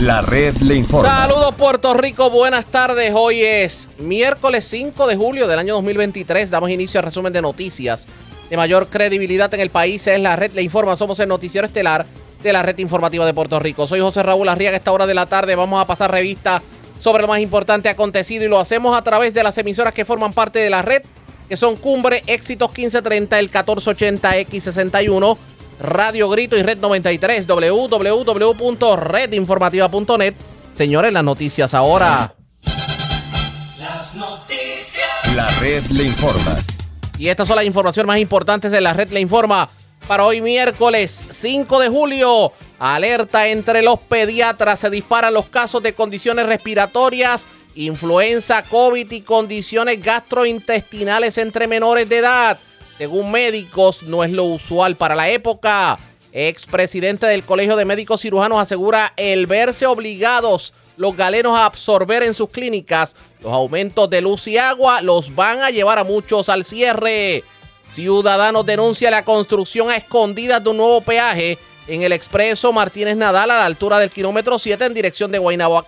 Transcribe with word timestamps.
La 0.00 0.22
red 0.22 0.56
le 0.62 0.76
informa. 0.76 1.14
Saludos 1.14 1.54
Puerto 1.56 1.92
Rico, 1.92 2.30
buenas 2.30 2.64
tardes. 2.64 3.12
Hoy 3.14 3.42
es 3.42 3.90
miércoles 3.98 4.66
5 4.66 5.06
de 5.06 5.14
julio 5.14 5.46
del 5.46 5.58
año 5.58 5.74
2023. 5.74 6.50
Damos 6.50 6.70
inicio 6.70 7.00
al 7.00 7.04
resumen 7.04 7.34
de 7.34 7.42
noticias 7.42 8.06
de 8.48 8.56
mayor 8.56 8.88
credibilidad 8.88 9.52
en 9.52 9.60
el 9.60 9.68
país. 9.68 10.06
Es 10.06 10.18
la 10.18 10.36
red 10.36 10.52
le 10.52 10.62
informa. 10.62 10.96
Somos 10.96 11.18
el 11.18 11.28
noticiero 11.28 11.66
estelar 11.66 12.06
de 12.42 12.50
la 12.50 12.62
red 12.62 12.78
informativa 12.78 13.26
de 13.26 13.34
Puerto 13.34 13.58
Rico. 13.58 13.86
Soy 13.86 14.00
José 14.00 14.22
Raúl 14.22 14.48
Arriaga. 14.48 14.76
A 14.76 14.78
esta 14.78 14.90
hora 14.90 15.06
de 15.06 15.12
la 15.12 15.26
tarde 15.26 15.54
vamos 15.54 15.78
a 15.78 15.86
pasar 15.86 16.10
revista 16.10 16.62
sobre 16.98 17.20
lo 17.20 17.28
más 17.28 17.40
importante 17.40 17.90
acontecido 17.90 18.46
y 18.46 18.48
lo 18.48 18.58
hacemos 18.58 18.96
a 18.96 19.02
través 19.02 19.34
de 19.34 19.42
las 19.42 19.58
emisoras 19.58 19.92
que 19.92 20.06
forman 20.06 20.32
parte 20.32 20.60
de 20.60 20.70
la 20.70 20.80
red, 20.80 21.02
que 21.46 21.58
son 21.58 21.76
Cumbre, 21.76 22.22
Éxitos 22.26 22.70
1530, 22.70 23.38
el 23.38 23.50
1480X61 23.50 25.36
Radio 25.80 26.28
Grito 26.28 26.56
y 26.58 26.62
Red 26.62 26.78
93, 26.78 27.46
www.redinformativa.net. 27.46 30.34
Señores, 30.74 31.10
las 31.10 31.24
noticias 31.24 31.72
ahora. 31.72 32.34
Las 33.78 34.14
noticias. 34.14 35.34
La 35.34 35.48
red 35.58 35.82
le 35.86 36.04
informa. 36.04 36.58
Y 37.18 37.28
estas 37.28 37.48
son 37.48 37.56
las 37.56 37.64
informaciones 37.64 38.06
más 38.06 38.18
importantes 38.18 38.70
de 38.70 38.82
la 38.82 38.92
red 38.92 39.10
le 39.10 39.20
informa. 39.20 39.70
Para 40.06 40.26
hoy 40.26 40.42
miércoles 40.42 41.18
5 41.30 41.80
de 41.80 41.88
julio, 41.88 42.52
alerta 42.78 43.48
entre 43.48 43.80
los 43.80 44.00
pediatras, 44.00 44.80
se 44.80 44.90
disparan 44.90 45.32
los 45.32 45.48
casos 45.48 45.82
de 45.82 45.94
condiciones 45.94 46.44
respiratorias, 46.44 47.46
influenza, 47.74 48.62
COVID 48.64 49.10
y 49.12 49.22
condiciones 49.22 50.02
gastrointestinales 50.02 51.38
entre 51.38 51.66
menores 51.66 52.06
de 52.08 52.18
edad. 52.18 52.58
Según 53.00 53.32
médicos, 53.32 54.02
no 54.02 54.24
es 54.24 54.30
lo 54.30 54.44
usual 54.44 54.94
para 54.94 55.14
la 55.14 55.30
época. 55.30 55.98
Expresidente 56.34 57.24
del 57.24 57.44
Colegio 57.44 57.74
de 57.74 57.86
Médicos 57.86 58.20
Cirujanos 58.20 58.60
asegura 58.60 59.14
el 59.16 59.46
verse 59.46 59.86
obligados 59.86 60.74
los 60.98 61.16
galenos 61.16 61.58
a 61.58 61.64
absorber 61.64 62.22
en 62.22 62.34
sus 62.34 62.50
clínicas 62.50 63.16
los 63.40 63.54
aumentos 63.54 64.10
de 64.10 64.20
luz 64.20 64.46
y 64.48 64.58
agua 64.58 65.00
los 65.00 65.34
van 65.34 65.62
a 65.62 65.70
llevar 65.70 65.98
a 65.98 66.04
muchos 66.04 66.50
al 66.50 66.62
cierre. 66.62 67.42
Ciudadanos 67.88 68.66
denuncia 68.66 69.10
la 69.10 69.24
construcción 69.24 69.88
a 69.88 69.96
escondidas 69.96 70.62
de 70.62 70.68
un 70.68 70.76
nuevo 70.76 71.00
peaje 71.00 71.56
en 71.88 72.02
el 72.02 72.12
expreso 72.12 72.70
Martínez 72.70 73.16
Nadal 73.16 73.50
a 73.50 73.56
la 73.60 73.64
altura 73.64 73.98
del 73.98 74.10
kilómetro 74.10 74.58
7 74.58 74.84
en 74.84 74.92
dirección 74.92 75.32
de 75.32 75.38
Guaynabo 75.38 75.82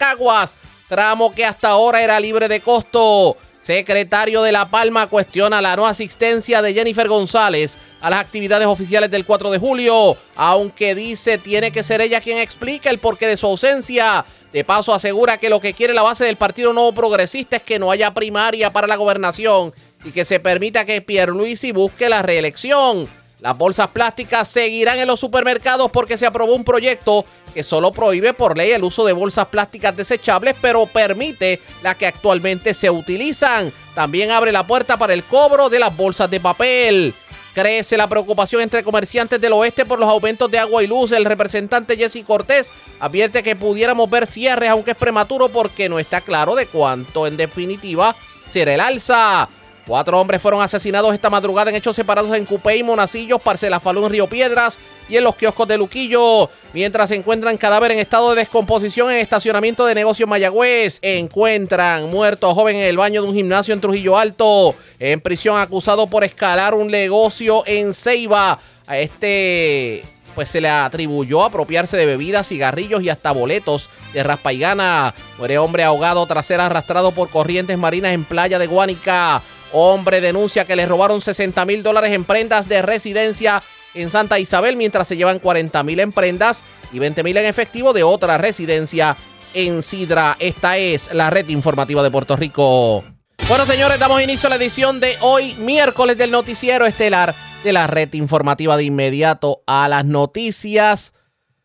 tramo 0.89 1.35
que 1.35 1.45
hasta 1.45 1.69
ahora 1.69 2.03
era 2.03 2.19
libre 2.19 2.49
de 2.49 2.61
costo. 2.61 3.37
Secretario 3.63 4.43
de 4.43 4.51
La 4.51 4.69
Palma 4.69 5.07
cuestiona 5.07 5.63
la 5.63 5.77
no 5.77 5.87
asistencia 5.87 6.61
de 6.63 6.75
Jennifer 6.75 7.07
González 7.07 7.79
a 8.01 8.11
las 8.11 8.21
actividades 8.21 8.67
oficiales 8.67 9.09
del 9.09 9.25
4 9.25 9.53
de 9.53 9.59
julio, 9.59 10.17
aunque 10.35 10.97
dice 10.97 11.39
tiene 11.39 11.71
que 11.71 11.85
ser 11.85 12.01
ella 12.01 12.21
quien 12.21 12.39
explique 12.39 12.89
el 12.89 12.99
porqué 12.99 13.29
de 13.29 13.37
su 13.37 13.47
ausencia. 13.47 14.25
De 14.53 14.65
paso 14.65 14.93
asegura 14.93 15.39
que 15.39 15.49
lo 15.49 15.61
que 15.61 15.75
quiere 15.75 15.95
la 15.95 16.03
base 16.03 16.25
del 16.25 16.35
Partido 16.35 16.73
Nuevo 16.73 16.93
Progresista 16.93 17.57
es 17.57 17.63
que 17.63 17.79
no 17.79 17.93
haya 17.93 18.13
primaria 18.13 18.73
para 18.73 18.89
la 18.89 18.97
gobernación 18.97 19.73
y 20.05 20.11
que 20.11 20.25
se 20.25 20.41
permita 20.41 20.85
que 20.85 21.01
Pierluisi 21.01 21.71
busque 21.71 22.09
la 22.09 22.23
reelección. 22.23 23.07
Las 23.43 23.59
bolsas 23.59 23.89
plásticas 23.89 24.47
seguirán 24.47 25.01
en 25.01 25.09
los 25.09 25.19
supermercados 25.19 25.91
porque 25.91 26.17
se 26.17 26.27
aprobó 26.27 26.55
un 26.55 26.63
proyecto 26.63 27.25
que 27.53 27.65
solo 27.65 27.91
prohíbe 27.91 28.33
por 28.35 28.57
ley 28.57 28.71
el 28.71 28.85
uso 28.85 29.05
de 29.05 29.13
bolsas 29.13 29.49
plásticas 29.49 29.97
desechables, 29.97 30.55
pero 30.63 30.87
permite 30.87 31.61
las 31.83 31.97
que 31.97 32.07
actualmente 32.07 32.73
se 32.73 32.89
utilizan. 32.89 33.73
También 33.97 34.31
abre 34.31 34.53
la 34.53 34.65
puerta 34.65 34.97
para 34.97 35.13
el 35.13 35.25
cobro 35.25 35.69
de 35.69 35.81
las 35.81 35.97
bolsas 35.97 36.31
de 36.31 36.39
papel. 36.39 37.15
Crece 37.53 37.97
la 37.97 38.09
preocupación 38.09 38.63
entre 38.63 38.85
comerciantes 38.85 39.41
del 39.41 39.55
oeste 39.55 39.85
por 39.85 39.99
los 39.99 40.09
aumentos 40.09 40.49
de 40.49 40.61
agua 40.61 40.85
y 40.85 40.87
luz. 40.87 41.11
El 41.11 41.25
representante 41.25 41.97
Jesse 41.97 42.25
Cortés 42.25 42.71
advierte 43.01 43.43
que 43.43 43.57
pudiéramos 43.57 44.09
ver 44.09 44.29
cierres, 44.29 44.71
aunque 44.71 44.93
es 44.93 44.97
prematuro 44.97 45.49
porque 45.49 45.89
no 45.89 45.99
está 45.99 46.21
claro 46.21 46.55
de 46.55 46.67
cuánto 46.67 47.27
en 47.27 47.37
definitiva 47.37 48.15
será 48.49 48.73
el 48.75 48.81
alza. 48.81 49.49
Cuatro 49.87 50.21
hombres 50.21 50.41
fueron 50.41 50.63
asesinados 50.63 51.13
esta 51.13 51.29
madrugada 51.29 51.71
en 51.71 51.77
hechos 51.77 51.97
separados 51.97 52.37
en 52.37 52.45
Cupey, 52.45 52.85
Monacillos, 52.85 53.43
Parcela 53.43 53.81
Falú 53.81 54.05
en 54.05 54.13
Río 54.13 54.29
Piedras 54.29 54.79
y 55.09 55.17
en 55.17 55.25
los 55.25 55.35
kioscos 55.35 55.67
de 55.67 55.77
Luquillo. 55.77 56.49
Mientras 56.73 57.09
se 57.09 57.17
encuentran 57.17 57.57
cadáver 57.57 57.91
en 57.91 57.99
estado 57.99 58.31
de 58.31 58.43
descomposición 58.43 59.11
en 59.11 59.19
estacionamiento 59.19 59.85
de 59.85 59.97
negocios 59.97 60.29
Mayagüez. 60.29 61.01
Encuentran 61.03 62.09
muerto 62.11 62.55
joven 62.55 62.77
en 62.77 62.85
el 62.85 62.97
baño 62.97 63.23
de 63.23 63.29
un 63.29 63.35
gimnasio 63.35 63.75
en 63.75 63.81
Trujillo 63.81 64.17
Alto. 64.17 64.77
En 65.01 65.21
prisión 65.21 65.59
acusado 65.59 66.07
por 66.07 66.23
escalar 66.23 66.75
un 66.75 66.89
negocio 66.89 67.65
en 67.67 67.93
Ceiba. 67.93 68.61
A 68.87 68.99
este 68.99 70.05
pues 70.35 70.49
se 70.49 70.61
le 70.61 70.69
atribuyó 70.69 71.45
apropiarse 71.45 71.97
de 71.97 72.07
bebidas, 72.07 72.49
cigarrillos 72.49 73.03
y 73.03 73.11
hasta 73.11 73.33
boletos 73.33 73.91
de 74.13 74.23
raspa 74.23 74.53
y 74.53 74.61
gana. 74.61 75.15
Muere 75.39 75.59
hombre 75.59 75.85
ahogado 75.85 76.25
tras 76.27 76.47
ser 76.47 76.61
arrastrado 76.61 77.13
por 77.13 77.29
corrientes 77.29 77.77
marinas 77.77 78.13
en 78.13 78.25
playa 78.25 78.59
de 78.59 78.67
Guánica. 78.67 79.43
Hombre 79.73 80.21
denuncia 80.21 80.67
que 80.67 80.77
le 80.77 80.87
robaron 80.87 81.21
60 81.21 81.65
mil 81.65 81.83
dólares 81.83 82.13
en 82.13 82.25
prendas 82.25 82.69
de 82.69 82.83
residencia 82.83 83.63
en 83.95 84.11
Santa 84.11 84.39
Isabel, 84.39 84.77
mientras 84.77 85.09
se 85.09 85.17
llevan 85.17 85.39
40 85.39 85.83
mil 85.83 86.01
en 86.01 86.13
prendas 86.13 86.63
y 86.93 86.99
20 86.99 87.23
mil 87.23 87.37
en 87.37 87.47
efectivo 87.47 87.93
de 87.93 88.03
otra 88.03 88.39
residencia 88.39 89.17
en 89.55 89.83
Sidra. 89.83 90.37
Esta 90.39 90.77
es 90.77 91.13
la 91.13 91.31
red 91.31 91.49
informativa 91.49 92.03
de 92.03 92.11
Puerto 92.11 92.37
Rico. 92.37 93.03
Bueno, 93.49 93.67
señores, 93.67 93.99
damos 93.99 94.23
inicio 94.23 94.47
a 94.47 94.51
la 94.51 94.57
edición 94.57 95.01
de 95.01 95.17
hoy, 95.21 95.55
miércoles 95.55 96.17
del 96.17 96.31
noticiero 96.31 96.87
estelar 96.87 97.35
de 97.65 97.73
la 97.73 97.87
red 97.87 98.13
informativa 98.15 98.77
de 98.77 98.85
inmediato 98.85 99.63
a 99.67 99.89
las 99.89 100.05
noticias. 100.05 101.13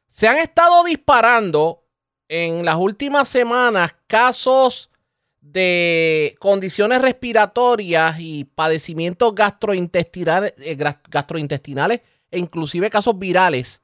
Se 0.10 0.28
han 0.28 0.38
estado 0.38 0.84
disparando 0.84 1.84
en 2.28 2.66
las 2.66 2.76
últimas 2.76 3.30
semanas 3.30 3.96
casos 4.08 4.90
de 5.58 6.36
condiciones 6.40 7.02
respiratorias 7.02 8.18
y 8.20 8.44
padecimientos 8.44 9.34
gastrointestinales, 9.34 10.54
eh, 10.60 10.78
gastrointestinales 11.10 12.02
e 12.30 12.38
inclusive 12.38 12.92
casos 12.92 13.18
virales 13.18 13.82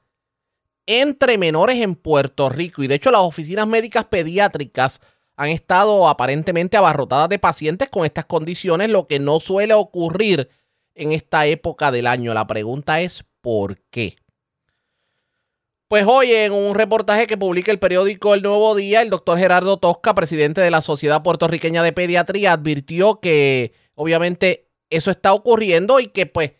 entre 0.86 1.40
menores 1.40 1.82
en 1.82 1.96
Puerto 1.96 2.50
Rico. 2.50 2.84
Y 2.84 2.88
de 2.88 2.96
hecho 2.96 3.10
las 3.10 3.22
oficinas 3.22 3.66
médicas 3.66 4.06
pediátricas 4.06 5.02
han 5.36 5.50
estado 5.50 6.08
aparentemente 6.08 6.78
abarrotadas 6.78 7.30
de 7.30 7.40
pacientes 7.40 7.90
con 7.90 8.06
estas 8.06 8.26
condiciones, 8.26 8.92
lo 8.92 9.08
que 9.08 9.18
no 9.18 9.40
suele 9.40 9.74
ocurrir 9.74 10.50
en 10.94 11.12
esta 11.12 11.48
época 11.48 11.92
del 11.92 12.06
año. 12.06 12.36
La 12.36 12.46
pregunta 12.46 13.02
es 13.02 13.26
¿por 13.42 13.80
qué? 13.90 14.16
Pues 15.88 16.06
hoy 16.08 16.32
en 16.32 16.54
un 16.54 16.76
reportaje 16.76 17.28
que 17.28 17.38
publica 17.38 17.72
el 17.72 17.80
periódico 17.80 18.34
El 18.34 18.42
Nuevo 18.42 18.74
Día, 18.76 19.02
el 19.02 19.10
doctor 19.10 19.38
Gerardo 19.38 19.78
Tosca, 19.78 20.16
presidente 20.16 20.62
de 20.62 20.72
la 20.72 20.82
Sociedad 20.82 21.22
Puertorriqueña 21.22 21.84
de 21.84 21.94
Pediatría, 21.94 22.54
advirtió 22.54 23.20
que 23.20 23.74
obviamente 23.96 24.72
eso 24.90 25.12
está 25.12 25.34
ocurriendo 25.34 26.00
y 26.00 26.08
que 26.08 26.26
pues 26.26 26.54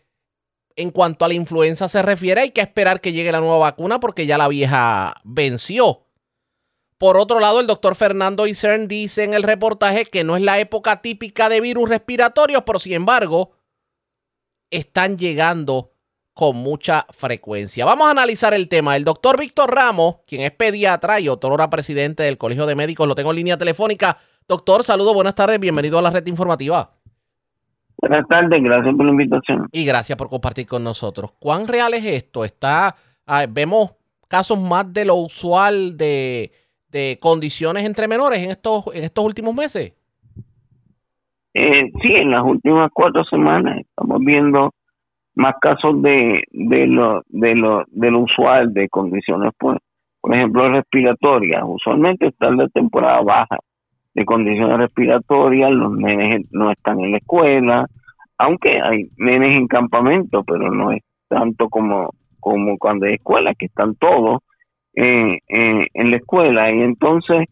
en 0.76 0.90
cuanto 0.90 1.24
a 1.24 1.28
la 1.28 1.34
influenza 1.34 1.88
se 1.88 2.02
refiere 2.02 2.42
hay 2.42 2.50
que 2.50 2.60
esperar 2.60 3.00
que 3.00 3.12
llegue 3.12 3.32
la 3.32 3.40
nueva 3.40 3.58
vacuna 3.58 4.00
porque 4.00 4.26
ya 4.26 4.38
la 4.38 4.48
vieja 4.48 5.14
venció. 5.24 6.06
Por 6.98 7.16
otro 7.16 7.40
lado, 7.40 7.60
el 7.60 7.66
doctor 7.66 7.96
Fernando 7.96 8.46
Isern 8.46 8.88
dice 8.88 9.24
en 9.24 9.34
el 9.34 9.42
reportaje 9.42 10.04
que 10.04 10.24
no 10.24 10.36
es 10.36 10.42
la 10.42 10.58
época 10.60 11.02
típica 11.02 11.48
de 11.48 11.60
virus 11.60 11.88
respiratorios, 11.88 12.62
pero 12.64 12.78
sin 12.78 12.92
embargo 12.92 13.52
están 14.70 15.18
llegando 15.18 15.93
con 16.34 16.56
mucha 16.56 17.06
frecuencia. 17.10 17.84
Vamos 17.84 18.08
a 18.08 18.10
analizar 18.10 18.52
el 18.54 18.68
tema. 18.68 18.96
El 18.96 19.04
doctor 19.04 19.38
Víctor 19.38 19.72
Ramos, 19.72 20.16
quien 20.26 20.42
es 20.42 20.50
pediatra 20.50 21.20
y 21.20 21.28
otrora 21.28 21.70
presidente 21.70 22.24
del 22.24 22.36
Colegio 22.36 22.66
de 22.66 22.74
Médicos, 22.74 23.06
lo 23.06 23.14
tengo 23.14 23.30
en 23.30 23.36
línea 23.36 23.56
telefónica. 23.56 24.18
Doctor, 24.48 24.82
saludo, 24.82 25.14
buenas 25.14 25.36
tardes, 25.36 25.60
bienvenido 25.60 25.98
a 25.98 26.02
la 26.02 26.10
red 26.10 26.26
informativa. 26.26 26.90
Buenas 27.98 28.26
tardes, 28.28 28.62
gracias 28.62 28.94
por 28.94 29.06
la 29.06 29.12
invitación. 29.12 29.68
Y 29.72 29.84
gracias 29.86 30.18
por 30.18 30.28
compartir 30.28 30.66
con 30.66 30.82
nosotros. 30.82 31.32
¿Cuán 31.38 31.68
real 31.68 31.94
es 31.94 32.04
esto? 32.04 32.44
Está, 32.44 32.96
ah, 33.26 33.46
vemos 33.48 33.94
casos 34.28 34.60
más 34.60 34.92
de 34.92 35.04
lo 35.04 35.14
usual 35.14 35.96
de, 35.96 36.50
de, 36.88 37.18
condiciones 37.20 37.84
entre 37.84 38.08
menores 38.08 38.40
en 38.40 38.50
estos, 38.50 38.84
en 38.92 39.04
estos 39.04 39.24
últimos 39.24 39.54
meses. 39.54 39.94
Eh, 41.54 41.92
sí, 42.02 42.12
en 42.12 42.32
las 42.32 42.42
últimas 42.42 42.90
cuatro 42.92 43.24
semanas 43.24 43.78
estamos 43.78 44.18
viendo 44.20 44.74
más 45.34 45.54
casos 45.60 46.00
de, 46.02 46.42
de 46.52 46.86
lo 46.86 47.22
de 47.28 47.54
lo 47.54 47.84
de 47.88 48.10
lo 48.10 48.20
usual 48.20 48.72
de 48.72 48.88
condiciones 48.88 49.52
por, 49.58 49.78
por 50.20 50.34
ejemplo 50.34 50.68
respiratorias. 50.70 51.62
Usualmente 51.66 52.28
está 52.28 52.48
en 52.48 52.58
la 52.58 52.68
temporada 52.68 53.20
baja 53.22 53.58
de 54.14 54.24
condiciones 54.24 54.78
respiratorias 54.78 55.70
los 55.72 55.92
nenes 55.92 56.46
no 56.52 56.70
están 56.70 57.00
en 57.00 57.12
la 57.12 57.18
escuela 57.18 57.86
aunque 58.38 58.80
hay 58.80 59.08
nenes 59.16 59.56
en 59.56 59.66
campamento 59.66 60.44
pero 60.44 60.70
no 60.70 60.92
es 60.92 61.02
tanto 61.28 61.68
como 61.68 62.10
como 62.44 62.76
cuando 62.78 63.06
hay 63.06 63.14
escuela 63.14 63.54
que 63.54 63.66
están 63.66 63.94
todos 63.96 64.40
eh, 64.96 65.38
eh, 65.48 65.86
en 65.92 66.10
la 66.10 66.16
escuela. 66.18 66.70
Y 66.70 66.80
entonces 66.82 67.48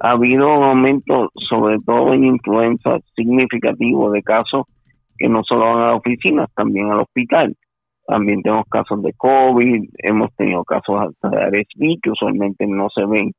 ha 0.00 0.10
habido 0.10 0.46
un 0.58 0.64
aumento 0.64 1.30
sobre 1.48 1.78
todo 1.80 2.12
en 2.12 2.26
influenza 2.26 2.98
significativo 3.16 4.10
de 4.12 4.22
casos 4.22 4.66
que 5.18 5.28
no 5.28 5.42
solo 5.44 5.66
van 5.66 5.82
a 5.82 5.86
la 5.88 5.94
oficina, 5.96 6.46
también 6.54 6.90
al 6.90 7.00
hospital. 7.00 7.56
También 8.06 8.42
tenemos 8.42 8.66
casos 8.68 9.02
de 9.02 9.12
COVID, 9.14 9.88
hemos 9.98 10.34
tenido 10.36 10.64
casos 10.64 11.14
de 11.22 11.46
RSV 11.46 12.00
que 12.02 12.10
usualmente 12.10 12.66
no 12.66 12.88
se 12.90 13.06
ven 13.06 13.32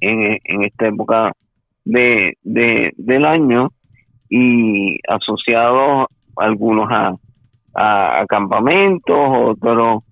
en, 0.00 0.38
en 0.42 0.64
esta 0.64 0.88
época 0.88 1.32
de, 1.84 2.34
de, 2.42 2.92
del 2.96 3.24
año 3.24 3.68
y 4.28 4.98
asociados 5.08 6.06
algunos 6.36 6.88
a, 6.90 7.14
a, 7.74 8.24
campamentos, 8.26 9.16
otros 9.16 10.02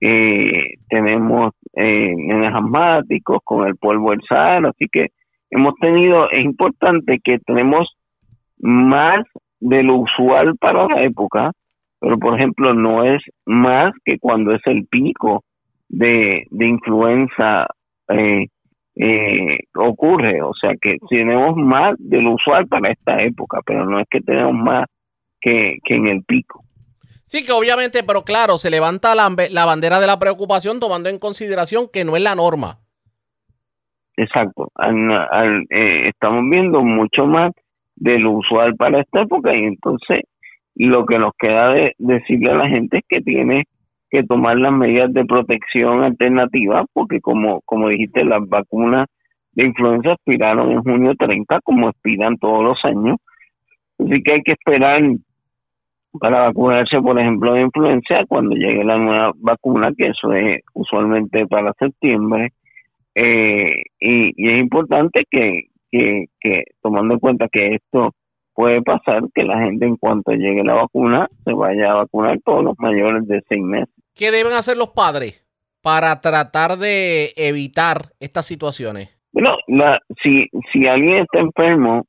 eh, 0.00 0.74
tenemos 0.88 1.52
eh, 1.74 2.14
asmáticos 2.52 3.38
con 3.44 3.66
el 3.66 3.76
polvo 3.76 4.10
del 4.10 4.20
Sahara, 4.28 4.70
así 4.70 4.86
que 4.90 5.08
hemos 5.50 5.74
tenido, 5.80 6.30
es 6.30 6.44
importante 6.44 7.18
que 7.22 7.38
tenemos 7.38 7.88
más 8.58 9.24
de 9.62 9.82
lo 9.82 9.96
usual 9.96 10.56
para 10.58 10.86
la 10.86 11.04
época, 11.04 11.52
pero 12.00 12.18
por 12.18 12.34
ejemplo 12.34 12.74
no 12.74 13.04
es 13.04 13.22
más 13.46 13.92
que 14.04 14.18
cuando 14.18 14.52
es 14.52 14.60
el 14.66 14.86
pico 14.86 15.44
de, 15.88 16.46
de 16.50 16.66
influenza 16.66 17.66
eh, 18.08 18.48
eh, 18.96 19.58
ocurre, 19.76 20.42
o 20.42 20.52
sea 20.52 20.72
que 20.80 20.96
tenemos 21.08 21.56
más 21.56 21.94
de 21.98 22.20
lo 22.20 22.34
usual 22.34 22.66
para 22.66 22.90
esta 22.90 23.22
época, 23.22 23.60
pero 23.64 23.86
no 23.86 24.00
es 24.00 24.06
que 24.10 24.20
tenemos 24.20 24.54
más 24.54 24.86
que, 25.40 25.78
que 25.84 25.94
en 25.94 26.08
el 26.08 26.24
pico. 26.24 26.64
Sí, 27.26 27.46
que 27.46 27.52
obviamente, 27.52 28.02
pero 28.02 28.24
claro, 28.24 28.58
se 28.58 28.68
levanta 28.68 29.14
la, 29.14 29.34
la 29.50 29.64
bandera 29.64 30.00
de 30.00 30.06
la 30.06 30.18
preocupación 30.18 30.80
tomando 30.80 31.08
en 31.08 31.18
consideración 31.18 31.86
que 31.90 32.04
no 32.04 32.16
es 32.16 32.22
la 32.22 32.34
norma. 32.34 32.78
Exacto, 34.16 34.70
eh, 34.78 36.02
estamos 36.08 36.44
viendo 36.50 36.82
mucho 36.82 37.26
más 37.26 37.52
de 38.02 38.18
lo 38.18 38.32
usual 38.32 38.74
para 38.74 39.00
esta 39.00 39.22
época 39.22 39.54
y 39.54 39.62
entonces 39.62 40.22
lo 40.74 41.06
que 41.06 41.18
nos 41.18 41.32
queda 41.38 41.72
de 41.72 41.94
decirle 41.98 42.50
a 42.50 42.56
la 42.56 42.68
gente 42.68 42.98
es 42.98 43.04
que 43.08 43.20
tiene 43.20 43.64
que 44.10 44.24
tomar 44.24 44.58
las 44.58 44.72
medidas 44.72 45.12
de 45.12 45.24
protección 45.24 46.02
alternativas, 46.02 46.84
porque 46.92 47.20
como, 47.20 47.60
como 47.62 47.88
dijiste, 47.88 48.24
las 48.24 48.46
vacunas 48.48 49.06
de 49.52 49.66
influenza 49.66 50.12
expiraron 50.12 50.72
en 50.72 50.82
junio 50.82 51.14
30, 51.16 51.60
como 51.62 51.90
expiran 51.90 52.36
todos 52.38 52.64
los 52.64 52.78
años. 52.84 53.18
Así 53.98 54.22
que 54.22 54.32
hay 54.32 54.42
que 54.42 54.52
esperar 54.52 55.00
para 56.18 56.46
vacunarse, 56.46 57.00
por 57.00 57.18
ejemplo, 57.18 57.54
de 57.54 57.62
influenza 57.62 58.24
cuando 58.28 58.56
llegue 58.56 58.84
la 58.84 58.98
nueva 58.98 59.32
vacuna, 59.36 59.92
que 59.96 60.08
eso 60.08 60.32
es 60.32 60.60
usualmente 60.74 61.46
para 61.46 61.72
septiembre. 61.78 62.52
Eh, 63.14 63.82
y, 64.00 64.46
es 64.46 64.60
importante 64.60 65.24
que, 65.30 65.68
que, 65.92 66.24
que, 66.40 66.64
tomando 66.82 67.14
en 67.14 67.20
cuenta 67.20 67.48
que 67.52 67.76
esto 67.76 68.12
puede 68.54 68.82
pasar, 68.82 69.22
que 69.34 69.44
la 69.44 69.60
gente 69.60 69.86
en 69.86 69.96
cuanto 69.96 70.32
llegue 70.32 70.64
la 70.64 70.74
vacuna 70.74 71.28
se 71.44 71.52
vaya 71.52 71.92
a 71.92 71.94
vacunar 71.96 72.38
todos 72.44 72.64
los 72.64 72.74
mayores 72.78 73.26
de 73.28 73.42
seis 73.48 73.62
meses. 73.62 73.94
¿Qué 74.14 74.30
deben 74.30 74.54
hacer 74.54 74.76
los 74.76 74.88
padres 74.90 75.46
para 75.82 76.20
tratar 76.20 76.78
de 76.78 77.32
evitar 77.36 78.12
estas 78.20 78.46
situaciones? 78.46 79.10
Bueno, 79.32 79.56
la, 79.68 80.00
si, 80.22 80.48
si 80.72 80.86
alguien 80.86 81.18
está 81.18 81.40
enfermo, 81.40 82.06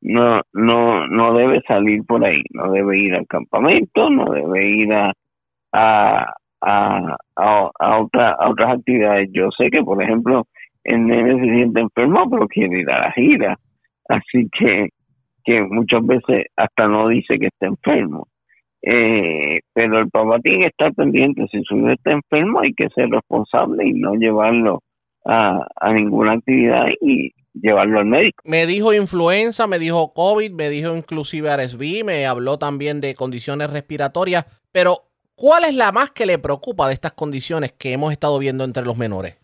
no, 0.00 0.40
no, 0.52 1.06
no 1.06 1.34
debe 1.34 1.62
salir 1.66 2.04
por 2.04 2.24
ahí, 2.24 2.42
no 2.50 2.70
debe 2.70 2.98
ir 2.98 3.14
al 3.14 3.26
campamento, 3.26 4.10
no 4.10 4.32
debe 4.32 4.66
ir 4.66 4.92
a, 4.92 5.12
a, 5.72 6.34
a, 6.60 7.70
a, 7.78 7.98
otra, 7.98 8.32
a 8.32 8.50
otras 8.50 8.78
actividades. 8.78 9.28
Yo 9.32 9.50
sé 9.56 9.70
que, 9.70 9.82
por 9.82 10.02
ejemplo, 10.02 10.46
el 10.84 11.06
nene 11.06 11.40
se 11.40 11.54
siente 11.54 11.80
enfermo, 11.80 12.28
pero 12.30 12.46
quiere 12.48 12.80
ir 12.80 12.90
a 12.90 13.00
la 13.00 13.12
gira. 13.12 13.58
Así 14.08 14.48
que, 14.58 14.90
que 15.44 15.62
muchas 15.62 16.04
veces 16.06 16.46
hasta 16.56 16.88
no 16.88 17.08
dice 17.08 17.38
que 17.38 17.46
está 17.46 17.66
enfermo. 17.66 18.28
Eh, 18.82 19.60
pero 19.72 19.98
el 19.98 20.10
papá 20.10 20.38
tiene 20.40 20.60
que 20.60 20.66
estar 20.66 20.92
pendiente. 20.94 21.46
Si 21.50 21.62
su 21.64 21.76
hijo 21.78 21.88
está 21.88 22.12
enfermo, 22.12 22.60
hay 22.60 22.74
que 22.74 22.88
ser 22.90 23.08
responsable 23.08 23.86
y 23.86 23.94
no 23.94 24.14
llevarlo 24.14 24.82
a, 25.24 25.66
ninguna 25.94 26.32
actividad 26.32 26.88
y 27.00 27.32
llevarlo 27.54 28.00
al 28.00 28.06
médico. 28.06 28.42
Me 28.44 28.66
dijo 28.66 28.92
influenza, 28.92 29.66
me 29.66 29.78
dijo 29.78 30.12
COVID, 30.12 30.52
me 30.52 30.68
dijo 30.68 30.94
inclusive 30.94 31.56
RSV, 31.56 32.04
me 32.04 32.26
habló 32.26 32.58
también 32.58 33.00
de 33.00 33.14
condiciones 33.14 33.70
respiratorias, 33.70 34.44
pero 34.70 35.04
¿cuál 35.34 35.64
es 35.64 35.74
la 35.74 35.90
más 35.90 36.10
que 36.10 36.26
le 36.26 36.38
preocupa 36.38 36.88
de 36.88 36.94
estas 36.94 37.12
condiciones 37.12 37.72
que 37.72 37.92
hemos 37.92 38.12
estado 38.12 38.38
viendo 38.38 38.64
entre 38.64 38.84
los 38.84 38.98
menores? 38.98 39.43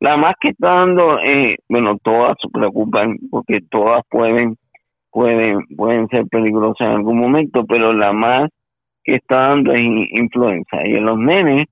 La 0.00 0.16
más 0.16 0.34
que 0.40 0.50
está 0.50 0.74
dando, 0.74 1.18
eh, 1.20 1.56
bueno, 1.68 1.96
todas 2.02 2.36
se 2.40 2.48
preocupan 2.50 3.16
porque 3.30 3.60
todas 3.70 4.02
pueden 4.10 4.56
pueden, 5.16 5.60
pueden 5.74 6.08
ser 6.08 6.26
peligrosas 6.26 6.88
en 6.88 6.96
algún 6.96 7.18
momento, 7.18 7.64
pero 7.64 7.94
la 7.94 8.12
más 8.12 8.50
que 9.02 9.14
está 9.14 9.48
dando 9.48 9.72
es 9.72 9.80
influenza. 9.80 10.86
Y 10.86 10.94
en 10.94 11.06
los 11.06 11.18
nenes, 11.18 11.68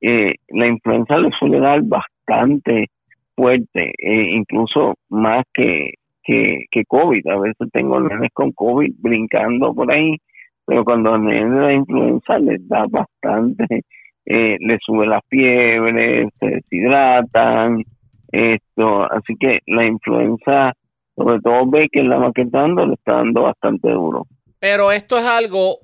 eh, 0.00 0.32
la 0.48 0.66
influenza 0.66 1.18
le 1.18 1.30
suele 1.38 1.60
dar 1.60 1.82
bastante 1.82 2.86
fuerte, 3.34 3.92
eh, 3.98 4.30
incluso 4.32 4.94
más 5.10 5.44
que, 5.52 5.92
que, 6.22 6.64
que 6.70 6.84
COVID. 6.86 7.26
A 7.28 7.38
veces 7.38 7.68
tengo 7.70 8.00
nenes 8.00 8.30
con 8.32 8.52
COVID 8.52 8.90
brincando 8.98 9.74
por 9.74 9.92
ahí, 9.92 10.16
pero 10.64 10.82
cuando 10.82 11.12
a 11.12 11.18
nenes 11.18 11.52
la 11.52 11.72
influenza 11.74 12.38
les 12.38 12.66
da 12.66 12.86
bastante, 12.88 13.82
eh, 14.26 14.56
les 14.60 14.78
sube 14.84 15.06
la 15.06 15.20
fiebre, 15.28 16.28
se 16.38 16.46
deshidratan, 16.46 17.84
esto, 18.32 19.10
así 19.10 19.34
que 19.38 19.60
la 19.66 19.86
influenza 19.86 20.72
sobre 21.16 21.40
todo 21.40 21.66
ve 21.66 21.88
que 21.90 22.02
la 22.02 22.18
maquetando 22.18 22.84
le 22.86 22.94
está 22.94 23.14
dando 23.14 23.42
bastante 23.42 23.90
duro. 23.90 24.26
Pero 24.58 24.92
esto 24.92 25.16
es 25.16 25.24
algo 25.24 25.78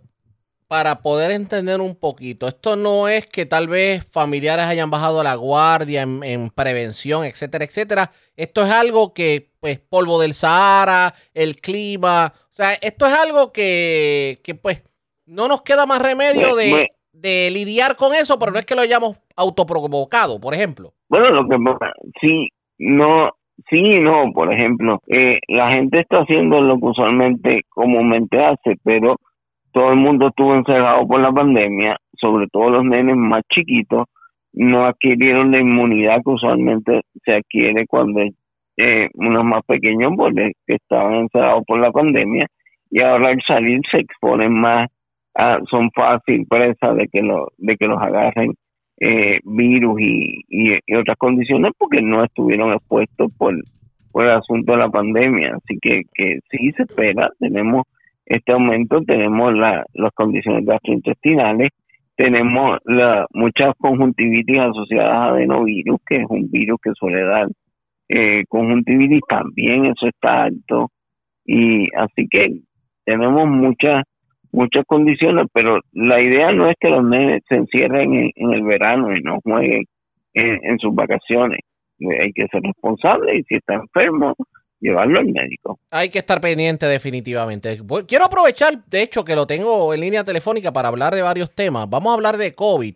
para 0.69 1.03
poder 1.03 1.31
entender 1.31 1.81
un 1.81 1.95
poquito. 1.95 2.49
Esto 2.49 2.77
no 2.77 3.09
es 3.09 3.27
que 3.27 3.47
tal 3.47 3.69
vez 3.69 4.05
familiares 4.11 4.67
hayan 4.67 4.91
bajado 4.91 5.23
la 5.23 5.35
guardia 5.35 6.03
en, 6.03 6.51
prevención, 6.51 7.25
etcétera, 7.25 7.65
etcétera. 7.65 8.11
Esto 8.37 8.65
es 8.65 8.71
algo 8.71 9.13
que, 9.13 9.51
pues, 9.61 9.79
polvo 9.79 10.21
del 10.21 10.35
Sahara, 10.35 11.15
el 11.35 11.61
clima, 11.61 12.33
o 12.51 12.55
sea, 12.55 12.75
esto 12.75 13.07
es 13.07 13.13
algo 13.13 13.53
que, 13.53 14.41
que 14.45 14.55
pues, 14.55 14.83
no 15.27 15.49
nos 15.49 15.63
queda 15.63 15.85
más 15.87 16.01
remedio 16.01 16.55
de, 16.57 16.91
de 17.13 17.51
lidiar 17.53 17.97
con 17.97 18.15
eso, 18.15 18.39
pero 18.39 18.53
no 18.53 18.59
es 18.59 18.67
que 18.67 18.75
lo 18.75 18.83
hayamos 18.83 19.17
autoprovocado, 19.37 20.41
por 20.41 20.55
ejemplo. 20.55 20.93
Bueno, 21.09 21.31
lo 21.31 21.49
que 21.49 21.57
sí, 22.21 22.49
no, 22.79 23.31
sí 23.69 23.79
y 23.79 24.01
no, 24.01 24.33
por 24.33 24.53
ejemplo, 24.53 25.01
eh, 25.09 25.39
la 25.49 25.73
gente 25.73 26.01
está 26.01 26.19
haciendo 26.19 26.61
lo 26.61 26.79
que 26.79 26.87
usualmente 26.87 27.63
comúnmente 27.69 28.43
hace, 28.43 28.77
pero 28.83 29.17
todo 29.73 29.91
el 29.91 29.97
mundo 29.97 30.29
estuvo 30.29 30.55
encerrado 30.55 31.07
por 31.07 31.21
la 31.21 31.33
pandemia, 31.33 31.97
sobre 32.21 32.47
todo 32.49 32.71
los 32.71 32.85
nenes 32.85 33.17
más 33.17 33.43
chiquitos, 33.53 34.07
no 34.53 34.85
adquirieron 34.85 35.51
la 35.51 35.61
inmunidad 35.61 36.17
que 36.25 36.31
usualmente 36.31 37.01
se 37.25 37.35
adquiere 37.35 37.87
cuando 37.87 38.21
eh, 38.77 39.09
unos 39.15 39.45
más 39.45 39.63
pequeños 39.67 40.13
porque 40.17 40.53
estaban 40.67 41.15
encerrados 41.15 41.63
por 41.67 41.79
la 41.79 41.91
pandemia 41.91 42.47
y 42.91 43.03
ahora 43.03 43.31
al 43.31 43.43
salir 43.47 43.81
se 43.91 43.99
exponen 43.99 44.53
más, 44.53 44.89
son 45.71 45.91
fácil 45.93 46.47
presa 46.47 46.93
de 46.95 47.09
que, 47.09 47.23
lo, 47.23 47.49
de 47.59 47.77
que 47.77 47.87
los 47.87 48.01
agarren 48.01 48.55
eh, 49.01 49.41
virus 49.45 50.01
y, 50.01 50.45
y, 50.49 50.95
otras 50.95 51.17
condiciones 51.17 51.73
porque 51.77 52.01
no 52.03 52.23
estuvieron 52.25 52.73
expuestos 52.73 53.33
por, 53.37 53.55
por 54.13 54.25
el 54.25 54.31
asunto 54.31 54.73
de 54.73 54.79
la 54.79 54.91
pandemia. 54.91 55.57
Así 55.57 55.79
que, 55.81 56.03
que 56.15 56.39
sí 56.51 56.71
se 56.73 56.85
espera, 56.85 57.31
tenemos 57.39 57.85
este 58.27 58.53
aumento, 58.53 59.01
tenemos 59.03 59.55
la, 59.55 59.85
las 59.95 60.13
condiciones 60.13 60.65
gastrointestinales, 60.65 61.71
tenemos 62.15 62.79
la, 62.85 63.27
muchas 63.33 63.75
conjuntivitis 63.79 64.59
asociadas 64.59 65.13
a 65.13 65.29
adenovirus, 65.31 65.99
que 66.07 66.17
es 66.17 66.27
un 66.29 66.51
virus 66.51 66.79
que 66.83 66.93
suele 66.95 67.25
dar 67.25 67.49
eh, 68.09 68.45
conjuntivitis, 68.49 69.23
también 69.29 69.87
eso 69.87 70.07
está 70.07 70.45
alto. 70.45 70.91
Y 71.45 71.89
así 71.97 72.29
que 72.31 72.61
tenemos 73.05 73.49
muchas 73.49 74.05
muchas 74.53 74.85
condiciones, 74.87 75.47
pero 75.53 75.81
la 75.93 76.21
idea 76.21 76.53
no 76.53 76.69
es 76.69 76.77
que 76.79 76.91
los 76.91 77.03
nenes 77.03 77.43
se 77.49 77.57
encierren 77.57 78.31
en, 78.35 78.53
el 78.53 78.63
verano 78.63 79.17
y 79.17 79.21
no 79.23 79.39
jueguen 79.43 79.85
en, 80.35 80.79
sus 80.79 80.95
vacaciones. 80.95 81.61
Hay 82.21 82.33
que 82.33 82.47
ser 82.49 82.63
responsable 82.63 83.39
y 83.39 83.43
si 83.45 83.57
está 83.57 83.75
enfermo, 83.75 84.35
llevarlo 84.81 85.21
al 85.21 85.27
médico. 85.27 85.79
Hay 85.91 86.11
que 86.11 86.19
estar 86.19 86.41
pendiente 86.41 86.87
definitivamente. 86.87 87.79
Quiero 88.07 88.25
aprovechar, 88.25 88.85
de 88.85 89.03
hecho, 89.03 89.25
que 89.25 89.37
lo 89.37 89.47
tengo 89.47 89.95
en 89.95 90.01
línea 90.01 90.25
telefónica 90.25 90.73
para 90.73 90.89
hablar 90.89 91.15
de 91.15 91.23
varios 91.23 91.55
temas. 91.55 91.89
Vamos 91.89 92.11
a 92.11 92.15
hablar 92.15 92.37
de 92.37 92.55
COVID, 92.55 92.95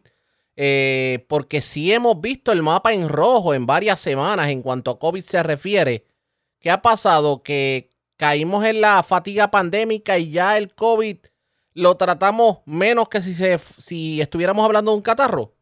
eh, 0.57 1.25
porque 1.29 1.61
si 1.61 1.93
hemos 1.93 2.21
visto 2.21 2.53
el 2.53 2.63
mapa 2.63 2.93
en 2.93 3.09
rojo 3.09 3.55
en 3.55 3.67
varias 3.67 4.01
semanas 4.01 4.51
en 4.51 4.63
cuanto 4.63 4.91
a 4.91 4.99
COVID 4.99 5.23
se 5.23 5.43
refiere. 5.43 6.05
¿Qué 6.61 6.71
ha 6.71 6.83
pasado? 6.83 7.43
Que 7.43 7.91
caímos 8.17 8.65
en 8.65 8.81
la 8.81 9.03
fatiga 9.03 9.51
pandémica 9.51 10.19
y 10.19 10.31
ya 10.31 10.59
el 10.59 10.75
COVID 10.75 11.19
lo 11.77 11.95
tratamos 11.97 12.59
menos 12.67 13.09
que 13.09 13.21
si, 13.21 13.35
se, 13.35 13.59
si 13.59 14.21
estuviéramos 14.21 14.67
hablando 14.67 14.91
de 14.91 14.97
un 14.97 15.03
catarro? 15.03 15.53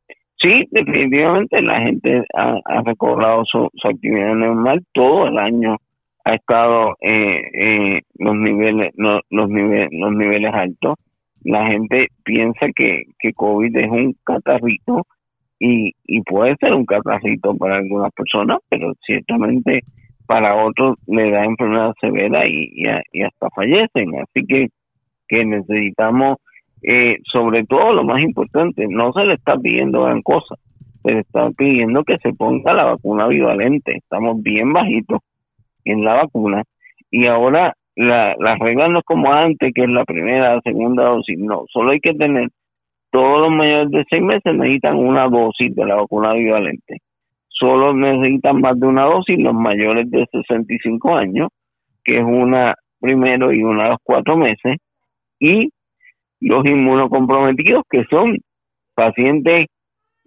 Sí, 0.40 0.66
definitivamente 0.70 1.60
la 1.60 1.80
gente 1.80 2.24
ha, 2.34 2.82
recobrado 2.84 3.44
su, 3.44 3.68
actividad 3.82 4.34
normal 4.34 4.84
todo 4.92 5.26
el 5.26 5.38
año 5.38 5.76
ha 6.24 6.32
estado 6.32 6.96
eh, 7.02 7.40
eh, 7.52 8.00
los 8.18 8.34
niveles 8.34 8.92
los 8.96 9.48
niveles 9.50 9.88
los 9.92 10.12
niveles 10.12 10.54
altos 10.54 10.94
la 11.42 11.66
gente 11.66 12.08
piensa 12.24 12.66
que 12.74 13.02
que 13.18 13.32
covid 13.34 13.76
es 13.76 13.90
un 13.90 14.16
catarrito 14.24 15.06
y, 15.58 15.92
y 16.04 16.20
puede 16.22 16.56
ser 16.60 16.74
un 16.74 16.84
catarrito 16.84 17.56
para 17.56 17.76
algunas 17.76 18.12
personas, 18.12 18.58
pero 18.68 18.92
ciertamente 19.06 19.80
para 20.26 20.56
otros 20.56 20.96
le 21.06 21.30
da 21.30 21.44
enfermedad 21.44 21.94
severa 22.00 22.42
y, 22.46 22.70
y, 23.12 23.22
hasta 23.22 23.48
fallecen. 23.54 24.10
Así 24.20 24.46
que, 24.46 24.68
que 25.34 25.44
necesitamos, 25.44 26.38
eh, 26.82 27.18
sobre 27.24 27.64
todo 27.64 27.92
lo 27.92 28.04
más 28.04 28.20
importante, 28.20 28.86
no 28.88 29.12
se 29.12 29.24
le 29.24 29.34
está 29.34 29.56
pidiendo 29.56 30.04
gran 30.04 30.22
cosa, 30.22 30.54
se 31.02 31.14
le 31.14 31.20
está 31.20 31.50
pidiendo 31.50 32.04
que 32.04 32.18
se 32.18 32.32
ponga 32.32 32.72
la 32.72 32.84
vacuna 32.84 33.26
bivalente. 33.26 33.96
Estamos 33.96 34.42
bien 34.42 34.72
bajitos 34.72 35.20
en 35.84 36.04
la 36.04 36.14
vacuna 36.14 36.62
y 37.10 37.26
ahora 37.26 37.74
la, 37.96 38.34
las 38.38 38.58
reglas 38.58 38.90
no 38.90 38.98
es 39.00 39.04
como 39.04 39.32
antes, 39.32 39.72
que 39.74 39.82
es 39.82 39.90
la 39.90 40.04
primera, 40.04 40.54
la 40.56 40.60
segunda 40.62 41.04
dosis, 41.04 41.38
no, 41.38 41.64
solo 41.68 41.92
hay 41.92 42.00
que 42.00 42.14
tener 42.14 42.48
todos 43.10 43.42
los 43.42 43.50
mayores 43.52 43.90
de 43.92 44.04
seis 44.10 44.22
meses 44.22 44.54
necesitan 44.56 44.96
una 44.96 45.28
dosis 45.28 45.72
de 45.76 45.86
la 45.86 45.94
vacuna 45.94 46.32
bivalente. 46.32 46.98
Solo 47.46 47.94
necesitan 47.94 48.60
más 48.60 48.78
de 48.80 48.88
una 48.88 49.04
dosis 49.04 49.38
los 49.38 49.54
mayores 49.54 50.10
de 50.10 50.26
65 50.32 51.14
años, 51.14 51.48
que 52.02 52.18
es 52.18 52.24
una 52.24 52.74
primero 52.98 53.52
y 53.52 53.62
una 53.62 53.86
a 53.86 53.88
los 53.90 53.98
cuatro 54.02 54.36
meses, 54.36 54.78
y 55.44 55.70
los 56.40 56.64
inmunocomprometidos, 56.64 57.82
que 57.90 58.04
son 58.08 58.38
pacientes 58.94 59.66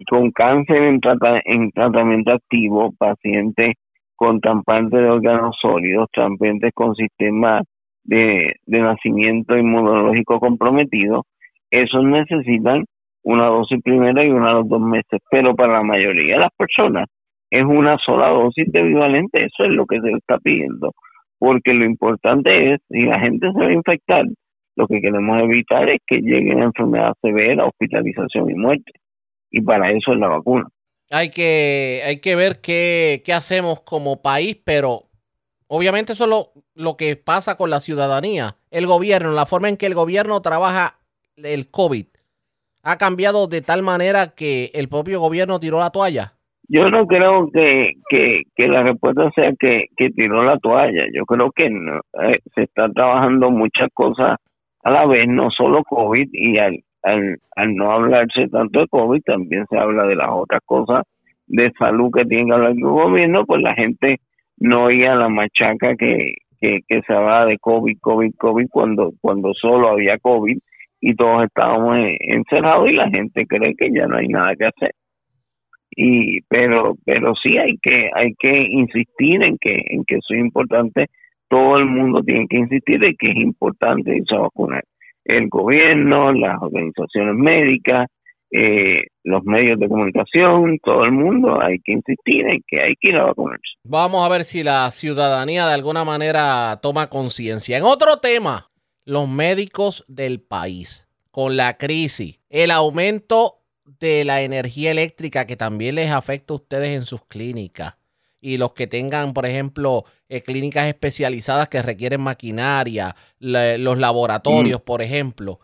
con 0.08 0.30
cáncer 0.30 0.82
en, 0.82 1.00
en 1.44 1.70
tratamiento 1.72 2.32
activo, 2.32 2.92
pacientes 2.96 3.74
con 4.14 4.40
trasplantes 4.40 5.00
de 5.00 5.10
órganos 5.10 5.56
sólidos, 5.60 6.08
trasplantes 6.12 6.72
con 6.74 6.94
sistema 6.94 7.62
de, 8.04 8.54
de 8.66 8.80
nacimiento 8.80 9.56
inmunológico 9.56 10.38
comprometido, 10.38 11.24
esos 11.70 12.04
necesitan 12.04 12.84
una 13.22 13.46
dosis 13.46 13.82
primera 13.82 14.24
y 14.24 14.30
una 14.30 14.50
a 14.50 14.54
los 14.54 14.68
dos 14.68 14.80
meses, 14.80 15.20
pero 15.30 15.54
para 15.54 15.74
la 15.74 15.82
mayoría 15.82 16.34
de 16.34 16.40
las 16.40 16.52
personas 16.56 17.06
es 17.50 17.64
una 17.64 17.96
sola 17.98 18.28
dosis 18.28 18.70
de 18.72 18.82
bivalente, 18.82 19.38
eso 19.38 19.64
es 19.64 19.70
lo 19.70 19.84
que 19.86 20.00
se 20.00 20.10
está 20.12 20.38
pidiendo, 20.38 20.92
porque 21.38 21.74
lo 21.74 21.84
importante 21.84 22.72
es, 22.72 22.80
si 22.88 23.02
la 23.04 23.20
gente 23.20 23.50
se 23.52 23.58
va 23.58 23.66
a 23.66 23.72
infectar, 23.72 24.24
lo 24.78 24.86
que 24.86 25.00
queremos 25.00 25.42
evitar 25.42 25.88
es 25.90 25.98
que 26.06 26.18
llegue 26.18 26.52
a 26.52 26.64
enfermedad 26.64 27.12
severa, 27.20 27.66
hospitalización 27.66 28.48
y 28.48 28.54
muerte, 28.54 28.92
y 29.50 29.60
para 29.60 29.90
eso 29.90 30.12
es 30.12 30.20
la 30.20 30.28
vacuna. 30.28 30.68
Hay 31.10 31.30
que, 31.30 32.00
hay 32.06 32.20
que 32.20 32.36
ver 32.36 32.60
qué, 32.62 33.22
qué 33.24 33.32
hacemos 33.32 33.80
como 33.80 34.22
país, 34.22 34.56
pero 34.64 35.08
obviamente 35.66 36.12
eso 36.12 36.24
es 36.24 36.30
lo, 36.30 36.52
lo 36.76 36.96
que 36.96 37.16
pasa 37.16 37.56
con 37.56 37.70
la 37.70 37.80
ciudadanía. 37.80 38.54
El 38.70 38.86
gobierno, 38.86 39.32
la 39.32 39.46
forma 39.46 39.68
en 39.68 39.76
que 39.76 39.86
el 39.86 39.94
gobierno 39.94 40.40
trabaja 40.42 41.00
el 41.36 41.68
COVID, 41.70 42.06
ha 42.84 42.98
cambiado 42.98 43.48
de 43.48 43.62
tal 43.62 43.82
manera 43.82 44.34
que 44.36 44.70
el 44.74 44.88
propio 44.88 45.18
gobierno 45.18 45.58
tiró 45.58 45.80
la 45.80 45.90
toalla. 45.90 46.34
Yo 46.68 46.88
no 46.88 47.06
creo 47.06 47.50
que, 47.52 47.94
que, 48.10 48.42
que 48.54 48.68
la 48.68 48.84
respuesta 48.84 49.28
sea 49.34 49.52
que, 49.58 49.86
que 49.96 50.10
tiró 50.10 50.44
la 50.44 50.58
toalla. 50.58 51.06
Yo 51.12 51.24
creo 51.24 51.50
que 51.50 51.64
eh, 51.64 52.38
se 52.54 52.62
está 52.62 52.88
trabajando 52.90 53.50
muchas 53.50 53.88
cosas 53.92 54.36
a 54.84 54.90
la 54.90 55.06
vez, 55.06 55.26
no 55.28 55.50
solo 55.50 55.82
COVID, 55.84 56.28
y 56.32 56.58
al, 56.58 56.78
al, 57.02 57.38
al 57.56 57.74
no 57.74 57.92
hablarse 57.92 58.48
tanto 58.48 58.80
de 58.80 58.88
COVID, 58.88 59.22
también 59.22 59.66
se 59.70 59.78
habla 59.78 60.04
de 60.06 60.16
las 60.16 60.28
otras 60.30 60.60
cosas 60.64 61.04
de 61.46 61.72
salud 61.78 62.10
que 62.12 62.24
tiene 62.24 62.46
que 62.46 62.52
hablar 62.52 62.72
el 62.72 62.80
gobierno, 62.80 63.44
pues 63.46 63.62
la 63.62 63.74
gente 63.74 64.18
no 64.58 64.84
oía 64.84 65.14
la 65.14 65.28
machaca 65.28 65.96
que, 65.96 66.34
que, 66.60 66.80
que 66.86 67.00
se 67.02 67.12
hablaba 67.12 67.46
de 67.46 67.58
COVID, 67.58 67.98
COVID, 68.00 68.32
COVID, 68.36 68.66
cuando, 68.70 69.12
cuando 69.20 69.54
solo 69.54 69.88
había 69.88 70.18
COVID 70.18 70.58
y 71.00 71.14
todos 71.14 71.44
estábamos 71.44 71.96
encerrados 72.20 72.90
y 72.90 72.94
la 72.94 73.08
gente 73.08 73.46
cree 73.46 73.74
que 73.76 73.90
ya 73.92 74.06
no 74.06 74.16
hay 74.16 74.28
nada 74.28 74.54
que 74.56 74.66
hacer. 74.66 74.92
Y, 75.90 76.40
pero, 76.42 76.96
pero 77.04 77.34
sí 77.34 77.56
hay 77.56 77.76
que, 77.78 78.10
hay 78.14 78.34
que 78.38 78.56
insistir 78.56 79.44
en 79.44 79.56
que, 79.58 79.82
en 79.86 80.04
que 80.04 80.16
eso 80.16 80.34
es 80.34 80.40
importante. 80.40 81.06
Todo 81.48 81.78
el 81.78 81.86
mundo 81.86 82.22
tiene 82.22 82.46
que 82.48 82.58
insistir 82.58 83.04
en 83.04 83.16
que 83.16 83.30
es 83.30 83.36
importante 83.36 84.16
irse 84.16 84.34
a 84.34 84.40
vacunar 84.40 84.84
el 85.28 85.48
gobierno, 85.48 86.32
las 86.32 86.56
organizaciones 86.60 87.34
médicas, 87.34 88.06
eh, 88.50 89.04
los 89.24 89.44
medios 89.44 89.78
de 89.78 89.88
comunicación, 89.88 90.78
todo 90.82 91.04
el 91.04 91.12
mundo, 91.12 91.60
hay 91.60 91.78
que 91.84 91.92
insistir 91.92 92.46
en 92.48 92.62
que 92.66 92.80
hay 92.80 92.94
que 92.98 93.10
ir 93.10 93.16
a 93.16 93.26
vacunarse. 93.26 93.76
Vamos 93.84 94.24
a 94.24 94.28
ver 94.30 94.44
si 94.44 94.62
la 94.62 94.90
ciudadanía 94.90 95.66
de 95.66 95.74
alguna 95.74 96.04
manera 96.04 96.78
toma 96.82 97.08
conciencia. 97.08 97.76
En 97.76 97.84
otro 97.84 98.20
tema, 98.20 98.70
los 99.04 99.28
médicos 99.28 100.04
del 100.08 100.40
país, 100.40 101.06
con 101.30 101.58
la 101.58 101.76
crisis, 101.76 102.40
el 102.48 102.70
aumento 102.70 103.56
de 104.00 104.24
la 104.24 104.40
energía 104.40 104.90
eléctrica 104.90 105.46
que 105.46 105.56
también 105.56 105.96
les 105.96 106.10
afecta 106.10 106.54
a 106.54 106.56
ustedes 106.56 106.88
en 106.96 107.02
sus 107.02 107.24
clínicas 107.26 107.98
y 108.40 108.56
los 108.56 108.72
que 108.72 108.86
tengan, 108.86 109.32
por 109.32 109.46
ejemplo, 109.46 110.04
eh, 110.28 110.42
clínicas 110.42 110.86
especializadas 110.86 111.68
que 111.68 111.82
requieren 111.82 112.20
maquinaria, 112.20 113.14
los 113.38 113.98
laboratorios, 113.98 114.80
mm. 114.80 114.84
por 114.84 115.02
ejemplo. 115.02 115.60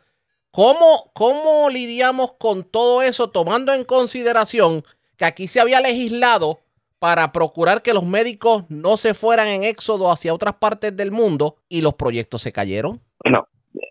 ¿Cómo, 0.50 1.11
¿Cómo 1.14 1.69
lidiamos 1.71 2.35
con 2.35 2.64
todo 2.64 3.02
eso 3.02 3.31
tomando 3.31 3.73
en 3.73 3.85
consideración 3.85 4.83
que 5.16 5.25
aquí 5.25 5.49
se 5.49 5.61
había 5.61 5.81
legislado 5.81 6.61
para 6.99 7.33
procurar 7.33 7.83
que 7.83 7.93
los 7.93 8.07
médicos 8.07 8.64
no 8.71 8.97
se 8.97 9.14
fueran 9.14 9.49
en 9.49 9.64
éxodo 9.64 10.11
hacia 10.11 10.33
otras 10.33 10.54
partes 10.54 10.97
del 10.97 11.11
mundo 11.11 11.57
y 11.69 11.83
los 11.83 11.95
proyectos 11.95 12.43
se 12.43 12.52
cayeron? 12.52 13.00
Bueno, 13.23 13.47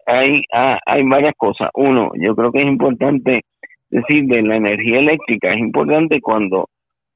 hay, 0.06 0.42
ah, 0.54 0.80
hay 0.86 1.04
varias 1.04 1.34
cosas. 1.38 1.70
Uno, 1.74 2.12
yo 2.16 2.36
creo 2.36 2.52
que 2.52 2.62
es 2.62 2.68
importante 2.68 3.42
decir 3.90 4.26
de 4.26 4.42
la 4.42 4.56
energía 4.56 5.00
eléctrica, 5.00 5.54
es 5.54 5.60
importante 5.60 6.20
cuando 6.22 6.70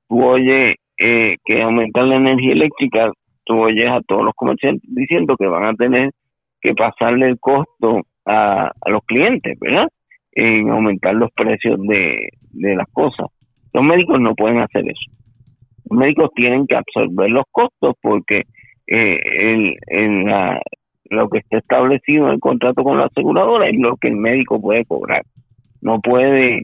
tú 0.07 0.23
oyes 0.23 0.75
eh, 0.97 1.35
que 1.45 1.61
aumentar 1.61 2.05
la 2.05 2.15
energía 2.15 2.53
eléctrica, 2.53 3.11
tú 3.45 3.61
oyes 3.61 3.89
a 3.89 4.01
todos 4.01 4.23
los 4.25 4.33
comerciantes 4.35 4.83
diciendo 4.93 5.35
que 5.37 5.47
van 5.47 5.65
a 5.65 5.73
tener 5.73 6.11
que 6.61 6.73
pasarle 6.73 7.27
el 7.27 7.39
costo 7.39 8.01
a, 8.25 8.71
los 8.87 9.01
clientes, 9.05 9.57
¿verdad? 9.59 9.87
En 10.33 10.69
aumentar 10.69 11.15
los 11.15 11.31
precios 11.31 11.79
de, 11.87 12.29
de 12.51 12.75
las 12.75 12.87
cosas. 12.91 13.27
Los 13.73 13.83
médicos 13.83 14.19
no 14.19 14.35
pueden 14.35 14.59
hacer 14.59 14.83
eso. 14.85 15.11
Los 15.89 15.99
médicos 15.99 16.31
tienen 16.35 16.67
que 16.67 16.75
absorber 16.75 17.29
los 17.29 17.45
costos 17.51 17.95
porque 18.01 18.43
eh, 18.87 19.19
el, 19.39 19.75
en 19.87 20.25
la, 20.25 20.61
lo 21.09 21.29
que 21.29 21.39
está 21.39 21.57
establecido 21.57 22.27
en 22.27 22.33
el 22.33 22.39
contrato 22.39 22.83
con 22.83 22.97
la 22.97 23.05
aseguradora 23.05 23.69
es 23.69 23.77
lo 23.77 23.95
que 23.97 24.09
el 24.09 24.15
médico 24.15 24.61
puede 24.61 24.85
cobrar. 24.85 25.23
No 25.81 25.99
puede 26.01 26.63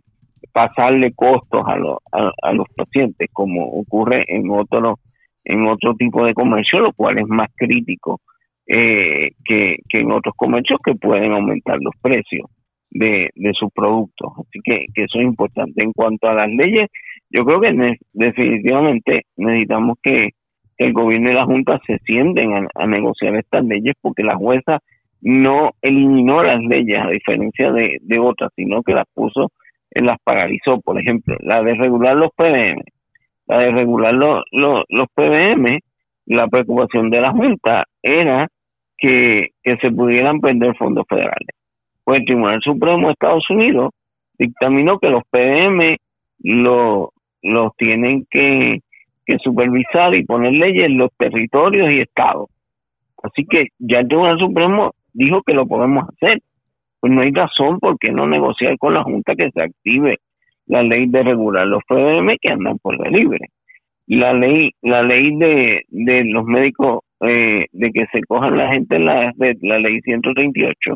pasarle 0.54 1.12
costos 1.14 1.64
a, 1.66 1.76
los 1.76 1.98
a, 2.12 2.54
los 2.54 2.68
pacientes 2.76 3.28
como 3.34 3.66
ocurre 3.66 4.24
en 4.28 4.50
otro 4.50 5.00
en 5.44 5.68
otro 5.68 5.96
tipo 5.96 6.26
de 6.26 6.34
comercio 6.34 6.80
lo 6.80 6.94
cual 6.94 7.18
es 7.18 7.28
más 7.28 7.50
crítico 7.56 8.22
eh, 8.68 9.32
que, 9.44 9.78
en 9.94 10.12
otros 10.12 10.34
comercios 10.38 10.80
que 10.86 10.96
pueden 10.96 11.34
aumentar 11.34 11.80
los 11.82 11.94
precios 12.02 12.48
de, 12.90 13.30
de 13.36 13.52
sus 13.54 13.70
productos. 13.74 14.32
Así 14.38 14.60
que, 14.64 14.86
eso 14.96 15.20
es 15.20 15.26
importante. 15.26 15.84
En 15.84 15.92
cuanto 15.92 16.30
a 16.30 16.34
las 16.34 16.50
leyes 16.50 16.88
yo 17.30 17.44
creo 17.44 17.60
que 17.60 17.98
definitivamente 18.14 19.24
necesitamos 19.36 19.98
que, 20.02 20.30
el 20.78 20.92
gobierno 20.92 21.30
y 21.30 21.34
la 21.36 21.46
junta 21.46 21.80
se 21.86 22.00
sienten 22.00 22.68
a, 22.74 22.88
negociar 22.88 23.36
estas 23.36 23.64
leyes 23.64 23.94
porque 24.02 24.24
la 24.24 24.36
jueza 24.36 24.80
no 25.22 25.72
eliminó 25.82 26.44
las 26.44 26.62
leyes 26.62 27.00
a 27.00 27.10
diferencia 27.10 27.72
de, 27.72 28.00
de 28.02 28.20
otras 28.20 28.52
sino 28.56 28.82
que 28.82 28.94
las 28.94 29.06
puso 29.14 29.52
las 30.02 30.18
paralizó, 30.24 30.80
por 30.82 31.00
ejemplo, 31.00 31.36
la 31.42 31.62
de 31.62 31.76
regular 31.76 32.16
los 32.16 32.32
PBM, 32.36 32.82
la 33.48 33.60
de 33.60 33.72
regular 33.72 34.14
los, 34.14 34.44
los, 34.52 35.08
PBM, 35.14 35.80
la 36.26 36.48
preocupación 36.48 37.10
de 37.10 37.22
la 37.22 37.32
Junta 37.32 37.86
era 38.02 38.48
que, 38.98 39.50
se 39.64 39.92
pudieran 39.92 40.40
perder 40.40 40.76
fondos 40.76 41.06
federales. 41.08 41.50
Pues 42.04 42.20
el 42.20 42.26
Tribunal 42.26 42.60
Supremo 42.62 43.08
de 43.08 43.14
Estados 43.14 43.50
Unidos 43.50 43.92
dictaminó 44.38 45.00
que 45.00 45.10
los 45.10 45.24
PBM 45.30 45.98
los 46.40 47.76
tienen 47.78 48.26
que, 48.30 48.80
que 49.26 49.38
supervisar 49.40 50.16
y 50.16 50.26
poner 50.26 50.54
leyes 50.54 50.86
en 50.86 50.98
los 50.98 51.12
territorios 51.18 51.92
y 51.92 52.00
estados. 52.00 52.50
Así 53.22 53.46
que 53.46 53.68
ya 53.80 54.00
el 54.00 54.08
Tribunal 54.08 54.40
Supremo 54.40 54.92
dijo 55.14 55.42
que 55.44 55.54
lo 55.54 55.66
podemos 55.66 56.06
hacer 56.10 56.42
pues 57.04 57.12
no 57.12 57.20
hay 57.22 57.32
razón 57.32 57.80
por 57.82 58.00
qué 58.00 58.14
no 58.14 58.26
negociar 58.28 58.78
con 58.78 58.94
la 58.94 59.04
Junta 59.04 59.36
que 59.36 59.52
se 59.52 59.62
active 59.62 60.20
la 60.68 60.84
ley 60.84 61.06
de 61.08 61.22
regular 61.22 61.68
los 61.68 61.84
PBM 61.84 62.38
que 62.42 62.50
andan 62.50 62.78
por 62.78 62.98
la 62.98 63.10
libre. 63.10 63.50
La 64.08 64.32
ley, 64.32 64.72
la 64.82 65.04
ley 65.04 65.36
de, 65.36 65.82
de 65.90 66.24
los 66.24 66.46
médicos 66.46 67.00
eh, 67.20 67.66
de 67.74 67.92
que 67.92 68.06
se 68.10 68.22
cojan 68.22 68.58
la 68.58 68.72
gente 68.72 68.96
en 68.96 69.06
la 69.06 69.34
la 69.38 69.80
ley 69.80 70.00
138. 70.00 70.96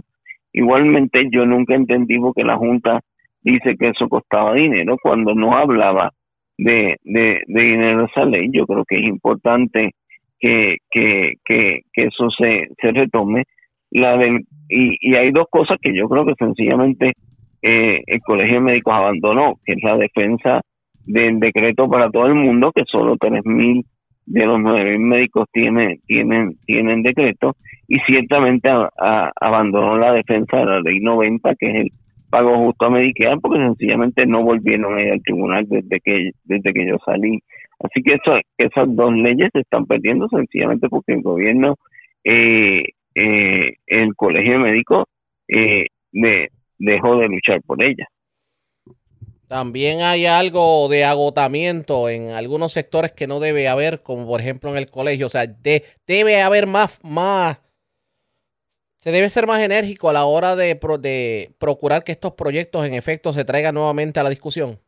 Igualmente 0.53 1.27
yo 1.29 1.45
nunca 1.45 1.75
entendí 1.75 2.17
porque 2.19 2.45
la 2.45 2.55
Junta 2.55 3.01
dice 3.41 3.75
que 3.77 3.89
eso 3.89 4.07
costaba 4.07 4.53
dinero 4.53 4.95
cuando 5.03 5.35
no 5.35 5.57
hablaba 5.57 6.13
de, 6.57 6.95
de, 7.03 7.41
de 7.47 7.61
dinero 7.61 8.05
esa 8.05 8.23
ley. 8.23 8.47
Yo 8.53 8.65
creo 8.65 8.85
que 8.87 8.95
es 8.95 9.03
importante 9.03 9.91
que, 10.39 10.77
que, 10.89 11.33
que, 11.43 11.81
que 11.91 12.03
eso 12.03 12.29
se, 12.29 12.69
se 12.79 12.93
retome 12.93 13.43
la 13.91 14.17
del, 14.17 14.45
y, 14.69 14.97
y 14.99 15.15
hay 15.15 15.31
dos 15.31 15.45
cosas 15.49 15.77
que 15.81 15.95
yo 15.95 16.07
creo 16.07 16.25
que 16.25 16.33
sencillamente 16.37 17.13
eh, 17.61 18.01
el 18.05 18.21
Colegio 18.21 18.55
de 18.55 18.61
Médicos 18.61 18.93
abandonó, 18.93 19.55
que 19.65 19.73
es 19.73 19.83
la 19.83 19.97
defensa 19.97 20.61
del 21.05 21.39
decreto 21.39 21.89
para 21.89 22.09
todo 22.09 22.27
el 22.27 22.35
mundo, 22.35 22.71
que 22.73 22.83
solo 22.85 23.15
3.000 23.15 23.83
de 24.25 24.45
los 24.45 24.59
9.000 24.59 24.99
médicos 24.99 25.45
tienen, 25.51 25.99
tienen, 26.05 26.57
tienen 26.65 27.01
decreto, 27.01 27.55
y 27.87 27.97
ciertamente 27.99 28.69
abandonó 29.39 29.97
la 29.97 30.13
defensa 30.13 30.57
de 30.57 30.65
la 30.65 30.79
ley 30.81 30.99
90, 30.99 31.55
que 31.55 31.69
es 31.69 31.75
el 31.75 31.91
pago 32.29 32.57
justo 32.57 32.85
a 32.85 32.89
Medicare, 32.89 33.37
porque 33.41 33.59
sencillamente 33.59 34.25
no 34.25 34.43
volvieron 34.43 34.97
a 34.97 35.01
ir 35.01 35.11
al 35.13 35.21
tribunal 35.21 35.65
desde 35.67 35.99
que, 36.01 36.31
desde 36.43 36.73
que 36.73 36.85
yo 36.85 36.97
salí. 37.05 37.39
Así 37.79 38.01
que 38.03 38.15
eso, 38.15 38.37
esas 38.57 38.95
dos 38.95 39.13
leyes 39.13 39.49
se 39.53 39.61
están 39.61 39.85
perdiendo 39.85 40.27
sencillamente 40.27 40.89
porque 40.89 41.13
el 41.13 41.21
gobierno, 41.21 41.75
eh, 42.25 42.83
eh, 43.17 43.77
el 43.87 44.15
colegio 44.15 44.59
médico, 44.59 45.07
eh, 45.47 45.87
dejó 46.77 47.17
de 47.17 47.27
luchar 47.27 47.61
por 47.63 47.81
ellas. 47.81 48.07
También 49.47 50.01
hay 50.01 50.25
algo 50.25 50.87
de 50.89 51.05
agotamiento 51.05 52.09
en 52.09 52.31
algunos 52.31 52.73
sectores 52.73 53.13
que 53.13 53.27
no 53.27 53.39
debe 53.39 53.69
haber, 53.69 54.03
como 54.03 54.27
por 54.27 54.41
ejemplo 54.41 54.69
en 54.69 54.77
el 54.77 54.87
colegio. 54.87 55.27
O 55.27 55.29
sea, 55.29 55.45
debe 56.05 56.41
haber 56.41 56.67
más, 56.67 56.99
más, 57.03 57.61
se 58.97 59.11
debe 59.11 59.29
ser 59.29 59.47
más 59.47 59.61
enérgico 59.61 60.09
a 60.09 60.13
la 60.13 60.25
hora 60.25 60.55
de, 60.55 60.77
de 60.99 61.51
procurar 61.59 62.03
que 62.03 62.11
estos 62.11 62.33
proyectos 62.33 62.85
en 62.85 62.93
efecto 62.93 63.31
se 63.31 63.45
traigan 63.45 63.73
nuevamente 63.73 64.19
a 64.19 64.23
la 64.23 64.29
discusión. 64.29 64.79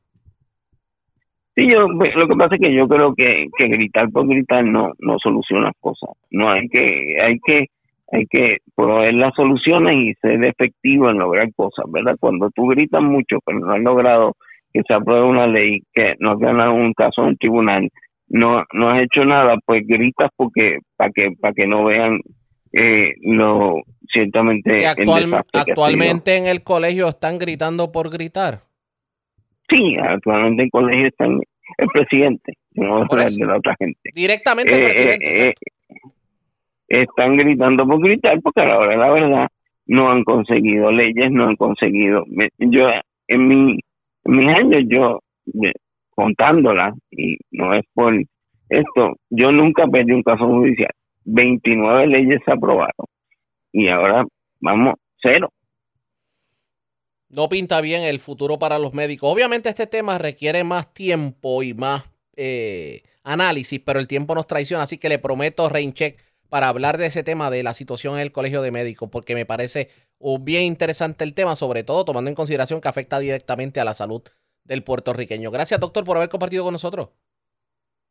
Sí, 1.55 1.67
yo, 1.69 1.87
pues, 1.97 2.13
lo 2.15 2.27
que 2.27 2.35
pasa 2.35 2.55
es 2.55 2.61
que 2.61 2.73
yo 2.73 2.87
creo 2.87 3.13
que, 3.15 3.47
que 3.57 3.67
gritar 3.69 4.09
por 4.11 4.27
gritar 4.27 4.63
no, 4.63 4.91
no 4.99 5.17
soluciona 5.19 5.71
cosas. 5.79 6.09
No 6.31 6.49
hay 6.49 6.67
que, 6.67 7.15
hay 7.21 7.39
que, 7.45 7.67
hay 8.11 8.25
que 8.27 8.57
proveer 8.75 9.13
las 9.13 9.33
soluciones 9.35 9.95
y 9.95 10.13
ser 10.21 10.43
efectivo 10.43 11.09
en 11.09 11.19
lograr 11.19 11.53
cosas, 11.55 11.85
¿verdad? 11.89 12.15
Cuando 12.19 12.49
tú 12.51 12.67
gritas 12.67 13.01
mucho, 13.01 13.37
pero 13.45 13.59
no 13.59 13.73
has 13.73 13.81
logrado 13.81 14.35
que 14.73 14.81
se 14.87 14.93
apruebe 14.93 15.25
una 15.25 15.47
ley, 15.47 15.81
que 15.93 16.15
no 16.19 16.31
has 16.31 16.39
ganado 16.39 16.73
un 16.73 16.93
caso 16.93 17.21
en 17.21 17.29
un 17.29 17.37
tribunal, 17.37 17.89
no, 18.27 18.63
no 18.73 18.89
has 18.89 19.01
hecho 19.01 19.25
nada, 19.25 19.55
pues 19.65 19.85
gritas 19.87 20.29
porque 20.35 20.79
para 20.95 21.11
que 21.11 21.31
para 21.39 21.53
que 21.53 21.67
no 21.67 21.85
vean 21.85 22.19
eh, 22.71 23.13
lo 23.21 23.81
ciertamente 24.11 24.85
actualmente 24.85 26.37
en 26.37 26.45
el 26.45 26.63
colegio 26.63 27.07
están 27.07 27.39
gritando 27.39 27.91
por 27.91 28.09
gritar. 28.11 28.61
Sí, 29.67 29.97
actualmente 29.97 30.63
en 30.63 30.65
el 30.65 30.71
colegio 30.71 31.07
están 31.07 31.39
el 31.77 31.87
presidente, 31.93 32.53
no 32.73 33.05
de 33.05 33.45
la 33.45 33.57
otra 33.57 33.75
gente. 33.77 34.09
Directamente 34.13 34.75
el 34.75 34.81
eh, 34.81 34.83
presidente. 34.83 35.49
Eh, 35.49 35.53
están 36.89 37.37
gritando 37.37 37.87
por 37.87 38.01
gritar 38.01 38.39
porque 38.41 38.61
a 38.61 38.65
la 38.65 38.77
verdad 39.09 39.47
no 39.85 40.11
han 40.11 40.23
conseguido 40.23 40.91
leyes, 40.91 41.31
no 41.31 41.47
han 41.47 41.55
conseguido. 41.55 42.25
Yo 42.57 42.89
en 43.27 43.47
mi 43.47 43.79
mis 44.25 44.47
años 44.47 44.83
yo, 44.87 45.19
contándola, 46.11 46.93
y 47.09 47.37
no 47.51 47.73
es 47.73 47.83
por 47.93 48.13
esto, 48.69 49.15
yo 49.29 49.51
nunca 49.51 49.87
perdí 49.87 50.11
un 50.11 50.23
caso 50.23 50.45
judicial. 50.45 50.91
29 51.25 52.07
leyes 52.07 52.39
se 52.45 52.51
aprobaron 52.51 53.05
y 53.71 53.87
ahora 53.87 54.25
vamos 54.59 54.95
cero. 55.21 55.49
No 57.29 57.47
pinta 57.47 57.81
bien 57.81 58.03
el 58.03 58.19
futuro 58.19 58.57
para 58.57 58.79
los 58.79 58.93
médicos. 58.93 59.31
Obviamente 59.31 59.69
este 59.69 59.85
tema 59.85 60.17
requiere 60.17 60.63
más 60.63 60.91
tiempo 60.93 61.61
y 61.61 61.73
más 61.75 62.03
eh, 62.35 63.03
análisis, 63.23 63.79
pero 63.79 63.99
el 63.99 64.07
tiempo 64.07 64.33
nos 64.33 64.47
traiciona, 64.47 64.83
así 64.83 64.97
que 64.97 65.09
le 65.09 65.19
prometo 65.19 65.69
Raincheck 65.69 66.17
para 66.49 66.67
hablar 66.67 66.97
de 66.97 67.05
ese 67.05 67.23
tema 67.23 67.49
de 67.51 67.63
la 67.63 67.73
situación 67.73 68.15
en 68.15 68.21
el 68.21 68.31
Colegio 68.31 68.61
de 68.61 68.71
Médicos, 68.71 69.09
porque 69.11 69.35
me 69.35 69.45
parece 69.45 69.89
bien 70.41 70.63
interesante 70.63 71.23
el 71.23 71.33
tema, 71.33 71.55
sobre 71.55 71.83
todo 71.83 72.03
tomando 72.05 72.29
en 72.29 72.35
consideración 72.35 72.81
que 72.81 72.87
afecta 72.87 73.19
directamente 73.19 73.79
a 73.79 73.85
la 73.85 73.93
salud 73.93 74.23
del 74.63 74.83
puertorriqueño. 74.83 75.51
Gracias, 75.51 75.79
doctor, 75.79 76.03
por 76.03 76.17
haber 76.17 76.29
compartido 76.29 76.63
con 76.63 76.73
nosotros. 76.73 77.09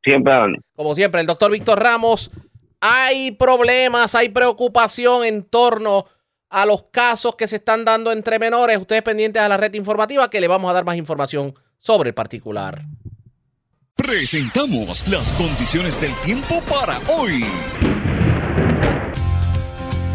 Siempre, 0.03 0.33
Como 0.75 0.95
siempre, 0.95 1.21
el 1.21 1.27
doctor 1.27 1.51
Víctor 1.51 1.83
Ramos. 1.83 2.31
Hay 2.81 3.33
problemas, 3.33 4.15
hay 4.15 4.29
preocupación 4.29 5.25
en 5.25 5.43
torno 5.43 6.07
a 6.49 6.65
los 6.65 6.85
casos 6.85 7.35
que 7.35 7.49
se 7.49 7.57
están 7.57 7.85
dando 7.85 8.13
entre 8.13 8.39
menores. 8.39 8.79
Ustedes 8.79 9.03
pendientes 9.03 9.43
a 9.43 9.49
la 9.49 9.57
red 9.57 9.75
informativa 9.75 10.31
que 10.31 10.41
le 10.41 10.49
vamos 10.49 10.71
a 10.71 10.75
dar 10.75 10.85
más 10.85 10.97
información 10.97 11.55
sobre 11.79 12.11
el 12.11 12.15
particular. 12.15 12.83
Presentamos 13.97 15.07
las 15.09 15.33
condiciones 15.33 16.01
del 16.01 16.13
tiempo 16.25 16.63
para 16.69 16.99
hoy. 17.09 17.45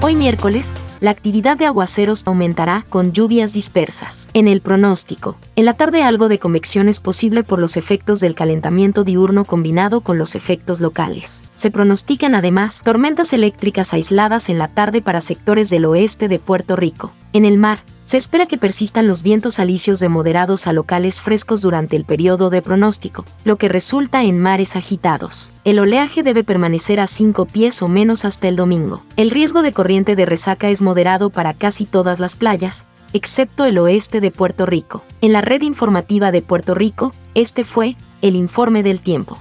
Hoy 0.01 0.15
miércoles, 0.15 0.73
la 0.99 1.11
actividad 1.11 1.57
de 1.57 1.65
aguaceros 1.65 2.23
aumentará 2.25 2.85
con 2.89 3.13
lluvias 3.13 3.53
dispersas. 3.53 4.29
En 4.33 4.47
el 4.47 4.61
pronóstico, 4.61 5.37
en 5.55 5.65
la 5.65 5.73
tarde 5.73 6.03
algo 6.03 6.29
de 6.29 6.39
convección 6.39 6.89
es 6.89 6.99
posible 6.99 7.43
por 7.43 7.59
los 7.59 7.77
efectos 7.77 8.19
del 8.19 8.35
calentamiento 8.35 9.03
diurno 9.03 9.45
combinado 9.45 10.01
con 10.01 10.17
los 10.17 10.35
efectos 10.35 10.81
locales. 10.81 11.43
Se 11.55 11.71
pronostican 11.71 12.35
además 12.35 12.81
tormentas 12.83 13.33
eléctricas 13.33 13.93
aisladas 13.93 14.49
en 14.49 14.57
la 14.57 14.69
tarde 14.69 15.01
para 15.01 15.21
sectores 15.21 15.69
del 15.69 15.85
oeste 15.85 16.27
de 16.27 16.39
Puerto 16.39 16.75
Rico. 16.75 17.13
En 17.31 17.45
el 17.45 17.57
mar, 17.57 17.79
se 18.05 18.17
espera 18.17 18.45
que 18.45 18.57
persistan 18.57 19.07
los 19.07 19.23
vientos 19.23 19.59
alisios 19.59 19.99
de 19.99 20.09
moderados 20.09 20.67
a 20.67 20.73
locales 20.73 21.21
frescos 21.21 21.61
durante 21.61 21.95
el 21.95 22.05
periodo 22.05 22.49
de 22.49 22.61
pronóstico, 22.61 23.25
lo 23.45 23.57
que 23.57 23.69
resulta 23.69 24.23
en 24.23 24.39
mares 24.39 24.75
agitados. 24.75 25.51
El 25.63 25.79
oleaje 25.79 26.23
debe 26.23 26.43
permanecer 26.43 26.99
a 26.99 27.07
5 27.07 27.45
pies 27.45 27.81
o 27.81 27.87
menos 27.87 28.25
hasta 28.25 28.47
el 28.47 28.55
domingo. 28.55 29.01
El 29.15 29.31
riesgo 29.31 29.61
de 29.61 29.73
corriente 29.73 30.15
de 30.15 30.25
resaca 30.25 30.69
es 30.69 30.81
moderado 30.81 31.29
para 31.29 31.53
casi 31.53 31.85
todas 31.85 32.19
las 32.19 32.35
playas, 32.35 32.85
excepto 33.13 33.65
el 33.65 33.77
oeste 33.77 34.19
de 34.19 34.31
Puerto 34.31 34.65
Rico. 34.65 35.03
En 35.21 35.33
la 35.33 35.41
red 35.41 35.61
informativa 35.61 36.31
de 36.31 36.41
Puerto 36.41 36.75
Rico, 36.75 37.13
este 37.35 37.63
fue 37.63 37.95
el 38.21 38.35
informe 38.35 38.83
del 38.83 39.01
tiempo. 39.01 39.39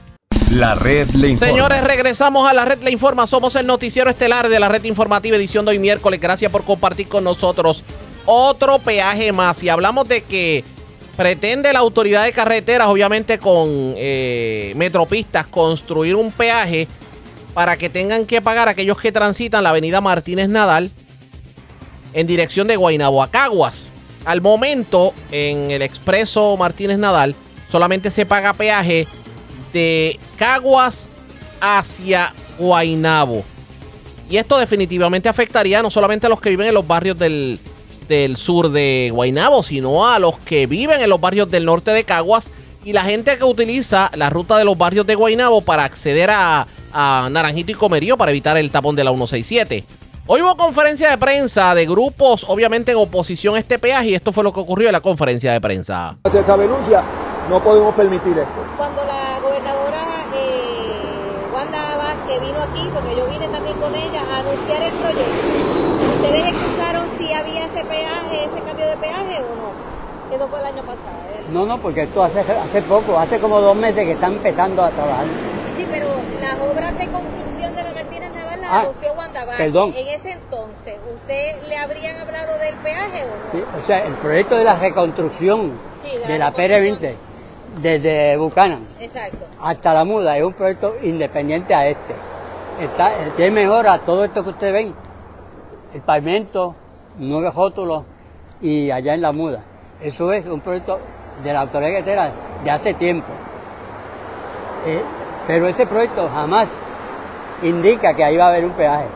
La 0.51 0.75
red 0.75 1.09
le 1.13 1.31
informa. 1.31 1.53
Señores, 1.53 1.85
regresamos 1.85 2.49
a 2.49 2.53
la 2.53 2.67
red 2.67 2.83
le 2.83 2.91
informa. 2.91 3.27
Somos 3.27 3.57
el 3.57 3.67
noticiero 3.67 4.11
estelar 4.11 4.51
de 4.51 4.61
la 4.61 4.69
red 4.69 4.85
informativa 4.85 5.37
edición 5.37 5.65
de 5.65 5.71
hoy 5.71 5.79
miércoles. 5.79 6.21
Gracias 6.21 6.53
por 6.53 6.65
compartir 6.65 7.09
con 7.09 7.25
nosotros 7.25 7.83
otro 8.27 8.79
peaje 8.79 9.33
más. 9.33 9.63
Y 9.63 9.69
hablamos 9.69 10.09
de 10.09 10.23
que 10.23 10.65
pretende 11.17 11.73
la 11.73 11.81
autoridad 11.81 12.25
de 12.25 12.33
carreteras, 12.33 12.89
obviamente 12.89 13.39
con 13.39 13.69
eh, 13.69 14.73
metropistas, 14.77 15.47
construir 15.47 16.17
un 16.17 16.33
peaje 16.33 16.89
para 17.55 17.77
que 17.77 17.89
tengan 17.89 18.27
que 18.27 18.41
pagar 18.41 18.69
aquellos 18.69 18.99
que 18.99 19.13
transitan 19.13 19.63
la 19.63 19.71
avenida 19.71 20.01
Martínez 20.01 20.49
Nadal 20.49 20.91
en 22.15 22.27
dirección 22.27 22.67
de 22.67 22.77
Guaynabo 22.77 23.23
a 23.23 23.31
Caguas. 23.31 23.91
Al 24.25 24.41
momento, 24.41 25.13
en 25.31 25.71
el 25.71 25.83
expreso 25.83 26.57
Martínez 26.57 26.99
Nadal, 26.99 27.35
solamente 27.71 28.11
se 28.11 28.25
paga 28.25 28.53
peaje 28.53 29.07
de 29.73 30.19
Caguas 30.37 31.09
hacia 31.61 32.33
Guaynabo. 32.59 33.45
Y 34.31 34.37
esto 34.37 34.59
definitivamente 34.59 35.29
afectaría 35.29 35.83
no 35.83 35.91
solamente 35.91 36.27
a 36.27 36.31
los 36.31 36.41
que 36.41 36.51
viven 36.51 36.69
en 36.69 36.75
los 36.75 36.87
barrios 36.87 37.19
del, 37.19 37.59
del 38.09 38.37
sur 38.37 38.71
de 38.71 39.11
Guaynabo, 39.13 39.63
sino 39.63 40.09
a 40.09 40.19
los 40.19 40.39
que 40.39 40.67
viven 40.67 41.01
en 41.01 41.11
los 41.11 41.21
barrios 41.21 41.51
del 41.51 41.65
norte 41.65 41.91
de 41.91 42.05
Caguas 42.05 42.51
y 42.85 42.93
la 42.93 43.03
gente 43.03 43.39
que 43.39 43.45
utiliza 43.45 44.11
la 44.15 44.31
ruta 44.31 44.59
de 44.59 44.65
los 44.65 44.77
barrios 44.77 45.07
de 45.07 45.15
Guaynabo 45.15 45.63
para 45.63 45.85
acceder 45.85 46.31
a, 46.31 46.67
Naranjito 46.95 47.73
y 47.73 47.75
Comerío 47.75 48.19
para 48.19 48.33
evitar 48.33 48.57
el 48.59 48.71
tapón 48.71 48.95
de 48.95 49.05
la 49.05 49.11
167. 49.13 49.85
Hoy 50.27 50.43
hubo 50.43 50.57
conferencia 50.57 51.11
de 51.11 51.17
prensa 51.17 51.75
de 51.75 51.87
grupos, 51.87 52.45
obviamente 52.49 52.93
en 52.93 52.99
oposición 52.99 53.57
a 53.57 53.59
este 53.59 53.79
peaje, 53.79 54.11
y 54.11 54.15
esto 54.15 54.31
fue 54.31 54.45
lo 54.45 54.53
que 54.53 54.61
ocurrió 54.61 54.89
en 54.89 54.93
la 54.93 55.01
conferencia 55.01 55.53
de 55.53 55.61
prensa. 55.61 56.17
Esta 56.25 56.57
denuncia, 56.57 57.03
no 57.49 57.63
podemos 57.63 57.95
permitir 57.95 58.39
esto. 58.39 58.65
Cuando 58.77 59.03
la 59.05 59.41
gobernadora 59.41 60.07
eh, 60.37 61.49
Wanda 61.53 61.97
Vázquez 61.97 62.41
vino 62.41 62.61
aquí, 62.61 62.89
porque 62.93 63.17
yo 63.17 63.27
vine 63.27 63.49
también 63.49 63.77
con 63.79 63.95
ella, 63.95 64.23
a 64.31 64.39
anunciar 64.41 64.83
el 64.83 64.93
proyecto, 64.93 65.33
¿ustedes 65.33 65.33
escucharon 65.33 65.52
si 65.52 65.52
había 67.43 67.67
ese 67.67 67.85
peaje, 67.85 68.45
ese 68.45 68.61
cambio 68.61 68.87
de 68.87 68.97
peaje 68.97 69.43
o 69.43 69.55
no? 69.57 70.35
Eso 70.35 70.49
fue 70.49 70.61
el 70.61 70.67
año 70.67 70.83
pasado. 70.83 71.23
No, 71.51 71.67
no, 71.67 71.79
porque 71.79 72.03
esto 72.03 72.23
hace, 72.23 72.41
hace 72.41 72.83
poco, 72.83 73.19
hace 73.19 73.39
como 73.39 73.61
dos 73.61 73.77
meses 73.77 74.05
que 74.05 74.13
están 74.13 74.33
empezando 74.33 74.83
a 74.83 74.91
trabajar. 74.91 75.27
Sí, 75.77 75.87
pero 75.91 76.09
las 76.41 76.55
obras 76.55 76.99
de 76.99 77.09
construcción 77.09 77.77
de 77.77 77.83
la 77.83 77.93
Martínez 77.93 78.35
Naval 78.35 78.61
las 78.61 78.71
ah, 78.71 78.81
anunció 78.81 79.13
Wanda 79.13 79.47
Perdón. 79.57 79.95
En 79.97 80.09
ese 80.09 80.31
entonces, 80.33 80.95
¿usted 81.15 81.69
le 81.69 81.77
habrían 81.77 82.17
hablado 82.17 82.59
del 82.59 82.77
peaje 82.77 83.25
o 83.25 83.27
no? 83.27 83.53
Sí, 83.53 83.65
o 83.79 83.87
sea, 83.87 84.07
el 84.07 84.15
proyecto 84.15 84.57
de 84.57 84.65
la 84.65 84.77
reconstrucción 84.77 85.73
de 86.27 86.39
la 86.39 86.53
PR20 86.53 87.17
desde 87.81 88.37
Buchanan 88.37 88.87
Exacto. 89.01 89.47
hasta 89.61 89.95
la 89.95 90.05
muda 90.05 90.37
es 90.37 90.45
un 90.45 90.53
proyecto 90.53 90.97
independiente 91.03 91.75
a 91.75 91.87
este. 91.87 92.15
Está, 92.81 93.13
tiene 93.37 93.51
mejora 93.51 93.99
todo 93.99 94.25
esto 94.25 94.43
que 94.43 94.51
ustedes 94.51 94.73
ven. 94.73 94.95
El 95.95 96.01
pavimento, 96.01 96.75
nueve 97.19 97.51
rótulos 97.51 98.05
y 98.61 98.91
allá 98.91 99.15
en 99.15 99.23
la 99.23 99.33
muda. 99.33 99.63
Eso 100.01 100.33
es 100.33 100.47
un 100.47 100.61
proyecto 100.61 100.99
de 101.43 101.53
la 101.53 101.61
autoridad 101.61 101.91
guetera 101.91 102.33
de 102.65 102.71
hace 102.71 102.95
tiempo. 102.95 103.29
Eh, 104.87 105.03
pero 105.47 105.67
ese 105.67 105.87
proyecto 105.87 106.29
jamás 106.33 106.71
indica 107.63 108.15
que 108.15 108.25
ahí 108.25 108.37
va 108.37 108.47
a 108.47 108.49
haber 108.49 108.65
un 108.65 108.73
peaje. 108.73 109.07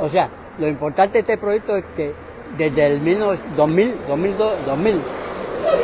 O 0.00 0.08
sea, 0.08 0.28
lo 0.58 0.68
importante 0.68 1.14
de 1.14 1.20
este 1.20 1.36
proyecto 1.36 1.76
es 1.76 1.84
que 1.96 2.12
desde 2.56 2.86
el 2.86 3.04
2000, 3.56 3.94
2000, 4.06 4.36
2000 4.66 5.00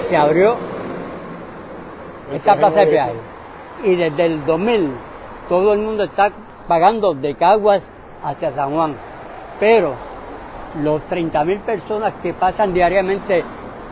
se 0.09 0.17
abrió 0.17 0.57
esta 2.33 2.57
plaza 2.57 2.81
de 2.81 2.87
peaje. 2.87 3.13
Y 3.85 3.97
desde 3.97 4.27
el 4.27 4.45
2000 4.45 4.91
todo 5.49 5.73
el 5.73 5.81
mundo 5.81 6.05
está 6.05 6.31
pagando 6.69 7.15
de 7.15 7.35
Caguas 7.35 7.91
hacia 8.23 8.53
San 8.53 8.73
Juan. 8.75 8.95
Pero 9.59 9.95
los 10.83 11.03
30 11.03 11.45
mil 11.45 11.59
personas 11.61 12.13
que 12.23 12.33
pasan 12.33 12.73
diariamente 12.73 13.45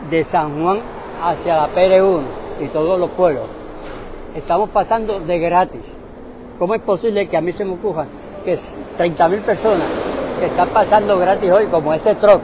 de 0.09 0.23
San 0.23 0.61
Juan 0.61 0.79
hacia 1.23 1.57
la 1.57 1.69
PR1 1.69 2.21
y 2.61 2.67
todos 2.67 2.99
los 2.99 3.09
pueblos, 3.11 3.43
estamos 4.35 4.69
pasando 4.69 5.19
de 5.19 5.39
gratis. 5.39 5.95
¿Cómo 6.57 6.73
es 6.75 6.81
posible 6.81 7.27
que 7.27 7.37
a 7.37 7.41
mí 7.41 7.51
se 7.51 7.65
me 7.65 7.73
ocurra 7.73 8.05
que 8.43 8.57
30 8.97 9.29
mil 9.29 9.39
personas 9.41 9.87
que 10.39 10.45
están 10.47 10.69
pasando 10.69 11.17
gratis 11.19 11.51
hoy, 11.51 11.65
como 11.67 11.93
ese 11.93 12.15
truck, 12.15 12.41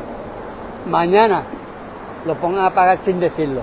mañana 0.87 1.43
lo 2.25 2.35
pongan 2.35 2.65
a 2.65 2.69
pagar 2.73 2.97
sin 2.99 3.19
decirlo? 3.19 3.61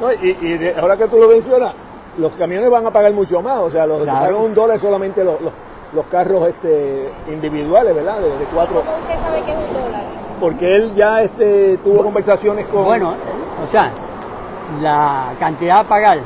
No, 0.00 0.12
y, 0.12 0.36
y 0.40 0.58
de- 0.58 0.74
ahora 0.78 0.96
que 0.96 1.06
tú 1.08 1.18
lo 1.18 1.28
mencionas, 1.28 1.72
los 2.18 2.32
camiones 2.32 2.70
van 2.70 2.86
a 2.86 2.90
pagar 2.90 3.12
mucho 3.12 3.40
más, 3.42 3.58
o 3.58 3.70
sea, 3.70 3.86
los 3.86 4.02
Claro. 4.02 4.20
pagan 4.20 4.34
un 4.36 4.54
dólar 4.54 4.78
solamente 4.78 5.24
los, 5.24 5.40
los, 5.40 5.52
los 5.94 6.06
carros 6.06 6.48
este, 6.48 7.10
individuales, 7.28 7.94
¿verdad? 7.94 8.18
De, 8.20 8.28
de 8.38 8.44
cuatro. 8.52 8.80
¿Cómo 8.82 8.96
usted 8.98 9.20
sabe 9.20 9.42
que 9.42 9.52
es 9.52 9.56
un 9.58 9.74
dólar? 9.74 10.01
Porque 10.42 10.74
él 10.74 10.92
ya 10.96 11.22
este, 11.22 11.76
tuvo 11.84 12.02
conversaciones 12.02 12.66
con... 12.66 12.84
Bueno, 12.84 13.14
o 13.64 13.70
sea, 13.70 13.92
la 14.80 15.34
cantidad 15.38 15.78
a 15.78 15.84
pagar 15.84 16.18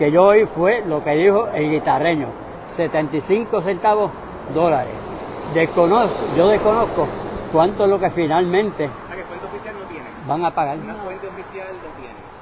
que 0.00 0.10
yo 0.10 0.24
oí 0.24 0.46
fue 0.46 0.82
lo 0.84 1.04
que 1.04 1.12
dijo 1.12 1.46
el 1.54 1.70
guitarreño, 1.70 2.26
75 2.74 3.62
centavos 3.62 4.10
dólares. 4.52 4.92
Desconozco, 5.54 6.18
yo 6.36 6.48
desconozco 6.48 7.06
cuánto 7.52 7.84
es 7.84 7.90
lo 7.90 8.00
que 8.00 8.10
finalmente 8.10 8.90
van 10.26 10.44
a 10.44 10.50
pagar. 10.50 10.78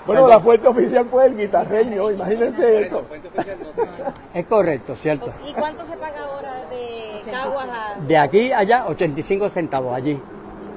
Bueno, 0.06 0.26
la 0.26 0.40
fuente 0.40 0.68
oficial 0.68 1.04
fue 1.10 1.26
el 1.26 1.36
guitarreño, 1.36 2.10
imagínense 2.12 2.80
eso. 2.80 3.04
Es 4.32 4.46
correcto, 4.46 4.96
¿cierto? 4.96 5.34
¿Y 5.46 5.52
cuánto 5.52 5.84
se 5.84 5.96
paga 5.98 6.24
ahora 6.24 6.64
de 6.70 7.30
Caguas 7.30 7.68
a...? 7.68 8.00
De 8.00 8.16
aquí 8.16 8.52
allá, 8.52 8.86
85 8.88 9.50
centavos 9.50 9.94
allí. 9.94 10.18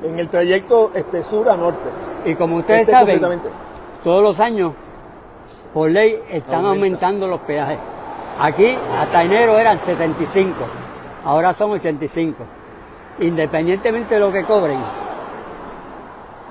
En 0.03 0.19
el 0.19 0.29
trayecto 0.29 0.91
este, 0.93 1.21
sur 1.23 1.49
a 1.49 1.55
norte. 1.55 1.89
Y 2.25 2.35
como 2.35 2.57
ustedes 2.57 2.81
Este 2.81 2.91
saben, 2.91 3.21
todos 4.03 4.23
los 4.23 4.39
años, 4.39 4.73
por 5.73 5.89
ley, 5.89 6.19
están 6.29 6.65
Aumenta. 6.65 6.69
aumentando 6.69 7.27
los 7.27 7.39
peajes. 7.41 7.77
Aquí 8.39 8.75
hasta 8.97 9.23
enero 9.23 9.59
eran 9.59 9.79
75, 9.79 10.55
ahora 11.25 11.53
son 11.53 11.71
85. 11.71 12.43
Independientemente 13.19 14.15
de 14.15 14.19
lo 14.19 14.31
que 14.31 14.43
cobren, 14.43 14.79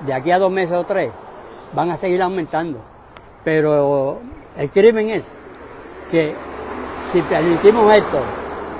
de 0.05 0.13
aquí 0.13 0.31
a 0.31 0.39
dos 0.39 0.51
meses 0.51 0.75
o 0.75 0.85
tres, 0.85 1.11
van 1.73 1.91
a 1.91 1.97
seguir 1.97 2.21
aumentando. 2.21 2.79
Pero 3.43 4.19
el 4.57 4.69
crimen 4.69 5.09
es 5.09 5.37
que 6.09 6.33
si 7.11 7.21
permitimos 7.23 7.93
esto, 7.93 8.19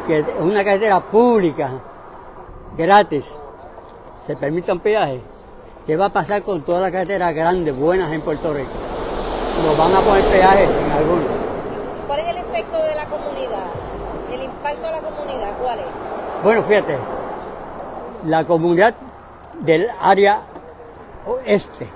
que 0.07 0.23
una 0.39 0.63
carretera 0.63 1.01
pública, 1.01 1.71
gratis, 2.77 3.29
se 4.25 4.35
permita 4.35 4.73
un 4.73 4.79
peaje, 4.79 5.19
¿qué 5.87 5.97
va 5.97 6.05
a 6.05 6.09
pasar 6.09 6.43
con 6.43 6.61
todas 6.61 6.81
las 6.81 6.91
carreteras 6.91 7.33
grandes, 7.33 7.75
buenas 7.75 8.11
en 8.11 8.21
Puerto 8.21 8.53
Rico? 8.53 8.69
Nos 9.65 9.77
van 9.77 9.95
a 9.95 9.99
poner 9.99 10.23
peajes 10.25 10.69
en 10.69 10.91
algunos. 10.91 11.25
¿Cuál 12.07 12.19
es 12.19 12.27
el 12.27 12.37
efecto 12.37 12.77
de 12.83 12.95
la 12.95 13.05
comunidad? 13.05 13.65
¿El 14.31 14.43
impacto 14.43 14.85
de 14.85 14.91
la 14.91 15.01
comunidad 15.01 15.57
cuál 15.61 15.79
es? 15.79 15.85
Bueno, 16.43 16.63
fíjate, 16.63 16.97
la 18.25 18.45
comunidad 18.45 18.93
del 19.59 19.87
área 19.99 20.41
oeste 21.25 21.89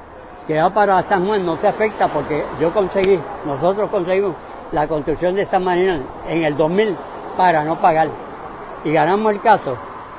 que 0.48 0.62
va 0.62 0.70
para 0.72 1.02
San 1.04 1.26
Juan 1.26 1.46
no 1.46 1.56
se 1.58 1.68
afecta 1.68 2.08
porque 2.08 2.44
yo 2.60 2.72
conseguí, 2.72 3.20
nosotros 3.46 3.90
conseguimos 3.90 4.36
la 4.72 4.88
construcción 4.88 5.36
de 5.36 5.46
San 5.46 5.64
Manuel 5.64 6.04
en 6.28 6.44
el 6.44 6.58
2000 6.58 6.96
para 7.38 7.64
no 7.64 7.80
pagar. 7.80 8.10
Y 8.84 8.92
ganamos 8.92 9.32
el 9.32 9.42
caso 9.42 9.78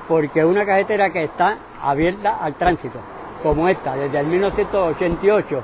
porque 0.08 0.44
una 0.44 0.64
carretera 0.64 1.10
que 1.10 1.24
está 1.24 1.58
abierta 1.90 2.38
al 2.40 2.54
tránsito, 2.54 2.98
como 3.42 3.68
esta, 3.68 3.94
desde 3.94 4.18
el 4.18 4.26
1988, 4.26 5.62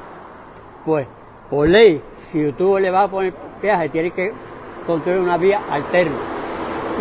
pues 0.85 1.07
por 1.51 1.69
ley, 1.69 2.03
si 2.17 2.53
tú 2.53 2.79
le 2.79 2.91
vas 2.91 3.07
a 3.07 3.09
poner 3.09 3.35
peaje, 3.61 3.89
tienes 3.89 4.13
que 4.13 4.33
construir 4.87 5.19
una 5.19 5.37
vía 5.37 5.61
alterna. 5.71 6.17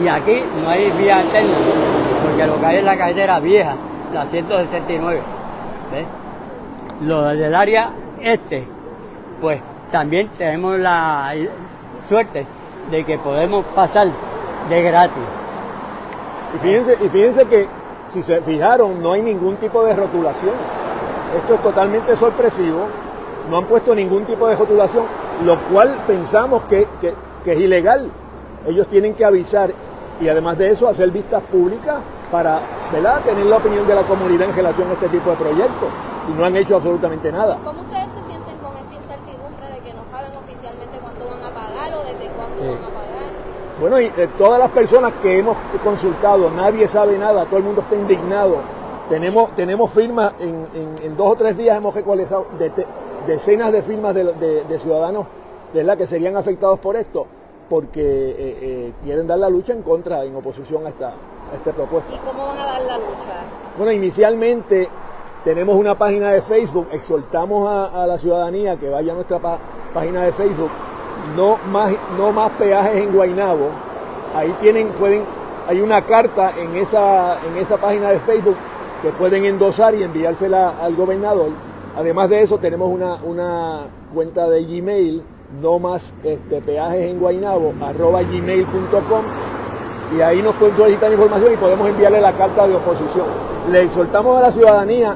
Y 0.04 0.08
aquí 0.08 0.42
no 0.62 0.70
hay 0.70 0.92
vía 1.00 1.20
alterna, 1.20 1.54
porque 2.24 2.48
lo 2.48 2.60
que 2.60 2.66
hay 2.66 2.78
es 2.78 2.84
la 2.84 2.98
carretera 2.98 3.40
vieja, 3.40 3.76
la 4.14 4.26
169. 4.26 5.22
¿ves? 5.92 6.06
Lo 7.02 7.24
del 7.24 7.56
área 7.56 7.92
este, 8.22 8.66
pues 9.40 9.60
también 9.92 10.30
tenemos 10.38 10.80
la 10.80 11.34
suerte 12.08 12.46
de 12.90 13.04
que 13.04 13.18
podemos 13.18 13.66
pasar 13.68 14.08
de 14.70 14.84
gratis. 14.84 15.24
Y 16.56 16.58
fíjense, 16.60 16.98
y 17.02 17.10
fíjense 17.10 17.46
que, 17.46 17.68
si 18.12 18.21
se 18.21 18.41
fijaron, 18.41 19.02
no 19.02 19.13
hay 19.13 19.21
ningún 19.21 19.56
tipo 19.58 19.84
de 19.84 19.95
rotulación. 19.95 20.54
Esto 21.38 21.54
es 21.56 21.62
totalmente 21.63 22.15
sorpresivo. 22.15 22.88
No 23.50 23.58
han 23.58 23.65
puesto 23.65 23.95
ningún 23.95 24.26
tipo 24.26 24.47
de 24.47 24.56
rotulación, 24.56 25.06
lo 25.45 25.58
cual 25.71 25.95
pensamos 26.06 26.63
que, 26.63 26.88
que- 27.00 27.13
es 27.52 27.60
ilegal. 27.60 28.10
Ellos 28.67 28.86
tienen 28.88 29.15
que 29.15 29.26
avisar 29.26 29.71
y 30.19 30.28
además 30.30 30.58
de 30.58 30.69
eso 30.71 30.88
hacer 30.88 31.10
vistas 31.10 31.41
públicas 31.52 31.95
para 32.32 32.60
¿verdad? 32.93 33.21
tener 33.21 33.45
la 33.47 33.58
opinión 33.58 33.88
de 33.88 33.95
la 33.95 34.04
comunidad 34.04 34.50
en 34.50 34.56
relación 34.56 34.89
a 34.89 34.93
este 34.93 35.10
tipo 35.10 35.32
de 35.32 35.38
proyectos. 35.38 35.89
Y 36.30 36.34
no 36.38 36.45
han 36.45 36.56
hecho 36.56 36.76
absolutamente 36.76 37.32
nada. 37.32 37.58
¿Cómo 37.63 37.82
ustedes 37.82 38.06
se 38.13 38.28
sienten 38.30 38.58
con 38.60 38.78
esta 38.78 38.93
incertidumbre 38.93 39.67
de 39.71 39.80
que 39.80 39.93
no 39.95 40.06
saben 40.06 40.32
oficialmente 40.38 41.00
cuánto 41.02 41.26
van 41.26 41.41
a 41.43 41.50
pagar 41.50 41.93
o 41.95 42.04
desde 42.04 42.30
cuándo 42.36 42.62
Sí. 42.62 42.67
van 42.67 42.84
a 42.84 42.93
pagar? 42.93 43.30
Bueno, 43.82 44.00
y 44.00 44.06
eh, 44.06 44.30
todas 44.38 44.60
las 44.60 44.70
personas 44.72 45.12
que 45.24 45.39
hemos 45.39 45.58
consultado, 45.84 46.50
nadie 46.52 46.88
sabe 46.88 47.17
nada, 47.17 47.46
todo 47.46 47.58
el 47.58 47.63
mundo 47.63 47.82
está 47.82 47.96
indignado. 47.96 48.58
Tenemos, 49.10 49.56
tenemos 49.56 49.89
firmas, 49.91 50.34
en, 50.39 50.67
en- 50.74 50.96
en 51.04 51.17
dos 51.17 51.32
o 51.32 51.36
tres 51.36 51.58
días 51.58 51.76
hemos 51.78 51.94
recolectado 51.96 52.46
de- 52.60 52.70
de- 52.70 52.86
decenas 53.28 53.72
de 53.72 53.82
firmas 53.82 54.13
de, 54.13 54.24
de- 54.34 54.63
de 54.65 54.80
ciudadanos 54.80 55.26
¿verdad? 55.74 55.98
que 55.98 56.06
serían 56.06 56.38
afectados 56.38 56.80
por 56.80 56.96
esto, 56.96 57.26
porque 57.70 58.02
eh, 58.02 58.36
eh, 58.62 58.94
quieren 59.04 59.26
dar 59.26 59.39
la 59.39 59.50
lucha 59.50 59.74
en 59.74 59.82
contra, 59.82 60.24
en 60.26 60.36
oposición 60.36 60.86
a 60.86 60.89
esta, 60.89 61.08
a 61.10 61.56
esta 61.56 61.72
propuesta. 61.72 62.13
¿Y 62.13 62.17
cómo 62.20 62.46
van 62.48 62.60
a 62.60 62.65
dar 62.65 62.82
la 62.84 62.98
lucha? 62.98 63.34
Bueno, 63.78 63.91
inicialmente 63.91 64.88
tenemos 65.44 65.76
una 65.76 65.98
página 65.98 66.30
de 66.32 66.41
Facebook, 66.41 66.88
exhortamos 66.91 67.67
a, 67.67 68.04
a 68.04 68.06
la 68.08 68.17
ciudadanía 68.20 68.78
que 68.78 68.89
vaya 68.89 69.12
a 69.12 69.15
nuestra 69.15 69.39
pa- 69.39 69.58
página 69.94 70.24
de 70.24 70.32
Facebook, 70.34 70.70
no 71.36 71.58
más, 71.72 71.94
no 72.18 72.32
más 72.32 72.52
peajes 72.52 72.96
en 72.96 73.14
Guaynabo. 73.14 73.70
Ahí 74.36 74.54
tienen, 74.62 74.88
pueden, 74.90 75.24
hay 75.68 75.82
una 75.82 76.02
carta 76.02 76.54
en 76.58 76.76
esa, 76.76 77.38
en 77.46 77.58
esa 77.58 77.78
página 77.78 78.10
de 78.10 78.20
Facebook 78.20 78.58
que 79.02 79.10
pueden 79.12 79.46
endosar 79.46 79.96
y 79.96 80.04
enviársela 80.04 80.76
al 80.82 80.96
gobernador. 80.96 81.50
Además 81.96 82.30
de 82.30 82.42
eso, 82.42 82.58
tenemos 82.58 82.90
una, 82.90 83.16
una 83.16 83.88
cuenta 84.14 84.48
de 84.48 84.64
Gmail, 84.64 85.24
no 85.62 85.80
más 85.80 86.14
este, 86.24 86.62
peajes 86.62 87.10
en 87.10 87.20
Guaynabo, 87.20 87.74
arroba 87.82 88.22
gmail.com 88.22 89.24
y 90.16 90.22
ahí 90.22 90.42
nos 90.42 90.56
pueden 90.56 90.76
solicitar 90.76 91.12
información 91.12 91.54
y 91.54 91.58
podemos 91.58 91.88
enviarle 91.88 92.22
la 92.22 92.34
carta 92.34 92.68
de 92.68 92.76
oposición. 92.76 93.28
Le 93.72 93.84
exhortamos 93.84 94.38
a 94.38 94.42
la 94.42 94.52
ciudadanía 94.52 95.16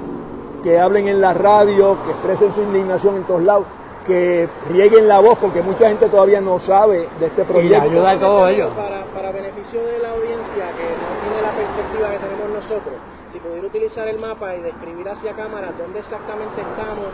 que 0.64 0.80
hablen 0.80 1.08
en 1.08 1.22
la 1.22 1.34
radio, 1.34 1.98
que 2.06 2.12
expresen 2.12 2.54
su 2.56 2.62
indignación 2.62 3.16
en 3.18 3.24
todos 3.24 3.44
lados, 3.44 3.66
que 4.06 4.48
rieguen 4.70 5.08
la 5.08 5.20
voz 5.20 5.38
porque 5.40 5.62
mucha 5.62 5.88
gente 5.88 6.08
todavía 6.10 6.40
no 6.42 6.60
sabe 6.60 7.10
de 7.20 7.26
este 7.26 7.42
Y 7.42 7.46
proyecto. 7.46 7.90
ayuda 7.90 8.12
a 8.12 8.20
todos 8.20 8.50
ellos. 8.52 8.72
Para, 8.72 9.04
para 9.06 9.32
beneficio 9.32 9.84
de 9.84 10.00
la 10.00 10.12
audiencia 10.12 10.66
que 10.72 10.84
no 10.84 11.12
tiene 11.24 11.42
la 11.42 11.52
perspectiva 11.52 12.12
que 12.12 12.18
tenemos 12.20 12.50
nosotros, 12.50 12.94
si 13.32 13.40
pudiera 13.40 13.66
utilizar 13.68 14.08
el 14.08 14.20
mapa 14.20 14.56
y 14.56 14.62
describir 14.62 15.10
hacia 15.10 15.34
cámara 15.34 15.72
dónde 15.78 16.00
exactamente 16.00 16.62
estamos 16.62 17.06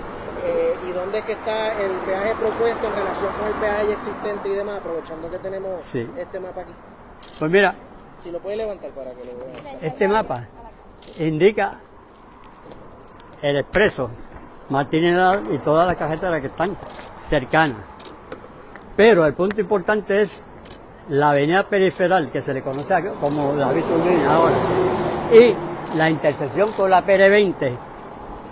eh, 0.45 0.75
y 0.89 0.91
dónde 0.91 1.19
es 1.19 1.25
que 1.25 1.31
está 1.33 1.69
el 1.81 1.91
peaje 2.05 2.35
propuesto 2.35 2.87
en 2.87 2.95
relación 2.95 3.33
con 3.39 3.47
el 3.47 3.53
peaje 3.53 3.91
existente 3.93 4.49
y 4.49 4.53
demás, 4.55 4.79
aprovechando 4.79 5.29
que 5.29 5.37
tenemos 5.39 5.81
Sí. 5.83 6.09
este 6.17 6.39
mapa 6.39 6.61
aquí. 6.61 6.73
Pues 7.39 7.49
mira, 7.51 7.75
Si 8.17 8.29
lo 8.31 8.39
puede 8.39 8.57
levantar 8.57 8.91
para 8.91 9.11
que 9.11 9.23
lo 9.25 9.31
vean. 9.39 9.77
este 9.81 10.07
mapa 10.07 10.45
indica 11.19 11.79
el 13.41 13.57
expreso, 13.57 14.09
Martínez 14.71 15.17
y 15.51 15.57
todas 15.57 15.85
las 15.85 15.97
carreteras 15.97 16.39
que 16.41 16.47
están 16.47 16.75
cercanas. 17.21 17.77
Pero 18.95 19.25
el 19.25 19.33
punto 19.33 19.59
importante 19.61 20.21
es 20.21 20.43
la 21.09 21.31
avenida 21.31 21.67
periferal, 21.67 22.31
que 22.31 22.41
se 22.41 22.53
le 22.53 22.61
conoce 22.61 23.11
como 23.19 23.53
David 23.53 23.83
Turbina 23.83 24.33
ahora, 24.33 24.55
y 25.33 25.53
la 25.97 26.09
intersección 26.09 26.71
con 26.71 26.89
la 26.89 27.05
PR20, 27.05 27.71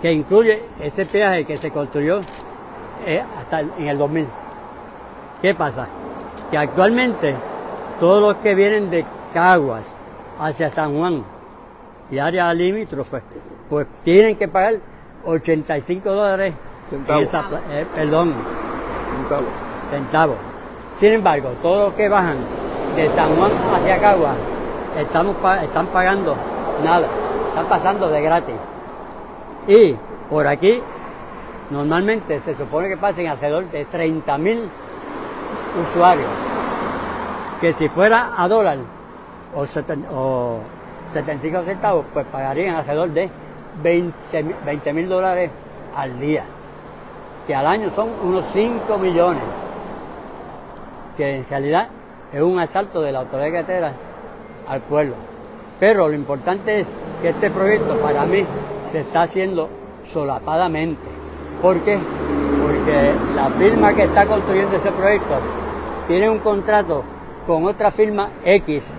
que 0.02 0.12
incluye 0.12 0.62
ese 0.80 1.06
peaje 1.06 1.46
que 1.46 1.56
se 1.56 1.70
construyó 1.70 2.20
eh, 3.06 3.22
hasta 3.38 3.60
en 3.60 3.88
el 3.88 3.96
2000. 3.96 4.26
¿Qué 5.40 5.54
pasa? 5.54 5.88
Que 6.50 6.58
actualmente 6.58 7.34
todos 7.98 8.20
los 8.20 8.34
que 8.42 8.54
vienen 8.54 8.90
de 8.90 9.06
Caguas 9.32 9.94
hacia 10.38 10.68
San 10.70 10.98
Juan 10.98 11.24
y 12.10 12.18
área 12.18 12.52
limítrofe, 12.52 13.22
pues 13.68 13.86
tienen 14.02 14.36
que 14.36 14.48
pagar 14.48 14.89
85 15.24 16.10
dólares 16.10 16.54
en 16.84 16.98
Centavos. 16.98 17.22
esa 17.22 17.44
eh, 17.70 17.86
perdón, 17.94 18.34
Centavos. 19.18 19.48
centavos 19.90 20.36
Sin 20.94 21.12
embargo, 21.12 21.50
todos 21.62 21.86
los 21.86 21.94
que 21.94 22.08
bajan 22.08 22.36
de 22.96 23.08
San 23.08 23.36
Juan 23.36 23.50
hacia 23.74 24.00
Cagua 24.00 24.34
estamos 24.98 25.36
están 25.62 25.86
pagando 25.88 26.36
nada, 26.84 27.06
están 27.48 27.66
pasando 27.66 28.08
de 28.08 28.22
gratis. 28.22 28.54
Y 29.68 29.96
por 30.28 30.46
aquí 30.46 30.80
normalmente 31.70 32.40
se 32.40 32.54
supone 32.54 32.88
que 32.88 32.96
pasen 32.96 33.28
alrededor 33.28 33.70
de 33.70 33.86
30.000 33.86 34.58
usuarios, 35.90 36.28
que 37.60 37.72
si 37.72 37.88
fuera 37.88 38.32
a 38.36 38.48
dólar 38.48 38.78
o, 39.54 40.60
75 41.12 41.62
centavos, 41.64 42.04
pues 42.12 42.26
pagarían 42.26 42.76
alrededor 42.76 43.10
de 43.10 43.28
20 43.82 44.92
mil 44.92 45.08
dólares 45.08 45.50
al 45.96 46.18
día, 46.20 46.44
que 47.46 47.54
al 47.54 47.66
año 47.66 47.90
son 47.94 48.08
unos 48.22 48.44
5 48.52 48.98
millones, 48.98 49.42
que 51.16 51.36
en 51.36 51.48
realidad 51.48 51.88
es 52.32 52.42
un 52.42 52.58
asalto 52.58 53.00
de 53.00 53.12
la 53.12 53.20
autoridad 53.20 53.50
carretera 53.50 53.92
al 54.68 54.80
pueblo. 54.80 55.14
Pero 55.78 56.08
lo 56.08 56.14
importante 56.14 56.80
es 56.80 56.86
que 57.22 57.30
este 57.30 57.50
proyecto 57.50 57.96
para 57.96 58.24
mí 58.24 58.44
se 58.90 59.00
está 59.00 59.22
haciendo 59.22 59.68
solapadamente. 60.12 61.08
¿Por 61.62 61.80
qué? 61.80 61.98
Porque 62.62 63.12
la 63.34 63.50
firma 63.50 63.92
que 63.92 64.04
está 64.04 64.26
construyendo 64.26 64.76
ese 64.76 64.90
proyecto 64.92 65.38
tiene 66.06 66.28
un 66.28 66.38
contrato 66.38 67.02
con 67.46 67.64
otra 67.64 67.90
firma 67.90 68.30
X 68.44 68.90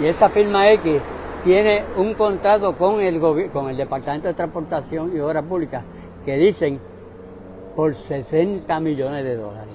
y 0.00 0.06
esa 0.06 0.28
firma 0.28 0.70
X 0.72 1.00
tiene 1.44 1.84
un 1.96 2.14
contrato 2.14 2.76
con 2.76 3.00
el, 3.00 3.20
con 3.20 3.70
el 3.70 3.76
Departamento 3.76 4.28
de 4.28 4.34
Transportación 4.34 5.16
y 5.16 5.20
Obras 5.20 5.44
Públicas 5.44 5.82
que 6.24 6.36
dicen 6.36 6.80
por 7.74 7.94
60 7.94 8.80
millones 8.80 9.24
de 9.24 9.36
dólares. 9.36 9.74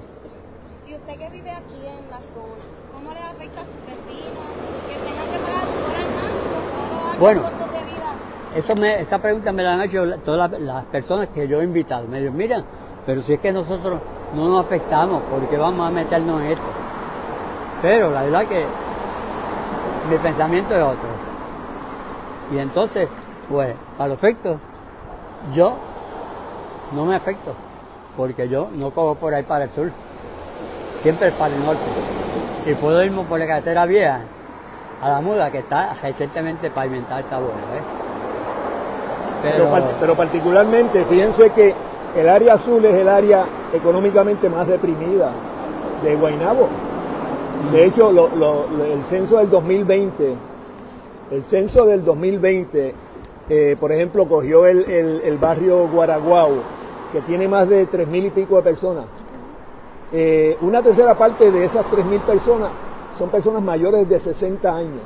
¿Y 0.87 0.93
usted 0.93 1.17
que 1.17 1.29
vive 1.29 1.49
aquí 1.49 1.87
en 1.87 2.09
la 2.09 2.19
zona, 2.19 2.63
cómo 2.91 3.13
le 3.13 3.19
afecta 3.19 3.61
a 3.61 3.65
sus 3.65 3.75
vecinos? 3.85 4.43
Que 4.89 4.95
tengan 4.95 5.27
que 5.31 5.39
pagar 5.39 5.67
por 5.67 7.13
el 7.13 7.19
bueno, 7.19 7.41
de 7.41 7.91
vida. 7.91 8.13
Eso 8.55 8.75
me, 8.75 8.99
esa 8.99 9.19
pregunta 9.19 9.51
me 9.51 9.63
la 9.63 9.75
han 9.75 9.81
hecho 9.81 10.05
todas 10.23 10.51
las, 10.59 10.85
personas 10.85 11.29
que 11.29 11.47
yo 11.47 11.61
he 11.61 11.63
invitado. 11.63 12.07
Me 12.07 12.19
dicen, 12.19 12.35
mira, 12.35 12.63
pero 13.05 13.21
si 13.21 13.33
es 13.33 13.39
que 13.39 13.51
nosotros 13.51 13.99
no 14.35 14.49
nos 14.49 14.65
afectamos, 14.65 15.21
¿por 15.23 15.47
qué 15.47 15.57
vamos 15.57 15.87
a 15.87 15.89
meternos 15.89 16.41
en 16.41 16.51
esto? 16.51 16.67
Pero 17.81 18.11
la 18.11 18.23
verdad 18.23 18.45
que 18.47 18.65
mi 20.09 20.17
pensamiento 20.17 20.75
es 20.75 20.83
otro. 20.83 21.09
Y 22.53 22.59
entonces, 22.59 23.07
pues, 23.49 23.73
para 23.97 24.09
los 24.09 24.17
efectos, 24.17 24.57
yo 25.55 25.75
no 26.91 27.05
me 27.05 27.15
afecto, 27.15 27.53
porque 28.15 28.47
yo 28.47 28.69
no 28.73 28.91
cojo 28.91 29.15
por 29.15 29.33
ahí 29.33 29.43
para 29.43 29.63
el 29.63 29.71
sur, 29.71 29.89
siempre 31.01 31.31
para 31.31 31.53
el 31.53 31.65
norte. 31.65 31.81
Y 32.65 32.75
puedo 32.75 33.03
irme 33.03 33.23
por 33.23 33.39
la 33.39 33.47
carretera 33.47 33.85
vieja 33.85 34.21
a 35.01 35.09
la 35.09 35.21
muda, 35.21 35.51
que 35.51 35.59
está 35.59 35.95
recientemente 36.01 36.69
pavimentada, 36.69 37.21
está 37.21 37.37
buena, 37.37 37.53
Pero, 39.41 39.69
pero, 39.99 40.15
particularmente, 40.15 41.03
fíjense 41.05 41.49
que 41.49 41.73
el 42.15 42.29
área 42.29 42.53
azul 42.53 42.85
es 42.85 42.95
el 42.95 43.09
área 43.09 43.45
económicamente 43.73 44.47
más 44.47 44.67
deprimida 44.67 45.31
de 46.03 46.15
Guaynabo. 46.15 46.69
De 47.71 47.85
hecho, 47.85 48.11
el 48.11 49.03
censo 49.03 49.37
del 49.37 49.49
2020, 49.49 50.35
el 51.33 51.43
censo 51.43 51.85
del 51.85 52.05
2020, 52.05 52.93
eh, 53.49 53.75
por 53.79 53.91
ejemplo, 53.91 54.27
cogió 54.27 54.67
el, 54.67 55.37
barrio 55.41 55.87
Guaraguao, 55.87 56.51
que 57.11 57.21
tiene 57.21 57.47
más 57.47 57.67
de 57.67 57.87
tres 57.87 58.07
mil 58.07 58.25
y 58.25 58.29
pico 58.29 58.57
de 58.57 58.61
personas. 58.61 59.05
Eh, 60.11 60.55
una 60.61 60.83
tercera 60.83 61.17
parte 61.17 61.51
de 61.51 61.65
esas 61.65 61.85
tres 61.89 62.05
mil 62.05 62.19
personas 62.21 62.69
son 63.17 63.29
personas 63.29 63.63
mayores 63.63 64.07
de 64.07 64.19
60 64.19 64.75
años. 64.75 65.01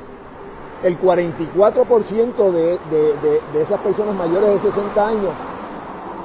El 0.82 1.00
44% 1.00 2.52
de, 2.52 2.78
de, 2.90 3.60
esas 3.62 3.80
personas 3.80 4.14
mayores 4.14 4.50
de 4.50 4.70
60 4.70 5.08
años 5.08 5.32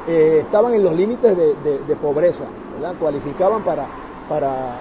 eh, 0.08 0.40
estaban 0.42 0.74
en 0.74 0.84
los 0.84 0.94
límites 0.94 1.36
de, 1.36 1.96
pobreza, 1.96 2.44
cualificaban 3.00 3.64
para, 3.64 3.88
para 4.30 4.76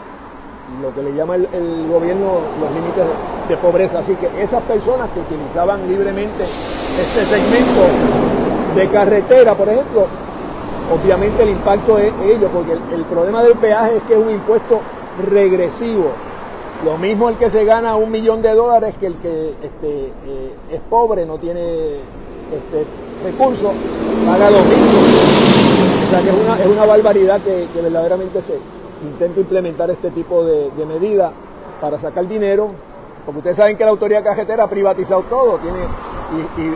lo 0.80 0.94
que 0.94 1.02
le 1.02 1.12
llama 1.12 1.36
el, 1.36 1.88
gobierno 1.90 2.38
los 2.60 2.70
límites 2.72 3.04
de, 3.48 3.56
pobreza. 3.56 3.98
Así 3.98 4.14
que 4.14 4.28
esas 4.42 4.62
personas 4.62 5.10
que 5.10 5.20
utilizaban 5.20 5.86
libremente 5.88 6.44
este 6.44 7.24
segmento 7.24 7.80
de 8.74 8.88
carretera, 8.88 9.54
por 9.54 9.68
ejemplo, 9.68 10.06
obviamente 10.92 11.42
el 11.42 11.50
impacto 11.50 11.98
es 11.98 12.12
ello, 12.24 12.48
porque 12.48 12.72
el, 12.72 13.04
problema 13.04 13.42
del 13.42 13.54
peaje 13.58 13.96
es 13.96 14.02
que 14.04 14.14
es 14.14 14.18
un 14.18 14.30
impuesto 14.30 14.80
regresivo. 15.30 16.12
Lo 16.84 16.98
mismo 16.98 17.28
el 17.28 17.36
que 17.36 17.50
se 17.50 17.64
gana 17.64 17.94
un 17.94 18.10
millón 18.10 18.42
de 18.42 18.54
dólares 18.54 18.96
que 18.98 19.06
el 19.06 19.16
que 19.16 19.50
este, 19.62 20.06
eh, 20.26 20.54
es 20.72 20.80
pobre, 20.90 21.24
no 21.24 21.38
tiene 21.38 21.60
este, 21.60 22.84
recursos, 23.24 23.72
paga 24.26 24.50
lo 24.50 24.58
mismo. 24.58 24.98
O 26.06 26.10
sea 26.10 26.20
que 26.20 26.30
es 26.30 26.36
una, 26.36 26.60
es 26.60 26.66
una 26.66 26.86
barbaridad 26.86 27.40
que 27.40 27.80
verdaderamente 27.80 28.42
se, 28.42 28.58
intento 29.02 29.40
implementar 29.40 29.90
este 29.90 30.10
tipo 30.10 30.44
de, 30.44 30.70
medidas 30.86 31.32
para 31.80 31.98
sacar 31.98 32.26
dinero, 32.26 32.70
porque 33.24 33.38
ustedes 33.38 33.56
saben 33.56 33.76
que 33.76 33.84
la 33.84 33.90
autoridad 33.90 34.22
cajetera 34.22 34.64
ha 34.64 34.70
privatizado 34.70 35.22
todo, 35.22 35.58
tiene 35.58 35.78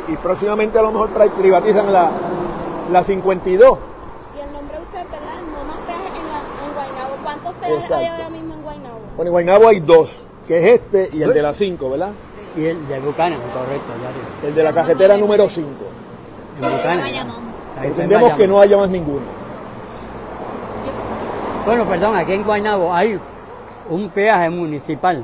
y, 0.09 0.17
próximamente 0.17 0.79
a 0.79 0.83
lo 0.83 0.93
mejor 0.93 1.11
privatizan 1.41 1.93
la, 1.93 2.11
la 2.93 3.03
52. 3.03 3.79
Y 4.37 4.41
el 4.41 4.53
nombre 4.53 4.77
de 4.77 4.85
usted, 4.85 5.11
¿verdad? 5.11 5.41
No 5.41 5.65
más 5.65 5.79
peajes 5.87 6.11
en, 6.11 6.69
en 6.69 6.75
Guaynabo. 6.75 7.17
¿Cuántos 7.23 7.55
peajes 7.55 7.91
hay 7.91 8.07
ahora 8.07 8.31
mismo 8.31 8.55
en 8.55 8.63
Guaynabo? 8.63 8.99
Bueno, 9.17 9.29
en 9.29 9.33
Guaynabo 9.33 9.69
hay 9.69 9.81
dos, 9.81 10.25
que 10.47 10.59
es 10.59 10.81
este 10.81 11.11
y 11.13 11.23
el 11.23 11.33
de 11.33 11.43
la 11.43 11.55
5, 11.55 11.91
¿verdad? 11.91 12.11
Sí. 12.35 12.61
Y 12.61 12.65
el 12.67 12.87
de 12.87 13.01
Buchanan, 13.01 13.41
correcto. 13.41 14.47
El 14.47 14.55
de 14.55 14.63
la 14.63 14.73
cajetera 14.73 15.17
número 15.17 15.49
5. 15.49 15.69
En 16.61 16.71
Buchanan. 16.71 17.47
Entendemos 17.83 18.35
que 18.35 18.47
no 18.47 18.61
haya 18.61 18.77
más 18.77 18.91
ninguno. 18.91 19.36
Bueno, 21.67 21.85
perdón, 21.85 22.15
aquí 22.15 22.33
en 22.33 22.45
Guaynabo 22.45 22.95
hay 22.95 23.19
un 23.91 24.09
peaje 24.11 24.49
municipal 24.51 25.21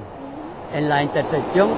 en 0.75 0.89
la 0.89 1.01
intersección, 1.01 1.71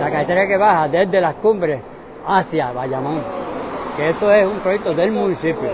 la 0.00 0.10
carretera 0.10 0.48
que 0.48 0.56
baja 0.56 0.88
desde 0.88 1.20
las 1.20 1.36
cumbres 1.36 1.80
hacia 2.26 2.72
Bayamón, 2.72 3.22
que 3.96 4.08
eso 4.10 4.32
es 4.32 4.44
un 4.44 4.58
proyecto 4.58 4.92
del 4.92 5.12
municipio. 5.12 5.70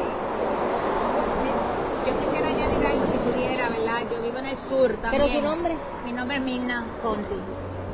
Yo 2.07 2.19
quisiera 2.19 2.49
añadir 2.49 2.87
algo 2.87 3.05
si 3.11 3.17
pudiera, 3.17 3.69
¿verdad? 3.71 4.03
Yo 4.11 4.23
vivo 4.23 4.39
en 4.41 4.47
el 4.47 4.59
sur 4.59 4.93
también. 5.01 5.23
¿Pero 5.23 5.29
su 5.29 5.41
nombre? 5.41 5.75
Mi 6.05 6.13
nombre 6.13 6.37
es 6.37 6.43
Mirna 6.43 6.85
Conti. 7.03 7.41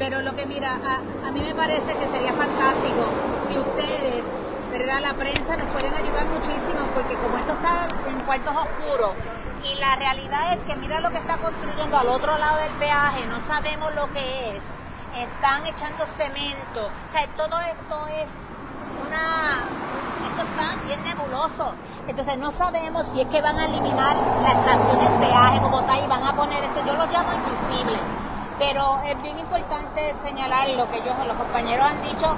Pero 0.00 0.20
lo 0.22 0.34
que 0.34 0.46
mira, 0.46 0.80
a, 0.84 1.28
a 1.28 1.30
mí 1.30 1.40
me 1.46 1.54
parece 1.54 1.92
que 1.94 2.06
sería 2.06 2.32
fantástico 2.32 3.06
si 3.48 3.56
ustedes 3.56 4.24
¿verdad? 4.72 5.00
La 5.00 5.14
prensa 5.14 5.56
nos 5.56 5.66
pueden 5.72 5.94
ayudar 5.94 6.26
muchísimo 6.26 6.86
porque 6.94 7.14
como 7.14 7.38
esto 7.38 7.52
está 7.52 7.88
en 8.10 8.20
cuartos 8.20 8.54
oscuros, 8.54 9.10
y 9.72 9.76
la 9.76 9.96
realidad 9.96 10.52
es 10.52 10.62
que 10.64 10.76
mira 10.76 11.00
lo 11.00 11.10
que 11.10 11.18
está 11.18 11.38
construyendo 11.38 11.96
al 11.96 12.08
otro 12.08 12.36
lado 12.38 12.58
del 12.58 12.72
peaje, 12.72 13.26
no 13.26 13.40
sabemos 13.40 13.94
lo 13.94 14.12
que 14.12 14.56
es. 14.56 14.64
Están 15.16 15.66
echando 15.66 16.06
cemento. 16.06 16.86
O 16.86 17.10
sea, 17.10 17.26
todo 17.36 17.58
esto 17.60 18.06
es 18.08 18.28
una... 19.06 19.64
Esto 20.28 20.42
está 20.42 20.76
bien 20.84 21.02
nebuloso. 21.04 21.74
Entonces 22.06 22.38
no 22.38 22.50
sabemos 22.50 23.08
si 23.08 23.20
es 23.20 23.26
que 23.26 23.40
van 23.40 23.58
a 23.58 23.64
eliminar 23.66 24.16
la 24.42 24.50
estación 24.50 24.98
del 24.98 25.28
peaje 25.28 25.60
como 25.60 25.82
tal 25.84 26.04
y 26.04 26.06
van 26.06 26.24
a 26.24 26.32
poner 26.34 26.62
esto. 26.64 26.84
Yo 26.86 26.94
lo 26.94 27.06
llamo 27.06 27.30
invisible. 27.34 27.98
Pero 28.58 29.00
es 29.04 29.20
bien 29.22 29.38
importante 29.38 30.14
señalar 30.22 30.68
lo 30.70 30.90
que 30.90 30.98
ellos, 30.98 31.14
los 31.26 31.36
compañeros 31.36 31.86
han 31.86 32.02
dicho, 32.02 32.34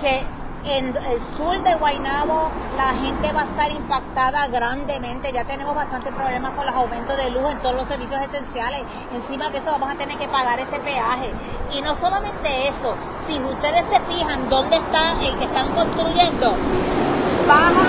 que 0.00 0.24
en 0.66 0.96
el 0.96 1.20
sur 1.36 1.62
de 1.62 1.74
Guaynabo 1.74 2.48
la 2.76 2.94
gente 2.94 3.32
va 3.32 3.42
a 3.42 3.44
estar 3.44 3.70
impactada 3.70 4.46
grandemente. 4.48 5.32
Ya 5.32 5.44
tenemos 5.44 5.74
bastantes 5.74 6.12
problemas 6.12 6.52
con 6.52 6.66
los 6.66 6.74
aumentos 6.74 7.16
de 7.16 7.30
luz 7.30 7.52
en 7.52 7.58
todos 7.58 7.74
los 7.74 7.88
servicios 7.88 8.20
esenciales. 8.22 8.82
Encima 9.12 9.50
de 9.50 9.58
eso 9.58 9.70
vamos 9.70 9.90
a 9.90 9.94
tener 9.94 10.16
que 10.16 10.28
pagar 10.28 10.58
este 10.58 10.80
peaje. 10.80 11.32
Y 11.72 11.82
no 11.82 11.94
solamente 11.96 12.68
eso, 12.68 12.94
si 13.26 13.38
ustedes 13.38 13.84
se 13.86 14.00
fijan 14.12 14.48
dónde 14.48 14.76
está 14.76 15.12
el 15.22 15.36
que 15.36 15.44
están 15.44 15.68
construyendo, 15.74 16.54
baja 17.46 17.86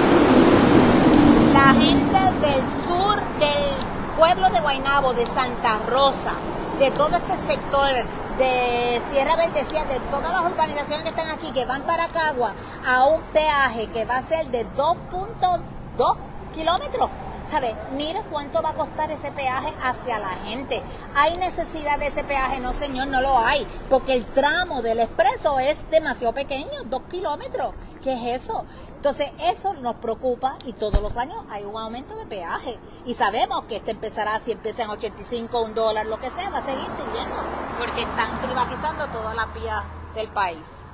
la 1.53 1.73
gente 1.73 2.47
del 2.47 2.61
sur 2.87 3.15
del 3.39 4.17
pueblo 4.17 4.49
de 4.49 4.59
Guaynabo, 4.59 5.13
de 5.13 5.25
Santa 5.25 5.79
Rosa, 5.89 6.33
de 6.79 6.91
todo 6.91 7.15
este 7.15 7.37
sector 7.47 7.89
de 8.37 9.01
Sierra 9.11 9.35
Verdecía, 9.35 9.85
de 9.85 9.99
todas 10.11 10.31
las 10.31 10.45
organizaciones 10.45 11.03
que 11.03 11.09
están 11.09 11.29
aquí, 11.29 11.51
que 11.51 11.65
van 11.65 11.83
para 11.83 12.07
Cagua, 12.07 12.53
a 12.85 13.05
un 13.05 13.21
peaje 13.33 13.87
que 13.87 14.05
va 14.05 14.17
a 14.17 14.21
ser 14.21 14.47
de 14.47 14.65
2.2 14.75 16.17
kilómetros. 16.53 17.09
¿sabe? 17.49 17.75
Mire 17.95 18.21
cuánto 18.31 18.61
va 18.61 18.69
a 18.71 18.73
costar 18.73 19.11
ese 19.11 19.31
peaje 19.31 19.71
hacia 19.83 20.19
la 20.19 20.29
gente. 20.29 20.81
¿Hay 21.13 21.37
necesidad 21.37 21.99
de 21.99 22.07
ese 22.07 22.23
peaje? 22.23 22.59
No, 22.59 22.73
señor, 22.73 23.07
no 23.07 23.21
lo 23.21 23.37
hay, 23.37 23.67
porque 23.89 24.13
el 24.13 24.25
tramo 24.25 24.81
del 24.81 24.99
expreso 24.99 25.59
es 25.59 25.89
demasiado 25.89 26.33
pequeño, 26.33 26.83
dos 26.85 27.03
kilómetros. 27.09 27.73
¿Qué 28.03 28.13
es 28.13 28.43
eso? 28.43 28.65
Entonces, 29.07 29.31
eso 29.39 29.75
nos 29.75 29.97
preocupa 29.97 30.57
y 30.65 30.73
todos 30.73 30.99
los 30.99 31.15
años 31.15 31.37
hay 31.51 31.63
un 31.63 31.77
aumento 31.77 32.15
de 32.15 32.25
peaje. 32.25 32.79
Y 33.05 33.13
sabemos 33.13 33.65
que 33.65 33.75
este 33.75 33.91
empezará, 33.91 34.39
si 34.39 34.51
empieza 34.51 34.81
en 34.81 34.89
85, 34.89 35.61
un 35.61 35.75
dólar, 35.75 36.07
lo 36.07 36.19
que 36.19 36.31
sea, 36.31 36.49
va 36.49 36.57
a 36.57 36.65
seguir 36.65 36.87
subiendo, 36.87 37.35
porque 37.77 38.01
están 38.01 38.41
privatizando 38.41 39.05
todas 39.09 39.35
las 39.35 39.53
vías 39.53 39.83
del 40.15 40.27
país. 40.29 40.87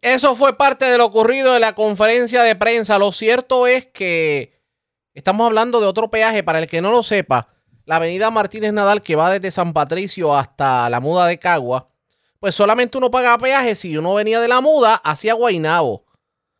Eso 0.00 0.36
fue 0.36 0.56
parte 0.56 0.84
de 0.84 0.96
lo 0.96 1.06
ocurrido 1.06 1.56
en 1.56 1.62
la 1.62 1.74
conferencia 1.74 2.44
de 2.44 2.54
prensa. 2.54 2.98
Lo 3.00 3.10
cierto 3.10 3.66
es 3.66 3.84
que 3.86 4.62
estamos 5.12 5.44
hablando 5.44 5.80
de 5.80 5.88
otro 5.88 6.08
peaje. 6.12 6.44
Para 6.44 6.60
el 6.60 6.68
que 6.68 6.80
no 6.80 6.92
lo 6.92 7.02
sepa, 7.02 7.48
la 7.84 7.96
avenida 7.96 8.30
Martínez 8.30 8.72
Nadal, 8.72 9.02
que 9.02 9.16
va 9.16 9.32
desde 9.32 9.50
San 9.50 9.72
Patricio 9.72 10.36
hasta 10.36 10.88
la 10.88 11.00
muda 11.00 11.26
de 11.26 11.40
Cagua, 11.40 11.88
pues 12.38 12.54
solamente 12.54 12.96
uno 12.96 13.10
paga 13.10 13.36
peaje 13.38 13.74
si 13.74 13.96
uno 13.96 14.14
venía 14.14 14.38
de 14.38 14.46
la 14.46 14.60
muda 14.60 14.94
hacia 14.94 15.34
Guainabo. 15.34 16.03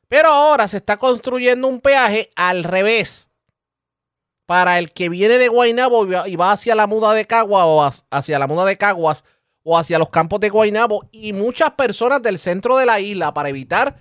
Pero 0.08 0.28
ahora 0.28 0.68
se 0.68 0.76
está 0.76 0.98
construyendo 0.98 1.68
un 1.68 1.80
peaje 1.80 2.30
al 2.36 2.64
revés. 2.64 3.30
Para 4.46 4.78
el 4.78 4.92
que 4.92 5.08
viene 5.08 5.38
de 5.38 5.48
Guainabo 5.48 6.26
y 6.26 6.36
va 6.36 6.52
hacia 6.52 6.74
la 6.74 6.86
muda 6.86 7.14
de 7.14 7.26
Cagua 7.26 7.64
o 7.64 7.90
hacia 8.10 8.38
la 8.38 8.46
muda 8.46 8.66
de 8.66 8.76
Caguas 8.76 9.24
o 9.62 9.78
hacia 9.78 9.98
los 9.98 10.10
campos 10.10 10.38
de 10.40 10.50
Guaynabo 10.50 11.08
y 11.10 11.32
muchas 11.32 11.70
personas 11.70 12.22
del 12.22 12.38
centro 12.38 12.76
de 12.76 12.84
la 12.84 13.00
isla 13.00 13.32
para 13.32 13.48
evitar 13.48 13.96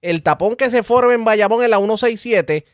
el 0.00 0.22
tapón 0.22 0.54
que 0.54 0.70
se 0.70 0.84
forma 0.84 1.14
en 1.14 1.24
Bayamón 1.24 1.64
en 1.64 1.70
la 1.70 1.78
167 1.78 2.64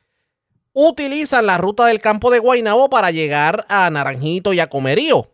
utilizan 0.74 1.46
la 1.46 1.56
ruta 1.56 1.86
del 1.86 2.00
campo 2.00 2.30
de 2.30 2.40
Guaynabo 2.40 2.90
para 2.90 3.10
llegar 3.10 3.64
a 3.68 3.88
Naranjito 3.88 4.52
y 4.52 4.60
a 4.60 4.68
Comerío. 4.68 5.30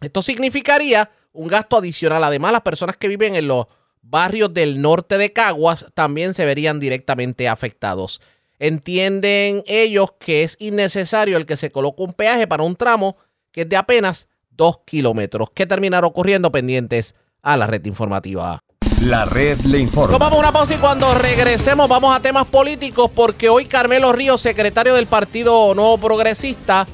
Esto 0.00 0.22
significaría 0.22 1.10
un 1.32 1.48
gasto 1.48 1.76
adicional. 1.76 2.24
Además, 2.24 2.52
las 2.52 2.62
personas 2.62 2.96
que 2.96 3.08
viven 3.08 3.34
en 3.34 3.48
los 3.48 3.66
barrios 4.02 4.52
del 4.52 4.82
norte 4.82 5.16
de 5.16 5.32
Caguas 5.32 5.86
también 5.94 6.34
se 6.34 6.44
verían 6.44 6.80
directamente 6.80 7.48
afectados. 7.48 8.20
Entienden 8.58 9.64
ellos 9.66 10.10
que 10.20 10.42
es 10.42 10.56
innecesario 10.60 11.36
el 11.36 11.46
que 11.46 11.56
se 11.56 11.72
coloque 11.72 12.02
un 12.02 12.12
peaje 12.12 12.46
para 12.46 12.62
un 12.62 12.76
tramo 12.76 13.16
que 13.50 13.62
es 13.62 13.68
de 13.68 13.76
apenas 13.76 14.28
dos 14.50 14.80
kilómetros. 14.84 15.50
¿Qué 15.54 15.66
terminará 15.66 16.06
ocurriendo 16.06 16.52
pendientes 16.52 17.14
a 17.42 17.56
la 17.56 17.66
red 17.66 17.84
informativa? 17.86 18.60
La 19.00 19.24
red 19.24 19.58
le 19.62 19.78
informa. 19.78 20.12
Tomamos 20.12 20.38
una 20.38 20.52
pausa 20.52 20.74
y 20.74 20.78
cuando 20.78 21.12
regresemos 21.14 21.88
vamos 21.88 22.14
a 22.14 22.20
temas 22.20 22.46
políticos 22.46 23.10
porque 23.12 23.48
hoy 23.48 23.64
Carmelo 23.64 24.12
Ríos, 24.12 24.40
secretario 24.40 24.94
del 24.94 25.06
Partido 25.06 25.74
Nuevo 25.74 25.98
Progresista, 25.98 26.86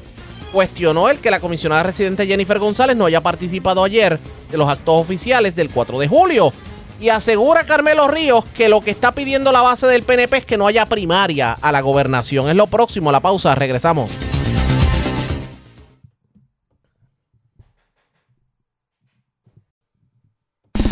cuestionó 0.53 1.11
el 1.11 1.18
que 1.18 1.31
la 1.31 1.40
comisionada 1.40 1.83
residente 1.83 2.27
Jennifer 2.27 2.59
González 2.59 2.97
no 2.97 3.05
haya 3.05 3.21
participado 3.21 3.85
ayer 3.85 4.18
de 4.51 4.57
los 4.57 4.68
actos 4.68 4.94
oficiales 4.94 5.55
del 5.55 5.68
4 5.68 5.99
de 5.99 6.09
julio. 6.09 6.53
Y 7.01 7.11
asegura 7.11 7.65
Carmelo 7.65 8.09
Ríos 8.09 8.45
que 8.55 8.69
lo 8.69 8.81
que 8.81 8.91
está 8.91 9.13
pidiendo 9.13 9.53
la 9.53 9.63
base 9.63 9.87
del 9.87 10.03
PNP 10.03 10.39
es 10.39 10.45
que 10.45 10.57
no 10.57 10.67
haya 10.67 10.85
primaria 10.87 11.53
a 11.53 11.71
la 11.71 11.81
gobernación. 11.81 12.49
Es 12.49 12.57
lo 12.57 12.67
próximo, 12.67 13.13
la 13.13 13.21
pausa, 13.21 13.55
regresamos. 13.55 14.11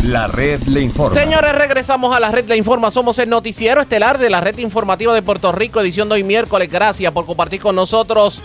La 0.03 0.27
red 0.27 0.61
le 0.63 0.79
informa. 0.79 1.19
Señores, 1.19 1.53
regresamos 1.53 2.15
a 2.15 2.21
la 2.21 2.31
red 2.31 2.45
le 2.47 2.55
informa. 2.55 2.91
Somos 2.91 3.19
el 3.19 3.27
noticiero 3.27 3.81
estelar 3.81 4.17
de 4.17 4.29
la 4.29 4.39
red 4.39 4.57
informativa 4.59 5.13
de 5.13 5.21
Puerto 5.21 5.51
Rico, 5.51 5.81
edición 5.81 6.07
de 6.07 6.15
hoy 6.15 6.23
miércoles. 6.23 6.71
Gracias 6.71 7.11
por 7.11 7.25
compartir 7.25 7.59
con 7.59 7.75
nosotros. 7.75 8.41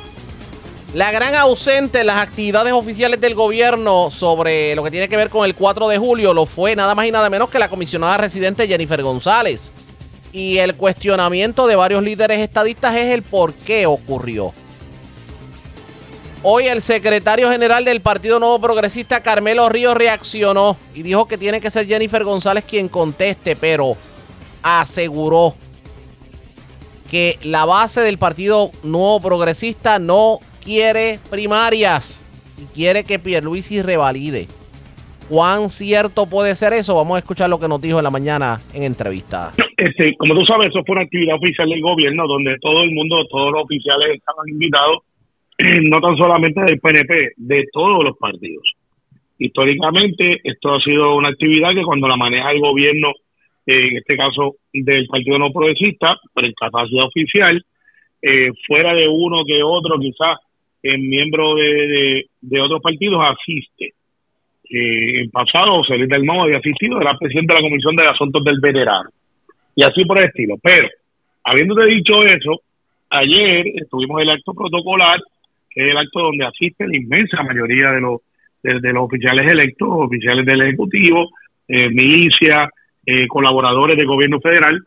La 0.95 1.11
gran 1.11 1.35
ausente 1.35 2.01
en 2.01 2.07
las 2.07 2.21
actividades 2.21 2.75
oficiales 2.75 3.19
del 3.19 3.35
gobierno 3.35 4.11
sobre 4.11 4.75
lo 4.77 4.85
que 4.85 4.91
tiene 4.91 5.09
que 5.09 5.17
ver 5.17 5.31
con 5.31 5.47
el 5.47 5.55
4 5.55 5.89
de 5.89 5.97
julio 5.97 6.35
lo 6.35 6.45
fue 6.45 6.77
nada 6.77 6.95
más 6.95 7.07
y 7.07 7.11
nada 7.11 7.31
menos 7.31 7.49
que 7.49 7.59
la 7.59 7.71
comisionada 7.71 8.19
residente 8.19 8.69
Jennifer 8.69 9.03
González. 9.03 9.73
Y 10.35 10.59
el 10.59 10.75
cuestionamiento 10.75 11.67
de 11.67 11.77
varios 11.77 12.03
líderes 12.03 12.41
estadistas 12.41 12.95
es 12.95 13.09
el 13.09 13.23
por 13.23 13.55
qué 13.55 13.87
ocurrió. 13.87 14.53
Hoy 16.43 16.67
el 16.67 16.83
secretario 16.83 17.51
general 17.51 17.87
del 17.87 18.03
Partido 18.03 18.39
Nuevo 18.39 18.61
Progresista, 18.61 19.23
Carmelo 19.23 19.71
Ríos, 19.71 19.97
reaccionó 19.97 20.77
y 20.95 21.03
dijo 21.03 21.27
que 21.27 21.39
tiene 21.39 21.63
que 21.63 21.71
ser 21.71 21.87
Jennifer 21.87 22.23
González 22.23 22.65
quien 22.69 22.91
conteste, 22.91 23.57
pero 23.57 23.97
aseguró 24.63 25.55
que 27.11 27.39
la 27.43 27.65
base 27.65 28.03
del 28.03 28.19
Partido 28.19 28.71
Nuevo 28.83 29.21
Progresista 29.21 29.99
no 29.99 30.41
quiere 30.65 31.19
primarias 31.31 32.25
y 32.59 32.67
quiere 32.75 33.05
que 33.05 33.19
Pierluisi 33.19 33.83
revalide. 33.83 34.47
¿Cuán 35.29 35.71
cierto 35.71 36.27
puede 36.27 36.55
ser 36.55 36.73
eso? 36.73 36.97
Vamos 36.97 37.17
a 37.17 37.19
escuchar 37.19 37.49
lo 37.49 37.59
que 37.59 37.69
nos 37.69 37.81
dijo 37.81 37.99
en 37.99 38.05
la 38.05 38.11
mañana 38.11 38.61
en 38.75 38.83
entrevista. 38.83 39.53
Este, 39.77 40.15
como 40.17 40.35
tú 40.35 40.45
sabes, 40.45 40.69
eso 40.69 40.83
fue 40.85 40.95
una 40.95 41.05
actividad 41.05 41.37
oficial 41.37 41.69
del 41.69 41.81
gobierno 41.81 42.27
donde 42.27 42.57
todo 42.61 42.83
el 42.83 42.93
mundo, 42.93 43.27
todos 43.29 43.53
los 43.53 43.65
oficiales 43.65 44.19
estaban 44.19 44.49
invitados 44.49 44.99
no 45.83 46.01
tan 46.01 46.17
solamente 46.17 46.61
del 46.61 46.81
PNP, 46.81 47.33
de 47.37 47.65
todos 47.73 48.05
los 48.05 48.17
partidos. 48.19 48.63
Históricamente, 49.39 50.41
esto 50.45 50.75
ha 50.75 50.81
sido 50.81 51.17
una 51.17 51.31
actividad 51.31 51.75
que 51.75 51.83
cuando 51.83 52.09
la 52.09 52.17
maneja 52.17 52.51
el 52.53 52.61
gobierno, 52.61 53.11
eh, 53.67 53.89
en 53.91 53.97
este 53.99 54.17
caso 54.17 54.57
del 54.73 55.07
Partido 55.07 55.39
No 55.39 55.53
Progresista, 55.53 56.17
pero 56.35 56.47
en 56.47 56.55
capacidad 56.55 57.05
oficial, 57.07 57.65
eh, 58.23 58.51
fuera 58.67 58.95
de 58.95 59.09
uno 59.09 59.45
que 59.45 59.63
otro, 59.63 59.99
quizás 59.99 60.39
en 60.83 61.09
miembro 61.09 61.55
de, 61.55 62.27
de, 62.41 62.61
otros 62.61 62.81
partidos, 62.83 63.21
asiste. 63.25 63.95
Eh, 64.69 65.21
en 65.21 65.31
pasado, 65.31 65.79
José 65.79 65.97
Luis 65.99 66.09
del 66.09 66.25
Modo 66.25 66.43
había 66.43 66.59
asistido, 66.59 67.01
era 67.01 67.17
presidente 67.19 67.55
de 67.55 67.61
la 67.61 67.69
Comisión 67.69 67.97
de 67.97 68.05
Asuntos 68.05 68.43
del 68.45 68.61
Veterano. 68.61 69.11
Y 69.77 69.83
así 69.83 70.05
por 70.05 70.19
el 70.19 70.27
estilo. 70.27 70.57
Pero, 70.63 70.89
habiéndote 71.45 71.91
dicho 71.91 72.13
eso, 72.25 72.63
ayer 73.11 73.67
estuvimos 73.77 74.21
el 74.21 74.31
acto 74.31 74.53
protocolar 74.55 75.21
que 75.73 75.81
es 75.85 75.91
el 75.91 75.97
acto 75.97 76.21
donde 76.21 76.45
asiste 76.45 76.87
la 76.87 76.97
inmensa 76.97 77.43
mayoría 77.43 77.91
de 77.93 78.01
los, 78.01 78.21
de, 78.63 78.93
los 78.93 79.05
oficiales 79.05 79.51
electos, 79.51 79.89
oficiales 79.91 80.45
del 80.45 80.63
Ejecutivo, 80.63 81.31
eh, 81.69 81.89
milicia, 81.89 82.69
eh, 83.07 83.27
colaboradores 83.27 83.97
del 83.97 84.07
gobierno 84.07 84.41
federal, 84.41 84.83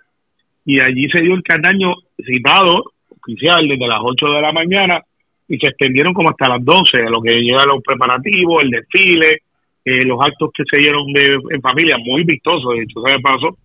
y 0.66 0.80
allí 0.82 1.10
se 1.10 1.22
dio 1.22 1.34
el 1.34 1.44
candaño 1.44 1.94
citado 2.24 2.94
oficial 3.10 3.68
desde 3.68 3.88
las 3.88 4.00
8 4.02 4.26
de 4.28 4.42
la 4.42 4.52
mañana 4.52 5.02
y 5.48 5.58
se 5.58 5.70
extendieron 5.70 6.14
como 6.14 6.30
hasta 6.30 6.50
las 6.50 6.64
12, 6.64 7.04
a 7.06 7.10
lo 7.10 7.22
que 7.22 7.36
llega 7.36 7.66
los 7.66 7.84
preparativos, 7.84 8.64
el 8.64 8.72
desfile, 8.72 9.42
eh, 9.84 10.06
los 10.06 10.20
actos 10.20 10.50
que 10.54 10.64
se 10.70 10.78
dieron 10.78 11.06
de, 11.14 11.38
en 11.52 11.62
familia, 11.62 11.98
muy 12.04 12.24
vistosos, 12.24 12.76
de 12.76 12.84
hecho, 12.84 13.02
se 13.02 13.20
paso. 13.20 13.58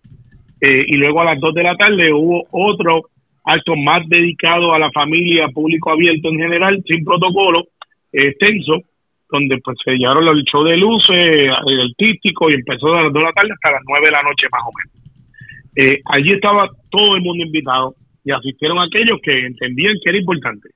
Eh, 0.61 0.85
y 0.88 0.97
luego 0.97 1.23
a 1.23 1.25
las 1.25 1.40
2 1.40 1.55
de 1.55 1.62
la 1.62 1.75
tarde 1.77 2.12
hubo 2.12 2.45
otro 2.51 3.09
acto 3.45 3.75
más 3.77 4.07
dedicado 4.09 4.75
a 4.75 4.79
la 4.79 4.90
familia, 4.93 5.49
público 5.49 5.90
abierto 5.90 6.29
en 6.29 6.38
general, 6.38 6.83
sin 6.87 7.03
protocolo, 7.05 7.64
extenso, 8.12 8.83
donde 9.31 9.59
pues 9.64 9.79
se 9.83 9.93
llevaron 9.93 10.29
el 10.29 10.43
show 10.45 10.62
de 10.64 10.77
luces, 10.77 11.51
el 11.66 11.81
artístico, 11.81 12.51
y 12.51 12.55
empezó 12.55 12.88
a 12.88 13.05
las 13.05 13.12
2 13.12 13.14
de 13.14 13.27
la 13.27 13.33
tarde 13.33 13.53
hasta 13.55 13.71
las 13.71 13.83
9 13.87 14.07
de 14.07 14.12
la 14.12 14.23
noche 14.23 14.47
más 14.53 14.62
o 14.66 14.73
menos. 14.77 15.01
Eh, 15.77 16.03
allí 16.05 16.33
estaba 16.33 16.69
todo 16.90 17.16
el 17.16 17.23
mundo 17.23 17.45
invitado 17.45 17.95
y 18.25 18.33
asistieron 18.33 18.79
aquellos 18.81 19.19
que 19.23 19.47
entendían 19.47 19.95
que 20.03 20.11
era 20.11 20.19
importante. 20.19 20.69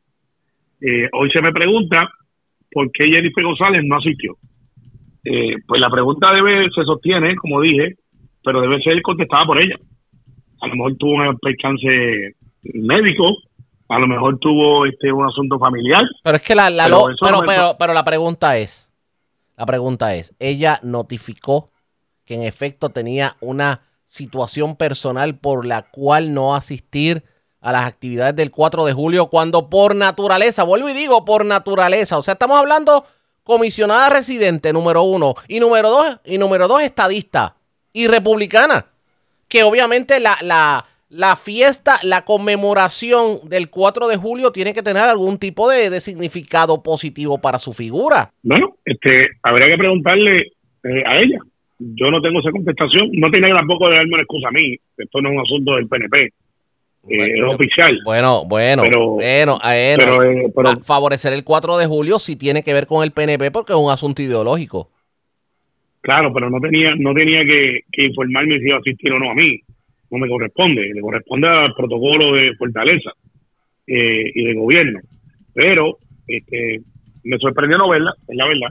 Eh, 0.87 1.09
hoy 1.15 1.31
se 1.31 1.41
me 1.41 1.51
pregunta 1.51 2.11
por 2.71 2.93
qué 2.93 3.07
Jennifer 3.07 3.43
González 3.43 3.83
no 3.85 3.97
asistió. 3.97 4.37
Eh, 5.25 5.57
pues 5.67 5.81
la 5.81 5.89
pregunta 5.89 6.31
debe, 6.35 6.69
se 6.75 6.85
sostiene, 6.85 7.37
como 7.37 7.63
dije, 7.63 7.97
pero 8.45 8.61
debe 8.61 8.83
ser 8.83 9.01
contestada 9.01 9.47
por 9.47 9.59
ella. 9.59 9.77
A 10.61 10.67
lo 10.67 10.75
mejor 10.75 10.97
tuvo 10.97 11.27
un 11.27 11.39
percance 11.39 12.37
médico, 12.75 13.35
a 13.89 13.99
lo 13.99 14.07
mejor 14.07 14.39
tuvo 14.39 14.85
este 14.85 15.11
un 15.11 15.27
asunto 15.27 15.59
familiar. 15.59 16.03
Pero 16.23 16.37
es 16.37 16.43
que 16.43 16.55
la, 16.55 16.69
pero, 17.19 17.77
pero, 17.79 17.95
la 17.95 18.05
pregunta 18.05 18.59
es, 18.59 18.93
la 19.57 19.65
pregunta 19.65 20.15
es, 20.15 20.35
ella 20.39 20.81
notificó 20.83 21.71
que 22.27 22.35
en 22.35 22.43
efecto 22.43 22.91
tenía 22.91 23.37
una 23.41 23.81
situación 24.05 24.77
personal 24.77 25.39
por 25.39 25.65
la 25.65 25.91
cual 25.91 26.35
no 26.35 26.55
asistir 26.55 27.25
a 27.65 27.73
las 27.73 27.87
actividades 27.87 28.37
del 28.37 28.51
4 28.51 28.85
de 28.85 28.93
julio 28.93 29.29
cuando 29.29 29.71
por 29.71 29.97
naturaleza, 29.97 30.65
vuelvo 30.65 30.91
y 30.91 30.93
digo 30.93 31.25
por 31.25 31.47
naturaleza, 31.47 32.19
o 32.19 32.23
sea, 32.23 32.33
estamos 32.33 32.59
hablando 32.59 33.07
comisionada 33.43 34.11
residente 34.11 34.71
número 34.73 35.03
uno 35.03 35.35
y 35.49 35.61
número 35.61 35.89
dos 35.89 36.21
y 36.27 36.37
número 36.37 36.69
dos 36.69 36.83
estadista 36.83 37.57
y 37.95 38.07
republicana, 38.07 38.85
que 39.49 39.63
obviamente 39.63 40.21
la, 40.21 40.37
la, 40.43 40.85
la 41.09 41.37
fiesta, 41.37 41.95
la 42.03 42.27
conmemoración 42.27 43.49
del 43.49 43.71
4 43.71 44.09
de 44.09 44.17
julio 44.17 44.53
tiene 44.53 44.75
que 44.75 44.83
tener 44.83 45.05
algún 45.05 45.39
tipo 45.39 45.71
de, 45.71 46.01
significado 46.03 46.83
positivo 46.83 47.41
para 47.41 47.59
su 47.59 47.73
figura. 47.73 48.31
Bueno, 48.43 48.77
este, 48.85 49.23
habría 49.43 49.69
que 49.69 49.79
preguntarle 49.79 50.53
eh, 50.83 51.03
a 51.07 51.17
ella. 51.17 51.39
Yo 51.79 52.11
no 52.11 52.21
tengo 52.21 52.41
esa 52.41 52.51
contestación. 52.51 53.11
No 53.13 53.31
tiene 53.31 53.49
tampoco 53.55 53.89
de 53.89 53.97
darme 53.97 54.15
una 54.15 54.23
excusa 54.23 54.49
a 54.49 54.53
mí. 54.53 54.77
Esto 54.97 55.21
no 55.23 55.31
es 55.31 55.35
un 55.37 55.41
asunto 55.41 55.77
del 55.77 55.89
PNP. 55.89 56.33
Eh, 57.09 57.29
es 57.37 57.43
oficial. 57.55 57.99
Bueno, 58.05 58.45
bueno, 58.47 58.83
Pero- 58.83 59.07
bueno, 59.11 59.59
bueno. 59.61 59.97
pero, 59.99 60.23
eh, 60.23 60.53
pero- 60.55 60.69
A- 60.71 60.77
favorecer 60.83 61.33
el 61.33 61.45
4 61.45 61.77
de 61.77 61.87
julio 61.87 62.19
sí 62.19 62.37
tiene 62.37 62.63
que 62.63 62.73
ver 62.75 62.87
con 62.87 63.03
el 63.05 63.13
PNP 63.13 63.51
porque 63.51 63.73
es 63.73 63.79
un 63.79 63.91
asunto 63.91 64.23
ideológico. 64.23 64.91
Claro, 66.01 66.33
pero 66.35 66.51
no 66.51 66.61
tenía 66.61 66.95
no 66.97 67.15
tenía 67.15 67.45
que, 67.45 67.81
que 67.91 68.05
informarme 68.07 68.59
si 68.59 68.67
iba 68.67 68.77
a 68.77 68.81
asistir 68.81 69.11
o 69.13 69.19
no 69.19 69.31
a 69.31 69.35
mí. 69.35 69.59
No 70.11 70.19
me 70.19 70.29
corresponde. 70.29 70.83
Le 70.95 71.01
corresponde 71.01 71.49
al 71.49 71.75
protocolo 71.75 72.35
de 72.35 72.55
fortaleza 72.57 73.11
eh, 73.87 74.31
y 74.35 74.45
de 74.45 74.55
gobierno. 74.55 75.01
Pero 75.55 75.99
este, 76.27 76.81
me 77.23 77.39
sorprendió 77.39 77.79
no 77.79 77.89
verla, 77.89 78.13
es 78.29 78.37
la 78.37 78.47
verdad. 78.47 78.71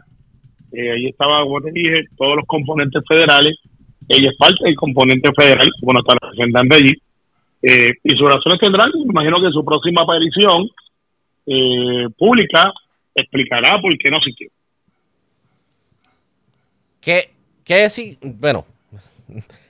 Eh, 0.73 0.91
ahí 0.91 1.07
estaba, 1.07 1.43
como 1.43 1.61
te 1.61 1.71
dije, 1.71 2.03
todos 2.17 2.35
los 2.35 2.45
componentes 2.45 3.01
federales. 3.07 3.55
Ella 4.09 4.29
es 4.29 4.37
parte 4.37 4.57
del 4.65 4.75
componente 4.75 5.29
federal, 5.35 5.67
bueno, 5.81 6.01
está 6.01 6.17
representante 6.21 6.75
allí. 6.75 6.93
Eh, 7.63 7.93
y 8.03 8.15
sus 8.17 8.29
razones 8.29 8.59
tendrán, 8.59 8.91
imagino 9.05 9.41
que 9.41 9.51
su 9.51 9.63
próxima 9.63 10.03
aparición 10.03 10.69
eh, 11.45 12.07
pública 12.17 12.73
explicará 13.15 13.79
por 13.81 13.97
qué 13.97 14.11
no 14.11 14.17
asistió. 14.17 14.49
¿Qué, 16.99 17.31
qué 17.63 17.89
si, 17.89 18.17
bueno, 18.21 18.65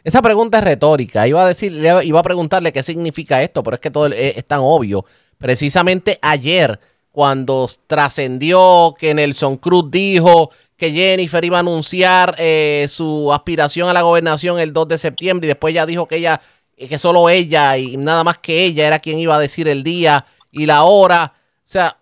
esa 0.03 0.21
pregunta 0.21 0.57
es 0.57 0.63
retórica. 0.63 1.27
Iba 1.27 1.43
a 1.43 1.47
decir, 1.47 1.71
iba 2.03 2.19
a 2.19 2.23
preguntarle 2.23 2.73
qué 2.73 2.83
significa 2.83 3.41
esto, 3.41 3.63
pero 3.63 3.75
es 3.75 3.81
que 3.81 3.91
todo 3.91 4.07
es, 4.07 4.37
es 4.37 4.45
tan 4.45 4.59
obvio. 4.61 5.05
Precisamente 5.37 6.17
ayer, 6.21 6.79
cuando 7.11 7.69
trascendió 7.87 8.95
que 8.97 9.13
Nelson 9.13 9.57
Cruz 9.57 9.91
dijo 9.91 10.51
que 10.77 10.91
Jennifer 10.91 11.45
iba 11.45 11.57
a 11.57 11.59
anunciar 11.61 12.35
eh, 12.37 12.87
su 12.89 13.31
aspiración 13.31 13.87
a 13.87 13.93
la 13.93 14.01
gobernación 14.01 14.59
el 14.59 14.73
2 14.73 14.87
de 14.87 14.97
septiembre 14.97 15.47
y 15.47 15.49
después 15.49 15.73
ya 15.73 15.85
dijo 15.85 16.07
que 16.07 16.17
ella, 16.17 16.41
que 16.87 16.99
solo 16.99 17.29
ella 17.29 17.77
y 17.77 17.97
nada 17.97 18.23
más 18.23 18.37
que 18.37 18.65
ella 18.65 18.87
era 18.87 18.99
quien 18.99 19.19
iba 19.19 19.35
a 19.35 19.39
decir 19.39 19.67
el 19.67 19.83
día 19.83 20.25
y 20.51 20.65
la 20.65 20.83
hora. 20.83 21.33
O 21.35 21.61
sea, 21.63 21.97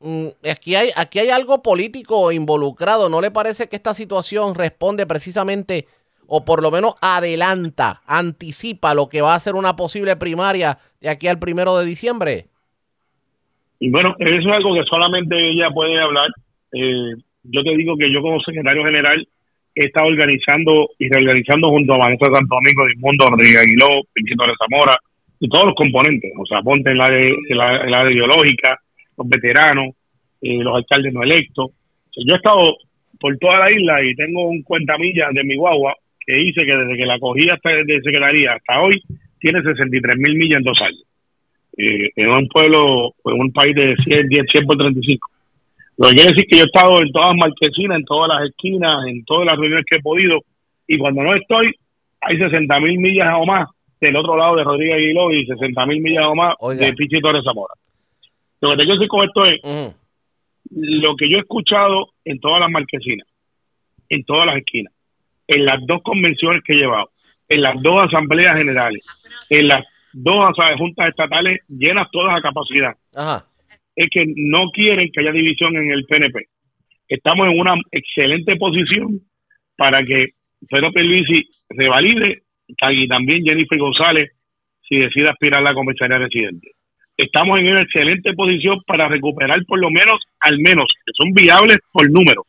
Mm, 0.00 0.28
aquí 0.50 0.74
hay, 0.74 0.88
aquí 0.96 1.18
hay 1.18 1.28
algo 1.28 1.62
político 1.62 2.32
involucrado. 2.32 3.08
¿No 3.08 3.20
le 3.20 3.30
parece 3.30 3.68
que 3.68 3.76
esta 3.76 3.92
situación 3.92 4.54
responde 4.54 5.06
precisamente, 5.06 5.86
o 6.26 6.44
por 6.44 6.62
lo 6.62 6.70
menos 6.70 6.94
adelanta, 7.02 8.00
anticipa 8.06 8.94
lo 8.94 9.08
que 9.08 9.20
va 9.20 9.34
a 9.34 9.40
ser 9.40 9.54
una 9.54 9.76
posible 9.76 10.16
primaria 10.16 10.78
de 11.00 11.10
aquí 11.10 11.28
al 11.28 11.38
primero 11.38 11.76
de 11.76 11.84
diciembre? 11.84 12.46
Y 13.78 13.90
bueno, 13.90 14.14
eso 14.18 14.48
es 14.48 14.52
algo 14.52 14.74
que 14.74 14.84
solamente 14.84 15.36
ella 15.50 15.70
puede 15.70 16.00
hablar. 16.00 16.28
Eh, 16.72 17.14
yo 17.44 17.62
te 17.62 17.76
digo 17.76 17.96
que 17.96 18.12
yo 18.12 18.22
como 18.22 18.40
secretario 18.40 18.84
general 18.84 19.26
he 19.74 19.86
estado 19.86 20.06
organizando 20.06 20.90
y 20.98 21.08
reorganizando 21.08 21.70
junto 21.70 21.94
a 21.94 21.98
Vanessa 21.98 22.26
Santo 22.26 22.56
Domingo, 22.56 22.84
Mundo 22.98 23.26
Rodríguez 23.28 23.62
Aguiló, 23.62 24.02
Pinchito 24.12 24.44
de 24.44 24.54
Zamora 24.58 24.96
y 25.38 25.48
todos 25.48 25.66
los 25.66 25.74
componentes. 25.74 26.32
O 26.38 26.46
sea, 26.46 26.62
ponte 26.62 26.90
en 26.90 26.98
la 26.98 27.08
de, 27.08 27.34
la, 27.50 27.76
en 27.82 28.12
ideológica, 28.12 28.78
los 29.16 29.28
veteranos, 29.28 29.94
eh, 30.42 30.58
los 30.58 30.76
alcaldes 30.76 31.12
no 31.12 31.22
electos. 31.22 31.70
Yo 32.16 32.34
he 32.34 32.36
estado 32.36 32.76
por 33.18 33.36
toda 33.38 33.60
la 33.60 33.72
isla 33.72 34.02
y 34.02 34.14
tengo 34.14 34.48
un 34.48 34.62
cuentamilla 34.62 35.28
de 35.32 35.44
mi 35.44 35.56
guagua 35.56 35.94
que 36.24 36.34
dice 36.34 36.64
que 36.64 36.74
desde 36.74 36.96
que 36.96 37.06
la 37.06 37.18
cogí 37.18 37.48
hasta 37.48 37.70
de 37.70 38.00
secretaría 38.02 38.54
hasta 38.54 38.80
hoy 38.80 39.02
tiene 39.38 39.62
63 39.62 40.16
mil 40.18 40.36
millas 40.36 40.58
en 40.58 40.64
dos 40.64 40.80
años. 40.82 41.04
Eh, 41.76 42.10
en 42.16 42.28
un 42.28 42.48
pueblo, 42.48 43.14
en 43.24 43.40
un 43.40 43.52
país 43.52 43.74
de 43.74 43.96
100, 43.96 44.28
10, 44.28 44.46
100 44.52 44.66
por 44.66 44.76
35. 44.76 45.30
Lo 46.00 46.08
que 46.08 46.14
quiere 46.14 46.30
decir 46.30 46.46
que 46.48 46.56
yo 46.56 46.64
he 46.64 46.66
estado 46.66 47.02
en 47.02 47.12
todas 47.12 47.28
las 47.28 47.36
marquesinas, 47.36 47.98
en 47.98 48.04
todas 48.06 48.28
las 48.28 48.48
esquinas, 48.48 49.06
en 49.06 49.22
todas 49.26 49.44
las 49.46 49.56
reuniones 49.58 49.84
que 49.88 49.96
he 49.96 50.00
podido, 50.02 50.38
y 50.86 50.96
cuando 50.98 51.22
no 51.22 51.34
estoy, 51.34 51.74
hay 52.22 52.38
60 52.38 52.80
mil 52.80 52.98
millas 52.98 53.28
o 53.38 53.44
más 53.44 53.68
del 54.00 54.16
otro 54.16 54.34
lado 54.36 54.56
de 54.56 54.64
Rodríguez 54.64 54.94
Aguiló 54.96 55.30
y 55.30 55.44
60 55.44 55.84
mil 55.86 56.00
millas 56.00 56.24
o 56.26 56.34
más 56.34 56.54
Oiga. 56.60 56.86
de 56.86 56.94
Pichi 56.94 57.20
Torres 57.20 57.44
Zamora. 57.44 57.74
Lo 58.62 58.70
que 58.70 58.76
te 58.76 58.82
quiero 58.84 58.94
decir 58.94 59.08
con 59.08 59.24
esto 59.28 59.44
es, 59.46 59.60
lo 60.72 61.16
que 61.16 61.28
yo 61.30 61.36
he 61.36 61.40
escuchado 61.40 62.08
en 62.24 62.40
todas 62.40 62.60
las 62.60 62.70
marquesinas, 62.70 63.26
en 64.08 64.24
todas 64.24 64.46
las 64.46 64.56
esquinas, 64.56 64.92
en 65.48 65.64
las 65.66 65.84
dos 65.86 66.00
convenciones 66.02 66.62
que 66.64 66.72
he 66.72 66.76
llevado, 66.76 67.08
en 67.48 67.60
las 67.60 67.80
dos 67.82 68.06
asambleas 68.06 68.56
generales, 68.56 69.04
en 69.50 69.68
las 69.68 69.84
dos 70.14 70.48
asa- 70.50 70.76
juntas 70.78 71.08
estatales 71.08 71.60
llenas 71.68 72.08
todas 72.10 72.36
a 72.38 72.40
capacidad, 72.40 72.94
Ajá. 73.14 73.44
Es 73.94 74.08
que 74.10 74.24
no 74.36 74.70
quieren 74.70 75.10
que 75.12 75.20
haya 75.20 75.32
división 75.32 75.76
en 75.76 75.90
el 75.90 76.04
PNP. 76.04 76.46
Estamos 77.08 77.48
en 77.48 77.58
una 77.58 77.74
excelente 77.90 78.56
posición 78.56 79.20
para 79.76 80.04
que 80.04 80.26
Pedro 80.68 80.92
Pierluisi 80.92 81.48
revalide 81.70 82.42
y 82.68 83.08
también 83.08 83.44
Jennifer 83.44 83.78
González 83.78 84.30
si 84.88 84.96
decide 84.96 85.28
aspirar 85.28 85.60
a 85.60 85.70
la 85.70 85.74
comisaría 85.74 86.18
residente. 86.18 86.72
Estamos 87.16 87.58
en 87.58 87.68
una 87.68 87.82
excelente 87.82 88.32
posición 88.32 88.76
para 88.86 89.08
recuperar 89.08 89.58
por 89.66 89.78
lo 89.78 89.90
menos, 89.90 90.20
al 90.40 90.58
menos, 90.58 90.86
que 91.04 91.12
son 91.14 91.32
viables 91.32 91.78
por 91.92 92.10
números, 92.10 92.46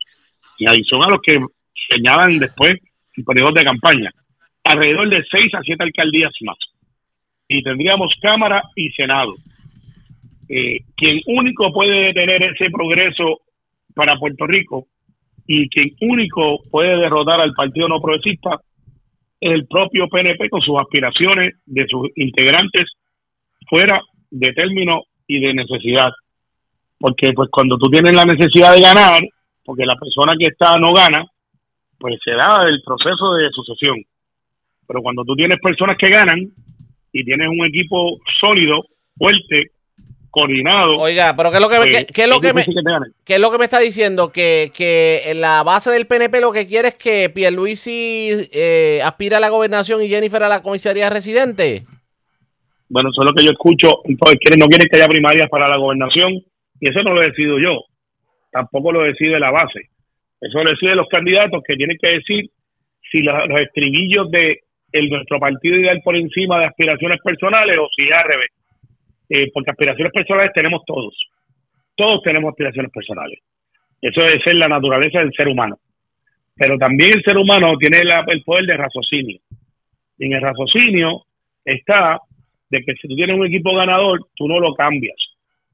y 0.58 0.66
adición 0.66 1.02
a 1.04 1.10
los 1.10 1.22
que 1.22 1.34
señalan 1.74 2.40
después 2.40 2.72
en 3.18 3.24
periodos 3.26 3.56
de 3.56 3.64
campaña, 3.64 4.12
alrededor 4.64 5.10
de 5.10 5.24
seis 5.30 5.54
a 5.54 5.62
siete 5.62 5.84
alcaldías 5.84 6.32
más. 6.42 6.58
Y 7.48 7.62
tendríamos 7.64 8.14
Cámara 8.22 8.62
y 8.76 8.90
Senado. 8.92 9.36
Eh, 10.54 10.82
quien 10.98 11.22
único 11.28 11.72
puede 11.72 12.08
detener 12.08 12.44
ese 12.44 12.70
progreso 12.70 13.40
para 13.96 14.18
Puerto 14.18 14.46
Rico 14.46 14.88
y 15.48 15.70
quien 15.70 15.96
único 16.02 16.60
puede 16.70 16.98
derrotar 16.98 17.40
al 17.40 17.54
Partido 17.54 17.88
No 17.88 18.02
Progresista 18.02 18.60
es 19.40 19.50
el 19.50 19.66
propio 19.66 20.10
PNP 20.10 20.50
con 20.50 20.60
sus 20.60 20.78
aspiraciones 20.78 21.56
de 21.66 21.88
sus 21.88 22.10
integrantes 22.18 22.84
fuera 23.70 24.02
de 24.30 24.52
término 24.52 25.04
y 25.26 25.40
de 25.40 25.54
necesidad. 25.54 26.12
Porque 27.00 27.32
pues 27.34 27.48
cuando 27.50 27.78
tú 27.78 27.90
tienes 27.90 28.14
la 28.14 28.26
necesidad 28.26 28.76
de 28.76 28.82
ganar, 28.82 29.22
porque 29.64 29.86
la 29.86 29.96
persona 29.96 30.34
que 30.38 30.52
está 30.52 30.78
no 30.78 30.92
gana, 30.92 31.24
pues 31.98 32.20
se 32.26 32.36
da 32.36 32.68
el 32.68 32.82
proceso 32.86 33.36
de 33.36 33.50
sucesión. 33.52 34.04
Pero 34.86 35.02
cuando 35.02 35.24
tú 35.24 35.34
tienes 35.34 35.60
personas 35.62 35.96
que 35.98 36.10
ganan 36.10 36.40
y 37.14 37.24
tienes 37.24 37.48
un 37.48 37.66
equipo 37.66 38.20
sólido, 38.42 38.84
fuerte, 39.18 39.72
coordinado, 40.32 40.94
Oiga, 40.98 41.36
pero 41.36 41.52
¿qué 41.52 41.58
es 41.58 41.62
lo 41.62 41.70
que, 41.70 41.76
pues, 41.78 42.06
qué- 42.06 42.06
qué 42.14 42.22
es 42.24 42.30
lo 42.30 42.40
que 42.42 42.54
me, 42.54 42.64
que 43.26 43.36
es 43.36 43.40
lo 43.42 43.52
que 43.52 43.58
me 43.58 43.66
está 43.66 43.80
diciendo? 43.80 44.32
Que, 44.32 44.72
que 44.74 45.22
en 45.26 45.42
la 45.42 45.62
base 45.64 45.92
del 45.92 46.08
PNP 46.08 46.40
lo 46.42 46.52
que 46.52 46.66
quiere 46.68 46.88
es 46.90 46.96
que 46.96 47.30
Pierluisi 47.30 48.30
eh, 48.54 49.02
aspira 49.04 49.38
a 49.38 49.40
la 49.42 49.50
gobernación 49.50 50.02
y 50.02 50.08
Jennifer 50.10 50.42
a 50.44 50.50
la 50.50 50.62
comisaría 50.64 51.10
residente. 51.10 51.84
Bueno, 52.90 53.10
eso 53.12 53.22
es 53.22 53.26
lo 53.30 53.34
que 53.36 53.44
yo 53.44 53.52
escucho. 53.52 54.02
Entonces, 54.06 54.40
no 54.58 54.68
quieren 54.68 54.88
que 54.90 54.98
haya 54.98 55.08
primarias 55.08 55.50
para 55.50 55.68
la 55.68 55.78
gobernación 55.78 56.34
y 56.80 56.90
eso 56.90 57.04
no 57.04 57.14
lo 57.14 57.22
decido 57.22 57.60
yo. 57.60 57.80
Tampoco 58.52 58.92
lo 58.92 59.04
decide 59.04 59.40
la 59.40 59.52
base. 59.52 59.82
Eso 60.42 60.64
lo 60.64 60.72
deciden 60.72 60.98
los 60.98 61.08
candidatos 61.08 61.62
que 61.66 61.76
tienen 61.76 61.98
que 62.02 62.08
decir 62.08 62.50
si 63.12 63.22
los, 63.22 63.36
los 63.48 63.60
estribillos 63.62 64.30
de 64.32 64.60
el, 64.92 65.10
nuestro 65.10 65.40
partido 65.40 65.78
ideal 65.78 66.02
por 66.04 66.16
encima 66.16 66.60
de 66.60 66.66
aspiraciones 66.66 67.20
personales 67.24 67.78
o 67.80 67.88
si 67.96 68.12
al 68.12 68.28
revés. 68.28 68.50
Eh, 69.34 69.50
porque 69.54 69.72
aspiraciones 69.72 70.12
personales 70.12 70.52
tenemos 70.54 70.82
todos. 70.86 71.16
Todos 71.96 72.22
tenemos 72.22 72.50
aspiraciones 72.50 72.92
personales. 72.92 73.40
Eso 74.02 74.26
es 74.28 74.44
ser 74.44 74.56
la 74.56 74.68
naturaleza 74.68 75.20
del 75.20 75.32
ser 75.32 75.48
humano. 75.48 75.78
Pero 76.56 76.78
también 76.78 77.12
el 77.16 77.24
ser 77.24 77.38
humano 77.38 77.78
tiene 77.78 78.00
el 78.28 78.44
poder 78.44 78.66
de 78.66 78.76
raciocinio. 78.76 79.40
Y 80.18 80.26
en 80.26 80.34
el 80.34 80.42
raciocinio 80.42 81.24
está 81.64 82.20
de 82.70 82.84
que 82.84 82.94
si 82.96 83.08
tú 83.08 83.16
tienes 83.16 83.38
un 83.38 83.46
equipo 83.46 83.74
ganador, 83.74 84.20
tú 84.36 84.48
no 84.48 84.60
lo 84.60 84.74
cambias. 84.74 85.16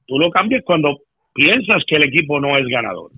Tú 0.05 0.19
lo 0.19 0.29
cambias 0.29 0.63
cuando 0.63 0.99
piensas 1.33 1.83
que 1.87 1.95
el 1.95 2.03
equipo 2.03 2.39
no 2.39 2.57
es 2.57 2.65
ganador. 2.67 3.11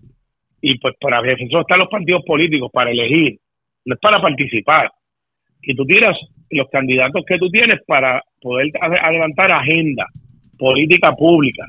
Y 0.61 0.77
pues 0.77 0.95
para 1.01 1.19
eso 1.31 1.59
están 1.59 1.79
los 1.79 1.89
partidos 1.89 2.23
políticos, 2.25 2.71
para 2.71 2.91
elegir, 2.91 3.39
no 3.85 3.95
es 3.95 3.99
para 3.99 4.21
participar. 4.21 4.89
Y 5.61 5.75
tú 5.75 5.85
tiras 5.85 6.17
los 6.49 6.69
candidatos 6.69 7.23
que 7.25 7.37
tú 7.37 7.49
tienes 7.49 7.79
para 7.85 8.23
poder 8.41 8.67
ade- 8.81 8.99
adelantar 9.01 9.51
agenda, 9.51 10.05
política 10.59 11.11
pública. 11.13 11.65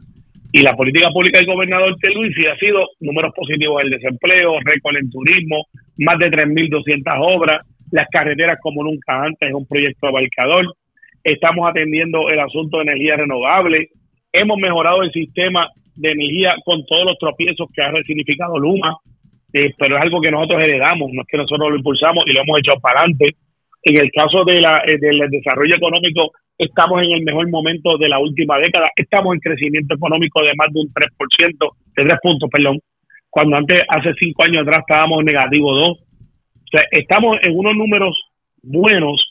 Y 0.52 0.62
la 0.62 0.76
política 0.76 1.10
pública 1.10 1.38
del 1.38 1.46
gobernador 1.46 1.96
que 2.00 2.10
Luis 2.10 2.34
ha 2.52 2.56
sido 2.58 2.80
números 2.98 3.32
positivos 3.34 3.82
del 3.82 3.92
desempleo, 3.92 4.58
récord 4.64 4.96
en 4.96 5.08
turismo, 5.08 5.64
más 5.98 6.18
de 6.18 6.30
3.200 6.30 7.02
obras, 7.20 7.64
las 7.92 8.08
carreteras 8.08 8.58
como 8.60 8.82
nunca 8.82 9.22
antes, 9.24 9.48
es 9.48 9.54
un 9.54 9.66
proyecto 9.66 10.08
abarcador 10.08 10.66
estamos 11.24 11.68
atendiendo 11.68 12.28
el 12.30 12.40
asunto 12.40 12.78
de 12.78 12.84
energía 12.84 13.16
renovable, 13.16 13.88
hemos 14.32 14.58
mejorado 14.58 15.02
el 15.02 15.12
sistema 15.12 15.68
de 15.94 16.12
energía 16.12 16.54
con 16.64 16.84
todos 16.86 17.04
los 17.04 17.18
tropiezos 17.18 17.68
que 17.74 17.82
ha 17.82 17.90
resignificado 17.90 18.58
Luma, 18.58 18.96
eh, 19.52 19.72
pero 19.78 19.96
es 19.96 20.02
algo 20.02 20.20
que 20.20 20.30
nosotros 20.30 20.60
heredamos, 20.62 21.10
no 21.12 21.22
es 21.22 21.28
que 21.28 21.36
nosotros 21.36 21.70
lo 21.70 21.76
impulsamos 21.76 22.24
y 22.26 22.32
lo 22.32 22.42
hemos 22.42 22.58
hecho 22.58 22.80
para 22.80 23.00
adelante. 23.00 23.26
En 23.82 23.96
el 23.96 24.10
caso 24.12 24.44
de 24.44 24.60
la, 24.60 24.82
eh, 24.86 24.98
del 24.98 25.18
desarrollo 25.30 25.76
económico, 25.76 26.32
estamos 26.58 27.02
en 27.02 27.12
el 27.12 27.22
mejor 27.22 27.48
momento 27.48 27.96
de 27.96 28.08
la 28.08 28.18
última 28.18 28.58
década, 28.58 28.90
estamos 28.94 29.34
en 29.34 29.40
crecimiento 29.40 29.94
económico 29.94 30.42
de 30.42 30.54
más 30.54 30.72
de 30.72 30.80
un 30.80 30.92
3%, 30.92 31.72
de 31.96 32.04
3 32.04 32.18
puntos, 32.22 32.50
perdón, 32.50 32.78
cuando 33.30 33.56
antes, 33.56 33.80
hace 33.88 34.12
5 34.18 34.44
años 34.44 34.62
atrás, 34.62 34.80
estábamos 34.80 35.24
negativo 35.24 35.74
2. 35.74 35.98
O 35.98 35.98
sea, 36.70 36.82
estamos 36.90 37.38
en 37.42 37.56
unos 37.56 37.76
números 37.76 38.16
buenos 38.62 39.24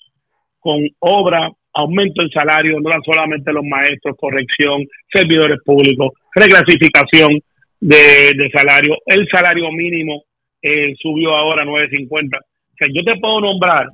con 0.59 0.79
obra 0.99 1.49
aumento 1.73 2.21
en 2.21 2.29
salario, 2.29 2.79
no 2.79 2.89
solamente 3.05 3.53
los 3.53 3.63
maestros, 3.63 4.15
corrección, 4.17 4.85
servidores 5.13 5.59
públicos, 5.63 6.11
reclasificación 6.33 7.39
de, 7.79 8.31
de 8.35 8.49
salario, 8.51 8.97
el 9.05 9.27
salario 9.31 9.71
mínimo 9.71 10.23
eh, 10.61 10.93
subió 11.01 11.35
ahora 11.35 11.63
a 11.63 11.65
9.50. 11.65 12.37
O 12.37 12.75
sea, 12.77 12.87
yo 12.93 13.03
te 13.03 13.19
puedo 13.19 13.41
nombrar 13.41 13.87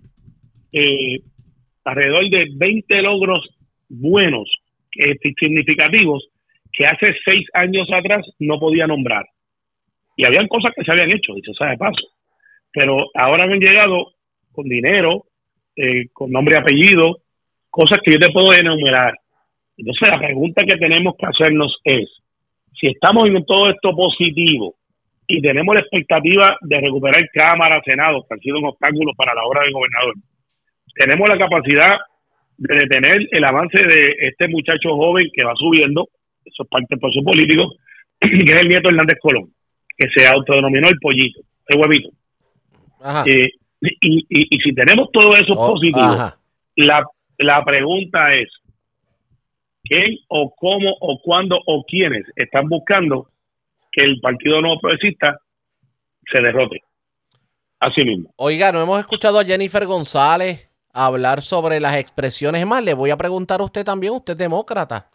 eh, 0.76 1.22
alrededor 1.86 2.30
de 2.30 2.48
20 2.54 3.02
logros 3.02 3.48
buenos, 3.88 4.50
eh, 4.98 5.16
significativos, 5.40 6.28
que 6.74 6.86
hace 6.86 7.16
seis 7.24 7.48
años 7.54 7.88
atrás 7.94 8.26
no 8.40 8.60
podía 8.60 8.86
nombrar. 8.86 9.26
Y 10.18 10.26
habían 10.26 10.48
cosas 10.50 10.74
que 10.76 10.84
se 10.84 10.92
habían 10.92 11.12
hecho, 11.12 11.34
dicho 11.34 11.54
sea 11.54 11.70
de 11.70 11.78
paso. 11.78 12.08
Pero 12.74 13.06
ahora 13.14 13.46
han 13.46 13.60
llegado 13.60 14.12
con 14.52 14.68
dinero, 14.68 15.24
eh, 15.78 16.08
con 16.12 16.30
nombre 16.30 16.58
y 16.58 16.60
apellido, 16.60 17.20
cosas 17.70 18.00
que 18.04 18.14
yo 18.14 18.20
te 18.20 18.34
puedo 18.34 18.54
enumerar. 18.54 19.14
Entonces 19.78 20.10
la 20.10 20.20
pregunta 20.20 20.64
que 20.66 20.78
tenemos 20.78 21.16
que 21.18 21.26
hacernos 21.26 21.78
es, 21.86 22.10
si 22.80 22.88
estamos 22.88 23.30
en 23.30 23.46
todo 23.46 23.70
esto 23.70 23.96
positivo 23.96 24.76
y 25.26 25.42
tenemos 25.42 25.74
la 25.76 25.82
expectativa 25.82 26.58
de 26.62 26.82
recuperar 26.82 27.30
Cámara, 27.34 27.82
Senado, 27.86 28.26
que 28.28 28.34
han 28.34 28.40
sido 28.42 28.60
un 28.60 28.66
obstáculo 28.66 29.14
para 29.16 29.34
la 29.34 29.46
obra 29.46 29.62
del 29.64 29.72
gobernador, 29.72 30.16
tenemos 30.96 31.28
la 31.30 31.38
capacidad 31.38 31.98
de 32.58 32.76
detener 32.76 33.28
el 33.32 33.44
avance 33.44 33.78
de 33.78 34.16
este 34.20 34.48
muchacho 34.48 34.96
joven 34.96 35.30
que 35.34 35.44
va 35.44 35.54
subiendo, 35.56 36.08
eso 36.46 36.64
es 36.64 36.70
parte 36.70 36.88
del 36.90 37.00
proceso 37.00 37.24
político, 37.24 37.76
que 38.20 38.52
es 38.52 38.56
el 38.62 38.70
nieto 38.70 38.90
Hernández 38.90 39.20
Colón, 39.22 39.54
que 39.98 40.08
se 40.16 40.28
autodenominó 40.28 40.88
el 40.88 41.00
pollito, 41.00 41.42
el 41.68 41.80
huevito. 41.80 42.10
Eh, 43.28 43.50
y, 43.82 44.26
y, 44.30 44.60
si 44.62 44.74
tenemos 44.74 45.12
todo 45.12 45.36
eso 45.36 45.54
Oh, 45.56 45.74
positivo, 45.74 46.02
ajá. 46.02 46.38
la, 46.78 47.06
la 47.38 47.64
pregunta 47.64 48.34
es, 48.34 48.48
¿quién 49.84 50.18
o 50.30 50.56
cómo 50.56 50.96
o 51.02 51.20
cuándo 51.22 51.60
o 51.68 51.84
quiénes 51.84 52.26
están 52.36 52.68
buscando 52.68 53.28
que 53.92 54.04
el 54.06 54.20
Partido 54.22 54.62
Nuevo 54.62 54.80
Progresista 54.80 55.38
se 56.32 56.40
derrote? 56.42 56.82
Así 57.80 58.04
mismo. 58.04 58.34
Oiga, 58.38 58.72
no 58.72 58.82
hemos 58.82 59.00
escuchado 59.00 59.38
a 59.40 59.46
Jennifer 59.46 59.86
González 59.86 60.68
hablar 60.96 61.42
sobre 61.42 61.80
las 61.80 61.98
expresiones. 61.98 62.62
Es 62.62 62.68
más, 62.68 62.84
le 62.84 62.94
voy 62.94 63.12
a 63.12 63.18
preguntar 63.18 63.62
a 63.62 63.66
usted 63.66 63.84
también, 63.84 64.14
usted 64.14 64.34
es 64.34 64.40
demócrata, 64.40 65.10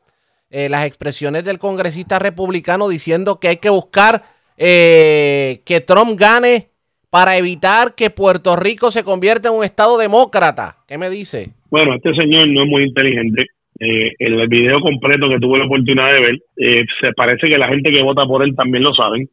eh, 0.51 0.69
las 0.69 0.85
expresiones 0.85 1.45
del 1.45 1.59
congresista 1.59 2.19
republicano 2.19 2.89
diciendo 2.89 3.41
que 3.41 3.49
hay 3.49 3.57
que 3.57 3.71
buscar 3.71 4.23
eh, 4.59 5.63
que 5.65 5.81
Trump 5.81 6.19
gane 6.19 6.69
para 7.11 7.37
evitar 7.37 7.95
que 7.95 8.11
Puerto 8.11 8.57
Rico 8.57 8.91
se 8.91 9.03
convierta 9.03 9.49
en 9.49 9.55
un 9.55 9.65
estado 9.65 9.99
demócrata. 9.99 10.77
¿Qué 10.87 10.99
me 10.99 11.11
dice? 11.11 11.51
Bueno, 11.71 11.95
este 11.95 12.15
señor 12.15 12.47
no 12.49 12.63
es 12.63 12.69
muy 12.69 12.85
inteligente. 12.85 13.47
Eh, 13.79 14.13
el 14.19 14.47
video 14.49 14.81
completo 14.81 15.29
que 15.29 15.39
tuve 15.39 15.59
la 15.59 15.65
oportunidad 15.65 16.11
de 16.11 16.21
ver, 16.21 16.39
eh, 16.59 16.85
se 17.03 17.13
parece 17.15 17.49
que 17.49 17.59
la 17.59 17.69
gente 17.69 17.91
que 17.91 18.03
vota 18.03 18.23
por 18.23 18.45
él 18.45 18.55
también 18.55 18.85
lo 18.85 18.93
saben. 18.95 19.29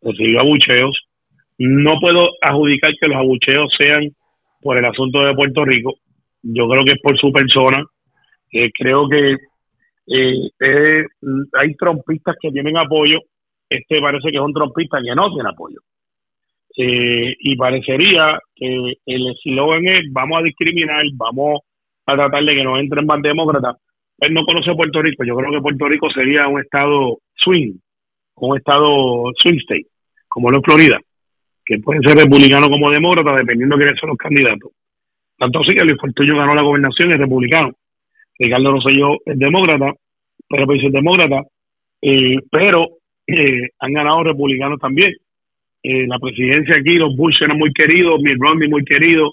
Recibió 0.00 0.40
abucheos. 0.40 0.96
No 1.58 1.98
puedo 2.00 2.30
adjudicar 2.40 2.92
que 3.00 3.08
los 3.08 3.16
abucheos 3.16 3.72
sean 3.78 4.10
por 4.60 4.76
el 4.76 4.84
asunto 4.84 5.20
de 5.20 5.34
Puerto 5.34 5.64
Rico. 5.64 5.94
Yo 6.42 6.68
creo 6.68 6.84
que 6.84 6.92
es 6.92 7.02
por 7.02 7.18
su 7.18 7.32
persona. 7.32 7.84
Eh, 8.52 8.70
creo 8.72 9.08
que 9.08 9.36
eh, 10.06 11.04
hay 11.52 11.74
trompistas 11.74 12.36
que 12.40 12.50
tienen 12.50 12.76
apoyo. 12.76 13.18
Este 13.68 14.00
parece 14.00 14.30
que 14.30 14.36
es 14.36 14.42
un 14.42 14.54
trompista 14.54 14.98
que 15.02 15.14
no 15.14 15.32
tiene 15.32 15.48
apoyo. 15.50 15.80
Eh, 16.76 17.34
y 17.40 17.56
parecería 17.56 18.38
que 18.54 18.94
el 19.04 19.26
eslogan 19.28 19.84
es 19.86 20.04
vamos 20.12 20.38
a 20.38 20.44
discriminar, 20.44 21.02
vamos 21.14 21.60
a 22.06 22.14
tratar 22.14 22.44
de 22.44 22.54
que 22.54 22.62
no 22.62 22.78
entren 22.78 23.04
más 23.04 23.20
demócratas. 23.20 23.76
Él 24.20 24.32
no 24.32 24.44
conoce 24.44 24.74
Puerto 24.74 25.02
Rico. 25.02 25.24
Yo 25.24 25.36
creo 25.36 25.50
que 25.50 25.60
Puerto 25.60 25.88
Rico 25.88 26.08
sería 26.10 26.46
un 26.46 26.60
estado 26.60 27.18
swing, 27.34 27.74
un 28.36 28.56
estado 28.56 28.86
swing 29.42 29.58
state, 29.58 29.86
como 30.28 30.50
lo 30.50 30.58
es 30.58 30.64
Florida, 30.64 30.98
que 31.68 31.78
puede 31.80 32.00
ser 32.00 32.16
republicano 32.16 32.66
como 32.70 32.90
demócrata, 32.90 33.36
dependiendo 33.36 33.76
de 33.76 33.84
quiénes 33.84 34.00
son 34.00 34.08
los 34.08 34.16
candidatos. 34.16 34.72
Tanto 35.36 35.60
así 35.60 35.76
que 35.76 35.84
Luis 35.84 36.00
Fortuño 36.00 36.38
ganó 36.38 36.54
la 36.54 36.62
gobernación 36.62 37.10
y 37.10 37.12
es 37.12 37.18
republicano. 37.18 37.72
Ricardo 38.38 38.72
Rosselló 38.72 39.16
es 39.26 39.38
demócrata, 39.38 39.92
pero 40.48 40.64
pues 40.64 40.82
es 40.82 40.90
demócrata, 40.90 41.42
eh, 42.00 42.36
pero 42.50 42.88
eh, 43.26 43.68
han 43.80 43.92
ganado 43.92 44.24
republicanos 44.24 44.80
también. 44.80 45.12
Eh, 45.82 46.06
la 46.06 46.18
presidencia 46.18 46.76
aquí, 46.76 46.94
los 46.94 47.14
Bush 47.14 47.36
eran 47.42 47.58
muy 47.58 47.70
queridos, 47.72 48.18
Mitt 48.22 48.38
Romney 48.38 48.68
muy 48.68 48.84
querido, 48.84 49.30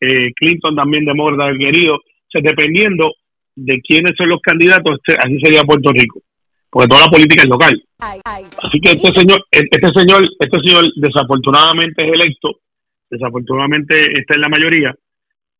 Clinton 0.00 0.74
también 0.74 1.04
demócrata 1.04 1.56
querido. 1.56 1.94
O 1.94 2.28
sea, 2.28 2.42
dependiendo 2.42 3.12
de 3.54 3.80
quiénes 3.80 4.12
son 4.16 4.28
los 4.28 4.40
candidatos, 4.42 4.98
este- 4.98 5.18
así 5.20 5.38
sería 5.40 5.62
Puerto 5.62 5.92
Rico, 5.92 6.20
porque 6.68 6.88
toda 6.88 7.02
la 7.06 7.12
política 7.12 7.42
es 7.44 7.48
local. 7.48 7.85
Así 7.98 8.80
que 8.80 8.90
este 8.90 9.20
señor, 9.20 9.38
este 9.50 9.88
señor, 9.94 10.24
este 10.38 10.60
señor 10.60 10.84
desafortunadamente 10.96 12.04
es 12.04 12.12
electo, 12.12 12.60
desafortunadamente 13.08 13.96
está 14.18 14.34
en 14.34 14.40
la 14.42 14.48
mayoría, 14.48 14.94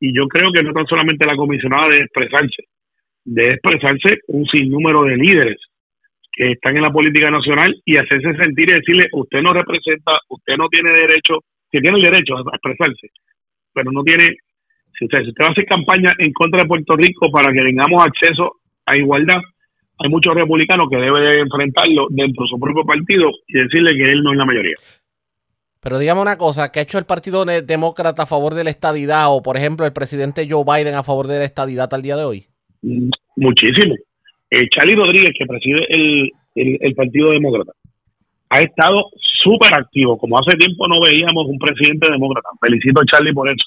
y 0.01 0.15
yo 0.15 0.29
creo 0.29 0.53
que 0.53 0.63
no 0.63 0.73
tan 0.73 0.87
solamente 0.87 1.27
la 1.27 1.37
comisionada 1.37 1.89
de 1.89 1.97
expresarse, 1.97 2.65
de 3.25 3.43
expresarse 3.45 4.21
un 4.29 4.45
sinnúmero 4.47 5.05
de 5.05 5.17
líderes 5.17 5.57
que 6.31 6.53
están 6.53 6.77
en 6.77 6.83
la 6.83 6.93
política 6.93 7.31
nacional 7.31 7.75
y 7.87 7.97
hacerse 7.97 8.37
sentir 8.37 8.69
y 8.69 8.75
decirle, 8.75 9.09
usted 9.13 9.41
no 9.41 9.55
representa, 9.55 10.19
usted 10.29 10.57
no 10.59 10.69
tiene 10.69 10.91
derecho, 10.91 11.41
que 11.71 11.81
tiene 11.81 11.97
el 11.97 12.05
derecho 12.05 12.37
a 12.37 12.43
expresarse, 12.53 13.09
pero 13.73 13.91
no 13.91 14.03
tiene, 14.03 14.27
si 14.99 15.07
usted, 15.07 15.23
si 15.23 15.29
usted 15.31 15.43
va 15.45 15.49
a 15.49 15.53
hacer 15.53 15.65
campaña 15.65 16.13
en 16.19 16.33
contra 16.35 16.61
de 16.61 16.69
Puerto 16.69 16.97
Rico 16.97 17.31
para 17.33 17.51
que 17.51 17.63
tengamos 17.63 18.05
acceso 18.05 18.57
a 18.85 18.95
igualdad, 18.95 19.41
hay 19.99 20.11
muchos 20.11 20.35
republicanos 20.35 20.89
que 20.91 20.97
deben 20.97 21.41
enfrentarlo 21.41 22.07
dentro 22.11 22.45
de 22.45 22.49
su 22.49 22.59
propio 22.59 22.85
partido 22.85 23.31
y 23.49 23.59
decirle 23.59 23.93
que 23.97 24.11
él 24.11 24.23
no 24.23 24.33
es 24.33 24.39
la 24.39 24.45
mayoría. 24.45 24.77
Pero 25.81 25.99
dígame 25.99 26.21
una 26.21 26.37
cosa, 26.37 26.73
¿qué 26.73 26.81
ha 26.81 26.83
hecho 26.83 26.99
el 26.99 27.07
Partido 27.07 27.45
Demócrata 27.45 28.25
a 28.25 28.27
favor 28.27 28.55
de 28.55 28.65
la 28.65 28.71
estadidad 28.71 29.27
o, 29.29 29.43
por 29.43 29.57
ejemplo, 29.57 29.87
el 29.87 29.93
presidente 29.93 30.49
Joe 30.51 30.65
Biden 30.65 30.97
a 30.97 31.05
favor 31.05 31.29
de 31.29 31.39
la 31.39 31.45
estadidad 31.45 31.93
al 31.95 32.03
día 32.03 32.17
de 32.17 32.25
hoy? 32.25 32.47
Mm, 32.83 33.11
Muchísimo. 33.37 33.95
Eh, 34.51 34.69
Charlie 34.71 34.97
Rodríguez, 34.97 35.31
que 35.39 35.47
preside 35.47 35.87
el, 35.89 36.31
el, 36.55 36.79
el 36.81 36.95
Partido 36.95 37.31
Demócrata, 37.31 37.73
ha 38.49 38.61
estado 38.61 39.11
súper 39.43 39.75
activo. 39.75 40.17
Como 40.19 40.37
hace 40.39 40.57
tiempo 40.57 40.89
no 40.89 41.01
veíamos 41.01 41.47
un 41.47 41.59
presidente 41.59 42.11
demócrata. 42.11 42.49
Felicito 42.61 43.01
a 43.01 43.05
Charlie 43.05 43.35
por 43.35 43.49
eso, 43.49 43.65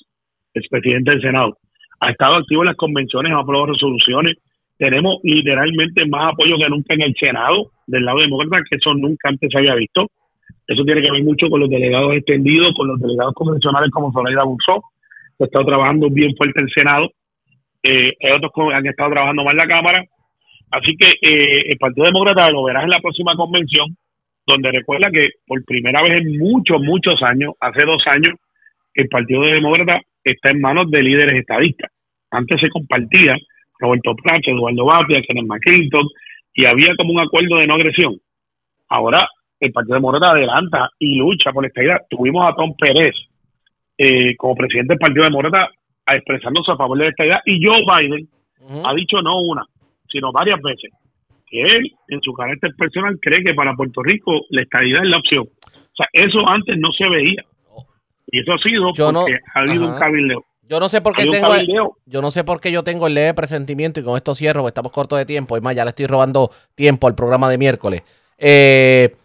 es 0.54 0.68
presidente 0.68 1.12
del 1.12 1.22
Senado. 1.22 1.58
Ha 2.00 2.12
estado 2.12 2.36
activo 2.36 2.64
en 2.64 2.68
las 2.68 2.78
convenciones, 2.78 3.32
ha 3.34 3.40
aprobado 3.40 3.74
resoluciones. 3.74 4.38
Tenemos 4.80 5.18
literalmente 5.24 6.06
más 6.08 6.32
apoyo 6.32 6.56
que 6.58 6.70
nunca 6.70 6.94
en 6.94 7.02
el 7.02 7.14
Senado 7.20 7.70
del 7.86 8.06
lado 8.06 8.20
demócrata, 8.20 8.64
que 8.70 8.78
eso 8.78 8.94
nunca 8.94 9.28
antes 9.28 9.50
se 9.52 9.58
había 9.58 9.76
visto. 9.76 10.08
Eso 10.66 10.86
tiene 10.86 11.02
que 11.02 11.12
ver 11.12 11.22
mucho 11.22 11.50
con 11.50 11.60
los 11.60 11.70
delegados 11.70 12.16
extendidos, 12.16 12.74
con 12.78 12.88
los 12.88 12.98
delegados 12.98 13.34
convencionales 13.34 13.92
como 13.92 14.14
Zoraida 14.14 14.42
Abusó, 14.42 14.82
que 15.38 15.44
ha 15.44 15.48
estado 15.48 15.66
trabajando 15.66 16.10
bien 16.10 16.34
fuerte 16.38 16.62
en 16.62 16.66
el 16.66 16.72
Senado. 16.74 17.10
Eh, 17.84 18.14
hay 18.24 18.32
otros 18.32 18.52
que 18.56 18.74
han 18.74 18.88
estado 18.88 19.12
trabajando 19.12 19.44
más 19.44 19.54
la 19.54 19.68
Cámara. 19.68 20.06
Así 20.72 20.96
que 20.96 21.08
eh, 21.08 21.72
el 21.72 21.78
Partido 21.78 22.06
Demócrata 22.06 22.50
lo 22.50 22.64
verás 22.64 22.84
en 22.86 22.92
la 22.92 23.02
próxima 23.02 23.36
convención, 23.36 23.98
donde 24.48 24.72
recuerda 24.72 25.12
que 25.12 25.28
por 25.46 25.62
primera 25.66 26.02
vez 26.04 26.22
en 26.22 26.38
muchos, 26.38 26.82
muchos 26.82 27.22
años, 27.22 27.52
hace 27.60 27.86
dos 27.86 28.02
años, 28.08 28.40
el 28.94 29.10
Partido 29.10 29.42
Demócrata 29.42 30.00
está 30.24 30.52
en 30.52 30.62
manos 30.62 30.90
de 30.90 31.04
líderes 31.04 31.36
estadistas. 31.36 31.92
Antes 32.32 32.62
se 32.62 32.70
compartía 32.70 33.36
Roberto 33.80 34.16
Placha, 34.16 34.52
Eduardo 34.52 34.86
Batia, 34.86 35.22
Kenneth 35.22 35.48
McClinton, 35.48 36.06
y 36.54 36.66
había 36.66 36.94
como 36.98 37.14
un 37.14 37.20
acuerdo 37.20 37.58
de 37.58 37.68
no 37.68 37.76
agresión. 37.76 38.16
Ahora 38.90 39.28
el 39.60 39.72
Partido 39.72 39.96
Demócrata 39.96 40.32
adelanta 40.32 40.90
y 41.00 41.16
lucha 41.18 41.52
por 41.52 41.64
la 41.64 41.68
estadidad. 41.68 41.98
Tuvimos 42.10 42.48
a 42.48 42.56
Tom 42.56 42.74
Pérez 42.78 43.14
eh, 43.98 44.36
como 44.38 44.56
presidente 44.56 44.94
del 44.94 45.00
Partido 45.00 45.26
Demócrata 45.26 45.70
a 46.06 46.16
expresándose 46.16 46.72
a 46.72 46.78
favor 46.78 46.98
de 46.98 47.04
la 47.06 47.10
estadidad 47.10 47.40
y 47.46 47.64
Joe 47.66 47.82
Biden 47.86 48.28
ha 48.86 48.94
dicho 48.94 49.22
no 49.22 49.40
una, 49.42 49.64
sino 50.10 50.32
varias 50.32 50.62
veces 50.62 50.92
que 51.50 51.62
él, 51.62 51.92
en 52.10 52.22
su 52.22 52.32
carácter 52.34 52.72
personal, 52.78 53.18
cree 53.22 53.44
que 53.44 53.54
para 53.54 53.74
Puerto 53.74 54.04
Rico 54.04 54.32
la 54.50 54.62
estadidad 54.62 55.04
es 55.04 55.10
la 55.10 55.18
opción. 55.18 55.44
O 55.44 55.96
sea, 55.96 56.08
eso 56.14 56.48
antes 56.48 56.78
no 56.78 56.92
se 56.92 57.10
veía. 57.10 57.44
Y 58.32 58.40
eso 58.40 58.54
ha 58.54 58.58
sido 58.60 58.94
Yo 58.94 59.12
no- 59.12 59.22
porque 59.22 59.40
ha 59.56 59.60
habido 59.62 59.88
un 59.90 60.00
cabildeo. 60.00 60.44
Yo 60.70 60.80
no 60.80 60.88
sé 60.88 61.02
por 61.02 61.16
qué 61.16 61.26
tengo 61.26 61.56
el, 61.56 61.68
yo 62.06 62.22
no 62.22 62.30
sé 62.30 62.44
por 62.44 62.62
qué 62.62 62.72
yo 62.72 62.84
tengo 62.84 63.08
el 63.08 63.16
leve 63.16 63.34
presentimiento 63.34 64.00
y 64.00 64.04
con 64.04 64.16
esto 64.16 64.36
cierro, 64.36 64.62
porque 64.62 64.70
estamos 64.70 64.92
cortos 64.92 65.18
de 65.18 65.26
tiempo. 65.26 65.58
Es 65.58 65.64
más, 65.64 65.76
ya 65.76 65.84
le 65.84 65.90
estoy 65.90 66.06
robando 66.06 66.52
tiempo 66.76 67.08
al 67.08 67.16
programa 67.16 67.50
de 67.50 67.58
miércoles. 67.58 68.04
Eh, 68.38 69.16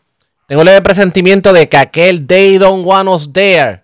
tengo 0.48 0.62
el 0.62 0.66
leve 0.66 0.80
presentimiento 0.80 1.52
de 1.52 1.68
que 1.68 1.76
aquel 1.76 2.26
They 2.26 2.56
Don't 2.56 2.86
Want 2.86 3.10
Us 3.10 3.30
There 3.30 3.82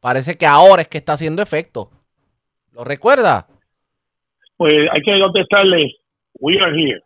parece 0.00 0.36
que 0.38 0.46
ahora 0.46 0.80
es 0.80 0.88
que 0.88 0.96
está 0.96 1.12
haciendo 1.12 1.42
efecto. 1.42 1.90
¿Lo 2.72 2.82
recuerda? 2.82 3.46
Pues 4.56 4.88
hay 4.90 5.02
que 5.02 5.20
contestarle, 5.20 5.96
we 6.40 6.58
are 6.58 6.72
here. 6.72 7.02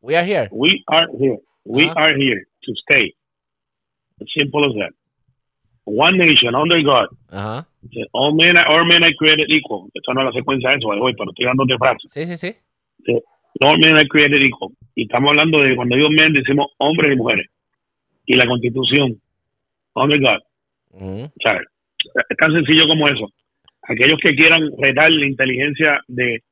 We 0.00 0.16
are 0.16 0.26
here. 0.26 0.48
We 0.50 0.82
are 0.86 1.06
here. 1.20 1.38
We 1.64 1.90
are 1.94 2.14
here 2.16 2.46
to 2.62 2.72
stay. 2.76 3.14
As 4.22 4.26
simple 4.34 4.64
as 4.64 4.72
that. 4.76 4.94
One 5.84 6.16
nation 6.16 6.54
under 6.54 6.82
God. 6.82 7.08
Ajá. 7.28 7.66
Dice, 7.82 8.06
All 8.12 8.34
men, 8.34 8.56
are, 8.56 8.66
all 8.68 8.86
men 8.86 9.02
are 9.02 9.14
created 9.18 9.46
equal. 9.50 9.88
Esto 9.94 10.14
no 10.14 10.20
es 10.22 10.26
la 10.26 10.32
secuencia 10.40 10.70
de 10.70 10.76
eso, 10.76 10.88
way, 10.88 11.14
pero 11.18 11.30
estoy 11.30 11.46
dándote 11.46 11.76
frases. 11.78 12.10
Sí, 12.10 12.24
sí, 12.24 12.36
sí. 12.38 12.56
Dice, 12.98 13.22
All 13.64 13.78
men 13.78 13.96
are 13.96 14.08
created 14.08 14.40
equal. 14.42 14.70
Y 14.94 15.02
estamos 15.02 15.30
hablando 15.30 15.60
de 15.60 15.74
cuando 15.76 15.96
digo 15.96 16.08
men, 16.10 16.32
decimos 16.32 16.68
hombres 16.78 17.12
y 17.12 17.16
mujeres. 17.16 17.46
Y 18.26 18.36
la 18.36 18.46
constitución. 18.46 19.20
Oh 19.94 20.06
my 20.06 20.18
God. 20.18 20.38
Ujú. 20.92 21.24
O 21.24 21.40
sea, 21.42 21.60
es 22.28 22.36
tan 22.36 22.52
sencillo 22.52 22.86
como 22.86 23.08
eso. 23.08 23.28
Aquellos 23.82 24.18
que 24.22 24.34
quieran 24.34 24.62
retar 24.78 25.10
la 25.10 25.26
inteligencia 25.26 26.00
de, 26.06 26.42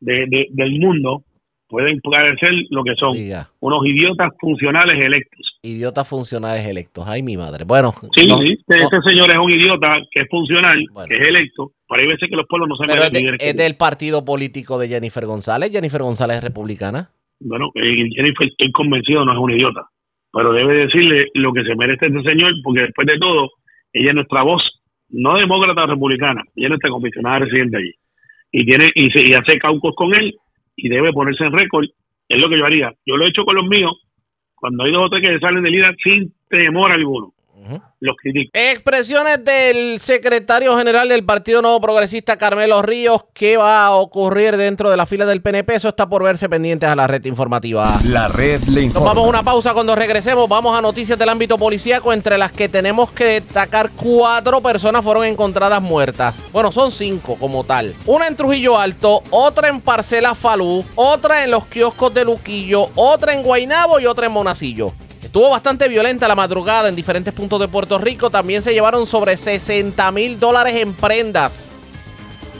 de- 0.00 0.26
de- 0.28 0.48
del 0.50 0.78
mundo 0.78 1.24
pueden 1.68 2.00
parecer 2.00 2.50
lo 2.70 2.82
que 2.84 2.94
son 2.96 3.12
Diga. 3.14 3.48
unos 3.60 3.84
idiotas 3.86 4.32
funcionales 4.40 4.98
electos. 5.00 5.58
Idiotas 5.62 6.08
funcionales 6.08 6.66
electos. 6.66 7.04
Ay, 7.08 7.22
mi 7.22 7.36
madre. 7.36 7.64
Bueno, 7.64 7.92
Sí, 8.14 8.26
no- 8.28 8.38
sí, 8.38 8.58
no- 8.68 8.76
este 8.76 8.96
señor 9.08 9.30
es 9.30 9.38
un 9.38 9.50
idiota 9.50 9.96
que 10.10 10.20
es 10.22 10.28
funcional, 10.28 10.84
Bueno. 10.92 11.08
que 11.08 11.16
es 11.16 11.26
electo, 11.28 11.72
pero 11.88 12.02
hay 12.02 12.08
veces 12.08 12.28
que 12.28 12.36
los 12.36 12.46
pueblos 12.46 12.68
no 12.68 12.76
se 12.76 12.84
pero 12.86 13.02
es, 13.04 13.12
merecen 13.12 13.38
de- 13.38 13.48
es 13.50 13.56
del 13.56 13.76
partido 13.76 14.24
político 14.24 14.78
de 14.78 14.88
Jennifer 14.88 15.24
González. 15.26 15.70
Jennifer 15.72 16.02
González 16.02 16.36
es 16.38 16.44
republicana. 16.44 17.08
Bueno, 17.40 17.70
eh, 17.74 18.08
Jennifer, 18.14 18.46
estoy 18.46 18.70
convencido, 18.72 19.24
no 19.24 19.32
es 19.32 19.38
un 19.38 19.50
idiota, 19.52 19.86
pero 20.32 20.52
debe 20.52 20.74
decirle 20.86 21.26
lo 21.34 21.52
que 21.52 21.64
se 21.64 21.74
merece 21.74 22.06
este 22.06 22.22
señor, 22.22 22.52
porque 22.62 22.82
después 22.82 23.06
de 23.06 23.18
todo, 23.18 23.50
ella 23.92 24.10
es 24.10 24.14
nuestra 24.14 24.42
voz, 24.42 24.62
no 25.10 25.36
demócrata 25.38 25.86
republicana, 25.86 26.42
ella 26.56 26.66
es 26.66 26.70
nuestra 26.70 26.90
comisionada 26.90 27.40
residente 27.40 27.78
allí. 27.78 27.92
Y 28.52 28.64
tiene 28.66 28.88
y, 28.94 29.10
se- 29.10 29.26
y 29.26 29.32
hace 29.34 29.58
caucus 29.58 29.94
con 29.96 30.14
él 30.14 30.34
y 30.76 30.88
debe 30.88 31.12
ponerse 31.12 31.44
en 31.44 31.52
récord. 31.52 31.86
Es 32.28 32.40
lo 32.40 32.48
que 32.48 32.58
yo 32.58 32.64
haría. 32.64 32.92
Yo 33.04 33.16
lo 33.16 33.24
he 33.24 33.28
hecho 33.28 33.44
con 33.44 33.56
los 33.56 33.66
míos, 33.66 33.92
cuando 34.54 34.84
hay 34.84 34.92
dos 34.92 35.06
o 35.06 35.10
tres 35.10 35.22
que 35.22 35.38
salen 35.38 35.62
del 35.62 35.74
IRA 35.74 35.94
sin 36.02 36.32
temor 36.48 36.90
alguno. 36.90 37.33
Critico. 38.22 38.50
Expresiones 38.52 39.42
del 39.44 39.98
secretario 40.00 40.76
general 40.76 41.08
del 41.08 41.24
Partido 41.24 41.62
Nuevo 41.62 41.80
Progresista, 41.80 42.36
Carmelo 42.36 42.82
Ríos. 42.82 43.24
¿Qué 43.32 43.56
va 43.56 43.86
a 43.86 43.94
ocurrir 43.94 44.56
dentro 44.56 44.90
de 44.90 44.96
la 44.96 45.06
fila 45.06 45.24
del 45.24 45.40
PNP? 45.42 45.74
Eso 45.74 45.88
está 45.88 46.06
por 46.08 46.22
verse 46.22 46.48
pendientes 46.48 46.88
a 46.88 46.96
la 46.96 47.06
red 47.06 47.24
informativa. 47.24 47.98
La 48.04 48.28
red 48.28 48.62
le 48.64 48.74
Nos 48.74 48.84
informa. 48.84 49.08
vamos 49.08 49.24
a 49.24 49.28
una 49.28 49.42
pausa 49.42 49.72
cuando 49.72 49.94
regresemos. 49.94 50.48
Vamos 50.48 50.76
a 50.76 50.82
noticias 50.82 51.18
del 51.18 51.28
ámbito 51.28 51.56
policíaco, 51.56 52.12
entre 52.12 52.36
las 52.36 52.52
que 52.52 52.68
tenemos 52.68 53.10
que 53.10 53.24
destacar 53.24 53.90
cuatro 53.90 54.60
personas 54.60 55.02
fueron 55.02 55.24
encontradas 55.24 55.80
muertas. 55.80 56.42
Bueno, 56.52 56.70
son 56.72 56.92
cinco 56.92 57.36
como 57.40 57.64
tal. 57.64 57.94
Una 58.06 58.26
en 58.26 58.36
Trujillo 58.36 58.78
Alto, 58.78 59.22
otra 59.30 59.68
en 59.68 59.80
Parcela 59.80 60.34
Falú, 60.34 60.84
otra 60.94 61.44
en 61.44 61.50
los 61.50 61.66
kioscos 61.66 62.12
de 62.12 62.24
Luquillo, 62.24 62.88
otra 62.94 63.32
en 63.32 63.42
Guainabo 63.42 63.98
y 64.00 64.06
otra 64.06 64.26
en 64.26 64.32
Monacillo. 64.32 64.92
Estuvo 65.34 65.50
bastante 65.50 65.88
violenta 65.88 66.28
la 66.28 66.36
madrugada 66.36 66.88
en 66.88 66.94
diferentes 66.94 67.34
puntos 67.34 67.58
de 67.58 67.66
Puerto 67.66 67.98
Rico. 67.98 68.30
También 68.30 68.62
se 68.62 68.72
llevaron 68.72 69.04
sobre 69.04 69.36
60 69.36 70.12
mil 70.12 70.38
dólares 70.38 70.76
en 70.76 70.94
prendas 70.94 71.66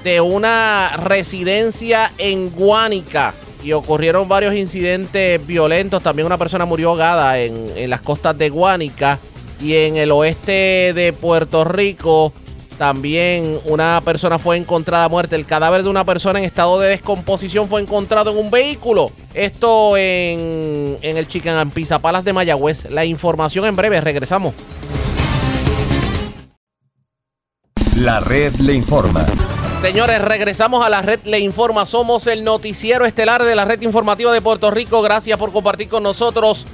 de 0.03 0.20
una 0.20 0.91
residencia 0.97 2.11
en 2.18 2.51
Guánica 2.51 3.33
y 3.62 3.70
ocurrieron 3.70 4.27
varios 4.29 4.57
incidentes 4.57 5.47
violentos. 5.47 6.03
También 6.03 6.27
una 6.27 6.37
persona 6.37 6.64
murió 6.64 6.89
ahogada 6.89 7.39
en, 7.39 7.64
en 7.77 7.91
las 7.91 8.01
costas 8.01 8.37
de 8.37 8.51
Guánica 8.51 9.20
y 9.61 9.77
en 9.77 9.97
el 9.97 10.11
oeste 10.11 10.93
de 10.97 11.12
Puerto 11.12 11.62
Rico. 11.62 12.33
También 12.79 13.61
una 13.66 14.01
persona 14.05 14.39
fue 14.39 14.57
encontrada 14.57 15.09
muerta. 15.09 15.37
El 15.37 15.47
cadáver 15.47 15.83
de 15.83 15.89
una 15.89 16.05
persona 16.05 16.39
en 16.39 16.45
estado 16.45 16.79
de 16.81 16.89
descomposición 16.89 17.68
fue 17.68 17.81
encontrado 17.81 18.31
en 18.31 18.39
un 18.39 18.51
vehículo. 18.51 19.11
Esto 19.33 19.97
en, 19.97 20.99
en 21.03 21.16
el 21.16 21.29
Chicken 21.29 21.55
and 21.55 21.72
Pizza 21.72 21.99
Palace 21.99 22.25
de 22.25 22.33
Mayagüez. 22.33 22.91
La 22.91 23.05
información 23.05 23.64
en 23.66 23.77
breve. 23.77 24.01
Regresamos. 24.01 24.55
La 27.97 28.20
red 28.20 28.55
le 28.57 28.75
informa. 28.75 29.25
Señores, 29.85 30.20
regresamos 30.22 30.85
a 30.85 30.89
la 30.89 31.03
red 31.03 31.20
Le 31.25 31.41
Informa. 31.41 31.85
Somos 31.85 32.27
el 32.27 32.43
noticiero 32.43 33.05
estelar 33.05 33.45
de 33.45 33.55
la 33.55 33.66
red 33.66 33.83
informativa 33.83 34.33
de 34.33 34.41
Puerto 34.41 34.70
Rico. 34.70 35.03
Gracias 35.03 35.39
por 35.39 35.53
compartir 35.53 35.89
con 35.91 36.03
nosotros. 36.03 36.64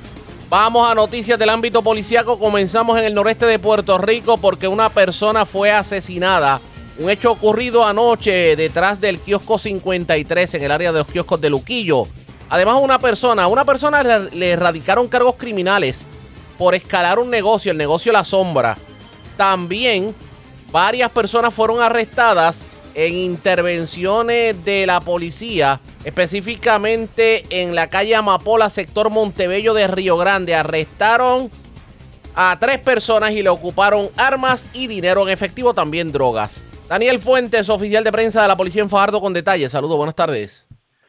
Vamos 0.51 0.91
a 0.91 0.97
noticias 0.97 1.39
del 1.39 1.49
ámbito 1.49 1.81
policíaco. 1.81 2.37
Comenzamos 2.37 2.99
en 2.99 3.05
el 3.05 3.15
noreste 3.15 3.47
de 3.47 3.61
Puerto 3.61 3.99
Rico 3.99 4.37
porque 4.37 4.67
una 4.67 4.89
persona 4.89 5.47
fue 5.47 5.71
asesinada. 5.71 6.61
Un 6.99 7.09
hecho 7.09 7.31
ocurrido 7.31 7.87
anoche 7.87 8.57
detrás 8.57 9.01
del 9.01 9.21
kiosco 9.21 9.59
53 9.59 10.55
en 10.55 10.63
el 10.65 10.73
área 10.73 10.91
de 10.91 10.99
los 10.99 11.07
kioscos 11.07 11.41
de 11.41 11.51
Luquillo. 11.51 12.03
Además, 12.49 12.81
una 12.83 12.99
persona, 12.99 13.47
una 13.47 13.65
persona 13.65 14.03
le, 14.03 14.51
erradicaron 14.51 15.07
cargos 15.07 15.37
criminales 15.37 16.05
por 16.59 16.75
escalar 16.75 17.21
un 17.21 17.31
negocio, 17.31 17.71
el 17.71 17.79
negocio 17.79 18.11
La 18.11 18.25
Sombra. 18.25 18.77
También 19.37 20.13
varias 20.73 21.13
personas 21.13 21.55
fueron 21.55 21.81
arrestadas 21.81 22.71
en 22.95 23.17
intervenciones 23.17 24.65
de 24.65 24.87
la 24.87 25.01
policía, 25.01 25.81
específicamente 26.05 27.45
en 27.51 27.75
la 27.75 27.89
calle 27.89 28.15
Amapola, 28.15 28.71
sector 28.71 29.11
Montebello 29.11 29.75
de 29.75 29.87
Río 29.87 30.17
Grande. 30.17 30.55
Arrestaron 30.55 31.51
a 32.35 32.57
tres 32.61 32.79
personas 32.79 33.33
y 33.33 33.43
le 33.43 33.49
ocuparon 33.49 34.09
armas 34.17 34.71
y 34.73 34.87
dinero 34.87 35.23
en 35.23 35.29
efectivo, 35.29 35.75
también 35.75 36.13
drogas. 36.13 36.65
Daniel 36.89 37.21
Fuentes, 37.21 37.69
oficial 37.69 38.03
de 38.03 38.13
prensa 38.13 38.43
de 38.43 38.49
la 38.49 38.57
policía 38.57 38.83
en 38.83 38.91
Fajardo, 38.91 39.21
con 39.21 39.33
detalles. 39.33 39.71
Saludos, 39.71 39.97
buenas 39.97 40.15
tardes. 40.15 40.67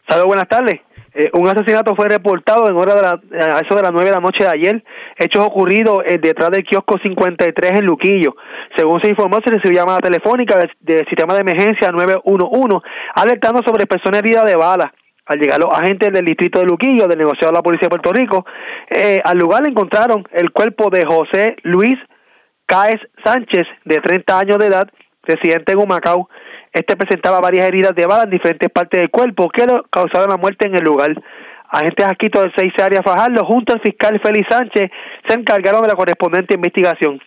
Saludos, 0.08 0.28
buenas 0.28 0.48
tardes. 0.48 0.80
Eh, 1.14 1.30
un 1.34 1.48
asesinato 1.48 1.94
fue 1.96 2.08
reportado 2.08 2.70
en 2.70 2.76
hora 2.76 2.96
de 2.96 3.02
la, 3.02 3.56
a 3.56 3.60
eso 3.60 3.76
de 3.76 3.82
las 3.82 3.92
9 3.92 4.06
de 4.06 4.16
la 4.16 4.22
noche 4.22 4.44
de 4.44 4.50
ayer. 4.50 4.84
Hechos 5.18 5.46
ocurridos 5.46 6.04
eh, 6.06 6.20
detrás 6.22 6.50
del 6.52 6.64
kiosco 6.64 6.98
53 7.04 7.72
en 7.72 7.86
Luquillo. 7.86 8.36
Según 8.78 9.02
se 9.02 9.10
informó, 9.10 9.40
se 9.44 9.52
recibió 9.52 9.82
llamada 9.82 10.00
telefónica 10.00 10.58
del, 10.58 11.06
sistema 11.08 11.34
de 11.34 11.42
emergencia 11.42 11.92
911 11.92 12.78
alertando 13.16 13.62
sobre 13.64 13.88
persona 13.88 14.20
herida 14.20 14.46
de 14.46 14.56
bala. 14.56 14.94
Al 15.26 15.40
llegar 15.40 15.60
los 15.60 15.72
agentes 15.78 16.12
del 16.12 16.26
distrito 16.26 16.60
de 16.60 16.66
Luquillo, 16.66 17.08
del 17.08 17.20
negociado 17.20 17.52
de 17.52 17.58
la 17.58 17.64
Policía 17.64 17.86
de 17.86 17.90
Puerto 17.90 18.12
Rico, 18.12 18.46
eh, 18.90 19.22
al 19.24 19.38
lugar 19.38 19.66
encontraron 19.68 20.28
el 20.32 20.52
cuerpo 20.52 20.90
de 20.90 21.06
José 21.06 21.56
Luis 21.64 21.96
Cáez 22.66 23.00
Sánchez, 23.24 23.68
de 23.86 24.00
30 24.00 24.40
años 24.40 24.58
de 24.60 24.68
edad, 24.68 24.90
residente 25.24 25.74
en 25.74 25.80
Humacao. 25.80 26.30
Este 26.74 26.96
presentaba 26.96 27.42
varias 27.42 27.68
heridas 27.68 27.94
de 27.96 28.06
bala 28.06 28.24
en 28.24 28.30
diferentes 28.30 28.70
partes 28.70 29.02
del 29.02 29.10
cuerpo 29.10 29.50
que 29.50 29.66
causaron 29.90 30.30
la 30.30 30.38
muerte 30.38 30.68
en 30.68 30.76
el 30.76 30.84
lugar. 30.84 31.14
Agentes 31.70 32.06
adscritos 32.06 32.44
del 32.44 32.54
6 32.56 32.74
área 32.82 33.04
Fajardo, 33.04 33.46
junto 33.46 33.74
al 33.74 33.82
fiscal 33.82 34.20
Félix 34.24 34.48
Sánchez, 34.50 34.90
se 35.28 35.34
encargaron 35.34 35.82
de 35.82 35.90
la 35.90 35.96
correspondiente 35.96 36.56
investigación. 36.56 37.22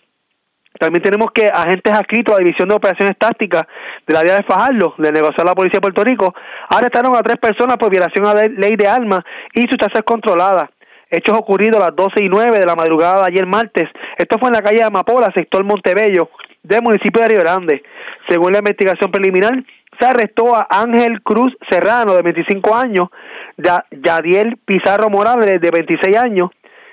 También 0.79 1.03
tenemos 1.03 1.31
que 1.31 1.47
agentes 1.47 1.93
adscritos 1.93 2.33
a 2.33 2.37
la 2.37 2.43
División 2.43 2.67
de 2.69 2.75
Operaciones 2.75 3.17
Tácticas 3.17 3.63
del 4.05 4.17
área 4.17 4.35
de 4.35 4.43
Fajardo, 4.43 4.93
de 4.97 5.11
la 5.11 5.55
Policía 5.55 5.77
de 5.77 5.81
Puerto 5.81 6.03
Rico, 6.03 6.33
arrestaron 6.69 7.15
a 7.15 7.23
tres 7.23 7.37
personas 7.37 7.77
por 7.77 7.89
violación 7.89 8.25
a 8.25 8.33
la 8.33 8.47
ley 8.47 8.75
de 8.75 8.87
armas 8.87 9.21
y 9.53 9.61
sustancias 9.61 10.03
controladas. 10.03 10.69
Hechos 11.09 11.37
ocurridos 11.37 11.81
a 11.81 11.91
las 11.91 11.95
12 11.95 12.23
y 12.23 12.29
9 12.29 12.59
de 12.59 12.65
la 12.65 12.75
madrugada 12.75 13.21
de 13.21 13.27
ayer 13.27 13.45
martes. 13.45 13.85
Esto 14.17 14.37
fue 14.37 14.49
en 14.49 14.55
la 14.55 14.61
calle 14.61 14.83
Amapola, 14.83 15.31
sector 15.33 15.63
Montebello, 15.63 16.29
del 16.67 16.81
municipio 16.81 17.21
de 17.21 17.27
Río 17.29 17.39
Grande. 17.39 17.83
Según 18.27 18.53
la 18.53 18.59
investigación 18.59 19.11
preliminar, 19.11 19.63
se 19.99 20.05
arrestó 20.05 20.55
a 20.55 20.67
Ángel 20.69 21.21
Cruz 21.21 21.55
Serrano, 21.69 22.13
de 22.15 22.21
25 22.21 22.75
años, 22.75 23.09
Ya- 23.57 23.85
Yadiel 23.91 24.57
Pizarro 24.65 25.09
Morales, 25.09 25.61
de 25.61 25.71
26 25.71 26.17
años, 26.17 26.49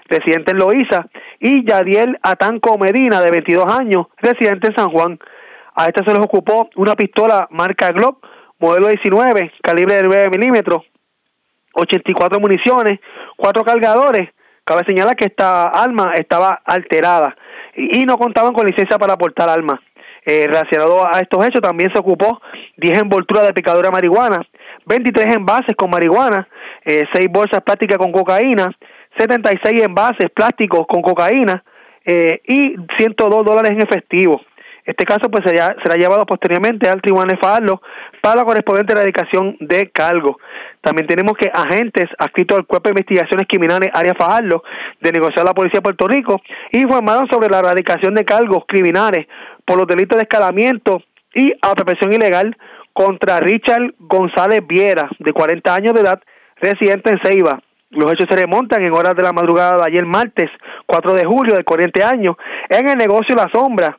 residente 0.09 0.53
en 0.53 0.59
Loíza, 0.59 1.07
y 1.41 1.65
Yadiel 1.67 2.19
Atanco 2.23 2.79
Medina, 2.79 3.21
de 3.21 3.31
22 3.31 3.67
años, 3.73 4.07
residente 4.19 4.69
en 4.69 4.77
San 4.77 4.91
Juan. 4.91 5.19
A 5.75 5.87
esta 5.87 6.05
se 6.05 6.13
les 6.13 6.23
ocupó 6.23 6.69
una 6.77 6.95
pistola 6.95 7.49
marca 7.51 7.89
Glock, 7.93 8.25
modelo 8.59 8.89
19, 8.89 9.53
calibre 9.63 9.97
de 9.97 10.03
9 10.05 10.29
milímetros, 10.31 10.83
84 11.75 12.39
municiones, 12.39 13.01
cuatro 13.37 13.65
cargadores. 13.65 14.29
Cabe 14.65 14.83
señalar 14.87 15.17
que 15.17 15.25
esta 15.25 15.65
arma 15.65 16.13
estaba 16.15 16.61
alterada 16.65 17.35
y, 17.75 18.05
no 18.05 18.19
contaban 18.19 18.53
con 18.53 18.67
licencia 18.67 18.99
para 18.99 19.17
portar 19.17 19.49
armas. 19.49 19.81
Eh, 20.25 20.47
relacionado 20.47 21.05
a 21.05 21.19
estos 21.19 21.45
hechos, 21.45 21.61
también 21.61 21.91
se 21.93 21.99
ocupó 21.99 22.41
10 22.77 23.03
envolturas 23.03 23.45
de 23.45 23.53
picadura 23.53 23.89
de 23.89 23.93
marihuana, 23.93 24.47
23 24.87 25.35
envases 25.35 25.75
con 25.77 25.91
marihuana, 25.91 26.47
eh, 26.85 27.05
6 27.13 27.27
bolsas 27.29 27.61
plásticas 27.63 27.99
con 27.99 28.13
cocaína, 28.13 28.71
76 29.19 29.83
envases 29.83 30.31
plásticos 30.31 30.87
con 30.87 31.03
cocaína 31.03 31.65
eh, 32.05 32.41
y 32.47 32.77
102 32.99 33.45
dólares 33.45 33.73
en 33.73 33.83
efectivo. 33.83 34.41
Este 34.85 35.05
caso 35.05 35.31
pues 35.31 35.45
será, 35.47 35.77
será 35.83 35.95
llevado 35.97 36.27
posteriormente 36.27 36.89
al 36.89 37.01
Tribunal 37.01 37.29
de 37.29 37.37
Fajardo 37.37 37.81
para 38.21 38.37
la 38.37 38.45
correspondiente 38.45 38.93
erradicación 38.93 39.57
de 39.61 39.91
cargo. 39.91 40.39
También 40.81 41.07
tenemos 41.07 41.37
que 41.37 41.51
agentes 41.55 42.07
adscritos 42.19 42.59
al 42.59 42.67
Cuerpo 42.67 42.89
de 42.89 43.01
Investigaciones 43.01 43.47
Criminales 43.49 43.91
Área 43.95 44.15
Fajardo 44.15 44.65
de 45.01 45.13
negociar 45.13 45.45
la 45.45 45.55
Policía 45.55 45.79
de 45.79 45.83
Puerto 45.83 46.09
Rico 46.09 46.41
informaron 46.73 47.29
sobre 47.31 47.49
la 47.49 47.61
erradicación 47.61 48.15
de 48.15 48.25
cargos 48.25 48.65
criminales 48.67 49.27
por 49.65 49.79
los 49.79 49.87
delitos 49.87 50.17
de 50.17 50.23
escalamiento 50.23 51.03
y 51.35 51.53
apropiación 51.63 52.13
ilegal 52.13 52.57
contra 52.93 53.41
Richard 53.41 53.95
González 53.99 54.67
Viera, 54.67 55.09
de 55.19 55.33
40 55.33 55.75
años 55.75 55.95
de 55.95 56.01
edad, 56.01 56.21
residente 56.57 57.11
en 57.11 57.21
Ceiba. 57.23 57.61
Los 57.91 58.13
hechos 58.13 58.27
se 58.29 58.37
remontan 58.37 58.83
en 58.83 58.93
horas 58.93 59.15
de 59.15 59.23
la 59.23 59.33
madrugada 59.33 59.79
de 59.79 59.85
ayer 59.87 60.07
martes 60.07 60.51
4 60.87 61.15
de 61.15 61.25
julio 61.25 61.55
del 61.55 61.65
corriente 61.65 62.03
año 62.03 62.37
en 62.69 62.89
el 62.89 62.97
negocio 62.97 63.35
La 63.35 63.51
Sombra, 63.53 63.99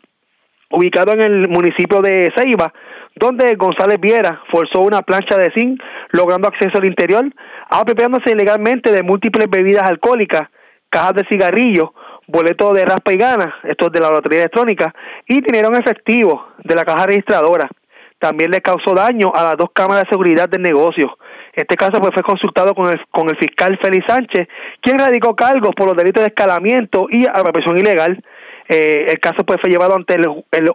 ubicado 0.73 1.13
en 1.13 1.21
el 1.21 1.49
municipio 1.49 2.01
de 2.01 2.31
Ceiba, 2.35 2.73
donde 3.15 3.55
González 3.55 3.99
Viera 3.99 4.41
forzó 4.51 4.81
una 4.81 5.01
plancha 5.03 5.37
de 5.37 5.51
zinc, 5.51 5.81
logrando 6.11 6.47
acceso 6.47 6.79
al 6.79 6.85
interior, 6.85 7.25
apropiándose 7.69 8.31
ilegalmente 8.31 8.91
de 8.91 9.03
múltiples 9.03 9.47
bebidas 9.49 9.83
alcohólicas, 9.83 10.49
cajas 10.89 11.13
de 11.13 11.25
cigarrillos, 11.29 11.91
boletos 12.27 12.73
de 12.73 12.85
raspa 12.85 13.13
y 13.13 13.17
gana, 13.17 13.55
estos 13.63 13.91
de 13.91 13.99
la 13.99 14.09
lotería 14.09 14.39
electrónica, 14.39 14.93
y 15.27 15.41
dinero 15.41 15.67
en 15.69 15.81
efectivo 15.81 16.47
de 16.63 16.75
la 16.75 16.85
caja 16.85 17.05
registradora. 17.05 17.69
También 18.17 18.51
le 18.51 18.61
causó 18.61 18.93
daño 18.95 19.31
a 19.35 19.43
las 19.43 19.57
dos 19.57 19.69
cámaras 19.73 20.05
de 20.05 20.09
seguridad 20.09 20.49
del 20.49 20.61
negocio. 20.61 21.17
Este 21.53 21.75
caso 21.75 21.99
pues, 21.99 22.13
fue 22.13 22.23
consultado 22.23 22.73
con 22.73 22.89
el, 22.89 22.99
con 23.11 23.29
el 23.29 23.37
fiscal 23.37 23.77
Félix 23.81 24.05
Sánchez, 24.07 24.47
quien 24.81 24.97
radicó 24.97 25.35
cargos 25.35 25.75
por 25.75 25.87
los 25.87 25.95
delitos 25.95 26.23
de 26.23 26.29
escalamiento 26.29 27.07
y 27.11 27.27
apropiación 27.27 27.77
ilegal. 27.77 28.23
Eh, 28.69 29.07
el 29.09 29.19
caso 29.19 29.43
pues 29.45 29.59
fue 29.61 29.69
llevado 29.69 29.95
ante 29.95 30.15
el, 30.15 30.25
el, 30.51 30.69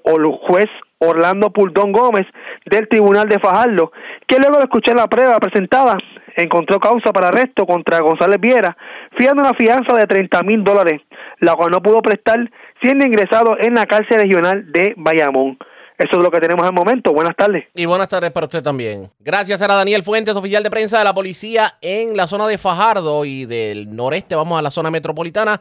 juez 0.46 0.68
Orlando 0.98 1.50
Puldón 1.50 1.92
Gómez 1.92 2.26
del 2.66 2.88
Tribunal 2.88 3.28
de 3.28 3.38
Fajardo, 3.38 3.92
que 4.26 4.38
luego 4.38 4.58
de 4.58 4.64
escuchar 4.64 4.96
la 4.96 5.06
prueba 5.06 5.38
presentada 5.38 5.96
encontró 6.36 6.78
causa 6.78 7.12
para 7.12 7.28
arresto 7.28 7.66
contra 7.66 8.00
González 8.00 8.40
Viera, 8.40 8.76
fiando 9.16 9.42
una 9.42 9.54
fianza 9.54 9.94
de 9.94 10.06
30 10.06 10.42
mil 10.42 10.64
dólares, 10.64 11.00
la 11.40 11.54
cual 11.54 11.70
no 11.70 11.82
pudo 11.82 12.02
prestar 12.02 12.50
siendo 12.82 13.04
ingresado 13.04 13.56
en 13.58 13.74
la 13.74 13.86
cárcel 13.86 14.18
regional 14.18 14.70
de 14.70 14.94
Bayamón. 14.96 15.58
Eso 15.98 16.16
es 16.16 16.22
lo 16.22 16.30
que 16.30 16.38
tenemos 16.38 16.64
al 16.64 16.72
momento. 16.72 17.12
Buenas 17.12 17.34
tardes. 17.34 17.64
Y 17.74 17.84
buenas 17.86 18.08
tardes 18.08 18.30
para 18.30 18.46
usted 18.46 18.62
también. 18.62 19.10
Gracias, 19.18 19.60
era 19.60 19.74
Daniel 19.74 20.04
Fuentes, 20.04 20.36
oficial 20.36 20.62
de 20.62 20.70
prensa 20.70 20.98
de 20.98 21.04
la 21.04 21.12
policía 21.12 21.72
en 21.80 22.16
la 22.16 22.28
zona 22.28 22.46
de 22.46 22.56
Fajardo 22.56 23.24
y 23.24 23.46
del 23.46 23.94
noreste. 23.96 24.36
Vamos 24.36 24.56
a 24.58 24.62
la 24.62 24.70
zona 24.70 24.92
metropolitana. 24.92 25.60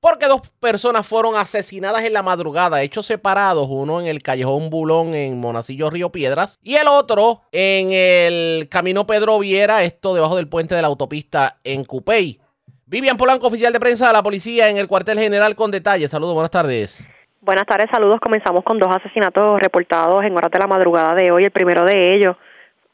Porque 0.00 0.28
dos 0.28 0.40
personas 0.60 1.06
fueron 1.06 1.36
asesinadas 1.36 2.04
en 2.04 2.14
la 2.14 2.22
madrugada, 2.22 2.80
hechos 2.80 3.04
separados, 3.04 3.66
uno 3.68 4.00
en 4.00 4.06
el 4.06 4.22
callejón 4.22 4.70
Bulón 4.70 5.14
en 5.14 5.38
Monacillo 5.38 5.90
Río 5.90 6.10
Piedras 6.10 6.58
y 6.62 6.76
el 6.76 6.88
otro 6.88 7.42
en 7.52 7.92
el 7.92 8.68
camino 8.70 9.06
Pedro 9.06 9.38
Viera, 9.38 9.82
esto 9.82 10.14
debajo 10.14 10.36
del 10.36 10.48
puente 10.48 10.74
de 10.74 10.80
la 10.80 10.88
autopista 10.88 11.58
en 11.64 11.84
Cupey. 11.84 12.40
Vivian 12.86 13.18
Polanco, 13.18 13.48
oficial 13.48 13.74
de 13.74 13.78
prensa 13.78 14.06
de 14.06 14.14
la 14.14 14.22
policía 14.22 14.70
en 14.70 14.78
el 14.78 14.88
cuartel 14.88 15.18
general 15.18 15.54
con 15.54 15.70
detalles. 15.70 16.10
Saludos, 16.10 16.32
buenas 16.34 16.50
tardes. 16.50 17.06
Buenas 17.42 17.66
tardes, 17.66 17.90
saludos. 17.92 18.20
Comenzamos 18.20 18.64
con 18.64 18.78
dos 18.78 18.88
asesinatos 18.94 19.60
reportados 19.60 20.24
en 20.24 20.34
horas 20.34 20.50
de 20.50 20.58
la 20.58 20.66
madrugada 20.66 21.14
de 21.14 21.30
hoy. 21.30 21.44
El 21.44 21.50
primero 21.50 21.84
de 21.84 22.16
ellos 22.16 22.36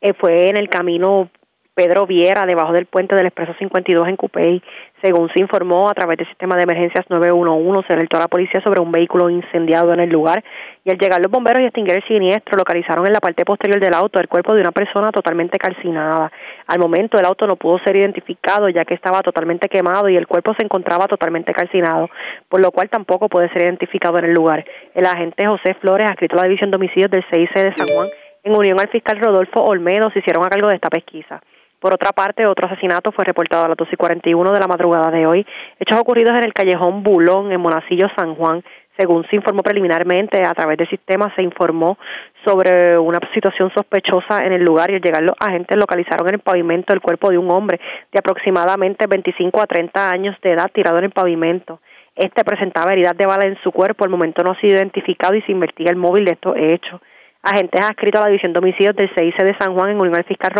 eh, 0.00 0.12
fue 0.12 0.50
en 0.50 0.56
el 0.56 0.68
camino 0.68 1.30
Pedro 1.76 2.06
Viera, 2.06 2.46
debajo 2.46 2.72
del 2.72 2.86
puente 2.86 3.14
del 3.14 3.26
Expreso 3.26 3.52
52 3.58 4.08
en 4.08 4.16
Cupey. 4.16 4.62
Según 5.02 5.28
se 5.34 5.42
informó 5.42 5.90
a 5.90 5.92
través 5.92 6.16
del 6.16 6.26
sistema 6.26 6.56
de 6.56 6.62
emergencias 6.62 7.04
911, 7.10 7.86
se 7.86 7.92
alertó 7.92 8.16
a 8.16 8.20
la 8.20 8.28
policía 8.28 8.62
sobre 8.64 8.80
un 8.80 8.90
vehículo 8.90 9.28
incendiado 9.28 9.92
en 9.92 10.00
el 10.00 10.08
lugar 10.08 10.42
y 10.84 10.90
al 10.90 10.96
llegar 10.96 11.20
los 11.20 11.30
bomberos 11.30 11.62
y 11.62 11.66
extinguir 11.66 11.96
el 11.96 12.04
siniestro 12.08 12.56
localizaron 12.56 13.06
en 13.06 13.12
la 13.12 13.20
parte 13.20 13.44
posterior 13.44 13.78
del 13.78 13.92
auto 13.92 14.18
el 14.18 14.26
cuerpo 14.26 14.54
de 14.54 14.62
una 14.62 14.72
persona 14.72 15.12
totalmente 15.12 15.58
calcinada. 15.58 16.32
Al 16.66 16.78
momento 16.78 17.18
el 17.18 17.26
auto 17.26 17.46
no 17.46 17.56
pudo 17.56 17.78
ser 17.84 17.94
identificado 17.94 18.70
ya 18.70 18.86
que 18.86 18.94
estaba 18.94 19.20
totalmente 19.20 19.68
quemado 19.68 20.08
y 20.08 20.16
el 20.16 20.26
cuerpo 20.26 20.54
se 20.58 20.64
encontraba 20.64 21.06
totalmente 21.08 21.52
calcinado, 21.52 22.08
por 22.48 22.62
lo 22.62 22.70
cual 22.70 22.88
tampoco 22.88 23.28
puede 23.28 23.50
ser 23.50 23.60
identificado 23.60 24.18
en 24.18 24.24
el 24.24 24.32
lugar. 24.32 24.64
El 24.94 25.04
agente 25.04 25.46
José 25.46 25.74
Flores, 25.74 26.06
adscrito 26.06 26.36
a 26.36 26.38
la 26.38 26.48
División 26.48 26.70
de 26.70 26.76
Homicidios 26.78 27.10
del 27.10 27.24
CIC 27.30 27.52
de 27.52 27.74
San 27.74 27.86
Juan, 27.86 28.08
en 28.44 28.56
unión 28.56 28.80
al 28.80 28.88
fiscal 28.88 29.20
Rodolfo 29.20 29.62
Olmedo, 29.62 30.08
se 30.12 30.20
hicieron 30.20 30.42
a 30.42 30.48
cargo 30.48 30.68
de 30.68 30.76
esta 30.76 30.88
pesquisa. 30.88 31.42
Por 31.80 31.92
otra 31.94 32.12
parte, 32.12 32.46
otro 32.46 32.66
asesinato 32.66 33.12
fue 33.12 33.24
reportado 33.24 33.64
a 33.64 33.68
las 33.68 33.76
12 33.76 33.90
y 33.92 33.96
41 33.96 34.52
de 34.52 34.60
la 34.60 34.66
madrugada 34.66 35.10
de 35.10 35.26
hoy. 35.26 35.46
Hechos 35.78 36.00
ocurridos 36.00 36.36
en 36.38 36.44
el 36.44 36.54
callejón 36.54 37.02
Bulón, 37.02 37.52
en 37.52 37.60
Monacillo, 37.60 38.08
San 38.16 38.34
Juan. 38.34 38.64
Según 38.98 39.26
se 39.28 39.36
informó 39.36 39.62
preliminarmente, 39.62 40.42
a 40.42 40.54
través 40.54 40.78
del 40.78 40.88
sistema 40.88 41.30
se 41.36 41.42
informó 41.42 41.98
sobre 42.46 42.98
una 42.98 43.18
situación 43.34 43.70
sospechosa 43.74 44.46
en 44.46 44.54
el 44.54 44.64
lugar 44.64 44.90
y 44.90 44.94
al 44.94 45.02
llegar 45.02 45.22
los 45.22 45.36
agentes 45.38 45.76
localizaron 45.76 46.28
en 46.28 46.34
el 46.34 46.40
pavimento 46.40 46.94
el 46.94 47.02
cuerpo 47.02 47.30
de 47.30 47.36
un 47.36 47.50
hombre 47.50 47.78
de 48.10 48.18
aproximadamente 48.18 49.06
25 49.06 49.60
a 49.60 49.66
30 49.66 50.10
años 50.10 50.36
de 50.42 50.52
edad 50.52 50.70
tirado 50.72 50.96
en 50.98 51.04
el 51.04 51.10
pavimento. 51.10 51.80
Este 52.14 52.42
presentaba 52.44 52.92
heridas 52.92 53.16
de 53.18 53.26
bala 53.26 53.46
en 53.46 53.58
su 53.62 53.70
cuerpo, 53.70 54.04
al 54.04 54.10
momento 54.10 54.42
no 54.42 54.52
ha 54.52 54.60
sido 54.60 54.76
identificado 54.76 55.34
y 55.34 55.42
se 55.42 55.52
investiga 55.52 55.90
el 55.90 55.96
móvil 55.96 56.24
de 56.24 56.32
estos 56.32 56.54
hechos. 56.56 57.02
Agentes 57.42 57.80
adscritos 57.80 58.20
a 58.20 58.24
la 58.24 58.30
División 58.30 58.52
de 58.52 58.58
Homicidios 58.58 58.96
del 58.96 59.08
CIC 59.16 59.36
de 59.44 59.56
San 59.58 59.74
Juan 59.74 59.90
en 59.90 60.00
unión 60.00 60.16
al 60.16 60.24
fiscal 60.24 60.50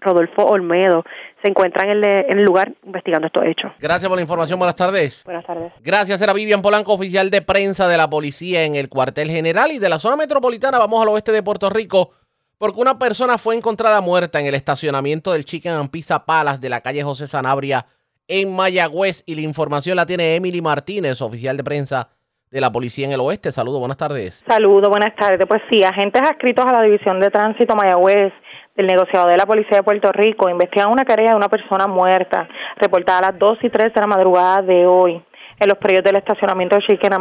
Rodolfo 0.00 0.44
Olmedo 0.44 1.04
se 1.42 1.50
encuentran 1.50 1.90
en, 1.90 2.04
el 2.04 2.44
lugar 2.44 2.72
investigando 2.84 3.26
estos 3.26 3.44
hechos. 3.44 3.72
Gracias 3.80 4.08
por 4.08 4.16
la 4.16 4.22
información. 4.22 4.58
Buenas 4.58 4.76
tardes. 4.76 5.22
Buenas 5.24 5.44
tardes. 5.44 5.72
Gracias. 5.82 6.20
Era 6.20 6.32
Vivian 6.32 6.62
Polanco, 6.62 6.92
oficial 6.92 7.30
de 7.30 7.42
prensa 7.42 7.88
de 7.88 7.96
la 7.96 8.08
policía 8.08 8.64
en 8.64 8.76
el 8.76 8.88
cuartel 8.88 9.28
general 9.28 9.70
y 9.72 9.78
de 9.78 9.88
la 9.88 9.98
zona 9.98 10.16
metropolitana. 10.16 10.78
Vamos 10.78 11.02
al 11.02 11.08
oeste 11.08 11.32
de 11.32 11.42
Puerto 11.42 11.68
Rico 11.68 12.12
porque 12.58 12.80
una 12.80 12.98
persona 12.98 13.38
fue 13.38 13.56
encontrada 13.56 14.00
muerta 14.00 14.40
en 14.40 14.46
el 14.46 14.54
estacionamiento 14.54 15.32
del 15.32 15.44
Chicken 15.44 15.72
and 15.72 15.90
Pizza 15.90 16.24
Palace 16.24 16.60
de 16.60 16.68
la 16.68 16.80
calle 16.80 17.02
José 17.02 17.28
Sanabria 17.28 17.86
en 18.28 18.54
Mayagüez 18.54 19.22
y 19.26 19.34
la 19.34 19.42
información 19.42 19.96
la 19.96 20.06
tiene 20.06 20.34
Emily 20.34 20.60
Martínez, 20.60 21.20
oficial 21.20 21.56
de 21.56 21.64
prensa 21.64 22.08
de 22.50 22.60
la 22.60 22.70
policía 22.70 23.06
en 23.06 23.12
el 23.12 23.20
oeste. 23.20 23.52
Saludos, 23.52 23.80
buenas 23.80 23.96
tardes. 23.96 24.44
Saludos, 24.46 24.88
buenas 24.88 25.14
tardes. 25.16 25.44
Pues 25.46 25.62
sí, 25.70 25.82
agentes 25.82 26.22
adscritos 26.22 26.64
a 26.64 26.72
la 26.72 26.82
División 26.82 27.20
de 27.20 27.30
Tránsito 27.30 27.74
Mayagüez 27.74 28.32
del 28.76 28.86
negociado 28.86 29.28
de 29.28 29.36
la 29.36 29.46
Policía 29.46 29.78
de 29.78 29.82
Puerto 29.82 30.12
Rico 30.12 30.48
investigan 30.48 30.90
una 30.90 31.04
querella 31.04 31.30
de 31.30 31.36
una 31.36 31.48
persona 31.48 31.86
muerta 31.86 32.48
reportada 32.76 33.18
a 33.18 33.32
las 33.32 33.38
2 33.38 33.58
y 33.62 33.70
3 33.70 33.92
de 33.92 34.00
la 34.00 34.06
madrugada 34.06 34.62
de 34.62 34.86
hoy 34.86 35.22
en 35.58 35.68
los 35.68 35.78
periodos 35.78 36.04
del 36.04 36.16
estacionamiento 36.16 36.76
de 36.76 36.82
Chicken 36.82 37.12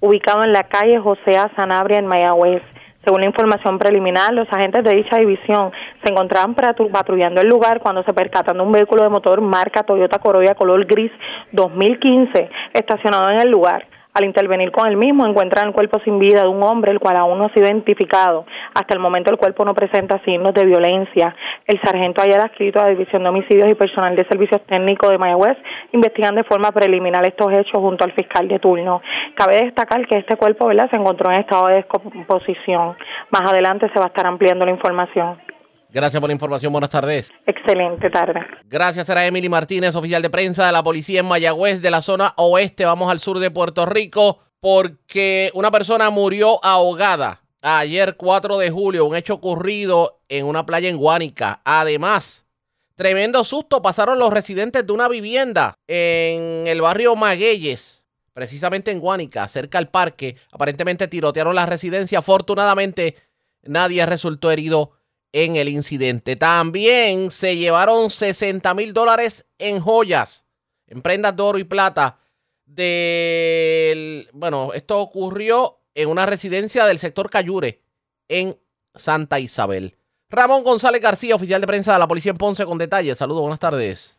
ubicado 0.00 0.44
en 0.44 0.52
la 0.52 0.64
calle 0.64 0.98
José 0.98 1.36
A. 1.36 1.50
Sanabria 1.56 1.98
en 1.98 2.06
Mayagüez. 2.06 2.62
Según 3.04 3.22
la 3.22 3.26
información 3.26 3.78
preliminar, 3.78 4.32
los 4.32 4.46
agentes 4.50 4.84
de 4.84 4.94
dicha 4.94 5.16
división 5.16 5.72
se 6.02 6.12
encontraban 6.12 6.54
patrullando 6.54 7.40
el 7.40 7.48
lugar 7.48 7.80
cuando 7.80 8.02
se 8.04 8.12
percatan 8.12 8.56
de 8.58 8.62
un 8.62 8.72
vehículo 8.72 9.02
de 9.02 9.08
motor 9.08 9.40
marca 9.40 9.82
Toyota 9.82 10.18
Corolla 10.18 10.54
color 10.54 10.84
gris 10.86 11.10
2015 11.52 12.50
estacionado 12.74 13.30
en 13.30 13.38
el 13.38 13.50
lugar. 13.50 13.86
Al 14.12 14.24
intervenir 14.24 14.72
con 14.72 14.88
el 14.88 14.96
mismo, 14.96 15.24
encuentran 15.24 15.68
el 15.68 15.72
cuerpo 15.72 16.00
sin 16.04 16.18
vida 16.18 16.42
de 16.42 16.48
un 16.48 16.62
hombre, 16.64 16.90
el 16.90 16.98
cual 16.98 17.16
aún 17.16 17.38
no 17.38 17.44
ha 17.44 17.52
sido 17.52 17.66
identificado. 17.66 18.44
Hasta 18.74 18.94
el 18.94 18.98
momento 18.98 19.30
el 19.30 19.36
cuerpo 19.36 19.64
no 19.64 19.72
presenta 19.72 20.20
signos 20.24 20.52
de 20.52 20.64
violencia. 20.64 21.34
El 21.64 21.80
sargento 21.80 22.20
ayer 22.20 22.40
adscrito 22.40 22.80
a 22.80 22.84
la 22.84 22.90
División 22.90 23.22
de 23.22 23.28
Homicidios 23.28 23.70
y 23.70 23.74
Personal 23.74 24.16
de 24.16 24.24
Servicios 24.24 24.60
Técnicos 24.66 25.10
de 25.10 25.18
Mayagüez 25.18 25.56
investigan 25.92 26.34
de 26.34 26.42
forma 26.42 26.72
preliminar 26.72 27.24
estos 27.24 27.52
hechos 27.52 27.80
junto 27.80 28.04
al 28.04 28.12
fiscal 28.12 28.48
de 28.48 28.58
turno. 28.58 29.00
Cabe 29.36 29.64
destacar 29.64 30.04
que 30.08 30.16
este 30.16 30.36
cuerpo 30.36 30.66
¿verdad? 30.66 30.90
se 30.90 30.96
encontró 30.96 31.30
en 31.30 31.40
estado 31.40 31.68
de 31.68 31.76
descomposición. 31.76 32.96
Más 33.30 33.42
adelante 33.48 33.88
se 33.92 33.98
va 34.00 34.06
a 34.06 34.08
estar 34.08 34.26
ampliando 34.26 34.64
la 34.64 34.72
información. 34.72 35.49
Gracias 35.92 36.20
por 36.20 36.28
la 36.28 36.34
información. 36.34 36.72
Buenas 36.72 36.90
tardes. 36.90 37.32
Excelente 37.46 38.10
tarde. 38.10 38.40
Gracias 38.66 39.10
a 39.10 39.26
Emily 39.26 39.48
Martínez, 39.48 39.96
oficial 39.96 40.22
de 40.22 40.30
prensa 40.30 40.66
de 40.66 40.72
la 40.72 40.82
policía 40.82 41.20
en 41.20 41.26
Mayagüez, 41.26 41.82
de 41.82 41.90
la 41.90 42.00
zona 42.00 42.32
oeste. 42.36 42.84
Vamos 42.84 43.10
al 43.10 43.18
sur 43.18 43.38
de 43.40 43.50
Puerto 43.50 43.86
Rico 43.86 44.38
porque 44.60 45.50
una 45.54 45.70
persona 45.70 46.10
murió 46.10 46.64
ahogada 46.64 47.42
ayer 47.62 48.16
4 48.16 48.58
de 48.58 48.70
julio, 48.70 49.04
un 49.06 49.16
hecho 49.16 49.34
ocurrido 49.34 50.20
en 50.28 50.46
una 50.46 50.64
playa 50.64 50.88
en 50.88 50.96
Guánica. 50.96 51.60
Además, 51.64 52.46
tremendo 52.94 53.42
susto 53.44 53.82
pasaron 53.82 54.18
los 54.18 54.32
residentes 54.32 54.86
de 54.86 54.92
una 54.92 55.08
vivienda 55.08 55.74
en 55.88 56.66
el 56.66 56.80
barrio 56.80 57.16
Magueyes, 57.16 58.04
precisamente 58.32 58.90
en 58.90 59.00
Guánica, 59.00 59.48
cerca 59.48 59.78
al 59.78 59.88
parque. 59.88 60.36
Aparentemente 60.52 61.08
tirotearon 61.08 61.54
la 61.54 61.66
residencia. 61.66 62.20
Afortunadamente, 62.20 63.16
nadie 63.62 64.04
resultó 64.06 64.50
herido 64.50 64.92
en 65.32 65.56
el 65.56 65.68
incidente. 65.68 66.36
También 66.36 67.30
se 67.30 67.56
llevaron 67.56 68.10
60 68.10 68.74
mil 68.74 68.92
dólares 68.92 69.48
en 69.58 69.80
joyas, 69.80 70.46
en 70.86 71.02
prendas 71.02 71.36
de 71.36 71.42
oro 71.42 71.58
y 71.58 71.64
plata. 71.64 72.18
Del, 72.64 74.28
bueno, 74.32 74.72
esto 74.74 75.00
ocurrió 75.00 75.78
en 75.94 76.08
una 76.08 76.26
residencia 76.26 76.86
del 76.86 76.98
sector 76.98 77.28
Cayure, 77.28 77.80
en 78.28 78.56
Santa 78.94 79.40
Isabel. 79.40 79.96
Ramón 80.28 80.62
González 80.62 81.02
García, 81.02 81.34
oficial 81.34 81.60
de 81.60 81.66
prensa 81.66 81.92
de 81.92 81.98
la 81.98 82.06
policía 82.06 82.30
en 82.30 82.36
Ponce, 82.36 82.64
con 82.64 82.78
detalles. 82.78 83.18
Saludos, 83.18 83.42
buenas 83.42 83.58
tardes. 83.58 84.18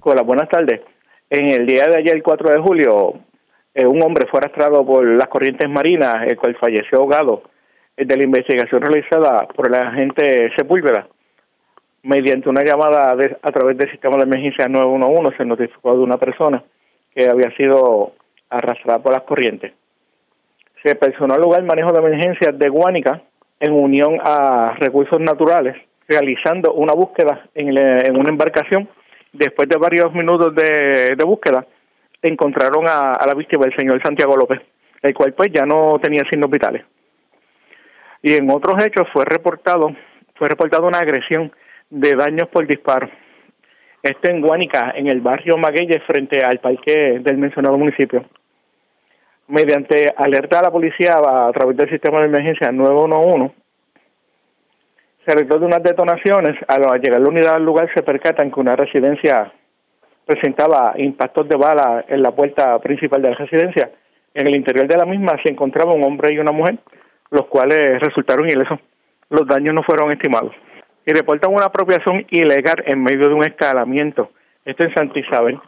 Hola, 0.00 0.22
buenas 0.22 0.48
tardes. 0.48 0.80
En 1.30 1.48
el 1.48 1.66
día 1.66 1.84
de 1.86 1.96
ayer, 1.96 2.16
el 2.16 2.22
4 2.22 2.50
de 2.50 2.58
julio, 2.58 3.14
eh, 3.72 3.86
un 3.86 4.02
hombre 4.02 4.26
fue 4.28 4.40
arrastrado 4.40 4.84
por 4.84 5.06
las 5.06 5.28
corrientes 5.28 5.70
marinas, 5.70 6.26
el 6.26 6.36
cual 6.36 6.56
falleció 6.60 6.98
ahogado 6.98 7.44
de 7.96 8.16
la 8.16 8.24
investigación 8.24 8.82
realizada 8.82 9.46
por 9.48 9.68
el 9.68 9.74
agente 9.74 10.50
Sepúlveda, 10.56 11.06
mediante 12.02 12.48
una 12.48 12.62
llamada 12.62 13.12
a 13.12 13.52
través 13.52 13.78
del 13.78 13.90
sistema 13.90 14.16
de 14.16 14.24
emergencia 14.24 14.68
911, 14.68 15.36
se 15.36 15.44
notificó 15.44 15.96
de 15.96 16.02
una 16.02 16.18
persona 16.18 16.62
que 17.14 17.28
había 17.28 17.50
sido 17.56 18.12
arrastrada 18.50 19.02
por 19.02 19.12
las 19.12 19.22
corrientes. 19.22 19.72
Se 20.82 20.94
personó 20.96 21.34
al 21.34 21.40
lugar 21.40 21.62
manejo 21.62 21.92
de 21.92 21.98
emergencias 21.98 22.58
de 22.58 22.68
Guánica 22.68 23.22
en 23.58 23.72
unión 23.72 24.18
a 24.22 24.74
recursos 24.78 25.18
naturales, 25.20 25.76
realizando 26.06 26.74
una 26.74 26.92
búsqueda 26.92 27.48
en, 27.54 27.70
una 27.70 28.28
embarcación. 28.28 28.88
Después 29.32 29.68
de 29.68 29.76
varios 29.76 30.12
minutos 30.12 30.54
de, 30.54 31.16
búsqueda, 31.24 31.66
encontraron 32.20 32.86
a, 32.86 33.12
a 33.12 33.26
la 33.26 33.34
víctima, 33.34 33.64
el 33.64 33.74
señor 33.74 34.02
Santiago 34.02 34.36
López, 34.36 34.60
el 35.00 35.14
cual 35.14 35.32
pues 35.32 35.50
ya 35.52 35.64
no 35.64 35.98
tenía 36.02 36.22
signos 36.30 36.50
vitales. 36.50 36.84
Y 38.24 38.36
en 38.36 38.50
otros 38.50 38.82
hechos 38.82 39.06
fue 39.12 39.26
reportado, 39.26 39.94
fue 40.36 40.48
reportada 40.48 40.88
una 40.88 40.96
agresión 40.96 41.52
de 41.90 42.14
daños 42.14 42.48
por 42.48 42.66
disparo. 42.66 43.10
Esto 44.02 44.30
en 44.30 44.40
Guánica, 44.40 44.94
en 44.96 45.08
el 45.08 45.20
barrio 45.20 45.58
Magueyes, 45.58 46.02
frente 46.06 46.42
al 46.42 46.58
parque 46.58 47.20
del 47.20 47.36
mencionado 47.36 47.76
municipio. 47.76 48.24
Mediante 49.48 50.14
alerta 50.16 50.60
a 50.60 50.62
la 50.62 50.70
policía 50.70 51.16
a, 51.18 51.52
través 51.52 51.76
del 51.76 51.90
sistema 51.90 52.20
de 52.20 52.28
emergencia 52.28 52.72
911, 52.72 53.54
se 55.26 55.34
de 55.44 55.56
unas 55.56 55.82
detonaciones. 55.82 56.56
Al 56.66 56.98
llegar 57.02 57.20
la 57.20 57.28
unidad 57.28 57.56
al 57.56 57.64
lugar, 57.66 57.90
se 57.94 58.02
percatan 58.02 58.50
que 58.50 58.58
una 58.58 58.74
residencia 58.74 59.52
presentaba 60.24 60.94
impactos 60.96 61.46
de 61.46 61.56
bala 61.56 62.06
en 62.08 62.22
la 62.22 62.30
puerta 62.30 62.78
principal 62.78 63.20
de 63.20 63.32
la 63.32 63.36
residencia. 63.36 63.90
En 64.32 64.46
el 64.46 64.56
interior 64.56 64.88
de 64.88 64.96
la 64.96 65.04
misma 65.04 65.36
se 65.42 65.50
encontraba 65.50 65.92
un 65.92 66.04
hombre 66.04 66.32
y 66.32 66.38
una 66.38 66.52
mujer, 66.52 66.78
los 67.30 67.46
cuales 67.46 68.00
resultaron 68.00 68.48
ilesos. 68.48 68.78
Los 69.30 69.46
daños 69.46 69.74
no 69.74 69.82
fueron 69.82 70.10
estimados. 70.12 70.52
Y 71.06 71.12
reportan 71.12 71.52
una 71.52 71.66
apropiación 71.66 72.26
ilegal 72.30 72.82
en 72.86 73.02
medio 73.02 73.28
de 73.28 73.34
un 73.34 73.44
escalamiento. 73.44 74.30
Esto 74.64 74.84
en 74.84 74.94
Santa 74.94 75.18
Isabel. 75.18 75.60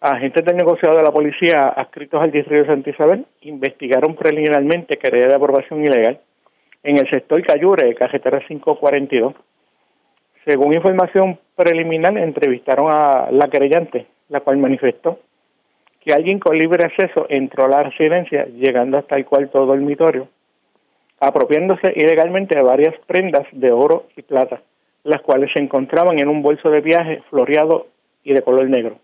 Agentes 0.00 0.44
del 0.44 0.56
negociado 0.56 0.96
de 0.96 1.02
la 1.04 1.12
policía 1.12 1.68
adscritos 1.68 2.20
al 2.20 2.32
distrito 2.32 2.62
de 2.62 2.66
Santa 2.66 2.90
Isabel 2.90 3.24
investigaron 3.42 4.16
preliminarmente 4.16 4.98
querella 4.98 5.28
de 5.28 5.34
aprobación 5.34 5.84
ilegal 5.84 6.20
en 6.82 6.98
el 6.98 7.08
sector 7.08 7.40
Cayure, 7.42 7.94
carretera 7.94 8.40
542. 8.40 9.34
Según 10.44 10.74
información 10.74 11.38
preliminar, 11.54 12.18
entrevistaron 12.18 12.90
a 12.90 13.30
la 13.30 13.48
querellante, 13.48 14.06
la 14.28 14.40
cual 14.40 14.58
manifestó 14.58 15.20
que 16.00 16.12
alguien 16.12 16.40
con 16.40 16.58
libre 16.58 16.84
acceso 16.84 17.26
entró 17.28 17.64
a 17.64 17.68
la 17.68 17.82
residencia, 17.84 18.46
llegando 18.46 18.98
hasta 18.98 19.16
el 19.16 19.24
cuarto 19.24 19.64
dormitorio, 19.64 20.28
apropiándose 21.22 21.92
ilegalmente 21.94 22.56
de 22.56 22.64
varias 22.64 22.94
prendas 23.06 23.46
de 23.52 23.70
oro 23.70 24.08
y 24.16 24.22
plata, 24.22 24.60
las 25.04 25.22
cuales 25.22 25.50
se 25.54 25.62
encontraban 25.62 26.18
en 26.18 26.28
un 26.28 26.42
bolso 26.42 26.68
de 26.68 26.80
viaje 26.80 27.22
floreado 27.30 27.86
y 28.24 28.34
de 28.34 28.42
color 28.42 28.68
negro, 28.68 28.98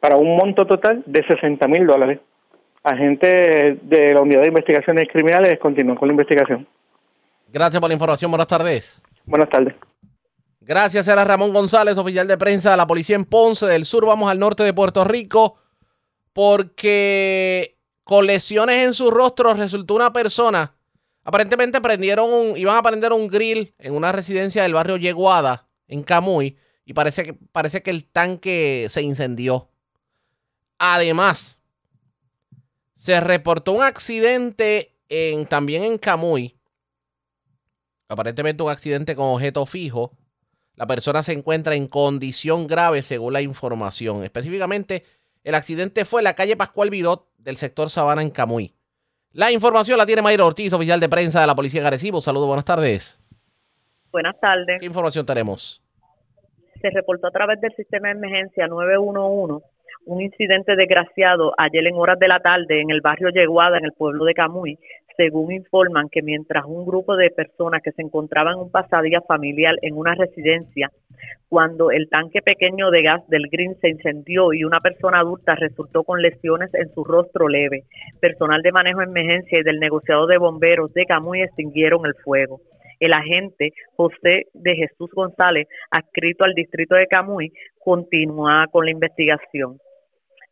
para 0.00 0.18
un 0.18 0.36
monto 0.36 0.66
total 0.66 1.02
de 1.06 1.26
60 1.26 1.66
mil 1.66 1.86
dólares. 1.86 2.20
Agentes 2.82 3.78
de 3.82 4.12
la 4.12 4.20
Unidad 4.20 4.42
de 4.42 4.48
Investigaciones 4.48 5.08
Criminales 5.10 5.58
continúan 5.58 5.96
con 5.96 6.08
la 6.08 6.12
investigación. 6.12 6.66
Gracias 7.48 7.80
por 7.80 7.88
la 7.88 7.94
información. 7.94 8.30
Buenas 8.30 8.46
tardes. 8.46 9.02
Buenas 9.24 9.48
tardes. 9.48 9.74
Gracias, 10.60 11.08
era 11.08 11.24
Ramón 11.24 11.54
González, 11.54 11.96
oficial 11.96 12.26
de 12.26 12.36
prensa 12.36 12.70
de 12.70 12.76
la 12.76 12.86
policía 12.86 13.16
en 13.16 13.24
Ponce 13.24 13.64
del 13.66 13.86
Sur. 13.86 14.04
Vamos 14.04 14.30
al 14.30 14.38
norte 14.38 14.62
de 14.62 14.74
Puerto 14.74 15.04
Rico 15.04 15.56
porque 16.34 17.76
con 18.04 18.26
lesiones 18.26 18.84
en 18.84 18.92
su 18.92 19.10
rostro 19.10 19.54
resultó 19.54 19.94
una 19.94 20.12
persona. 20.12 20.74
Aparentemente 21.24 21.80
prendieron 21.80 22.56
iban 22.56 22.76
a 22.76 22.82
prender 22.82 23.12
un 23.12 23.28
grill 23.28 23.74
en 23.78 23.94
una 23.94 24.12
residencia 24.12 24.62
del 24.62 24.74
barrio 24.74 24.96
Yeguada, 24.96 25.68
en 25.86 26.02
Camuy, 26.02 26.56
y 26.84 26.92
parece 26.92 27.24
que, 27.24 27.34
parece 27.34 27.82
que 27.82 27.90
el 27.90 28.04
tanque 28.04 28.86
se 28.88 29.02
incendió. 29.02 29.70
Además, 30.78 31.60
se 32.96 33.20
reportó 33.20 33.72
un 33.72 33.82
accidente 33.82 34.96
en, 35.08 35.46
también 35.46 35.84
en 35.84 35.98
Camuy. 35.98 36.56
Aparentemente 38.08 38.62
un 38.62 38.70
accidente 38.70 39.14
con 39.14 39.26
objeto 39.26 39.66
fijo 39.66 40.16
la 40.80 40.86
persona 40.86 41.22
se 41.22 41.34
encuentra 41.34 41.74
en 41.74 41.88
condición 41.88 42.66
grave 42.66 43.02
según 43.02 43.34
la 43.34 43.42
información. 43.42 44.24
Específicamente, 44.24 45.04
el 45.44 45.54
accidente 45.54 46.06
fue 46.06 46.22
en 46.22 46.24
la 46.24 46.34
calle 46.34 46.56
Pascual 46.56 46.88
Vidot 46.88 47.28
del 47.36 47.58
sector 47.58 47.90
Sabana 47.90 48.22
en 48.22 48.30
Camuy. 48.30 48.74
La 49.32 49.52
información 49.52 49.96
la 49.96 50.06
tiene 50.06 50.22
Mayra 50.22 50.44
Ortiz, 50.44 50.72
oficial 50.72 50.98
de 50.98 51.08
prensa 51.08 51.40
de 51.40 51.46
la 51.46 51.54
Policía 51.54 51.80
en 51.80 51.86
Arecibo. 51.86 52.20
Saludos, 52.20 52.48
buenas 52.48 52.64
tardes. 52.64 53.20
Buenas 54.10 54.38
tardes. 54.40 54.80
¿Qué 54.80 54.86
información 54.86 55.24
tenemos? 55.24 55.80
Se 56.82 56.90
reportó 56.90 57.28
a 57.28 57.30
través 57.30 57.60
del 57.60 57.72
sistema 57.76 58.08
de 58.08 58.14
emergencia 58.14 58.66
911 58.66 59.64
un 60.06 60.20
incidente 60.20 60.74
desgraciado 60.74 61.52
ayer 61.58 61.86
en 61.86 61.94
horas 61.94 62.18
de 62.18 62.26
la 62.26 62.40
tarde 62.40 62.80
en 62.80 62.90
el 62.90 63.02
barrio 63.02 63.28
Yeguada, 63.28 63.78
en 63.78 63.84
el 63.84 63.92
pueblo 63.92 64.24
de 64.24 64.34
Camuy, 64.34 64.78
según 65.20 65.52
informan 65.52 66.08
que 66.08 66.22
mientras 66.22 66.64
un 66.64 66.86
grupo 66.86 67.14
de 67.14 67.28
personas 67.28 67.82
que 67.82 67.92
se 67.92 68.00
encontraban 68.00 68.54
en 68.54 68.60
un 68.60 68.70
pasadía 68.70 69.20
familiar 69.20 69.74
en 69.82 69.94
una 69.94 70.14
residencia, 70.14 70.90
cuando 71.50 71.90
el 71.90 72.08
tanque 72.08 72.40
pequeño 72.40 72.90
de 72.90 73.02
gas 73.02 73.28
del 73.28 73.48
Green 73.52 73.76
se 73.82 73.90
incendió 73.90 74.54
y 74.54 74.64
una 74.64 74.80
persona 74.80 75.18
adulta 75.18 75.56
resultó 75.56 76.04
con 76.04 76.22
lesiones 76.22 76.72
en 76.72 76.88
su 76.94 77.04
rostro 77.04 77.48
leve, 77.48 77.82
personal 78.18 78.62
de 78.62 78.72
manejo 78.72 79.00
de 79.00 79.06
emergencia 79.06 79.60
y 79.60 79.62
del 79.62 79.78
negociado 79.78 80.26
de 80.26 80.38
bomberos 80.38 80.90
de 80.94 81.04
Camuy 81.04 81.42
extinguieron 81.42 82.06
el 82.06 82.14
fuego. 82.24 82.62
El 82.98 83.12
agente 83.12 83.74
José 83.96 84.46
de 84.54 84.76
Jesús 84.76 85.10
González, 85.12 85.68
adscrito 85.90 86.44
al 86.44 86.54
distrito 86.54 86.94
de 86.94 87.08
Camuy, 87.08 87.52
continúa 87.84 88.68
con 88.72 88.86
la 88.86 88.92
investigación. 88.92 89.76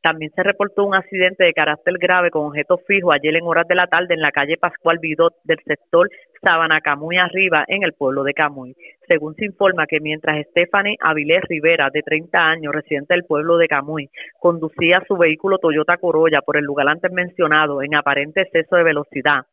También 0.00 0.30
se 0.34 0.44
reportó 0.44 0.84
un 0.84 0.94
accidente 0.94 1.44
de 1.44 1.52
carácter 1.52 1.94
grave 1.98 2.30
con 2.30 2.46
objeto 2.46 2.78
fijo 2.86 3.12
ayer 3.12 3.34
en 3.34 3.44
horas 3.44 3.66
de 3.66 3.74
la 3.74 3.88
tarde 3.88 4.14
en 4.14 4.20
la 4.20 4.30
calle 4.30 4.56
Pascual 4.56 4.98
Vidot 5.00 5.34
del 5.42 5.58
sector 5.66 6.08
Sabana 6.40 6.80
Camuy 6.80 7.16
Arriba 7.16 7.64
en 7.66 7.82
el 7.82 7.94
pueblo 7.94 8.22
de 8.22 8.32
Camuy. 8.32 8.76
Según 9.08 9.34
se 9.34 9.46
informa 9.46 9.86
que 9.86 9.98
mientras 9.98 10.40
Stephanie 10.50 10.96
Avilés 11.00 11.42
Rivera, 11.48 11.90
de 11.92 12.02
30 12.02 12.38
años, 12.38 12.72
residente 12.72 13.14
del 13.14 13.24
pueblo 13.24 13.56
de 13.56 13.66
Camuy, 13.66 14.08
conducía 14.38 15.02
su 15.08 15.16
vehículo 15.16 15.58
Toyota 15.58 15.96
Corolla 15.96 16.42
por 16.42 16.56
el 16.56 16.64
lugar 16.64 16.88
antes 16.88 17.10
mencionado 17.10 17.82
en 17.82 17.96
aparente 17.96 18.42
exceso 18.42 18.76
de 18.76 18.84
velocidad, 18.84 19.46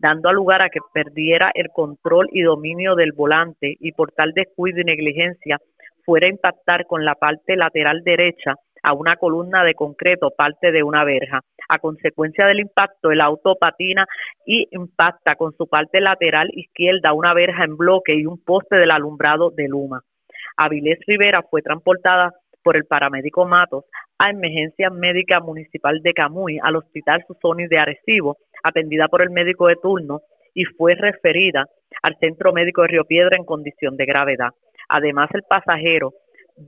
dando 0.00 0.32
lugar 0.32 0.62
a 0.62 0.68
que 0.68 0.80
perdiera 0.92 1.52
el 1.54 1.68
control 1.68 2.28
y 2.32 2.42
dominio 2.42 2.96
del 2.96 3.12
volante 3.12 3.76
y 3.78 3.92
por 3.92 4.10
tal 4.10 4.32
descuido 4.32 4.80
y 4.80 4.84
negligencia 4.84 5.58
fuera 6.04 6.26
a 6.26 6.30
impactar 6.30 6.86
con 6.86 7.04
la 7.04 7.14
parte 7.14 7.54
lateral 7.54 8.02
derecha 8.02 8.56
a 8.82 8.92
una 8.92 9.16
columna 9.16 9.64
de 9.64 9.74
concreto, 9.74 10.30
parte 10.36 10.72
de 10.72 10.82
una 10.82 11.04
verja. 11.04 11.40
A 11.68 11.78
consecuencia 11.78 12.46
del 12.46 12.60
impacto, 12.60 13.10
el 13.10 13.20
auto 13.20 13.56
patina 13.56 14.06
y 14.44 14.68
impacta 14.72 15.36
con 15.36 15.52
su 15.56 15.66
parte 15.68 16.00
lateral 16.00 16.48
izquierda 16.52 17.12
una 17.12 17.32
verja 17.32 17.64
en 17.64 17.76
bloque 17.76 18.14
y 18.14 18.26
un 18.26 18.42
poste 18.42 18.76
del 18.76 18.90
alumbrado 18.90 19.50
de 19.50 19.68
Luma. 19.68 20.02
Avilés 20.56 20.98
Rivera 21.06 21.42
fue 21.48 21.62
transportada 21.62 22.34
por 22.62 22.76
el 22.76 22.84
paramédico 22.84 23.46
Matos 23.46 23.84
a 24.18 24.30
Emergencia 24.30 24.90
Médica 24.90 25.40
Municipal 25.40 26.00
de 26.02 26.12
Camuy 26.12 26.58
al 26.62 26.76
Hospital 26.76 27.24
Susoni 27.26 27.66
de 27.66 27.78
Arecibo, 27.78 28.36
atendida 28.62 29.08
por 29.08 29.22
el 29.22 29.30
médico 29.30 29.66
de 29.66 29.76
turno 29.76 30.20
y 30.54 30.64
fue 30.64 30.94
referida 30.94 31.66
al 32.02 32.16
Centro 32.18 32.52
Médico 32.52 32.82
de 32.82 32.88
Río 32.88 33.04
Piedra 33.04 33.36
en 33.36 33.44
condición 33.44 33.96
de 33.96 34.06
gravedad. 34.06 34.50
Además, 34.88 35.28
el 35.32 35.42
pasajero 35.42 36.12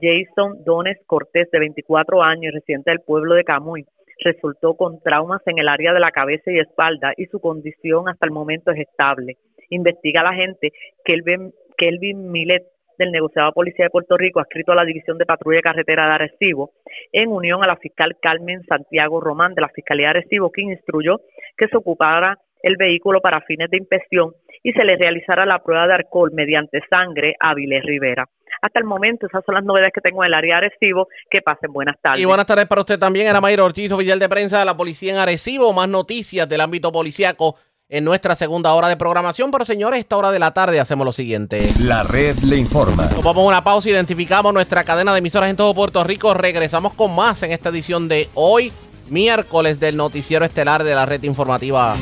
Jason 0.01 0.65
Dones 0.65 0.99
Cortés, 1.07 1.51
de 1.51 1.59
24 1.59 2.23
años 2.23 2.45
y 2.45 2.51
residente 2.51 2.91
del 2.91 3.01
pueblo 3.01 3.35
de 3.35 3.45
Camuy, 3.45 3.85
resultó 4.21 4.75
con 4.75 5.01
traumas 5.01 5.43
en 5.47 5.59
el 5.59 5.69
área 5.69 5.93
de 5.93 6.01
la 6.01 6.11
cabeza 6.11 6.51
y 6.51 6.59
espalda 6.59 7.13
y 7.17 7.27
su 7.27 7.41
condición 7.41 8.09
hasta 8.09 8.27
el 8.27 8.33
momento 8.33 8.71
es 8.73 8.81
estable. 8.81 9.37
Investiga 9.71 10.23
la 10.23 10.35
gente 10.35 10.73
Kelvin, 11.05 11.53
Kelvin 11.77 12.31
Milet 12.31 12.65
del 12.99 13.11
negociado 13.11 13.53
Policía 13.53 13.87
de 13.87 13.91
Puerto 13.91 14.17
Rico, 14.17 14.41
adscrito 14.41 14.73
a 14.73 14.77
la 14.77 14.85
División 14.85 15.19
de 15.19 15.27
Patrulla 15.27 15.57
de 15.57 15.63
Carretera 15.63 16.07
de 16.07 16.15
Arecibo, 16.15 16.73
en 17.13 17.31
unión 17.31 17.63
a 17.65 17.67
la 17.67 17.77
fiscal 17.77 18.17
Carmen 18.21 18.63
Santiago 18.65 19.21
Román 19.21 19.55
de 19.55 19.63
la 19.63 19.69
Fiscalía 19.69 20.07
de 20.07 20.19
Arecibo, 20.19 20.51
quien 20.51 20.71
instruyó 20.71 21.21
que 21.57 21.67
se 21.69 21.77
ocupara 21.77 22.39
el 22.65 22.77
vehículo 22.77 23.21
para 23.21 23.43
fines 23.43 23.71
de 23.71 23.77
inspección 23.77 24.33
y 24.63 24.73
se 24.73 24.85
le 24.85 24.97
realizara 24.97 25.45
la 25.45 25.63
prueba 25.63 25.87
de 25.87 25.95
alcohol 25.95 26.31
mediante 26.33 26.81
sangre 26.91 27.35
a 27.39 27.55
Vilés 27.55 27.85
Rivera. 27.85 28.27
Hasta 28.63 28.81
el 28.81 28.87
momento, 28.87 29.27
esas 29.27 29.45
son 29.45 29.57
las 29.57 29.65
novedades 29.65 29.93
que 29.95 30.01
tengo 30.01 30.25
en 30.25 30.29
el 30.29 30.35
área 30.35 30.59
de 30.59 30.67
Arecibo. 30.67 31.09
Que 31.31 31.43
pasen 31.43 31.71
buenas 31.71 31.97
tardes. 32.01 32.21
Y 32.21 32.25
buenas 32.25 32.47
tardes 32.47 32.67
para 32.67 32.81
usted 32.81 32.99
también. 32.99 33.27
Era 33.27 33.41
Mayra 33.41 33.63
Ortiz, 33.63 33.93
oficial 33.93 34.19
de 34.19 34.29
prensa 34.29 34.59
de 34.59 34.65
la 34.65 34.75
policía 34.75 35.13
en 35.13 35.19
Arecibo. 35.19 35.73
Más 35.75 35.89
noticias 35.89 36.49
del 36.49 36.63
ámbito 36.63 36.91
policíaco 36.91 37.57
en 37.91 38.05
nuestra 38.05 38.35
segunda 38.35 38.73
hora 38.73 38.89
de 38.89 38.97
programación. 38.97 39.51
Pero 39.51 39.67
señores, 39.67 39.99
esta 39.99 40.17
hora 40.17 40.31
de 40.31 40.39
la 40.39 40.55
tarde 40.55 40.81
hacemos 40.81 41.05
lo 41.05 41.13
siguiente. 41.13 41.61
La 41.81 42.05
red 42.05 42.37
le 42.39 42.57
informa. 42.57 43.05
Nos 43.11 43.23
vamos 43.23 43.45
a 43.45 43.49
una 43.49 43.65
pausa, 43.65 43.91
identificamos 43.91 44.55
nuestra 44.55 44.83
cadena 44.85 45.13
de 45.13 45.19
emisoras 45.19 45.51
en 45.51 45.57
todo 45.57 45.75
Puerto 45.75 46.03
Rico. 46.05 46.33
Regresamos 46.33 46.95
con 46.95 47.15
más 47.15 47.43
en 47.43 47.53
esta 47.53 47.69
edición 47.69 48.09
de 48.09 48.29
hoy, 48.33 48.73
miércoles 49.11 49.79
del 49.79 49.97
noticiero 49.99 50.45
estelar 50.45 50.85
de 50.85 50.95
la 50.95 51.05
red 51.05 51.23
informativa. 51.25 51.97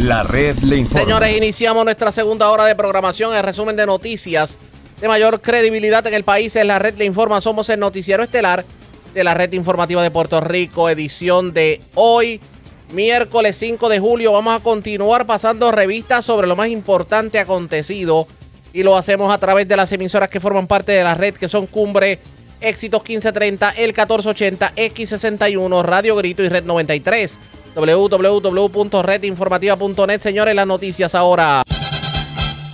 La 0.00 0.24
red 0.24 0.58
le 0.58 0.76
informa. 0.76 1.04
Señores, 1.04 1.36
iniciamos 1.36 1.84
nuestra 1.84 2.10
segunda 2.10 2.50
hora 2.50 2.64
de 2.64 2.74
programación. 2.74 3.34
El 3.34 3.44
resumen 3.44 3.76
de 3.76 3.86
noticias 3.86 4.58
de 5.00 5.08
mayor 5.08 5.40
credibilidad 5.40 6.04
en 6.06 6.14
el 6.14 6.24
país 6.24 6.54
es 6.56 6.66
la 6.66 6.78
red 6.78 6.96
le 6.96 7.04
informa. 7.04 7.40
Somos 7.40 7.68
el 7.68 7.78
noticiero 7.78 8.22
estelar 8.22 8.64
de 9.14 9.24
la 9.24 9.34
red 9.34 9.52
informativa 9.52 10.02
de 10.02 10.10
Puerto 10.10 10.40
Rico, 10.40 10.90
edición 10.90 11.54
de 11.54 11.80
hoy, 11.94 12.40
miércoles 12.92 13.56
5 13.56 13.88
de 13.88 14.00
julio. 14.00 14.32
Vamos 14.32 14.60
a 14.60 14.62
continuar 14.62 15.26
pasando 15.26 15.70
revistas 15.70 16.24
sobre 16.24 16.48
lo 16.48 16.56
más 16.56 16.68
importante 16.68 17.38
acontecido 17.38 18.26
y 18.72 18.82
lo 18.82 18.96
hacemos 18.96 19.32
a 19.32 19.38
través 19.38 19.68
de 19.68 19.76
las 19.76 19.92
emisoras 19.92 20.28
que 20.28 20.40
forman 20.40 20.66
parte 20.66 20.90
de 20.90 21.04
la 21.04 21.14
red, 21.14 21.34
que 21.34 21.48
son 21.48 21.66
Cumbre, 21.68 22.18
Éxitos 22.60 23.00
1530, 23.02 23.70
El 23.70 23.90
1480, 23.90 24.72
X61, 24.74 25.82
Radio 25.84 26.16
Grito 26.16 26.42
y 26.42 26.48
Red 26.48 26.64
93. 26.64 27.38
www.redinformativa.net. 27.74 30.20
Señores, 30.20 30.54
las 30.54 30.66
noticias 30.66 31.14
ahora. 31.14 31.62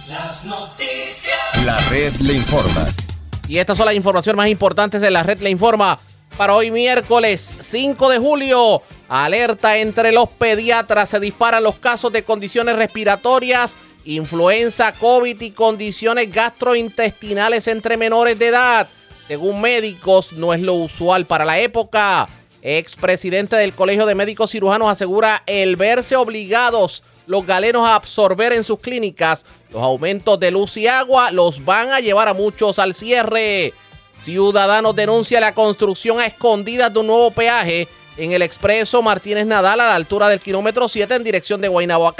Las 0.09 0.45
noticias. 0.45 1.65
La 1.65 1.79
red 1.89 2.13
le 2.21 2.35
informa. 2.35 2.87
Y 3.49 3.59
estas 3.59 3.77
son 3.77 3.87
las 3.87 3.97
informaciones 3.97 4.37
más 4.37 4.49
importantes 4.49 5.01
de 5.01 5.11
la 5.11 5.23
red 5.23 5.41
le 5.41 5.51
informa. 5.51 5.99
Para 6.37 6.55
hoy 6.55 6.71
miércoles 6.71 7.53
5 7.61 8.09
de 8.09 8.19
julio, 8.19 8.83
alerta 9.09 9.79
entre 9.79 10.13
los 10.13 10.29
pediatras. 10.29 11.11
Se 11.11 11.19
disparan 11.19 11.65
los 11.65 11.77
casos 11.77 12.13
de 12.13 12.23
condiciones 12.23 12.77
respiratorias, 12.77 13.75
influenza, 14.05 14.93
COVID 14.93 15.41
y 15.41 15.51
condiciones 15.51 16.33
gastrointestinales 16.33 17.67
entre 17.67 17.97
menores 17.97 18.39
de 18.39 18.47
edad. 18.49 18.89
Según 19.27 19.61
médicos, 19.61 20.33
no 20.33 20.55
es 20.55 20.61
lo 20.61 20.75
usual 20.75 21.27
para 21.27 21.45
la 21.45 21.59
época. 21.59 22.29
Expresidente 22.63 23.57
del 23.57 23.75
Colegio 23.75 24.07
de 24.07 24.15
Médicos 24.15 24.51
Cirujanos 24.51 24.91
asegura 24.91 25.43
el 25.47 25.77
verse 25.77 26.17
obligados 26.17 27.03
los 27.27 27.47
galenos 27.47 27.87
a 27.87 27.95
absorber 27.95 28.53
en 28.53 28.65
sus 28.65 28.81
clínicas 28.81 29.47
los 29.71 29.83
aumentos 29.83 30.39
de 30.41 30.51
luz 30.51 30.77
y 30.77 30.87
agua 30.87 31.31
los 31.31 31.65
van 31.65 31.93
a 31.93 32.01
llevar 32.01 32.29
a 32.29 32.35
muchos 32.35 32.79
al 32.79 32.95
cierre. 32.95 33.73
Ciudadanos 34.21 34.95
denuncia 34.95 35.41
la 35.41 35.55
construcción 35.55 36.21
a 36.21 36.27
escondidas 36.27 36.93
de 36.93 36.99
un 36.99 37.07
nuevo 37.07 37.31
peaje 37.31 37.89
en 38.17 38.33
el 38.33 38.43
expreso 38.43 39.01
Martínez 39.01 39.47
Nadal 39.47 39.81
a 39.81 39.87
la 39.87 39.95
altura 39.95 40.29
del 40.29 40.41
kilómetro 40.41 40.89
7 40.89 41.15
en 41.15 41.25
dirección 41.25 41.61
de 41.61 41.69
Guaynabo 41.69 42.13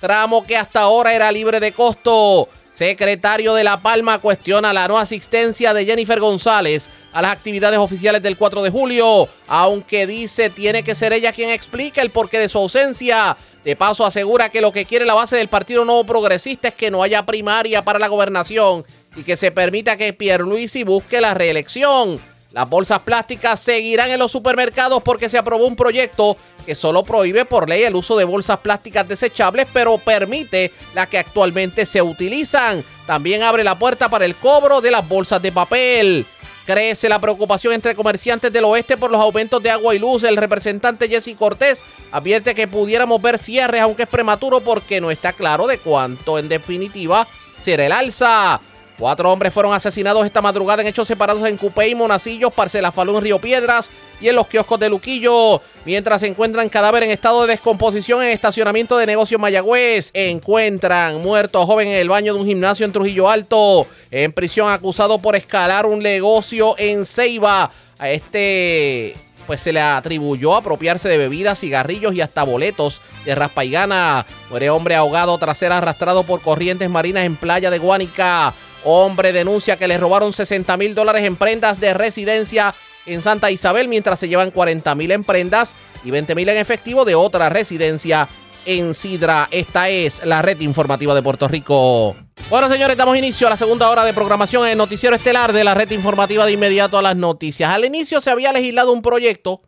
tramo 0.00 0.44
que 0.44 0.56
hasta 0.56 0.80
ahora 0.80 1.14
era 1.14 1.30
libre 1.30 1.60
de 1.60 1.72
costo. 1.72 2.48
Secretario 2.74 3.54
de 3.54 3.62
La 3.62 3.80
Palma 3.80 4.18
cuestiona 4.18 4.72
la 4.72 4.88
no 4.88 4.98
asistencia 4.98 5.72
de 5.72 5.84
Jennifer 5.84 6.18
González 6.18 6.90
a 7.12 7.22
las 7.22 7.30
actividades 7.30 7.78
oficiales 7.78 8.20
del 8.20 8.36
4 8.36 8.62
de 8.64 8.70
julio, 8.70 9.28
aunque 9.46 10.08
dice 10.08 10.50
tiene 10.50 10.82
que 10.82 10.96
ser 10.96 11.12
ella 11.12 11.32
quien 11.32 11.50
explique 11.50 12.00
el 12.00 12.10
porqué 12.10 12.40
de 12.40 12.48
su 12.48 12.58
ausencia. 12.58 13.36
De 13.64 13.76
paso 13.76 14.04
asegura 14.04 14.48
que 14.48 14.60
lo 14.60 14.72
que 14.72 14.86
quiere 14.86 15.04
la 15.04 15.14
base 15.14 15.36
del 15.36 15.46
Partido 15.46 15.84
Nuevo 15.84 16.04
Progresista 16.04 16.68
es 16.68 16.74
que 16.74 16.90
no 16.90 17.04
haya 17.04 17.24
primaria 17.24 17.84
para 17.84 18.00
la 18.00 18.08
gobernación 18.08 18.84
y 19.14 19.22
que 19.22 19.36
se 19.36 19.52
permita 19.52 19.96
que 19.96 20.12
Pierluisi 20.12 20.82
busque 20.82 21.20
la 21.20 21.32
reelección. 21.32 22.18
Las 22.54 22.68
bolsas 22.68 23.00
plásticas 23.00 23.58
seguirán 23.58 24.10
en 24.10 24.20
los 24.20 24.30
supermercados 24.30 25.02
porque 25.02 25.28
se 25.28 25.36
aprobó 25.36 25.66
un 25.66 25.74
proyecto 25.74 26.36
que 26.64 26.76
solo 26.76 27.02
prohíbe 27.02 27.44
por 27.44 27.68
ley 27.68 27.82
el 27.82 27.96
uso 27.96 28.16
de 28.16 28.22
bolsas 28.22 28.60
plásticas 28.60 29.08
desechables, 29.08 29.66
pero 29.72 29.98
permite 29.98 30.70
las 30.94 31.08
que 31.08 31.18
actualmente 31.18 31.84
se 31.84 32.00
utilizan. 32.00 32.84
También 33.08 33.42
abre 33.42 33.64
la 33.64 33.76
puerta 33.76 34.08
para 34.08 34.24
el 34.24 34.36
cobro 34.36 34.80
de 34.80 34.92
las 34.92 35.06
bolsas 35.08 35.42
de 35.42 35.50
papel. 35.50 36.26
Crece 36.64 37.08
la 37.08 37.20
preocupación 37.20 37.72
entre 37.72 37.96
comerciantes 37.96 38.52
del 38.52 38.64
oeste 38.66 38.96
por 38.96 39.10
los 39.10 39.20
aumentos 39.20 39.60
de 39.60 39.72
agua 39.72 39.92
y 39.96 39.98
luz. 39.98 40.22
El 40.22 40.36
representante 40.36 41.08
Jesse 41.08 41.36
Cortés 41.36 41.82
advierte 42.12 42.54
que 42.54 42.68
pudiéramos 42.68 43.20
ver 43.20 43.40
cierres, 43.40 43.80
aunque 43.80 44.04
es 44.04 44.08
prematuro 44.08 44.60
porque 44.60 45.00
no 45.00 45.10
está 45.10 45.32
claro 45.32 45.66
de 45.66 45.78
cuánto 45.78 46.38
en 46.38 46.48
definitiva 46.48 47.26
será 47.60 47.84
el 47.84 47.92
alza. 47.92 48.60
Cuatro 48.98 49.32
hombres 49.32 49.52
fueron 49.52 49.74
asesinados 49.74 50.24
esta 50.24 50.40
madrugada 50.40 50.80
en 50.80 50.88
hechos 50.88 51.08
separados 51.08 51.46
en 51.48 51.56
Cupey, 51.56 51.96
Monacillos, 51.96 52.54
Parcela 52.54 52.92
Falú 52.92 53.16
en 53.16 53.24
Río 53.24 53.40
Piedras 53.40 53.90
y 54.20 54.28
en 54.28 54.36
los 54.36 54.46
kioscos 54.46 54.78
de 54.78 54.88
Luquillo. 54.88 55.60
Mientras 55.84 56.20
se 56.20 56.28
encuentran 56.28 56.68
cadáver 56.68 57.02
en 57.02 57.10
estado 57.10 57.42
de 57.42 57.48
descomposición 57.48 58.22
en 58.22 58.28
estacionamiento 58.28 58.96
de 58.96 59.06
negocios 59.06 59.40
Mayagüez. 59.40 60.10
Encuentran 60.14 61.20
muerto 61.20 61.66
joven 61.66 61.88
en 61.88 61.96
el 61.96 62.08
baño 62.08 62.34
de 62.34 62.40
un 62.40 62.46
gimnasio 62.46 62.86
en 62.86 62.92
Trujillo 62.92 63.28
Alto. 63.28 63.88
En 64.12 64.32
prisión 64.32 64.70
acusado 64.70 65.18
por 65.18 65.34
escalar 65.34 65.86
un 65.86 66.00
negocio 66.00 66.76
en 66.78 67.04
Ceiba. 67.04 67.72
A 67.98 68.10
este 68.10 69.16
pues 69.46 69.60
se 69.60 69.72
le 69.72 69.80
atribuyó 69.80 70.54
apropiarse 70.54 71.08
de 71.08 71.18
bebidas, 71.18 71.60
cigarrillos 71.60 72.14
y 72.14 72.20
hasta 72.20 72.44
boletos 72.44 73.00
de 73.24 73.34
raspa 73.34 73.64
y 73.64 73.72
gana. 73.72 74.24
Muere 74.50 74.70
hombre 74.70 74.94
ahogado 74.94 75.36
tras 75.38 75.58
ser 75.58 75.72
arrastrado 75.72 76.22
por 76.22 76.40
corrientes 76.40 76.88
marinas 76.88 77.24
en 77.24 77.36
playa 77.36 77.70
de 77.70 77.78
Guánica. 77.78 78.54
Hombre 78.84 79.32
denuncia 79.32 79.76
que 79.76 79.88
le 79.88 79.96
robaron 79.96 80.32
60 80.32 80.76
mil 80.76 80.94
dólares 80.94 81.24
en 81.24 81.36
prendas 81.36 81.80
de 81.80 81.94
residencia 81.94 82.74
en 83.06 83.22
Santa 83.22 83.50
Isabel, 83.50 83.88
mientras 83.88 84.20
se 84.20 84.28
llevan 84.28 84.50
40 84.50 84.94
mil 84.94 85.10
en 85.10 85.24
prendas 85.24 85.74
y 86.04 86.10
20 86.10 86.34
mil 86.34 86.48
en 86.50 86.58
efectivo 86.58 87.06
de 87.06 87.14
otra 87.14 87.48
residencia 87.48 88.28
en 88.66 88.94
Sidra. 88.94 89.48
Esta 89.50 89.88
es 89.88 90.24
la 90.24 90.42
red 90.42 90.60
informativa 90.60 91.14
de 91.14 91.22
Puerto 91.22 91.48
Rico. 91.48 92.14
Bueno, 92.50 92.68
señores, 92.68 92.96
damos 92.96 93.16
inicio 93.16 93.46
a 93.46 93.50
la 93.50 93.56
segunda 93.56 93.88
hora 93.88 94.04
de 94.04 94.12
programación 94.12 94.64
en 94.64 94.72
el 94.72 94.78
Noticiero 94.78 95.16
Estelar 95.16 95.54
de 95.54 95.64
la 95.64 95.74
red 95.74 95.90
informativa 95.90 96.44
de 96.44 96.52
inmediato 96.52 96.98
a 96.98 97.02
las 97.02 97.16
noticias. 97.16 97.70
Al 97.70 97.86
inicio 97.86 98.20
se 98.20 98.30
había 98.30 98.52
legislado 98.52 98.92
un 98.92 99.00
proyecto 99.00 99.62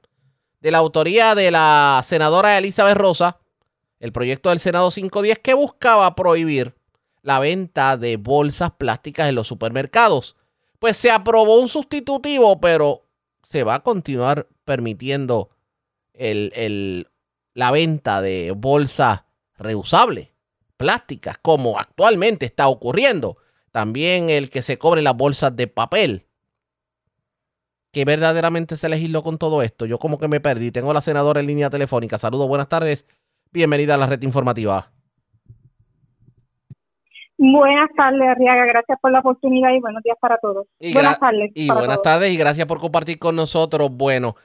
de 0.61 0.71
la 0.71 0.79
autoría 0.79 1.35
de 1.35 1.51
la 1.51 2.03
senadora 2.05 2.59
Elizabeth 2.59 2.99
Rosa, 2.99 3.39
el 3.99 4.13
proyecto 4.13 4.51
del 4.51 4.61
Senado 4.61 4.91
510, 4.91 5.39
que 5.39 5.55
buscaba 5.55 6.15
prohibir 6.15 6.76
la 7.27 7.41
venta 7.41 7.97
de 7.97 8.19
bolsas 8.19 8.71
plásticas 8.79 9.29
en 9.29 9.35
los 9.35 9.49
supermercados. 9.49 10.37
Pues 10.79 10.97
se 10.97 11.11
aprobó 11.11 11.61
un 11.61 11.69
sustitutivo, 11.69 12.61
pero 12.61 13.09
se 13.43 13.65
va 13.65 13.75
a 13.75 13.83
continuar 13.83 14.47
permitiendo 14.65 15.51
el, 16.13 17.09
la 17.53 17.73
venta 17.73 18.23
de 18.23 18.53
bolsas 18.57 19.25
reusables, 19.59 20.29
plásticas, 20.77 21.37
como 21.43 21.81
actualmente 21.81 22.47
está 22.47 22.69
ocurriendo. 22.69 23.39
También 23.73 24.31
el 24.31 24.49
que 24.49 24.63
se 24.63 24.79
cobre 24.79 25.03
las 25.03 25.17
bolsas 25.17 25.57
de 25.57 25.67
papel. 25.67 26.29
Que 27.91 28.05
verdaderamente 28.05 28.77
se 28.77 28.89
legisló 28.89 29.25
con 29.25 29.37
todo 29.37 29.63
esto. 29.63 29.85
Yo 29.85 29.99
como 29.99 30.21
que 30.21 30.29
me 30.29 30.39
perdí. 30.39 30.71
Tengo 30.71 30.93
a 30.93 30.95
la 30.95 31.01
senadora 31.01 31.41
en 31.41 31.49
línea 31.49 31.71
telefónica. 31.71 32.19
Saludos, 32.19 32.47
buenas 32.47 32.69
tardes. 32.69 33.05
Bienvenida 33.51 33.95
a 33.95 33.99
la 33.99 34.07
red 34.07 34.23
informativa. 34.23 34.93
Buenas 37.39 37.91
tardes, 37.97 38.29
Arriaga. 38.29 38.65
Gracias 38.65 38.99
por 39.01 39.13
la 39.13 39.21
oportunidad 39.21 39.71
y 39.73 39.81
buenos 39.81 40.03
días 40.03 40.17
para 40.21 40.39
todos. 40.39 40.67
buenas 40.93 41.19
tardes. 41.19 41.51
Y 41.55 41.71
buenas 41.71 42.03
tardes 42.03 42.31
y 42.31 42.37
gracias 42.37 42.67
por 42.67 42.81
compartir 42.81 43.19
con 43.19 43.37
nosotros. 43.37 43.91
Bueno, 43.93 44.37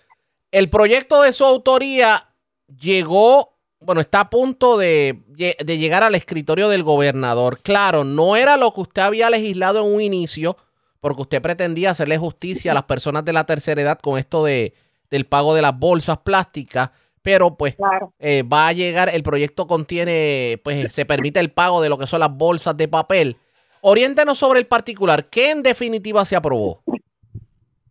el 0.51 0.69
proyecto 0.69 1.21
de 1.21 1.31
su 1.31 1.45
autoría 1.45 2.27
llegó, 2.67 3.57
bueno, 3.79 4.01
está 4.01 4.21
a 4.21 4.29
punto 4.29 4.77
de, 4.77 5.21
de 5.27 5.77
llegar 5.77 6.03
al 6.03 6.15
escritorio 6.15 6.67
del 6.67 6.83
gobernador. 6.83 7.59
Claro, 7.61 8.03
no 8.03 8.35
era 8.35 8.57
lo 8.57 8.73
que 8.73 8.81
usted 8.81 9.01
había 9.01 9.29
legislado 9.29 9.85
en 9.85 9.95
un 9.95 10.01
inicio, 10.01 10.57
porque 10.99 11.21
usted 11.21 11.41
pretendía 11.41 11.91
hacerle 11.91 12.17
justicia 12.17 12.71
a 12.71 12.75
las 12.75 12.83
personas 12.83 13.23
de 13.23 13.33
la 13.33 13.45
tercera 13.45 13.81
edad 13.81 13.99
con 13.99 14.19
esto 14.19 14.43
de, 14.43 14.73
del 15.09 15.25
pago 15.25 15.55
de 15.55 15.61
las 15.61 15.77
bolsas 15.77 16.17
plásticas 16.19 16.91
pero 17.21 17.55
pues 17.55 17.75
eh, 18.19 18.43
va 18.43 18.67
a 18.67 18.73
llegar, 18.73 19.09
el 19.13 19.23
proyecto 19.23 19.67
contiene, 19.67 20.59
pues 20.63 20.91
se 20.93 21.05
permite 21.05 21.39
el 21.39 21.51
pago 21.51 21.81
de 21.81 21.89
lo 21.89 21.97
que 21.97 22.07
son 22.07 22.19
las 22.19 22.35
bolsas 22.35 22.75
de 22.77 22.87
papel. 22.87 23.37
Oriéntanos 23.81 24.37
sobre 24.37 24.59
el 24.59 24.67
particular, 24.67 25.25
¿qué 25.29 25.51
en 25.51 25.63
definitiva 25.63 26.25
se 26.25 26.35
aprobó? 26.35 26.81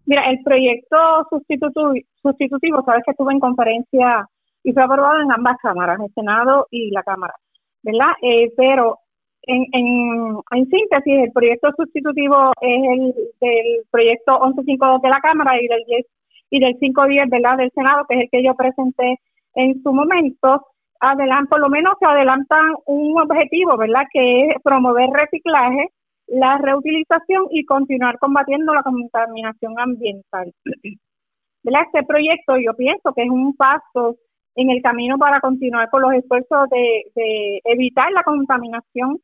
Mira, 0.07 0.29
el 0.31 0.43
proyecto 0.43 0.97
sustitutivo, 1.31 1.93
sustitutivo 2.23 2.83
sabes 2.85 3.03
que 3.05 3.13
estuvo 3.13 3.31
en 3.31 3.41
conferencia 3.41 4.27
y 4.63 4.73
fue 4.73 4.83
aprobado 4.83 5.21
en 5.23 5.33
ambas 5.33 5.57
cámaras, 5.63 6.01
el 6.01 6.13
Senado 6.15 6.67
y 6.71 6.91
la 6.91 7.03
Cámara, 7.03 7.35
¿verdad? 7.83 8.13
Eh, 8.23 8.53
pero 8.57 8.99
en, 9.43 9.65
en, 9.73 10.37
en, 10.51 10.69
síntesis, 10.69 11.25
el 11.25 11.33
proyecto 11.33 11.71
sustitutivo 11.77 12.53
es 12.61 12.83
el 12.85 13.15
del 13.41 13.85
proyecto 13.91 14.33
1152 14.41 15.03
de 15.03 15.09
la 15.09 15.21
Cámara 15.21 15.61
y 15.61 15.67
del 15.67 15.85
10 15.87 16.07
y 16.51 16.61
del 16.61 16.77
510, 16.79 17.31
¿verdad?, 17.31 17.57
del 17.57 17.71
Senado, 17.73 18.05
que 18.09 18.17
es 18.17 18.21
el 18.23 18.29
que 18.31 18.45
yo 18.45 18.55
presenté 18.55 19.21
en 19.55 19.83
su 19.83 19.93
momento, 19.93 20.67
adelan, 21.01 21.47
por 21.47 21.61
lo 21.61 21.69
menos 21.69 21.95
se 21.99 22.07
adelantan 22.07 22.75
un 22.87 23.21
objetivo, 23.21 23.77
¿verdad?, 23.77 24.05
que 24.13 24.49
es 24.49 24.63
promover 24.63 25.09
reciclaje, 25.11 25.89
la 26.27 26.59
reutilización 26.59 27.47
y 27.51 27.65
continuar 27.65 28.19
combatiendo 28.19 28.73
la 28.75 28.83
contaminación 28.83 29.79
ambiental. 29.79 30.53
¿Verdad? 31.63 31.83
Este 31.87 32.05
proyecto 32.05 32.57
yo 32.57 32.75
pienso 32.75 33.13
que 33.15 33.23
es 33.23 33.31
un 33.31 33.55
paso 33.55 34.17
en 34.55 34.71
el 34.71 34.83
camino 34.83 35.19
para 35.19 35.41
continuar 35.41 35.91
con 35.91 36.03
los 36.03 36.13
esfuerzos 36.15 36.69
de, 36.71 37.03
de 37.15 37.61
evitar 37.65 38.11
la 38.13 38.23
contaminación, 38.23 39.19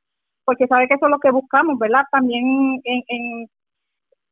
porque 0.44 0.66
sabe 0.66 0.86
que 0.86 0.94
eso 0.94 1.06
es 1.06 1.10
lo 1.10 1.18
que 1.18 1.30
buscamos, 1.30 1.78
¿verdad? 1.78 2.02
También 2.10 2.80
en, 2.84 3.02
en 3.08 3.48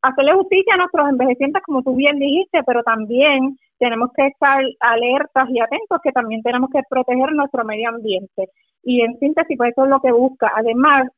hacerle 0.04 0.34
justicia 0.34 0.74
a 0.74 0.76
nuestros 0.76 1.08
envejecientes, 1.08 1.62
como 1.62 1.82
tú 1.82 1.96
bien 1.96 2.18
dijiste, 2.18 2.62
pero 2.66 2.82
también 2.82 3.58
tenemos 3.78 4.10
que 4.14 4.26
estar 4.26 4.62
alertas 4.80 5.48
y 5.48 5.60
atentos 5.60 5.98
que 6.02 6.12
también 6.12 6.42
tenemos 6.42 6.70
que 6.70 6.80
proteger 6.88 7.32
nuestro 7.32 7.64
medio 7.64 7.88
ambiente. 7.88 8.50
Y 8.82 9.00
en 9.00 9.18
síntesis, 9.18 9.56
pues 9.56 9.72
eso 9.72 9.84
es 9.84 9.90
lo 9.90 10.00
que 10.00 10.12
busca. 10.12 10.52
Además, 10.54 11.08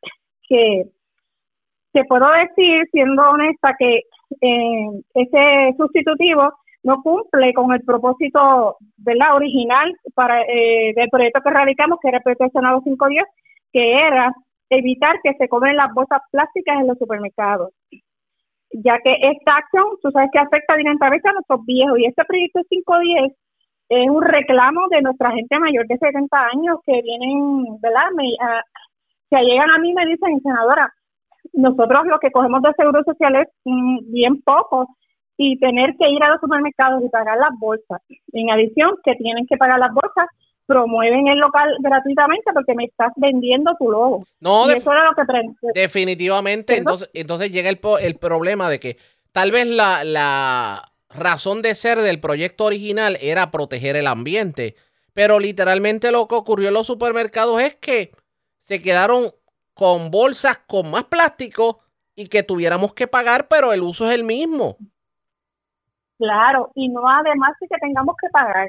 que 0.48 0.84
te 1.92 2.04
puedo 2.04 2.26
decir, 2.30 2.86
siendo 2.92 3.28
honesta, 3.28 3.74
que 3.76 4.02
eh, 4.40 4.88
ese 5.14 5.74
sustitutivo 5.76 6.52
no 6.84 7.02
cumple 7.02 7.52
con 7.54 7.72
el 7.72 7.82
propósito 7.82 8.76
la 9.04 9.34
original 9.34 9.92
para 10.14 10.42
eh, 10.42 10.92
del 10.94 11.08
proyecto 11.10 11.40
que 11.42 11.50
radicamos, 11.50 11.98
que 12.00 12.08
era 12.08 12.18
el 12.18 12.22
proyecto 12.22 12.50
Senado 12.52 12.82
510, 12.82 13.24
que 13.72 13.94
era 13.94 14.32
evitar 14.70 15.16
que 15.22 15.34
se 15.34 15.48
cobren 15.48 15.76
las 15.76 15.92
bolsas 15.92 16.20
plásticas 16.30 16.80
en 16.80 16.86
los 16.86 16.98
supermercados 16.98 17.72
ya 18.84 18.98
que 19.02 19.12
esta 19.20 19.56
acción, 19.56 19.84
tú 20.02 20.10
sabes 20.10 20.30
que 20.32 20.38
afecta 20.38 20.76
directamente 20.76 21.28
a 21.28 21.32
nuestros 21.32 21.64
viejos 21.64 21.98
y 21.98 22.06
este 22.06 22.24
proyecto 22.24 22.60
510 22.68 23.32
es 23.88 24.10
un 24.10 24.22
reclamo 24.22 24.88
de 24.90 25.02
nuestra 25.02 25.30
gente 25.30 25.58
mayor 25.58 25.86
de 25.86 25.96
70 25.96 26.36
años 26.52 26.78
que 26.84 27.00
vienen, 27.02 27.80
¿verdad? 27.80 28.10
Me, 28.16 28.24
ah, 28.40 28.62
que 29.30 29.38
llegan 29.44 29.70
a 29.70 29.78
mí 29.78 29.90
y 29.90 29.94
me 29.94 30.06
dicen, 30.06 30.40
senadora, 30.40 30.92
nosotros 31.52 32.06
lo 32.06 32.18
que 32.18 32.30
cogemos 32.30 32.62
de 32.62 32.72
seguro 32.76 33.02
social 33.04 33.36
es 33.36 33.48
mm, 33.64 34.12
bien 34.12 34.42
poco 34.42 34.88
y 35.36 35.58
tener 35.58 35.96
que 35.96 36.08
ir 36.08 36.22
a 36.22 36.30
los 36.30 36.40
supermercados 36.40 37.02
y 37.04 37.08
pagar 37.08 37.38
las 37.38 37.58
bolsas. 37.58 38.02
En 38.32 38.50
adición, 38.50 38.96
que 39.04 39.14
tienen 39.14 39.46
que 39.46 39.56
pagar 39.56 39.78
las 39.78 39.92
bolsas, 39.92 40.26
promueven 40.66 41.28
el 41.28 41.38
local 41.38 41.68
gratuitamente 41.80 42.52
porque 42.52 42.74
me 42.74 42.84
estás 42.84 43.12
vendiendo 43.16 43.74
tu 43.78 43.90
logo. 43.90 44.24
No, 44.40 44.68
Y 44.68 44.72
eso 44.72 44.92
era 44.92 45.04
lo 45.04 45.14
que 45.14 45.22
definitivamente. 45.74 46.76
Entonces, 46.76 47.10
entonces 47.14 47.50
llega 47.50 47.70
el, 47.70 47.80
el 48.00 48.16
problema 48.16 48.68
de 48.68 48.80
que 48.80 48.98
tal 49.32 49.52
vez 49.52 49.66
la, 49.66 50.04
la 50.04 50.92
razón 51.08 51.62
de 51.62 51.74
ser 51.74 51.98
del 51.98 52.20
proyecto 52.20 52.64
original 52.64 53.16
era 53.20 53.50
proteger 53.50 53.96
el 53.96 54.06
ambiente, 54.06 54.74
pero 55.14 55.38
literalmente 55.38 56.10
lo 56.10 56.26
que 56.28 56.34
ocurrió 56.34 56.68
en 56.68 56.74
los 56.74 56.86
supermercados 56.86 57.62
es 57.62 57.74
que 57.76 58.12
se 58.58 58.82
quedaron 58.82 59.30
con 59.74 60.10
bolsas 60.10 60.58
con 60.66 60.90
más 60.90 61.04
plástico 61.04 61.80
y 62.14 62.28
que 62.28 62.42
tuviéramos 62.42 62.94
que 62.94 63.06
pagar, 63.06 63.46
pero 63.48 63.72
el 63.72 63.82
uso 63.82 64.08
es 64.08 64.14
el 64.14 64.24
mismo. 64.24 64.78
Claro, 66.18 66.70
y 66.74 66.88
no 66.88 67.02
además 67.08 67.52
de 67.60 67.68
que 67.68 67.76
tengamos 67.78 68.16
que 68.20 68.28
pagar. 68.30 68.68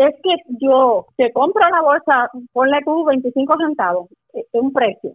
Es 0.00 0.14
que 0.24 0.30
yo 0.60 1.06
te 1.16 1.32
compro 1.32 1.68
la 1.70 1.80
bolsa, 1.80 2.28
ponle 2.52 2.80
tú 2.84 3.04
25 3.04 3.56
centavos, 3.56 4.08
es 4.32 4.46
un 4.54 4.72
precio. 4.72 5.12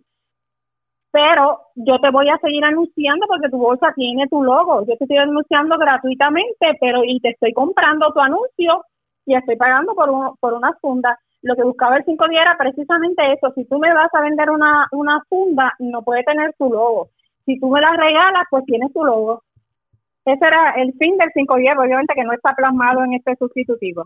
Pero 1.11 1.59
yo 1.75 1.97
te 1.99 2.09
voy 2.11 2.29
a 2.29 2.38
seguir 2.39 2.63
anunciando 2.65 3.25
porque 3.27 3.49
tu 3.49 3.57
bolsa 3.57 3.88
tiene 3.95 4.27
tu 4.27 4.43
logo. 4.43 4.81
Yo 4.86 4.97
te 4.97 5.05
estoy 5.05 5.17
anunciando 5.17 5.77
gratuitamente, 5.77 6.77
pero 6.79 7.03
y 7.05 7.19
te 7.21 7.29
estoy 7.29 7.53
comprando 7.53 8.11
tu 8.13 8.19
anuncio 8.19 8.83
y 9.25 9.36
estoy 9.36 9.55
pagando 9.55 9.95
por, 9.95 10.09
un- 10.09 10.36
por 10.39 10.53
una 10.53 10.73
funda. 10.81 11.17
Lo 11.41 11.55
que 11.55 11.63
buscaba 11.63 11.97
el 11.97 12.03
5 12.05 12.27
días 12.27 12.41
era 12.41 12.57
precisamente 12.57 13.31
eso. 13.33 13.51
Si 13.55 13.63
tú 13.65 13.79
me 13.79 13.93
vas 13.93 14.13
a 14.13 14.21
vender 14.21 14.49
una, 14.49 14.88
una 14.91 15.21
funda, 15.29 15.71
no 15.79 16.01
puede 16.03 16.23
tener 16.23 16.53
tu 16.57 16.69
logo. 16.69 17.09
Si 17.45 17.59
tú 17.59 17.69
me 17.69 17.79
la 17.79 17.91
regalas, 17.95 18.43
pues 18.49 18.65
tienes 18.65 18.91
tu 18.91 19.03
logo. 19.05 19.41
Ese 20.25 20.45
era 20.47 20.71
el 20.77 20.93
fin 20.99 21.17
del 21.17 21.31
510, 21.33 21.77
obviamente 21.77 22.13
que 22.15 22.23
no 22.23 22.33
está 22.33 22.53
plasmado 22.55 23.03
en 23.05 23.13
este 23.13 23.36
sustitutivo. 23.38 24.05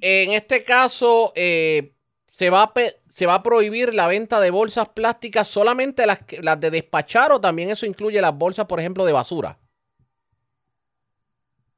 En 0.00 0.32
este 0.32 0.64
caso, 0.64 1.32
eh, 1.34 1.92
se, 2.28 2.50
va 2.50 2.62
a 2.64 2.72
se 3.08 3.26
va 3.26 3.34
a 3.36 3.42
prohibir 3.42 3.94
la 3.94 4.06
venta 4.06 4.40
de 4.40 4.50
bolsas 4.50 4.88
plásticas 4.90 5.48
solamente 5.48 6.06
las, 6.06 6.20
que- 6.24 6.42
las 6.42 6.60
de 6.60 6.70
despachar 6.70 7.32
o 7.32 7.40
también 7.40 7.70
eso 7.70 7.86
incluye 7.86 8.20
las 8.20 8.36
bolsas, 8.36 8.66
por 8.66 8.80
ejemplo, 8.80 9.04
de 9.04 9.12
basura. 9.12 9.58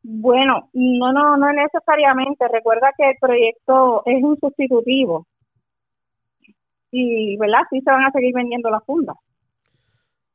Bueno, 0.03 0.71
no, 0.73 1.13
no, 1.13 1.37
no 1.37 1.53
necesariamente. 1.53 2.49
Recuerda 2.49 2.93
que 2.97 3.11
el 3.11 3.17
proyecto 3.21 4.03
es 4.07 4.23
un 4.25 4.39
sustitutivo. 4.41 5.27
Y, 6.91 7.37
¿verdad? 7.39 7.61
Sí 7.71 7.81
se 7.81 7.91
van 7.93 8.05
a 8.05 8.11
seguir 8.13 8.35
vendiendo 8.35 8.71
las 8.71 8.85
fundas. 8.85 9.17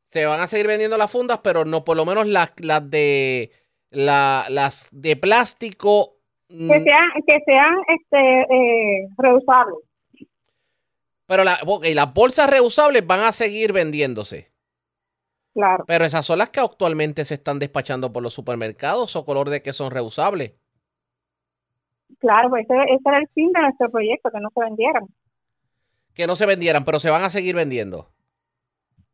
Se 0.09 0.25
van 0.25 0.41
a 0.41 0.47
seguir 0.47 0.67
vendiendo 0.67 0.97
las 0.97 1.11
fundas, 1.11 1.39
pero 1.43 1.65
no 1.65 1.83
por 1.85 1.95
lo 1.97 2.05
menos 2.05 2.27
las, 2.27 2.51
las 2.59 2.89
de 2.89 3.51
la- 3.89 4.45
las 4.49 4.89
de 4.91 5.15
plástico. 5.15 6.17
Mm, 6.51 6.67
Que 6.71 6.81
sean, 6.81 7.09
que 7.27 7.39
sean 7.45 7.73
este, 7.87 8.41
eh, 8.41 9.07
reusables. 9.17 9.77
Pero 11.25 11.43
la- 11.43 11.59
ok, 11.65 11.85
las 11.93 12.13
bolsas 12.13 12.49
reusables 12.49 13.05
van 13.07 13.21
a 13.21 13.31
seguir 13.31 13.71
vendiéndose. 13.73 14.51
Claro. 15.53 15.83
Pero 15.87 16.05
esas 16.05 16.25
son 16.25 16.37
las 16.39 16.49
que 16.49 16.59
actualmente 16.61 17.25
se 17.25 17.33
están 17.35 17.59
despachando 17.59 18.11
por 18.13 18.23
los 18.23 18.33
supermercados 18.33 19.15
o 19.15 19.25
color 19.25 19.49
de 19.49 19.61
que 19.61 19.73
son 19.73 19.91
reusables. 19.91 20.53
Claro, 22.19 22.49
pues 22.49 22.65
ese, 22.69 22.75
ese 22.93 23.01
era 23.05 23.17
el 23.17 23.27
fin 23.29 23.51
de 23.51 23.61
nuestro 23.61 23.89
proyecto, 23.89 24.29
que 24.31 24.39
no 24.39 24.49
se 24.53 24.59
vendieran. 24.61 25.03
Que 26.13 26.27
no 26.27 26.35
se 26.35 26.45
vendieran, 26.45 26.83
pero 26.83 26.99
se 26.99 27.09
van 27.09 27.23
a 27.23 27.29
seguir 27.29 27.55
vendiendo. 27.55 28.09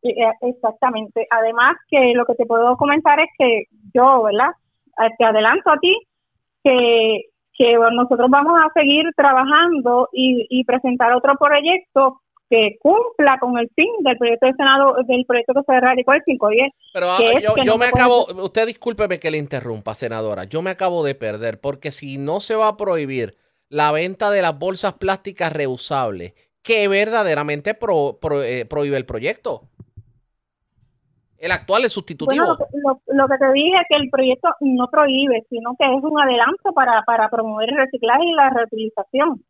Eh, 0.03 0.13
Exactamente. 0.41 1.27
Además 1.29 1.75
que 1.89 2.13
lo 2.13 2.25
que 2.25 2.35
te 2.35 2.45
puedo 2.45 2.75
comentar 2.77 3.19
es 3.19 3.29
que 3.37 3.63
yo, 3.93 4.23
¿verdad? 4.23 4.49
Eh, 5.03 5.09
Te 5.17 5.25
adelanto 5.25 5.69
a 5.71 5.77
ti 5.79 6.06
que, 6.67 7.21
que 7.53 7.73
nosotros 7.93 8.27
vamos 8.29 8.59
a 8.59 8.71
seguir 8.79 9.03
trabajando 9.15 10.09
y, 10.11 10.45
y 10.49 10.63
presentar 10.65 11.13
otro 11.13 11.33
proyecto 11.39 12.21
que 12.49 12.77
cumpla 12.81 13.37
con 13.39 13.57
el 13.57 13.69
fin 13.75 13.89
del 13.99 14.17
proyecto 14.17 14.45
del 14.45 14.55
Senado, 14.55 14.95
del 15.05 15.25
proyecto 15.25 15.53
que 15.53 15.61
se 15.73 15.79
radicó 15.81 16.13
el 16.13 16.23
510. 16.23 16.71
Pero 16.93 17.07
ah, 17.09 17.17
que 17.17 17.41
yo, 17.41 17.53
que 17.55 17.61
yo 17.65 17.73
no 17.73 17.77
me 17.77 17.89
puede- 17.89 18.03
acabo, 18.03 18.25
usted 18.43 18.67
discúlpeme 18.67 19.19
que 19.19 19.31
le 19.31 19.37
interrumpa, 19.37 19.95
senadora. 19.95 20.45
Yo 20.45 20.61
me 20.61 20.69
acabo 20.69 21.03
de 21.03 21.15
perder 21.15 21.59
porque 21.59 21.91
si 21.91 22.17
no 22.17 22.39
se 22.39 22.55
va 22.55 22.69
a 22.69 22.77
prohibir 22.77 23.35
la 23.69 23.91
venta 23.91 24.31
de 24.31 24.41
las 24.41 24.57
bolsas 24.57 24.93
plásticas 24.93 25.51
reusables, 25.51 26.33
¿qué 26.63 26.87
verdaderamente 26.87 27.73
pro- 27.73 28.17
pro- 28.21 28.43
eh, 28.43 28.65
prohíbe 28.65 28.95
el 28.95 29.05
proyecto? 29.05 29.63
El 31.39 31.51
actual 31.51 31.85
es 31.85 31.93
sustitutivo. 31.93 32.45
Bueno, 32.45 32.57
lo, 32.57 32.57
que- 32.57 32.77
lo- 33.13 33.15
lo 33.23 33.27
que 33.27 33.37
te 33.37 33.51
dije 33.53 33.75
es 33.77 33.85
que 33.89 33.95
el 33.97 34.09
proyecto 34.09 34.49
no 34.61 34.87
prohíbe, 34.89 35.45
sino 35.49 35.75
que 35.77 35.85
es 35.85 36.03
un 36.03 36.19
adelanto 36.19 36.73
para, 36.73 37.03
para 37.03 37.29
promover 37.29 37.69
el 37.69 37.77
reciclaje 37.77 38.25
y 38.25 38.33
la 38.33 38.49
reutilización. 38.49 39.43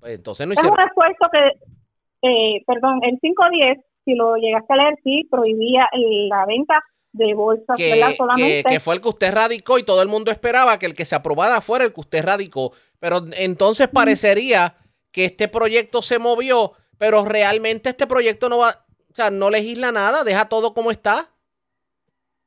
Pues 0.00 0.14
entonces 0.14 0.46
no 0.46 0.52
Es 0.52 0.58
hicieron. 0.58 0.78
un 0.80 0.86
esfuerzo 0.86 1.26
que, 1.32 2.28
eh, 2.28 2.62
perdón, 2.66 3.00
el 3.02 3.18
510, 3.20 3.78
si 4.04 4.14
lo 4.14 4.36
llegaste 4.36 4.72
a 4.72 4.76
leer, 4.76 4.94
sí, 5.04 5.26
prohibía 5.30 5.88
el- 5.92 6.28
la 6.28 6.46
venta 6.46 6.82
de 7.12 7.34
bolsas, 7.34 7.76
que, 7.76 7.90
¿verdad? 7.94 8.08
que- 8.10 8.16
Solamente. 8.16 8.62
que 8.70 8.80
fue 8.80 8.94
el 8.94 9.00
que 9.00 9.08
usted 9.08 9.32
radicó 9.34 9.78
y 9.78 9.82
todo 9.82 10.02
el 10.02 10.08
mundo 10.08 10.30
esperaba 10.30 10.78
que 10.78 10.86
el 10.86 10.94
que 10.94 11.04
se 11.04 11.16
aprobara 11.16 11.60
fuera 11.60 11.84
el 11.84 11.92
que 11.92 12.00
usted 12.00 12.24
radicó. 12.24 12.72
Pero 13.00 13.22
entonces 13.38 13.88
parecería 13.88 14.74
que 15.10 15.24
este 15.24 15.48
proyecto 15.48 16.00
se 16.02 16.18
movió, 16.18 16.72
pero 16.96 17.24
realmente 17.24 17.88
este 17.90 18.06
proyecto 18.06 18.48
no 18.48 18.58
va, 18.58 18.84
o 19.18 19.20
sea, 19.20 19.30
no 19.32 19.50
legisla 19.50 19.90
nada, 19.90 20.22
deja 20.22 20.48
todo 20.48 20.74
como 20.74 20.92
está. 20.92 21.26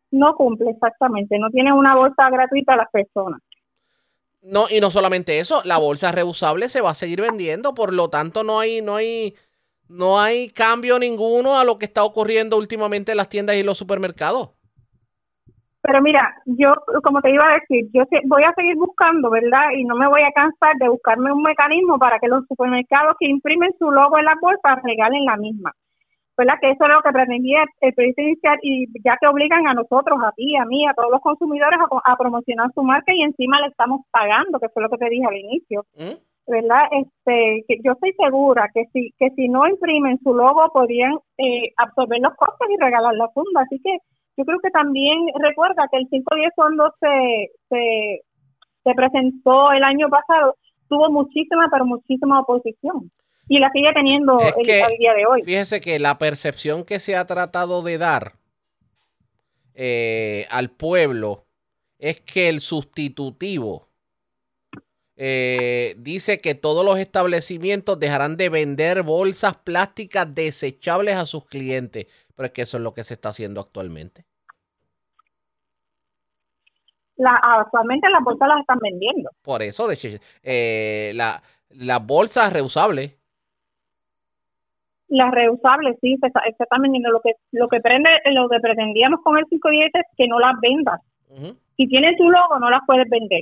No 0.10 0.36
cumple 0.36 0.72
exactamente, 0.72 1.38
no 1.38 1.50
tiene 1.50 1.74
una 1.74 1.98
bolsa 1.98 2.30
gratuita 2.30 2.74
a 2.74 2.78
las 2.78 2.90
personas. 2.90 3.42
No, 4.42 4.68
y 4.70 4.80
no 4.80 4.90
solamente 4.90 5.40
eso, 5.40 5.62
la 5.66 5.78
bolsa 5.78 6.14
reusable 6.14 6.70
se 6.70 6.80
va 6.80 6.92
a 6.92 6.96
seguir 6.96 7.22
vendiendo, 7.22 7.74
por 7.76 7.94
lo 7.94 8.10
tanto 8.10 8.46
no 8.46 8.62
hay, 8.62 8.82
no 8.82 8.96
hay, 8.96 9.36
no 9.90 10.22
hay 10.22 10.50
cambio 10.50 10.98
ninguno 10.98 11.58
a 11.58 11.66
lo 11.66 11.78
que 11.78 11.86
está 11.86 12.06
ocurriendo 12.06 12.58
últimamente 12.58 13.12
en 13.12 13.18
las 13.18 13.28
tiendas 13.28 13.58
y 13.58 13.64
los 13.64 13.78
supermercados. 13.78 14.52
Pero 15.82 16.02
mira, 16.02 16.36
yo, 16.46 16.74
como 17.04 17.22
te 17.22 17.32
iba 17.32 17.44
a 17.50 17.60
decir, 17.60 17.90
yo 17.94 18.04
voy 18.28 18.44
a 18.44 18.54
seguir 18.54 18.78
buscando, 18.78 19.30
¿verdad? 19.30 19.72
Y 19.76 19.84
no 19.84 19.96
me 19.98 20.08
voy 20.08 20.22
a 20.22 20.32
cansar 20.32 20.78
de 20.78 20.88
buscarme 20.88 21.34
un 21.34 21.42
mecanismo 21.42 22.00
para 22.00 22.18
que 22.20 22.30
los 22.30 22.46
supermercados 22.48 23.18
que 23.20 23.28
imprimen 23.28 23.76
su 23.78 23.92
logo 23.92 24.18
en 24.18 24.26
las 24.26 24.40
bolsas 24.40 24.82
regalen 24.84 25.26
la 25.26 25.36
misma. 25.36 25.74
¿Verdad? 26.38 26.56
Que 26.62 26.72
eso 26.72 26.86
es 26.86 26.96
lo 26.96 27.02
que 27.02 27.12
pretendía 27.12 27.64
el 27.82 27.94
proyecto 27.94 28.22
inicial 28.22 28.58
y 28.62 28.88
ya 29.04 29.18
que 29.20 29.28
obligan 29.28 29.68
a 29.68 29.74
nosotros, 29.74 30.18
a 30.24 30.32
ti, 30.32 30.56
a 30.56 30.66
mí, 30.66 30.88
a 30.88 30.94
todos 30.94 31.12
los 31.12 31.22
consumidores 31.22 31.80
a, 31.80 32.12
a 32.12 32.18
promocionar 32.18 32.72
su 32.74 32.84
marca 32.84 33.14
y 33.14 33.22
encima 33.22 33.60
le 33.60 33.68
estamos 33.68 34.02
pagando, 34.12 34.60
que 34.60 34.70
fue 34.70 34.82
lo 34.82 34.90
que 34.90 34.98
te 34.98 35.10
dije 35.10 35.26
al 35.26 35.38
inicio. 35.38 35.86
¿verdad? 36.48 36.86
Este, 36.92 37.64
que 37.68 37.80
yo 37.84 37.93
estoy 37.93 38.14
segura 38.14 38.70
que 38.74 38.86
si 38.92 39.14
que 39.18 39.30
si 39.32 39.47
no 39.47 39.68
imprimen 39.68 40.20
su 40.24 40.34
logo 40.34 40.70
podrían 40.74 41.14
eh, 41.38 41.72
absorber 41.78 42.20
los 42.20 42.36
costos 42.36 42.68
y 42.70 42.82
regalar 42.82 43.14
la 43.16 43.30
funda. 43.30 43.62
Así 43.62 43.80
que 43.84 43.97
yo 44.38 44.46
creo 44.46 44.60
que 44.60 44.72
también 44.72 45.20
recuerda 45.39 45.88
que 45.92 45.97
el 45.97 46.08
510 46.10 46.51
cuando 46.55 46.93
se, 47.00 47.51
se, 47.70 48.22
se 48.84 48.93
presentó 48.96 49.72
el 49.72 49.84
año 49.84 50.10
pasado 50.10 50.55
tuvo 50.88 51.10
muchísima, 51.10 51.68
pero 51.72 51.86
muchísima 51.86 52.42
oposición. 52.42 53.12
Y 53.54 53.60
la 53.60 53.70
sigue 53.74 53.92
teniendo 53.94 54.40
el, 54.40 54.66
que, 54.66 54.82
al 54.82 54.96
día 54.98 55.14
de 55.14 55.26
hoy. 55.26 55.44
Fíjese 55.44 55.82
que 55.82 56.00
la 56.00 56.18
percepción 56.18 56.86
que 56.86 57.02
se 57.02 57.18
ha 57.18 57.26
tratado 57.26 57.84
de 57.84 57.98
dar 57.98 58.36
eh, 59.74 60.48
al 60.50 60.70
pueblo 60.70 61.44
es 62.00 62.22
que 62.22 62.48
el 62.48 62.62
sustitutivo 62.62 63.90
eh, 65.18 65.96
dice 65.98 66.40
que 66.40 66.56
todos 66.56 66.86
los 66.86 66.98
establecimientos 66.98 68.00
dejarán 68.00 68.38
de 68.38 68.48
vender 68.48 69.04
bolsas 69.04 69.58
plásticas 69.58 70.34
desechables 70.34 71.18
a 71.18 71.26
sus 71.26 71.46
clientes. 71.46 72.08
Pero 72.34 72.46
es 72.46 72.54
que 72.54 72.62
eso 72.62 72.78
es 72.78 72.84
lo 72.84 72.94
que 72.94 73.04
se 73.04 73.16
está 73.16 73.30
haciendo 73.30 73.60
actualmente. 73.60 74.24
La, 77.18 77.38
actualmente 77.44 78.10
las 78.10 78.24
bolsas 78.24 78.48
las 78.48 78.62
están 78.62 78.80
vendiendo. 78.80 79.30
Por 79.42 79.62
eso, 79.62 79.90
de 79.90 79.96
hecho, 79.96 80.08
eh, 80.42 81.12
la, 81.16 81.44
las 81.72 82.08
bolsas 82.08 82.54
reusables. 82.54 83.20
Las 85.12 85.29
reusables, 85.32 85.97
sí, 86.01 86.17
vendiendo. 86.82 87.12
Lo 87.12 87.20
que 87.21 87.33
lo 87.51 87.67
que 87.67 87.82
prende, 87.82 88.09
lo 88.32 88.47
que 88.47 88.59
pretendíamos 88.59 89.20
con 89.24 89.38
el 89.38 89.46
510 89.46 89.92
es 89.93 90.05
que 90.17 90.28
no 90.28 90.39
las 90.39 90.54
vendas. 90.62 91.01
Si 91.78 91.88
tienes 91.88 92.17
tu 92.17 92.29
logo, 92.29 92.59
no 92.59 92.70
las 92.70 92.82
puedes 92.88 93.09
vender. 93.09 93.42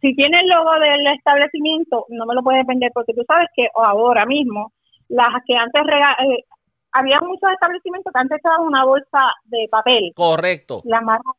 Si 0.00 0.14
tienes 0.14 0.42
el 0.42 0.48
logo 0.48 0.70
del 0.78 1.06
establecimiento, 1.08 2.06
no 2.10 2.26
me 2.26 2.34
lo 2.34 2.42
puedes 2.42 2.64
vender 2.66 2.90
porque 2.94 3.14
tú 3.14 3.22
sabes 3.26 3.48
que 3.56 3.66
ahora 3.74 4.26
mismo, 4.26 4.72
las 5.08 5.28
que 5.46 5.56
antes 5.56 5.82
rega- 5.82 6.16
eh, 6.24 6.44
había 6.92 7.18
muchos 7.20 7.50
establecimientos 7.50 8.12
que 8.12 8.20
antes 8.20 8.40
daban 8.42 8.66
una 8.66 8.84
bolsa 8.84 9.20
de 9.44 9.66
papel. 9.70 10.12
Correcto. 10.14 10.82
La 10.84 11.00
marca. 11.00 11.30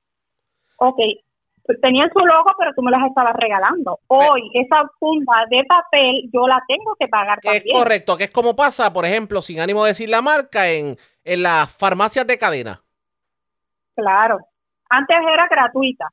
Ok. 0.78 1.00
Tenían 1.82 2.12
su 2.12 2.20
logo, 2.20 2.52
pero 2.58 2.72
tú 2.76 2.82
me 2.82 2.92
las 2.92 3.04
estabas 3.06 3.36
regalando. 3.36 4.00
Hoy, 4.08 4.50
esa 4.54 4.90
funda 5.00 5.46
de 5.50 5.64
papel, 5.64 6.30
yo 6.32 6.48
la 6.48 6.62
tengo 6.68 6.96
que 7.00 7.08
pagar 7.08 7.40
Es 7.44 7.64
correcto, 7.72 8.18
que 8.18 8.26
es 8.26 8.32
como 8.32 8.56
pasa, 8.56 8.94
por 8.94 9.06
ejemplo, 9.06 9.42
sin 9.42 9.60
ánimo 9.60 9.84
de 9.84 9.90
decir 9.90 10.10
la 10.10 10.22
marca, 10.22 10.70
en, 10.70 10.98
en 11.24 11.44
las 11.44 11.76
farmacias 11.76 12.28
de 12.28 12.38
cadena. 12.38 12.82
Claro. 13.96 14.40
Antes 14.90 15.18
era 15.18 15.48
gratuita. 15.50 16.08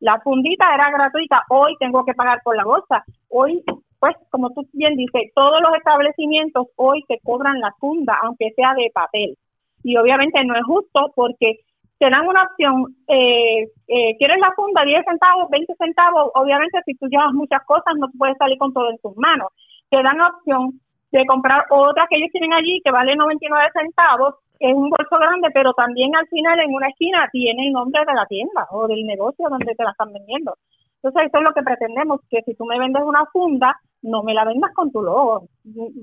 La 0.00 0.20
fundita 0.20 0.74
era 0.74 0.90
gratuita. 0.90 1.44
Hoy 1.48 1.76
tengo 1.78 2.04
que 2.04 2.14
pagar 2.14 2.40
por 2.42 2.56
la 2.56 2.64
bolsa. 2.64 3.04
Hoy, 3.28 3.62
pues, 3.98 4.16
como 4.30 4.50
tú 4.50 4.66
bien 4.72 4.96
dices, 4.96 5.30
todos 5.34 5.60
los 5.62 5.74
establecimientos 5.76 6.68
hoy 6.76 7.04
te 7.08 7.18
cobran 7.22 7.60
la 7.60 7.74
funda, 7.78 8.18
aunque 8.22 8.52
sea 8.56 8.74
de 8.74 8.90
papel. 8.92 9.36
Y 9.82 9.96
obviamente 9.96 10.44
no 10.44 10.54
es 10.54 10.64
justo 10.64 11.12
porque 11.14 11.60
te 12.00 12.08
dan 12.08 12.26
una 12.26 12.44
opción, 12.44 12.96
eh, 13.08 13.68
eh, 13.86 14.16
quieres 14.16 14.38
la 14.40 14.50
funda 14.56 14.82
10 14.86 15.04
centavos, 15.04 15.50
20 15.50 15.74
centavos, 15.76 16.30
obviamente 16.34 16.80
si 16.86 16.94
tú 16.94 17.06
llevas 17.08 17.34
muchas 17.34 17.62
cosas 17.66 17.92
no 17.98 18.08
puedes 18.18 18.38
salir 18.38 18.56
con 18.56 18.72
todo 18.72 18.88
en 18.88 18.96
tus 18.98 19.14
manos. 19.18 19.48
Te 19.90 20.02
dan 20.02 20.18
opción 20.18 20.80
de 21.12 21.26
comprar 21.26 21.66
otra 21.68 22.06
que 22.08 22.16
ellos 22.16 22.32
tienen 22.32 22.54
allí 22.54 22.80
que 22.82 22.90
vale 22.90 23.14
99 23.14 23.68
centavos, 23.74 24.36
es 24.58 24.72
un 24.74 24.88
bolso 24.88 25.18
grande, 25.18 25.48
pero 25.52 25.74
también 25.74 26.16
al 26.16 26.26
final 26.28 26.58
en 26.60 26.72
una 26.72 26.88
esquina 26.88 27.28
tiene 27.30 27.66
el 27.66 27.72
nombre 27.72 28.02
de 28.06 28.14
la 28.14 28.24
tienda 28.24 28.66
o 28.70 28.88
del 28.88 29.04
negocio 29.04 29.50
donde 29.50 29.74
te 29.74 29.84
la 29.84 29.90
están 29.90 30.10
vendiendo. 30.14 30.54
Entonces 31.02 31.28
eso 31.28 31.38
es 31.38 31.44
lo 31.44 31.52
que 31.52 31.62
pretendemos, 31.62 32.20
que 32.30 32.40
si 32.46 32.54
tú 32.54 32.64
me 32.64 32.78
vendes 32.78 33.02
una 33.04 33.26
funda, 33.26 33.78
no 34.02 34.22
me 34.22 34.34
la 34.34 34.44
vendas 34.44 34.70
con 34.74 34.90
tu 34.90 35.02
logo. 35.02 35.48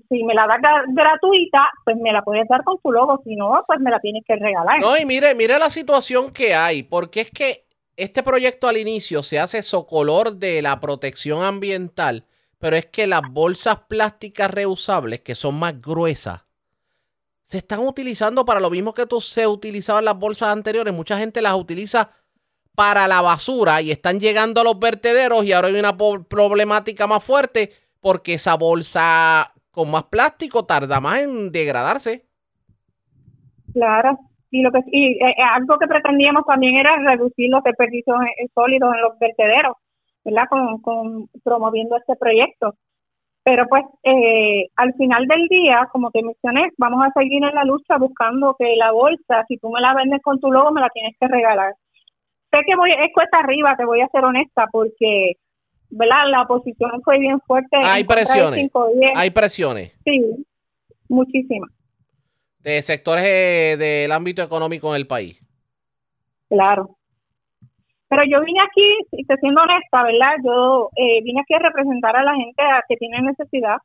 Si 0.09 0.23
me 0.23 0.33
la 0.33 0.47
das 0.47 0.59
gratuita, 0.89 1.69
pues 1.83 1.97
me 1.97 2.11
la 2.11 2.21
puedes 2.23 2.47
dar 2.47 2.63
con 2.63 2.79
tu 2.79 2.91
logo, 2.91 3.21
si 3.23 3.35
no, 3.35 3.63
pues 3.65 3.79
me 3.79 3.91
la 3.91 3.99
tienes 3.99 4.23
que 4.25 4.35
regalar. 4.35 4.79
No, 4.79 4.97
y 4.97 5.05
mire, 5.05 5.33
mire 5.35 5.57
la 5.57 5.69
situación 5.69 6.31
que 6.31 6.53
hay, 6.53 6.83
porque 6.83 7.21
es 7.21 7.31
que 7.31 7.65
este 7.95 8.21
proyecto 8.21 8.67
al 8.67 8.77
inicio 8.77 9.23
se 9.23 9.39
hace 9.39 9.63
socolor 9.63 10.35
de 10.35 10.61
la 10.61 10.79
protección 10.79 11.43
ambiental, 11.43 12.25
pero 12.59 12.75
es 12.75 12.85
que 12.85 13.07
las 13.07 13.21
bolsas 13.29 13.79
plásticas 13.87 14.51
reusables, 14.51 15.21
que 15.21 15.35
son 15.35 15.57
más 15.57 15.81
gruesas, 15.81 16.45
se 17.43 17.59
están 17.59 17.79
utilizando 17.79 18.45
para 18.45 18.59
lo 18.59 18.69
mismo 18.69 18.93
que 18.93 19.05
tú 19.05 19.21
se 19.21 19.47
utilizaban 19.47 20.05
las 20.05 20.19
bolsas 20.19 20.49
anteriores. 20.49 20.93
Mucha 20.93 21.17
gente 21.17 21.41
las 21.41 21.53
utiliza 21.53 22.11
para 22.75 23.07
la 23.07 23.21
basura 23.21 23.81
y 23.81 23.89
están 23.89 24.19
llegando 24.19 24.61
a 24.61 24.63
los 24.63 24.77
vertederos 24.77 25.45
y 25.45 25.53
ahora 25.53 25.69
hay 25.69 25.79
una 25.79 25.97
problemática 25.97 27.07
más 27.07 27.23
fuerte 27.23 27.73
porque 28.01 28.33
esa 28.35 28.55
bolsa 28.55 29.53
con 29.71 29.91
más 29.91 30.05
plástico 30.05 30.65
tarda 30.65 30.99
más 30.99 31.21
en 31.21 31.51
degradarse. 31.51 32.25
Claro, 33.73 34.17
y 34.49 34.61
lo 34.61 34.71
que 34.71 34.79
y, 34.91 35.23
eh, 35.23 35.35
eh, 35.37 35.43
algo 35.53 35.77
que 35.77 35.87
pretendíamos 35.87 36.45
también 36.45 36.77
era 36.77 36.95
reducir 36.97 37.49
los 37.49 37.63
desperdicios 37.63 38.17
eh, 38.21 38.47
sólidos 38.53 38.93
en 38.95 39.01
los 39.01 39.19
vertederos, 39.19 39.75
¿verdad? 40.23 40.47
Con, 40.49 40.81
con 40.81 41.29
promoviendo 41.43 41.97
este 41.97 42.15
proyecto. 42.15 42.75
Pero 43.43 43.65
pues 43.69 43.85
al 44.75 44.93
final 44.95 45.25
del 45.25 45.47
día, 45.47 45.87
como 45.93 46.11
te 46.11 46.21
mencioné, 46.21 46.69
vamos 46.77 47.01
a 47.05 47.17
seguir 47.17 47.41
en 47.45 47.55
la 47.55 47.63
lucha 47.63 47.97
buscando 47.97 48.55
que 48.59 48.75
la 48.75 48.91
bolsa, 48.91 49.45
si 49.47 49.57
tú 49.57 49.69
me 49.69 49.79
la 49.79 49.93
vendes 49.93 50.21
con 50.21 50.37
tu 50.41 50.51
logo, 50.51 50.71
me 50.73 50.81
la 50.81 50.89
tienes 50.89 51.15
que 51.17 51.27
regalar. 51.29 51.73
Sé 52.51 52.59
que 52.65 52.75
voy, 52.75 52.91
es 52.91 53.13
cuesta 53.13 53.39
arriba, 53.39 53.77
te 53.77 53.85
voy 53.85 54.01
a 54.01 54.09
ser 54.09 54.25
honesta, 54.25 54.67
porque 54.69 55.33
¿verdad? 55.89 56.29
La 56.29 56.41
oposición 56.43 57.01
fue 57.03 57.19
bien 57.19 57.39
fuerte. 57.41 57.77
Hay 57.83 58.03
presiones. 58.03 58.71
Hay 59.15 59.31
presiones. 59.31 59.93
Sí, 60.03 60.21
muchísimas. 61.07 61.71
De 62.59 62.81
sectores 62.81 63.23
eh, 63.25 63.75
del 63.77 64.11
ámbito 64.11 64.41
económico 64.41 64.89
en 64.89 64.95
el 64.97 65.07
país. 65.07 65.39
Claro. 66.49 66.97
Pero 68.09 68.23
yo 68.29 68.41
vine 68.41 68.59
aquí, 68.61 69.25
siendo 69.39 69.61
honesta, 69.61 70.03
¿verdad? 70.03 70.35
Yo 70.43 70.89
eh, 70.95 71.21
vine 71.23 71.41
aquí 71.41 71.53
a 71.53 71.59
representar 71.59 72.15
a 72.15 72.23
la 72.23 72.35
gente 72.35 72.63
que 72.87 72.95
tiene 72.95 73.21
necesidad. 73.21 73.77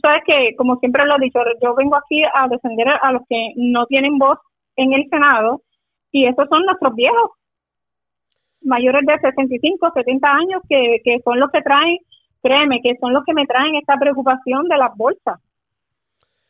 Sabes 0.00 0.22
que, 0.24 0.54
como 0.56 0.76
siempre 0.76 1.04
lo 1.04 1.16
he 1.16 1.24
dicho, 1.24 1.40
yo 1.60 1.74
vengo 1.74 1.96
aquí 1.96 2.22
a 2.22 2.46
defender 2.48 2.88
a 2.88 3.12
los 3.12 3.22
que 3.28 3.52
no 3.56 3.86
tienen 3.86 4.18
voz 4.18 4.38
en 4.76 4.92
el 4.92 5.08
Senado 5.10 5.62
y 6.12 6.26
esos 6.26 6.48
son 6.48 6.64
nuestros 6.64 6.94
viejos, 6.94 7.30
mayores 8.62 9.06
de 9.06 9.18
65, 9.18 9.92
70 9.94 10.28
años 10.28 10.62
que, 10.68 11.00
que 11.04 11.18
son 11.24 11.40
los 11.40 11.50
que 11.50 11.62
traen, 11.62 11.98
créeme, 12.42 12.80
que 12.82 12.96
son 13.00 13.12
los 13.12 13.24
que 13.24 13.34
me 13.34 13.46
traen 13.46 13.76
esta 13.76 13.96
preocupación 13.96 14.68
de 14.68 14.76
las 14.76 14.96
bolsas. 14.96 15.40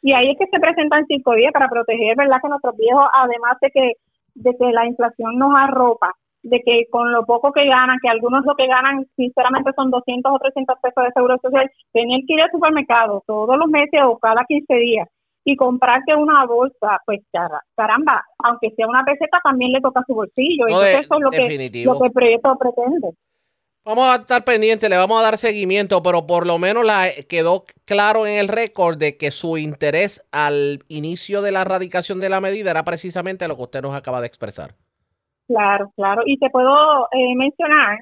Y 0.03 0.13
ahí 0.13 0.31
es 0.31 0.39
que 0.39 0.47
se 0.47 0.61
presentan 0.61 1.07
cinco 1.07 1.35
días 1.35 1.53
para 1.53 1.69
proteger, 1.69 2.17
¿verdad? 2.17 2.41
Que 2.43 2.49
nuestros 2.49 2.77
viejos, 2.77 3.07
además 3.13 3.57
de 3.61 3.71
que, 3.71 3.93
de 4.35 4.57
que 4.57 4.73
la 4.73 4.87
inflación 4.87 5.39
nos 5.39 5.53
arropa, 5.55 6.13
de 6.43 6.61
que 6.65 6.87
con 6.91 7.13
lo 7.13 7.27
poco 7.27 7.53
que 7.53 7.67
ganan, 7.67 7.99
que 8.03 8.09
algunos 8.09 8.45
lo 8.47 8.55
que 8.55 8.67
ganan 8.67 9.07
sinceramente 9.17 9.73
son 9.77 9.91
200 9.91 10.33
o 10.33 10.39
300 10.39 10.79
pesos 10.81 11.05
de 11.05 11.13
seguro 11.13 11.37
social, 11.43 11.71
tener 11.93 12.21
que 12.27 12.35
ir 12.35 12.43
al 12.43 12.51
supermercado 12.51 13.23
todos 13.27 13.59
los 13.59 13.69
meses 13.69 14.01
o 14.05 14.19
cada 14.19 14.45
15 14.47 14.75
días 14.75 15.09
y 15.45 15.57
comprarte 15.57 16.15
una 16.15 16.45
bolsa, 16.47 17.01
pues 17.07 17.21
caramba, 17.75 18.25
aunque 18.39 18.71
sea 18.77 18.87
una 18.87 19.05
peseta, 19.05 19.41
también 19.43 19.73
le 19.73 19.81
toca 19.81 20.03
su 20.07 20.15
bolsillo. 20.15 20.67
eso 20.69 20.83
es 20.83 21.09
lo 21.11 21.31
que, 21.31 21.85
lo 21.85 21.99
que 21.99 22.07
el 22.07 22.13
proyecto 22.13 22.57
pretende. 22.59 23.11
Vamos 23.83 24.07
a 24.07 24.17
estar 24.17 24.45
pendientes, 24.45 24.91
le 24.91 24.99
vamos 24.99 25.19
a 25.19 25.23
dar 25.23 25.39
seguimiento, 25.39 26.03
pero 26.03 26.27
por 26.27 26.47
lo 26.47 26.59
menos 26.59 26.85
la, 26.85 27.09
quedó 27.29 27.65
claro 27.87 28.27
en 28.27 28.39
el 28.39 28.49
récord 28.49 28.99
de 28.99 29.17
que 29.17 29.31
su 29.31 29.57
interés 29.57 30.29
al 30.33 30.81
inicio 30.89 31.41
de 31.41 31.51
la 31.51 31.63
erradicación 31.63 32.21
de 32.21 32.29
la 32.29 32.43
medida 32.43 32.71
era 32.71 32.85
precisamente 32.85 33.49
lo 33.49 33.57
que 33.57 33.63
usted 33.63 33.83
nos 33.83 33.95
acaba 33.95 34.21
de 34.21 34.27
expresar. 34.27 34.75
Claro, 35.49 35.91
claro. 35.97 36.23
Y 36.27 36.39
te 36.39 36.51
puedo 36.51 37.07
eh, 37.11 37.35
mencionar 37.37 37.99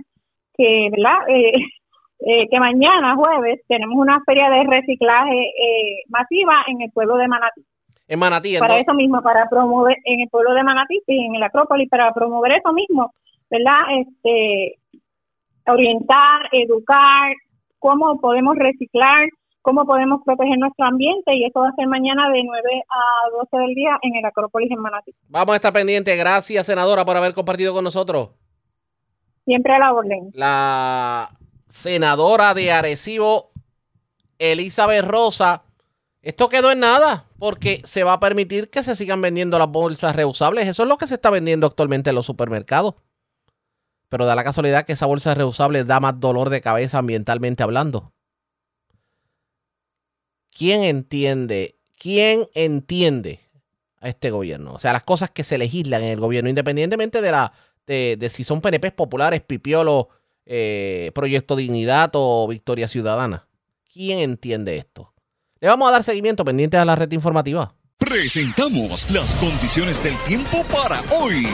que, 0.54 0.88
¿verdad? 0.90 1.28
Eh, 1.28 1.52
eh, 2.20 2.48
que 2.50 2.58
mañana, 2.58 3.14
jueves, 3.14 3.60
tenemos 3.68 3.96
una 3.96 4.20
feria 4.24 4.50
de 4.50 4.64
reciclaje 4.64 5.36
eh, 5.36 6.02
masiva 6.08 6.64
en 6.66 6.82
el 6.82 6.90
pueblo 6.90 7.16
de 7.16 7.28
Manatí. 7.28 7.64
En 8.08 8.18
Manatí, 8.18 8.58
Para 8.58 8.78
eso 8.78 8.94
mismo, 8.94 9.22
para 9.22 9.48
promover, 9.48 9.96
en 10.04 10.20
el 10.20 10.28
pueblo 10.28 10.54
de 10.54 10.62
Manatí, 10.62 11.02
en 11.06 11.34
el 11.34 11.42
Acrópolis, 11.42 11.88
para 11.88 12.12
promover 12.12 12.52
eso 12.52 12.72
mismo, 12.72 13.12
¿verdad? 13.50 13.82
Este, 14.00 14.78
orientar, 15.66 16.48
educar, 16.52 17.34
cómo 17.78 18.18
podemos 18.20 18.56
reciclar, 18.56 19.28
cómo 19.62 19.84
podemos 19.84 20.22
proteger 20.24 20.58
nuestro 20.58 20.86
ambiente 20.86 21.34
y 21.34 21.44
eso 21.44 21.60
va 21.60 21.68
a 21.68 21.74
ser 21.74 21.86
mañana 21.86 22.30
de 22.30 22.42
9 22.42 22.82
a 22.88 23.30
12 23.52 23.56
del 23.58 23.74
día 23.74 23.98
en 24.02 24.16
el 24.16 24.24
Acrópolis 24.24 24.70
en 24.70 24.80
Manatí. 24.80 25.12
Vamos 25.28 25.52
a 25.52 25.56
estar 25.56 25.72
pendientes. 25.72 26.18
Gracias, 26.18 26.66
senadora, 26.66 27.04
por 27.04 27.16
haber 27.16 27.34
compartido 27.34 27.74
con 27.74 27.84
nosotros. 27.84 28.30
Siempre 29.44 29.74
a 29.74 29.78
la 29.78 29.92
orden. 29.92 30.30
La 30.32 31.28
senadora 31.68 32.54
de 32.54 32.72
Arecibo, 32.72 33.52
Elizabeth 34.38 35.04
Rosa. 35.04 35.64
Esto 36.22 36.48
quedó 36.48 36.72
en 36.72 36.80
nada 36.80 37.26
porque 37.38 37.82
se 37.84 38.04
va 38.04 38.14
a 38.14 38.20
permitir 38.20 38.70
que 38.70 38.82
se 38.82 38.96
sigan 38.96 39.20
vendiendo 39.20 39.58
las 39.58 39.68
bolsas 39.68 40.16
reusables. 40.16 40.66
Eso 40.66 40.82
es 40.82 40.88
lo 40.88 40.98
que 40.98 41.06
se 41.06 41.14
está 41.14 41.30
vendiendo 41.30 41.66
actualmente 41.66 42.10
en 42.10 42.16
los 42.16 42.26
supermercados. 42.26 42.94
Pero 44.08 44.26
da 44.26 44.34
la 44.34 44.44
casualidad 44.44 44.84
que 44.84 44.94
esa 44.94 45.06
bolsa 45.06 45.34
reusable 45.34 45.84
da 45.84 46.00
más 46.00 46.18
dolor 46.18 46.50
de 46.50 46.60
cabeza 46.60 46.98
ambientalmente 46.98 47.62
hablando. 47.62 48.12
¿Quién 50.50 50.82
entiende? 50.82 51.78
¿Quién 51.96 52.48
entiende 52.54 53.40
a 54.00 54.08
este 54.08 54.30
gobierno? 54.30 54.74
O 54.74 54.78
sea, 54.78 54.92
las 54.92 55.04
cosas 55.04 55.30
que 55.30 55.44
se 55.44 55.58
legislan 55.58 56.02
en 56.02 56.10
el 56.10 56.20
gobierno, 56.20 56.48
independientemente 56.48 57.20
de 57.20 57.30
la 57.30 57.52
de, 57.86 58.30
si 58.30 58.44
son 58.44 58.60
PNPs 58.60 58.92
populares, 58.92 59.40
pipiolos 59.40 60.06
eh, 60.48 61.12
Proyecto 61.14 61.54
Dignidad 61.54 62.10
o 62.14 62.48
Victoria 62.48 62.88
Ciudadana. 62.88 63.46
¿Quién 63.92 64.18
entiende 64.18 64.78
esto? 64.78 65.12
Le 65.60 65.68
vamos 65.68 65.88
a 65.88 65.92
dar 65.92 66.04
seguimiento 66.04 66.44
pendientes 66.44 66.80
a 66.80 66.84
la 66.84 66.96
red 66.96 67.12
informativa. 67.12 67.74
Presentamos 67.98 69.10
las 69.10 69.34
condiciones 69.34 70.02
del 70.02 70.16
tiempo 70.26 70.64
para 70.72 71.02
hoy. 71.20 71.46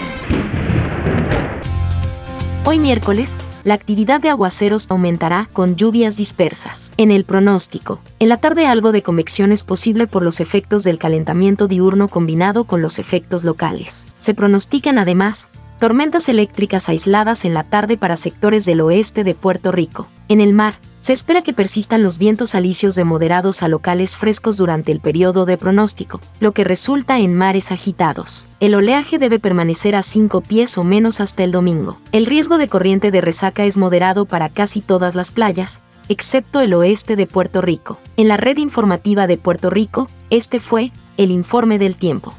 Hoy 2.66 2.79
miércoles, 2.79 3.37
la 3.65 3.75
actividad 3.75 4.21
de 4.21 4.29
aguaceros 4.29 4.87
aumentará 4.91 5.49
con 5.53 5.77
lluvias 5.77 6.16
dispersas. 6.16 6.95
En 6.97 7.11
el 7.11 7.25
pronóstico, 7.25 8.01
en 8.19 8.29
la 8.29 8.37
tarde 8.37 8.66
algo 8.66 8.93
de 8.93 9.03
convección 9.03 9.53
es 9.53 9.65
posible 9.65 10.07
por 10.07 10.23
los 10.23 10.39
efectos 10.39 10.85
del 10.85 10.99
calentamiento 10.99 11.66
diurno 11.66 12.09
combinado 12.09 12.65
con 12.65 12.83
los 12.83 12.99
efectos 12.99 13.43
locales. 13.43 14.07
Se 14.19 14.35
pronostican 14.35 14.99
además 14.99 15.49
tormentas 15.85 16.31
eléctricas 16.31 16.89
aisladas 16.89 17.44
en 17.44 17.52
la 17.52 17.62
tarde 17.62 17.98
para 17.98 18.16
sectores 18.16 18.65
del 18.65 18.81
oeste 18.81 19.23
de 19.23 19.35
Puerto 19.35 19.70
Rico. 19.70 20.09
En 20.28 20.40
el 20.40 20.55
mar, 20.55 20.77
se 21.01 21.12
espera 21.12 21.43
que 21.43 21.52
persistan 21.52 22.02
los 22.02 22.16
vientos 22.16 22.55
alisios 22.55 22.94
de 22.94 23.05
moderados 23.05 23.62
a 23.62 23.69
locales 23.69 24.16
frescos 24.16 24.56
durante 24.56 24.93
el 24.93 25.01
periodo 25.01 25.44
de 25.44 25.59
pronóstico, 25.59 26.23
lo 26.40 26.52
que 26.52 26.65
resulta 26.65 27.19
en 27.19 27.35
mares 27.35 27.70
agitados. 27.70 28.48
El 28.61 28.74
oleaje 28.74 29.19
debe 29.19 29.39
permanecer 29.39 29.94
a 29.94 30.02
5 30.02 30.40
pies 30.40 30.78
o 30.78 30.85
menos 30.85 31.20
hasta 31.20 31.44
el 31.44 31.52
domingo. 31.52 31.98
El 32.12 32.24
riesgo 32.24 32.56
de 32.56 32.69
corriente 32.69 33.11
de 33.11 33.20
resaca 33.20 33.66
es 33.66 33.77
moderado 33.77 34.24
para 34.24 34.48
casi 34.48 34.81
todas 34.81 35.15
las 35.15 35.32
playas, 35.32 35.82
excepto 36.09 36.62
el 36.62 36.73
oeste 36.73 37.15
de 37.15 37.27
Puerto 37.27 37.61
Rico. 37.61 37.98
En 38.16 38.28
la 38.28 38.39
red 38.39 38.56
informativa 38.56 39.27
de 39.27 39.36
Puerto 39.36 39.69
Rico, 39.69 40.09
este 40.31 40.61
fue 40.61 40.93
el 41.19 41.31
informe 41.31 41.78
del 41.78 41.97
tiempo. 41.97 42.32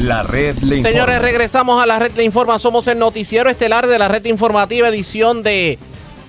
La 0.00 0.22
red 0.22 0.56
le 0.60 0.78
informa. 0.78 0.88
Señores, 0.88 1.20
regresamos 1.20 1.82
a 1.82 1.86
la 1.86 1.98
red 1.98 2.12
le 2.16 2.24
informa. 2.24 2.58
Somos 2.58 2.86
el 2.86 2.98
noticiero 2.98 3.50
estelar 3.50 3.86
de 3.86 3.98
la 3.98 4.08
red 4.08 4.24
informativa, 4.24 4.88
edición 4.88 5.42
de 5.42 5.78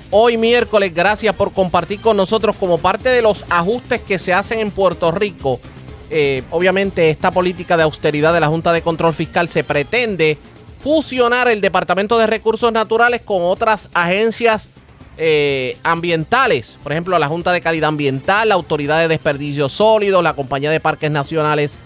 hoy 0.10 0.36
miércoles. 0.36 0.94
Gracias 0.94 1.34
por 1.34 1.54
compartir 1.54 2.02
con 2.02 2.18
nosotros 2.18 2.58
como 2.58 2.80
parte 2.80 3.08
de 3.08 3.22
los 3.22 3.46
ajustes 3.50 4.02
que 4.02 4.20
se 4.20 4.34
hacen 4.34 4.60
en 4.60 4.72
Puerto 4.72 5.12
Rico. 5.12 5.62
Eh, 6.10 6.44
obviamente 6.52 7.10
esta 7.10 7.32
política 7.32 7.78
de 7.78 7.84
austeridad 7.84 8.34
de 8.34 8.42
la 8.42 8.48
Junta 8.48 8.74
de 8.74 8.82
Control 8.82 9.14
Fiscal 9.14 9.48
se 9.48 9.64
pretende 9.64 10.38
fusionar 10.84 11.48
el 11.48 11.62
Departamento 11.62 12.18
de 12.18 12.28
Recursos 12.28 12.74
Naturales 12.74 13.22
con 13.22 13.42
otras 13.44 13.88
agencias 13.94 14.70
eh, 15.18 15.78
ambientales. 15.84 16.78
Por 16.84 16.92
ejemplo, 16.92 17.18
la 17.18 17.30
Junta 17.30 17.54
de 17.54 17.62
Calidad 17.62 17.88
Ambiental, 17.88 18.50
la 18.50 18.56
Autoridad 18.56 19.00
de 19.00 19.08
Desperdicio 19.08 19.70
Sólido, 19.70 20.22
la 20.22 20.34
Compañía 20.34 20.72
de 20.72 20.82
Parques 20.82 21.10
Nacionales, 21.10 21.80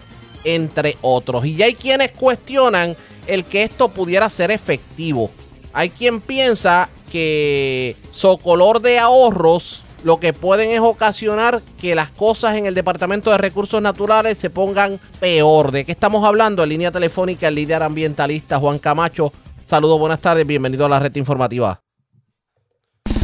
entre 0.46 0.98
otros. 1.02 1.46
Y 1.46 1.56
ya 1.56 1.66
hay 1.66 1.76
quienes 1.76 2.12
cuestionan 2.12 2.96
el 3.28 3.44
que 3.44 3.64
esto 3.64 3.90
pudiera 3.90 4.30
ser 4.30 4.52
efectivo. 4.52 5.30
Hay 5.74 5.90
quien 5.90 6.22
piensa 6.22 6.90
que 7.12 7.98
socolor 8.12 8.82
de 8.82 9.00
ahorros 9.00 9.84
lo 10.06 10.20
que 10.20 10.34
pueden 10.34 10.70
es 10.70 10.80
ocasionar 10.80 11.64
que 11.82 11.96
las 11.96 12.12
cosas 12.12 12.56
en 12.58 12.68
el 12.68 12.76
Departamento 12.76 13.32
de 13.32 13.40
Recursos 13.40 13.82
Naturales 13.82 14.38
se 14.38 14.52
pongan 14.52 15.00
peor. 15.20 15.72
¿De 15.72 15.84
qué 15.84 15.92
estamos 15.92 16.24
hablando? 16.24 16.62
En 16.62 16.70
línea 16.70 16.92
telefónica, 16.92 17.48
el 17.48 17.56
líder 17.56 17.82
ambientalista 17.82 18.60
Juan 18.60 18.78
Camacho. 18.78 19.34
Saludos, 19.64 19.98
buenas 19.98 20.20
tardes, 20.20 20.46
bienvenido 20.46 20.86
a 20.86 20.90
la 20.90 21.00
red 21.00 21.16
informativa. 21.16 21.82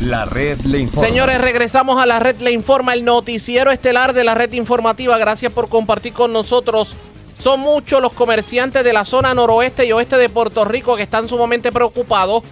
La 0.02 0.26
red 0.26 0.60
le 0.62 0.80
informa. 0.80 1.08
Señores, 1.08 1.40
regresamos 1.40 2.02
a 2.02 2.08
la 2.08 2.20
red 2.20 2.38
le 2.38 2.52
informa, 2.52 2.96
el 2.96 3.06
noticiero 3.06 3.70
estelar 3.70 4.14
de 4.14 4.24
la 4.24 4.34
red 4.34 4.52
informativa. 4.54 5.16
Gracias 5.20 5.52
por 5.52 5.70
compartir 5.70 6.14
con 6.14 6.34
nosotros. 6.34 6.96
Son 7.42 7.60
muchos 7.60 8.04
los 8.04 8.14
comerciantes 8.14 8.84
de 8.84 8.94
la 8.94 9.04
zona 9.04 9.34
noroeste 9.34 9.84
y 9.88 9.92
oeste 9.92 10.16
de 10.16 10.30
Puerto 10.30 10.64
Rico 10.64 10.96
que 10.96 11.02
están 11.02 11.28
sumamente 11.28 11.72
preocupados 11.72 12.44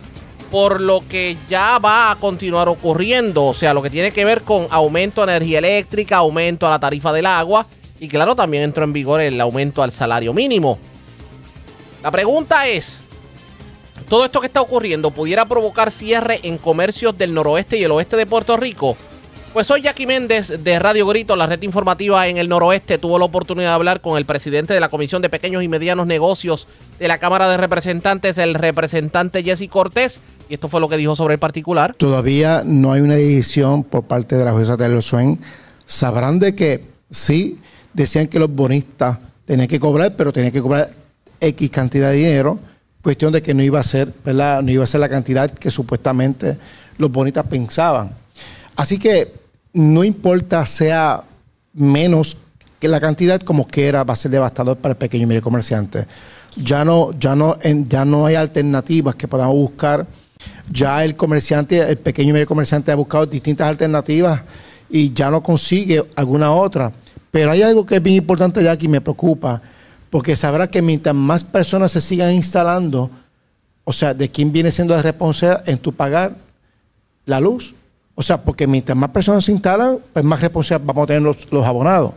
por 0.49 0.81
lo 0.81 1.07
que 1.07 1.37
ya 1.47 1.77
va 1.77 2.09
a 2.09 2.15
continuar 2.15 2.67
ocurriendo, 2.67 3.45
o 3.45 3.53
sea, 3.53 3.75
lo 3.75 3.83
que 3.83 3.91
tiene 3.91 4.09
que 4.09 4.25
ver 4.25 4.41
con 4.41 4.65
aumento 4.71 5.23
de 5.23 5.33
energía 5.33 5.59
eléctrica, 5.59 6.17
aumento 6.17 6.65
a 6.65 6.71
la 6.71 6.79
tarifa 6.79 7.13
del 7.13 7.27
agua 7.27 7.67
y 7.99 8.07
claro, 8.07 8.35
también 8.35 8.63
entró 8.63 8.83
en 8.83 8.91
vigor 8.91 9.21
el 9.21 9.39
aumento 9.39 9.83
al 9.83 9.91
salario 9.91 10.33
mínimo. 10.33 10.79
La 12.01 12.09
pregunta 12.09 12.67
es, 12.67 13.03
¿todo 14.09 14.25
esto 14.25 14.41
que 14.41 14.47
está 14.47 14.59
ocurriendo 14.59 15.11
pudiera 15.11 15.45
provocar 15.45 15.91
cierre 15.91 16.39
en 16.41 16.57
comercios 16.57 17.15
del 17.15 17.35
noroeste 17.35 17.77
y 17.77 17.83
el 17.83 17.91
oeste 17.91 18.17
de 18.17 18.25
Puerto 18.25 18.57
Rico? 18.57 18.97
Pues 19.53 19.65
soy 19.65 19.81
Jackie 19.81 20.05
Méndez 20.05 20.63
de 20.63 20.77
Radio 20.77 21.07
Grito, 21.07 21.35
la 21.35 21.47
red 21.47 21.63
informativa 21.63 22.27
en 22.27 22.37
el 22.37 22.49
noroeste. 22.49 22.99
Tuvo 22.99 23.17
la 23.17 23.25
oportunidad 23.25 23.69
de 23.69 23.73
hablar 23.73 23.99
con 23.99 24.15
el 24.15 24.25
presidente 24.25 24.75
de 24.75 24.79
la 24.79 24.89
Comisión 24.89 25.23
de 25.23 25.29
Pequeños 25.29 25.63
y 25.63 25.67
Medianos 25.67 26.05
Negocios 26.05 26.67
de 26.99 27.07
la 27.07 27.17
Cámara 27.17 27.49
de 27.49 27.57
Representantes, 27.57 28.37
el 28.37 28.53
representante 28.53 29.41
Jesse 29.41 29.67
Cortés. 29.67 30.21
Y 30.49 30.53
esto 30.53 30.69
fue 30.69 30.79
lo 30.79 30.87
que 30.87 30.97
dijo 30.97 31.15
sobre 31.15 31.33
el 31.33 31.39
particular. 31.39 31.95
Todavía 31.95 32.61
no 32.63 32.91
hay 32.91 33.01
una 33.01 33.15
decisión 33.15 33.83
por 33.83 34.03
parte 34.03 34.35
de 34.35 34.45
la 34.45 34.51
jueza 34.51 34.77
de 34.77 35.01
Suen. 35.01 35.39
Sabrán 35.87 36.37
de 36.37 36.53
que 36.53 36.85
sí, 37.09 37.57
decían 37.95 38.27
que 38.27 38.37
los 38.37 38.53
bonistas 38.53 39.17
tenían 39.45 39.67
que 39.67 39.79
cobrar, 39.79 40.15
pero 40.15 40.31
tenían 40.31 40.53
que 40.53 40.61
cobrar 40.61 40.91
X 41.41 41.71
cantidad 41.71 42.11
de 42.11 42.17
dinero. 42.17 42.59
Cuestión 43.01 43.33
de 43.33 43.41
que 43.41 43.55
no 43.55 43.63
iba 43.63 43.79
a 43.79 43.83
ser, 43.83 44.13
¿verdad? 44.23 44.61
No 44.61 44.69
iba 44.69 44.83
a 44.83 44.87
ser 44.87 44.99
la 44.99 45.09
cantidad 45.09 45.49
que 45.49 45.71
supuestamente 45.71 46.55
los 46.99 47.11
bonistas 47.11 47.47
pensaban. 47.47 48.11
Así 48.75 48.99
que 48.99 49.38
no 49.73 50.03
importa 50.03 50.65
sea 50.65 51.23
menos 51.73 52.37
que 52.79 52.87
la 52.87 52.99
cantidad 52.99 53.41
como 53.41 53.67
quiera, 53.67 54.03
va 54.03 54.13
a 54.13 54.17
ser 54.17 54.31
devastador 54.31 54.77
para 54.77 54.93
el 54.93 54.97
pequeño 54.97 55.23
y 55.23 55.27
medio 55.27 55.41
comerciante. 55.41 56.05
Ya 56.55 56.83
no, 56.85 57.11
ya 57.19 57.35
no, 57.35 57.57
ya 57.61 58.05
no 58.05 58.25
hay 58.25 58.35
alternativas 58.35 59.15
que 59.15 59.27
podamos 59.27 59.55
buscar. 59.55 60.07
Ya 60.71 61.03
el 61.03 61.15
comerciante, 61.15 61.79
el 61.79 61.97
pequeño 61.97 62.29
y 62.29 62.33
medio 62.33 62.47
comerciante 62.47 62.91
ha 62.91 62.95
buscado 62.95 63.25
distintas 63.25 63.67
alternativas 63.67 64.41
y 64.89 65.13
ya 65.13 65.29
no 65.29 65.43
consigue 65.43 66.03
alguna 66.15 66.51
otra. 66.51 66.91
Pero 67.31 67.51
hay 67.51 67.61
algo 67.61 67.85
que 67.85 67.97
es 67.97 68.03
bien 68.03 68.15
importante 68.15 68.63
ya 68.63 68.75
que 68.77 68.87
me 68.87 69.01
preocupa, 69.01 69.61
porque 70.09 70.35
sabrá 70.35 70.67
que 70.67 70.81
mientras 70.81 71.13
más 71.13 71.43
personas 71.43 71.91
se 71.91 72.01
sigan 72.01 72.33
instalando, 72.33 73.11
o 73.83 73.93
sea, 73.93 74.13
de 74.13 74.29
quién 74.29 74.51
viene 74.51 74.71
siendo 74.71 74.95
la 74.95 75.01
responsabilidad 75.01 75.67
en 75.69 75.77
tu 75.77 75.93
pagar 75.93 76.35
la 77.25 77.39
luz. 77.39 77.75
O 78.19 78.21
sea, 78.21 78.41
porque 78.41 78.67
mientras 78.67 78.97
más 78.97 79.11
personas 79.11 79.45
se 79.45 79.53
instalan, 79.53 79.97
pues 80.11 80.25
más 80.25 80.41
responsabilidad 80.41 80.85
vamos 80.85 81.03
a 81.05 81.07
tener 81.07 81.21
los, 81.21 81.65
abonados. 81.65 82.11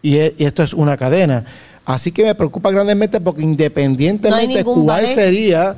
Y, 0.00 0.16
esto 0.16 0.62
es 0.62 0.72
una 0.72 0.96
cadena. 0.96 1.44
Así 1.84 2.10
que 2.10 2.24
me 2.24 2.34
preocupa 2.34 2.70
grandemente 2.70 3.20
porque 3.20 3.42
independientemente 3.42 4.56
de 4.56 4.64
cuál 4.64 5.12
sería, 5.12 5.76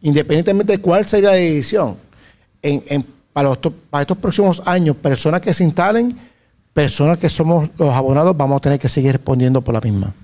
independientemente 0.00 0.74
de 0.74 0.78
cuál 0.78 1.06
sería 1.06 1.30
la 1.30 1.34
decisión, 1.34 1.96
en, 2.62 3.04
para, 3.32 3.52
para 3.90 4.02
estos 4.02 4.16
próximos 4.16 4.62
años, 4.64 4.94
personas 4.94 5.40
que 5.40 5.52
se 5.52 5.64
instalen, 5.64 6.16
personas 6.72 7.18
que 7.18 7.28
somos 7.28 7.68
los 7.78 7.92
abonados, 7.92 8.36
vamos 8.36 8.58
a 8.58 8.60
tener 8.60 8.78
que 8.78 8.88
seguir 8.88 9.10
respondiendo 9.10 9.60
por 9.60 9.74
la 9.74 9.80
misma. 9.80 10.14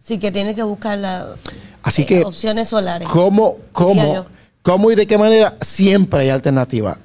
Sí, 0.00 0.18
que 0.18 0.30
tiene 0.30 0.54
que 0.54 0.62
buscar 0.62 0.98
las 0.98 1.28
Así 1.82 2.04
que, 2.04 2.22
opciones 2.22 2.68
solares. 2.68 3.08
¿Cómo, 3.08 3.56
cómo, 3.72 4.26
cómo 4.60 4.90
y 4.90 4.96
de 4.96 5.06
qué 5.06 5.16
manera? 5.16 5.56
Siempre 5.62 6.24
hay 6.24 6.28
alternativas 6.28 6.98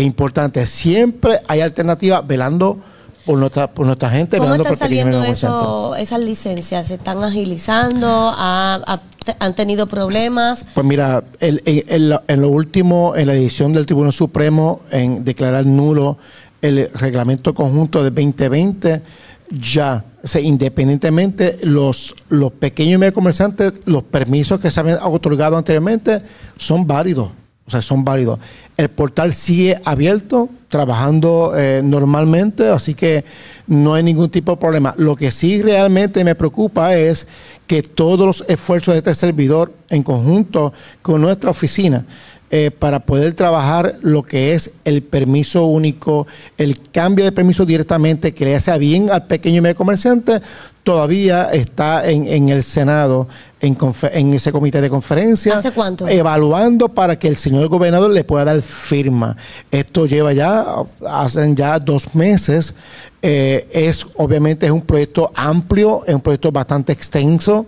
es 0.00 0.06
importante. 0.06 0.66
Siempre 0.66 1.40
hay 1.46 1.60
alternativas 1.60 2.26
velando 2.26 2.78
por 3.24 3.38
nuestra, 3.38 3.70
por 3.70 3.86
nuestra 3.86 4.10
gente. 4.10 4.38
¿Cómo 4.38 4.54
están 4.54 4.76
saliendo 4.76 5.22
eso, 5.24 5.94
esas 5.96 6.20
licencias? 6.20 6.88
¿Se 6.88 6.94
están 6.94 7.22
agilizando? 7.22 8.34
¿Han 8.36 9.54
tenido 9.54 9.86
problemas? 9.86 10.66
Pues 10.74 10.86
mira, 10.86 11.22
en, 11.40 12.40
lo 12.40 12.48
último, 12.48 13.14
en 13.14 13.26
la 13.26 13.34
edición 13.34 13.72
del 13.72 13.86
Tribunal 13.86 14.12
Supremo, 14.12 14.80
en 14.90 15.24
declarar 15.24 15.66
nulo 15.66 16.18
el 16.62 16.90
reglamento 16.94 17.54
conjunto 17.54 18.02
de 18.02 18.10
2020, 18.10 19.02
ya, 19.50 20.04
o 20.22 20.38
independientemente, 20.38 21.58
los, 21.62 22.14
los 22.28 22.52
pequeños 22.52 22.94
y 22.94 22.98
medios 22.98 23.14
comerciantes, 23.14 23.72
los 23.86 24.02
permisos 24.02 24.60
que 24.60 24.70
se 24.70 24.80
habían 24.80 24.98
otorgado 25.02 25.56
anteriormente 25.56 26.22
son 26.56 26.86
válidos 26.86 27.30
o 27.70 27.72
sea, 27.72 27.82
son 27.82 28.04
válidos. 28.04 28.40
El 28.76 28.88
portal 28.88 29.32
sigue 29.32 29.80
abierto, 29.84 30.48
trabajando 30.68 31.52
eh, 31.56 31.82
normalmente, 31.84 32.66
así 32.66 32.94
que 32.94 33.24
no 33.68 33.94
hay 33.94 34.02
ningún 34.02 34.28
tipo 34.28 34.50
de 34.50 34.56
problema. 34.56 34.92
Lo 34.96 35.14
que 35.14 35.30
sí 35.30 35.62
realmente 35.62 36.24
me 36.24 36.34
preocupa 36.34 36.96
es 36.96 37.28
que 37.68 37.84
todos 37.84 38.26
los 38.26 38.44
esfuerzos 38.48 38.94
de 38.94 38.98
este 38.98 39.14
servidor, 39.14 39.72
en 39.88 40.02
conjunto 40.02 40.72
con 41.00 41.20
nuestra 41.20 41.50
oficina, 41.50 42.04
eh, 42.50 42.72
para 42.76 42.98
poder 42.98 43.34
trabajar 43.34 43.98
lo 44.02 44.24
que 44.24 44.54
es 44.54 44.72
el 44.84 45.04
permiso 45.04 45.66
único, 45.66 46.26
el 46.58 46.80
cambio 46.90 47.24
de 47.24 47.30
permiso 47.30 47.64
directamente 47.64 48.34
que 48.34 48.44
le 48.44 48.56
hace 48.56 48.76
bien 48.76 49.08
al 49.10 49.28
pequeño 49.28 49.58
y 49.58 49.60
medio 49.60 49.76
comerciante, 49.76 50.40
todavía 50.82 51.50
está 51.52 52.08
en, 52.08 52.48
el 52.48 52.62
Senado, 52.62 53.28
en, 53.60 53.76
en, 54.12 54.34
ese 54.34 54.50
comité 54.50 54.80
de 54.80 54.88
conferencia. 54.88 55.58
¿Hace 55.58 55.72
cuánto? 55.72 56.08
Evaluando 56.08 56.88
para 56.88 57.18
que 57.18 57.28
el 57.28 57.36
señor 57.36 57.68
gobernador 57.68 58.10
le 58.10 58.24
pueda 58.24 58.44
dar 58.44 58.62
firma. 58.62 59.36
Esto 59.70 60.06
lleva 60.06 60.32
ya, 60.32 60.66
hacen 61.06 61.54
ya 61.56 61.78
dos 61.78 62.14
meses. 62.14 62.74
Eh, 63.22 63.68
es, 63.72 64.06
obviamente, 64.16 64.66
es 64.66 64.72
un 64.72 64.82
proyecto 64.82 65.30
amplio, 65.34 66.02
es 66.06 66.14
un 66.14 66.22
proyecto 66.22 66.50
bastante 66.50 66.92
extenso 66.92 67.66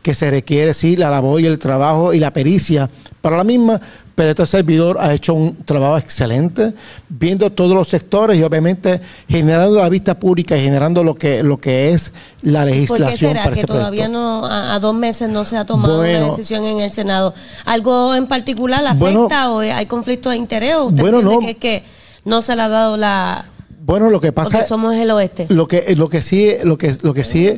que 0.00 0.14
se 0.14 0.30
requiere, 0.30 0.74
sí, 0.74 0.96
la 0.96 1.10
labor 1.10 1.40
y 1.40 1.46
el 1.46 1.58
trabajo 1.58 2.12
y 2.12 2.20
la 2.20 2.32
pericia 2.32 2.88
para 3.20 3.38
la 3.38 3.44
misma, 3.44 3.80
pero 4.14 4.30
este 4.30 4.46
servidor 4.46 4.96
ha 5.00 5.12
hecho 5.12 5.34
un 5.34 5.56
trabajo 5.56 5.98
excelente, 5.98 6.72
viendo 7.08 7.50
todos 7.50 7.74
los 7.74 7.88
sectores 7.88 8.38
y 8.38 8.42
obviamente 8.42 9.00
generando 9.28 9.80
la 9.80 9.88
vista 9.88 10.18
pública 10.18 10.56
y 10.56 10.62
generando 10.62 11.02
lo 11.02 11.14
que, 11.14 11.42
lo 11.42 11.58
que 11.58 11.92
es 11.92 12.12
la 12.42 12.64
legislación. 12.64 13.32
¿Por 13.32 13.42
qué 13.42 13.50
será 13.50 13.54
que 13.54 13.64
todavía 13.64 14.08
no, 14.08 14.46
a, 14.46 14.78
dos 14.78 14.94
meses 14.94 15.28
no 15.28 15.44
se 15.44 15.56
ha 15.56 15.66
tomado 15.66 16.00
una 16.00 16.30
decisión 16.30 16.64
en 16.64 16.80
el 16.80 16.92
Senado? 16.92 17.34
¿Algo 17.64 18.14
en 18.14 18.26
particular 18.26 18.84
afecta 18.86 19.50
o 19.50 19.58
hay 19.60 19.86
conflicto 19.86 20.30
de 20.30 20.36
interés 20.36 20.74
o 20.76 20.84
usted 20.84 21.02
bueno, 21.02 21.20
no, 21.20 21.40
que, 21.40 21.56
que 21.56 21.84
no 22.24 22.40
se 22.42 22.54
le 22.54 22.62
ha 22.62 22.68
dado 22.68 22.96
la... 22.96 23.46
Bueno, 23.84 24.08
lo 24.08 24.20
que 24.20 24.32
pasa 24.32 24.50
Porque 24.50 24.66
somos 24.66 24.94
el 24.94 25.10
oeste. 25.10 25.46
Lo 25.50 25.68
que, 25.68 25.94
lo 25.96 26.08
que 26.08 26.22
sí, 26.22 26.52
lo 26.62 26.78
que, 26.78 26.96
lo 27.02 27.12
que 27.12 27.24
sí, 27.24 27.54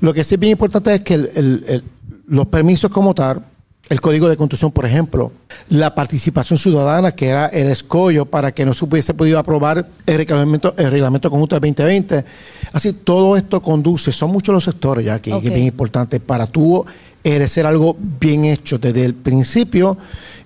lo 0.00 0.12
que 0.12 0.24
sí 0.24 0.34
es 0.34 0.40
bien 0.40 0.52
importante 0.52 0.94
es 0.94 1.00
que 1.00 1.82
los 2.26 2.46
permisos 2.46 2.90
como 2.90 3.14
tal 3.14 3.42
el 3.90 4.00
Código 4.00 4.28
de 4.28 4.36
Construcción, 4.36 4.70
por 4.70 4.86
ejemplo, 4.86 5.32
la 5.68 5.96
participación 5.96 6.56
ciudadana, 6.58 7.10
que 7.10 7.26
era 7.26 7.46
el 7.48 7.66
escollo 7.66 8.24
para 8.24 8.52
que 8.52 8.64
no 8.64 8.72
se 8.72 8.84
hubiese 8.84 9.14
podido 9.14 9.36
aprobar 9.36 9.88
el 10.06 10.16
reglamento, 10.16 10.74
el 10.78 10.92
reglamento 10.92 11.28
conjunto 11.28 11.56
de 11.56 11.68
2020. 11.68 12.24
Así, 12.72 12.92
todo 12.92 13.36
esto 13.36 13.60
conduce, 13.60 14.12
son 14.12 14.30
muchos 14.30 14.54
los 14.54 14.62
sectores 14.62 15.04
ya 15.04 15.18
que, 15.18 15.36
es 15.36 15.42
bien 15.42 15.64
importante 15.64 16.20
para 16.20 16.46
tú 16.46 16.84
ejercer 17.24 17.66
algo 17.66 17.96
bien 17.98 18.44
hecho 18.44 18.78
desde 18.78 19.04
el 19.04 19.14
principio, 19.14 19.98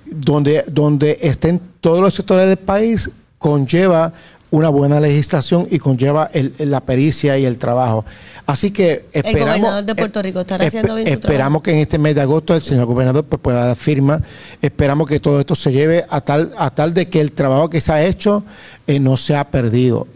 donde, 0.07 0.65
donde 0.67 1.19
estén 1.21 1.61
todos 1.83 2.01
los 2.01 2.15
sectores 2.15 2.49
del 2.49 2.57
país, 2.57 3.11
conlleva 3.37 4.11
una 4.55 4.69
buena 4.69 5.01
legislación 5.01 5.67
y 5.69 5.81
conlleva 5.81 6.31
la 6.59 6.81
pericia 6.81 7.37
y 7.37 7.45
el 7.45 7.59
trabajo. 7.59 8.05
Así 8.47 8.71
que 8.71 9.07
esperamos. 9.13 9.27
El 9.27 9.61
gobernador 9.61 9.85
de 9.85 9.95
Puerto 9.97 10.23
Rico 10.23 10.41
estará 10.41 10.67
haciendo 10.67 10.95
bien 10.95 11.09
su 11.09 11.15
Esperamos 11.15 11.63
que 11.63 11.73
en 11.73 11.79
este 11.79 11.99
mes 11.99 12.15
de 12.15 12.21
agosto 12.21 12.55
el 12.55 12.63
señor 12.63 12.87
gobernador 12.87 13.25
pues, 13.25 13.41
pueda 13.41 13.67
dar 13.67 13.77
firma. 13.77 14.23
Esperamos 14.63 15.09
que 15.09 15.19
todo 15.19 15.41
esto 15.41 15.57
se 15.57 15.73
lleve 15.73 16.05
a 16.09 16.21
tal, 16.21 16.53
a 16.57 16.71
tal 16.71 16.95
de 16.95 17.09
que 17.09 17.21
el 17.21 17.33
trabajo 17.33 17.69
que 17.69 17.81
se 17.81 17.93
ha 17.93 18.05
hecho 18.05 18.45
eh, 18.87 19.01
no 19.01 19.17
se 19.17 19.35
ha 19.35 19.51
perdido. 19.51 20.07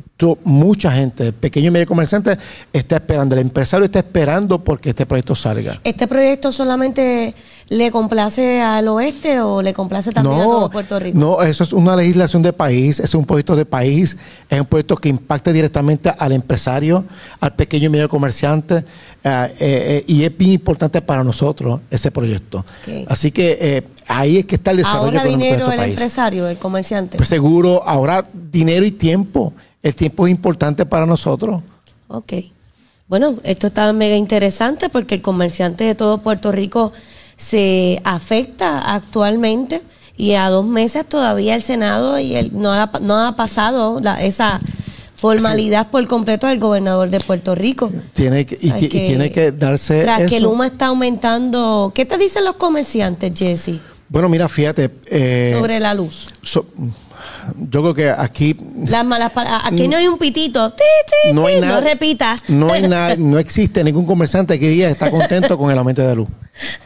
mucha 0.44 0.92
gente, 0.92 1.32
pequeño 1.32 1.68
y 1.68 1.70
medio 1.72 1.86
comerciante, 1.86 2.38
está 2.72 2.96
esperando. 2.96 3.34
El 3.34 3.40
empresario 3.40 3.86
está 3.86 3.98
esperando 3.98 4.62
porque 4.62 4.90
este 4.90 5.04
proyecto 5.04 5.34
salga. 5.34 5.80
¿Este 5.82 6.06
proyecto 6.06 6.52
solamente 6.52 7.34
le 7.68 7.90
complace 7.90 8.60
al 8.60 8.88
oeste 8.88 9.40
o 9.40 9.60
le 9.60 9.74
complace 9.74 10.10
también 10.10 10.40
a 10.40 10.44
todo 10.44 10.70
Puerto 10.70 10.98
Rico? 10.98 11.18
No, 11.18 11.42
eso 11.42 11.64
es 11.64 11.72
una 11.72 11.96
legislación 11.96 12.42
de 12.42 12.52
país, 12.52 13.00
es 13.00 13.14
un 13.14 13.24
proyecto 13.24 13.56
de 13.56 13.66
país, 13.66 14.16
es 14.48 14.60
un 14.60 14.66
proyecto 14.66 14.96
que 14.96 15.08
impacta 15.08 15.52
directamente 15.52 16.12
al 16.16 16.32
empresario, 16.32 17.04
al 17.40 17.54
pequeño 17.54 17.86
y 17.86 17.88
medio 17.90 18.08
comerciante, 18.08 18.84
eh, 19.24 19.54
eh, 19.58 20.04
y 20.06 20.24
es 20.24 20.36
bien 20.36 20.52
importante 20.52 21.02
para 21.02 21.22
nosotros 21.22 21.80
ese 21.90 22.10
proyecto. 22.10 22.64
Así 23.06 23.30
que 23.30 23.84
ahí 24.06 24.38
es 24.38 24.46
que 24.46 24.56
está 24.56 24.70
el 24.70 24.78
desarrollo 24.78 25.18
ahora 25.18 25.24
dinero 25.24 25.70
el 25.70 25.80
empresario, 25.80 26.48
el 26.48 26.56
comerciante. 26.56 27.16
Pues 27.16 27.28
seguro, 27.28 27.82
ahora 27.86 28.26
dinero 28.32 28.84
y 28.84 28.92
tiempo. 28.92 29.52
El 29.82 29.94
tiempo 29.94 30.26
es 30.26 30.32
importante 30.32 30.86
para 30.86 31.06
nosotros. 31.06 31.62
Ok. 32.08 32.32
Bueno, 33.06 33.36
esto 33.42 33.68
está 33.68 33.92
mega 33.92 34.16
interesante 34.16 34.88
porque 34.88 35.14
el 35.14 35.22
comerciante 35.22 35.84
de 35.84 35.94
todo 35.94 36.18
Puerto 36.18 36.52
Rico 36.52 36.92
se 37.38 38.00
afecta 38.04 38.80
actualmente 38.80 39.80
y 40.16 40.34
a 40.34 40.50
dos 40.50 40.66
meses 40.66 41.06
todavía 41.06 41.54
el 41.54 41.62
Senado 41.62 42.18
y 42.18 42.34
el, 42.34 42.50
no, 42.52 42.74
ha, 42.74 42.90
no 43.00 43.26
ha 43.26 43.36
pasado 43.36 44.02
esa 44.20 44.60
formalidad 45.14 45.90
por 45.90 46.06
completo 46.06 46.46
del 46.48 46.58
gobernador 46.58 47.08
de 47.08 47.20
Puerto 47.20 47.54
Rico. 47.54 47.90
Tiene 48.12 48.44
que, 48.44 48.58
y, 48.60 48.70
tiene 48.88 49.30
que 49.30 49.52
darse. 49.52 50.04
que 50.28 50.36
el 50.36 50.46
humo 50.46 50.64
está 50.64 50.86
aumentando. 50.86 51.92
¿Qué 51.94 52.04
te 52.04 52.18
dicen 52.18 52.44
los 52.44 52.56
comerciantes, 52.56 53.32
Jesse? 53.34 53.80
Bueno, 54.08 54.28
mira, 54.28 54.48
fíjate. 54.48 54.90
Eh, 55.06 55.54
Sobre 55.56 55.80
la 55.80 55.94
luz. 55.94 56.26
Yo 57.56 57.82
creo 57.82 57.94
que 57.94 58.10
aquí. 58.10 58.56
Las 58.86 59.04
malas 59.04 59.32
Aquí 59.64 59.88
no 59.88 59.96
hay 59.96 60.08
un 60.08 60.18
pitito. 60.18 60.74
no, 61.32 61.46
hay 61.46 61.60
nada, 61.60 61.80
no 61.80 61.86
repita. 61.86 62.36
No 62.48 62.72
hay 62.72 62.88
nada, 62.88 63.16
no 63.16 63.38
existe 63.38 63.82
ningún 63.84 64.06
comerciante 64.06 64.58
que 64.58 64.68
diga 64.68 64.88
está 64.88 65.10
contento 65.10 65.56
con 65.58 65.70
el 65.70 65.78
aumento 65.78 66.02
de 66.02 66.08
la 66.08 66.14
luz. 66.14 66.28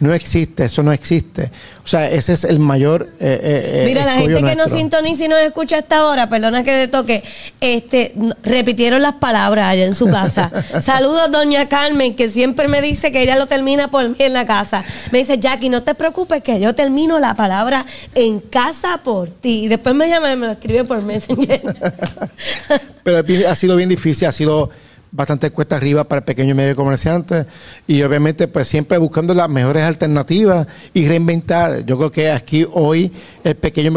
No 0.00 0.12
existe, 0.12 0.64
eso 0.64 0.82
no 0.82 0.92
existe. 0.92 1.50
O 1.84 1.88
sea, 1.88 2.10
ese 2.10 2.34
es 2.34 2.44
el 2.44 2.58
mayor. 2.58 3.08
Eh, 3.18 3.40
eh, 3.42 3.70
eh 3.82 3.84
Mira, 3.86 4.04
la 4.04 4.16
gente 4.16 4.42
que 4.42 4.56
nos 4.56 4.70
sintoniza 4.70 5.24
y 5.24 5.28
nos 5.28 5.40
escucha 5.40 5.78
hasta 5.78 5.98
ahora, 5.98 6.28
perdona 6.28 6.62
que 6.62 6.72
le 6.72 6.88
toque, 6.88 7.24
este, 7.60 8.14
repitieron 8.42 9.02
las 9.02 9.14
palabras 9.14 9.66
allá 9.66 9.84
en 9.84 9.94
su 9.94 10.06
casa. 10.06 10.50
Saludos, 10.80 11.30
doña 11.30 11.68
Carmen, 11.68 12.14
que 12.14 12.28
siempre 12.28 12.68
me 12.68 12.82
dice 12.82 13.10
que 13.10 13.22
ella 13.22 13.36
lo 13.36 13.46
termina 13.46 13.88
por 13.88 14.08
mí 14.08 14.16
en 14.18 14.34
la 14.34 14.46
casa. 14.46 14.84
Me 15.10 15.18
dice, 15.18 15.38
Jackie, 15.38 15.70
no 15.70 15.82
te 15.82 15.94
preocupes, 15.94 16.42
que 16.42 16.60
yo 16.60 16.74
termino 16.74 17.18
la 17.18 17.34
palabra 17.34 17.86
en 18.14 18.40
casa 18.40 19.00
por 19.02 19.30
ti. 19.30 19.64
Y 19.64 19.68
después 19.68 19.94
me 19.94 20.08
llama 20.08 20.32
y 20.32 20.36
me 20.36 20.51
escribe 20.52 20.84
por 20.84 21.02
Messenger. 21.02 21.62
Pero 23.02 23.24
ha 23.48 23.54
sido 23.54 23.76
bien 23.76 23.88
difícil, 23.88 24.28
ha 24.28 24.32
sido 24.32 24.70
bastante 25.12 25.50
cuesta 25.50 25.76
arriba 25.76 26.04
para 26.04 26.20
el 26.20 26.24
pequeño 26.24 26.52
y 26.52 26.54
medio 26.54 26.74
comerciante 26.74 27.46
y 27.86 28.02
obviamente 28.02 28.48
pues 28.48 28.66
siempre 28.66 28.96
buscando 28.96 29.34
las 29.34 29.48
mejores 29.48 29.82
alternativas 29.82 30.66
y 30.94 31.06
reinventar. 31.06 31.84
Yo 31.84 31.98
creo 31.98 32.10
que 32.10 32.30
aquí 32.30 32.66
hoy 32.72 33.12
el 33.44 33.54
pequeño, 33.54 33.92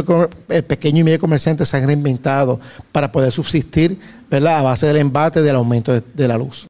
el 0.49 0.63
pequeño 0.63 0.99
y 0.99 1.03
medio 1.03 1.19
comerciante 1.19 1.65
se 1.65 1.77
han 1.77 1.87
reinventado 1.87 2.59
para 2.91 3.11
poder 3.11 3.31
subsistir 3.31 3.97
¿verdad? 4.29 4.59
a 4.59 4.63
base 4.63 4.85
del 4.87 4.97
embate 4.97 5.41
del 5.41 5.55
aumento 5.55 5.99
de, 5.99 6.27
la 6.27 6.37
luz. 6.37 6.67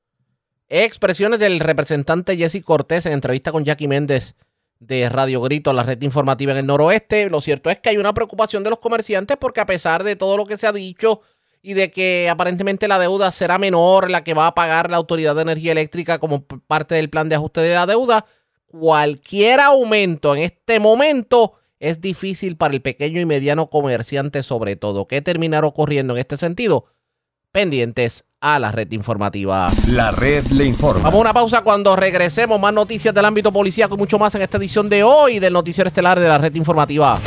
Expresiones 0.70 1.40
del 1.40 1.60
representante 1.60 2.38
Jesse 2.38 2.62
Cortés 2.64 3.06
en 3.08 3.14
entrevista 3.14 3.52
con 3.52 3.66
Jackie 3.66 3.88
Méndez 3.88 4.36
de 4.80 5.10
Radio 5.10 5.42
Grito, 5.42 5.74
la 5.74 5.84
red 5.84 6.02
informativa 6.02 6.52
en 6.52 6.60
el 6.60 6.66
noroeste. 6.66 7.30
Lo 7.30 7.42
cierto 7.42 7.70
es 7.70 7.80
que 7.80 7.90
hay 7.90 7.98
una 7.98 8.14
preocupación 8.14 8.64
de 8.64 8.70
los 8.70 8.80
comerciantes 8.80 9.38
porque 9.38 9.62
a 9.62 9.66
pesar 9.66 10.04
de 10.04 10.16
todo 10.16 10.38
lo 10.38 10.46
que 10.46 10.58
se 10.58 10.68
ha 10.68 10.72
dicho, 10.72 11.22
y 11.66 11.74
de 11.74 11.90
que 11.90 12.30
aparentemente 12.30 12.88
la 12.88 13.00
deuda 13.00 13.32
será 13.32 13.58
menor 13.58 14.12
la 14.12 14.24
que 14.24 14.36
va 14.36 14.46
a 14.46 14.54
pagar 14.54 14.92
la 14.92 14.98
Autoridad 14.98 15.34
de 15.34 15.42
Energía 15.42 15.72
Eléctrica 15.72 16.20
como 16.20 16.46
parte 16.46 16.94
del 16.94 17.10
plan 17.10 17.28
de 17.28 17.34
ajuste 17.34 17.62
de 17.62 17.74
la 17.74 17.88
deuda, 17.88 18.28
cualquier 18.68 19.60
aumento 19.62 20.36
en 20.36 20.44
este 20.44 20.80
momento 20.80 21.54
es 21.80 22.02
difícil 22.02 22.56
para 22.56 22.76
el 22.76 22.84
pequeño 22.84 23.20
y 23.20 23.26
mediano 23.26 23.72
comerciante 23.72 24.44
sobre 24.44 24.76
todo. 24.76 25.08
¿Qué 25.08 25.24
terminará 25.24 25.66
ocurriendo 25.66 26.14
en 26.14 26.20
este 26.20 26.38
sentido? 26.38 26.86
Pendientes 27.52 28.26
a 28.46 28.60
la 28.60 28.72
red 28.72 28.92
informativa. 28.92 29.72
La 29.88 30.12
red 30.12 30.46
le 30.48 30.66
informa. 30.66 31.02
Vamos 31.02 31.18
a 31.18 31.22
una 31.22 31.34
pausa 31.34 31.62
cuando 31.62 31.96
regresemos. 31.96 32.60
Más 32.60 32.72
noticias 32.72 33.12
del 33.12 33.26
ámbito 33.26 33.52
policíaco 33.52 33.96
y 33.96 33.98
mucho 33.98 34.20
más 34.20 34.36
en 34.36 34.44
esta 34.44 34.58
edición 34.58 34.88
de 34.88 35.04
hoy 35.04 35.40
del 35.40 35.52
Noticiero 35.52 35.88
Estelar 35.88 36.20
de 36.20 36.28
la 36.28 36.38
red 36.38 36.54
informativa. 36.54 37.20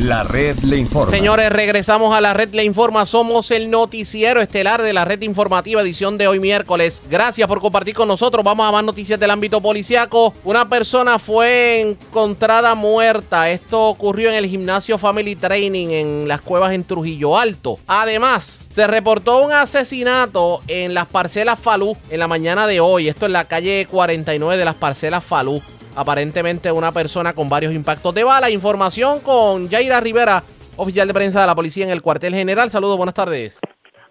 La 0.00 0.24
red 0.24 0.58
le 0.58 0.76
informa. 0.76 1.12
Señores, 1.12 1.50
regresamos 1.50 2.14
a 2.14 2.20
la 2.20 2.34
red 2.34 2.52
le 2.52 2.64
informa. 2.64 3.06
Somos 3.06 3.52
el 3.52 3.70
noticiero 3.70 4.40
estelar 4.40 4.82
de 4.82 4.92
la 4.92 5.04
red 5.04 5.22
informativa 5.22 5.82
edición 5.82 6.18
de 6.18 6.26
hoy 6.26 6.40
miércoles. 6.40 7.00
Gracias 7.08 7.46
por 7.46 7.60
compartir 7.60 7.94
con 7.94 8.08
nosotros. 8.08 8.44
Vamos 8.44 8.68
a 8.68 8.72
más 8.72 8.84
noticias 8.84 9.20
del 9.20 9.30
ámbito 9.30 9.60
policiaco. 9.60 10.34
Una 10.42 10.68
persona 10.68 11.20
fue 11.20 11.80
encontrada 11.80 12.74
muerta. 12.74 13.48
Esto 13.50 13.88
ocurrió 13.88 14.30
en 14.30 14.34
el 14.34 14.46
gimnasio 14.46 14.98
Family 14.98 15.36
Training 15.36 15.88
en 15.88 16.28
las 16.28 16.40
cuevas 16.40 16.72
en 16.72 16.82
Trujillo 16.82 17.38
Alto. 17.38 17.78
Además, 17.86 18.66
se 18.70 18.88
reportó 18.88 19.42
un 19.42 19.52
asesinato 19.52 20.58
en 20.66 20.92
las 20.92 21.06
parcelas 21.06 21.60
Falú 21.60 21.96
en 22.10 22.18
la 22.18 22.26
mañana 22.26 22.66
de 22.66 22.80
hoy. 22.80 23.08
Esto 23.08 23.26
en 23.26 23.32
la 23.32 23.46
calle 23.46 23.86
49 23.88 24.58
de 24.58 24.64
las 24.64 24.74
parcelas 24.74 25.22
Falú 25.22 25.62
aparentemente 25.96 26.70
una 26.72 26.92
persona 26.92 27.32
con 27.32 27.48
varios 27.48 27.72
impactos 27.72 28.14
de 28.14 28.24
bala. 28.24 28.50
Información 28.50 29.20
con 29.20 29.68
Yaira 29.68 30.00
Rivera, 30.00 30.42
oficial 30.76 31.08
de 31.08 31.14
prensa 31.14 31.40
de 31.40 31.46
la 31.46 31.54
policía 31.54 31.84
en 31.84 31.90
el 31.90 32.02
cuartel 32.02 32.34
general. 32.34 32.70
Saludos, 32.70 32.96
buenas 32.96 33.14
tardes. 33.14 33.60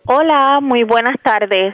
Hola, 0.05 0.59
muy 0.61 0.83
buenas 0.83 1.15
tardes. 1.23 1.73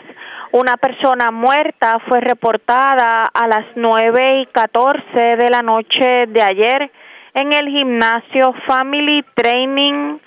Una 0.52 0.78
persona 0.78 1.32
muerta 1.32 2.00
fue 2.08 2.22
reportada 2.22 3.26
a 3.26 3.48
las 3.48 3.66
9 3.76 4.42
y 4.42 4.46
14 4.48 5.02
de 5.38 5.50
la 5.50 5.62
noche 5.62 6.26
de 6.28 6.42
ayer 6.42 6.92
en 7.34 7.54
el 7.54 7.68
gimnasio 7.68 8.54
Family 8.68 9.24
Training 9.36 10.18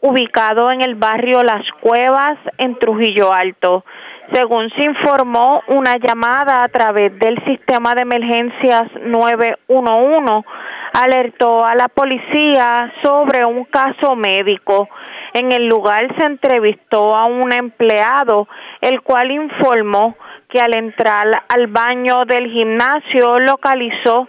ubicado 0.00 0.70
en 0.70 0.82
el 0.82 0.96
barrio 0.96 1.42
Las 1.42 1.64
Cuevas 1.80 2.38
en 2.58 2.78
Trujillo 2.78 3.32
Alto. 3.32 3.84
Según 4.32 4.70
se 4.70 4.84
informó, 4.84 5.62
una 5.66 5.96
llamada 5.96 6.62
a 6.62 6.68
través 6.68 7.18
del 7.18 7.42
sistema 7.44 7.94
de 7.94 8.02
emergencias 8.02 8.84
911 9.02 10.46
alertó 10.94 11.64
a 11.64 11.74
la 11.74 11.88
policía 11.88 12.92
sobre 13.02 13.44
un 13.44 13.64
caso 13.64 14.16
médico. 14.16 14.88
En 15.34 15.52
el 15.52 15.66
lugar 15.66 16.14
se 16.16 16.24
entrevistó 16.24 17.14
a 17.14 17.26
un 17.26 17.52
empleado, 17.52 18.48
el 18.80 19.02
cual 19.02 19.30
informó 19.30 20.16
que 20.48 20.60
al 20.60 20.74
entrar 20.74 21.42
al 21.48 21.66
baño 21.66 22.24
del 22.24 22.50
gimnasio 22.50 23.38
localizó 23.38 24.28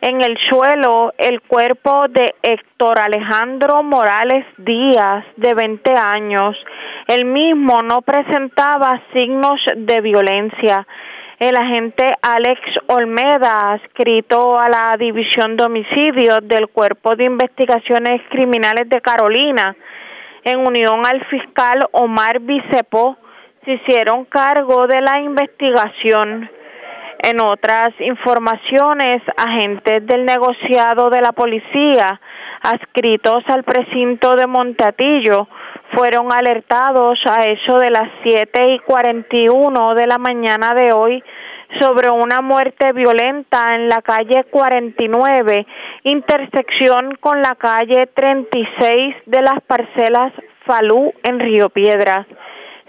en 0.00 0.22
el 0.22 0.36
suelo 0.48 1.12
el 1.18 1.40
cuerpo 1.42 2.06
de 2.08 2.34
Héctor 2.42 2.98
Alejandro 2.98 3.82
Morales 3.82 4.46
Díaz, 4.58 5.24
de 5.36 5.54
20 5.54 5.92
años. 5.92 6.56
El 7.10 7.24
mismo 7.24 7.82
no 7.82 8.02
presentaba 8.02 9.02
signos 9.12 9.60
de 9.74 10.00
violencia. 10.00 10.86
El 11.40 11.56
agente 11.56 12.12
Alex 12.22 12.60
Olmeda, 12.86 13.72
adscrito 13.72 14.56
a 14.56 14.68
la 14.68 14.96
División 14.96 15.56
de 15.56 15.64
Homicidios 15.64 16.38
del 16.44 16.68
Cuerpo 16.68 17.16
de 17.16 17.24
Investigaciones 17.24 18.22
Criminales 18.30 18.88
de 18.88 19.00
Carolina, 19.00 19.74
en 20.44 20.64
unión 20.64 21.04
al 21.04 21.24
fiscal 21.24 21.84
Omar 21.90 22.38
Bicepo, 22.38 23.16
se 23.64 23.72
hicieron 23.72 24.24
cargo 24.26 24.86
de 24.86 25.00
la 25.00 25.18
investigación. 25.18 26.48
En 27.24 27.40
otras 27.40 27.90
informaciones, 27.98 29.20
agentes 29.36 30.06
del 30.06 30.24
negociado 30.24 31.10
de 31.10 31.22
la 31.22 31.32
policía 31.32 32.20
adscritos 32.62 33.42
al 33.48 33.64
precinto 33.64 34.36
de 34.36 34.46
Montatillo 34.46 35.48
fueron 35.94 36.32
alertados 36.32 37.18
a 37.26 37.42
eso 37.42 37.78
de 37.78 37.90
las 37.90 38.08
7 38.22 38.74
y 38.74 38.78
41 38.80 39.94
de 39.94 40.06
la 40.06 40.18
mañana 40.18 40.74
de 40.74 40.92
hoy 40.92 41.22
sobre 41.78 42.10
una 42.10 42.40
muerte 42.40 42.92
violenta 42.92 43.74
en 43.74 43.88
la 43.88 44.02
calle 44.02 44.44
49, 44.50 45.66
intersección 46.04 47.16
con 47.20 47.42
la 47.42 47.54
calle 47.54 48.06
36 48.06 49.14
de 49.26 49.42
las 49.42 49.60
parcelas 49.66 50.32
Falú 50.66 51.12
en 51.22 51.38
Río 51.38 51.68
Piedras. 51.70 52.26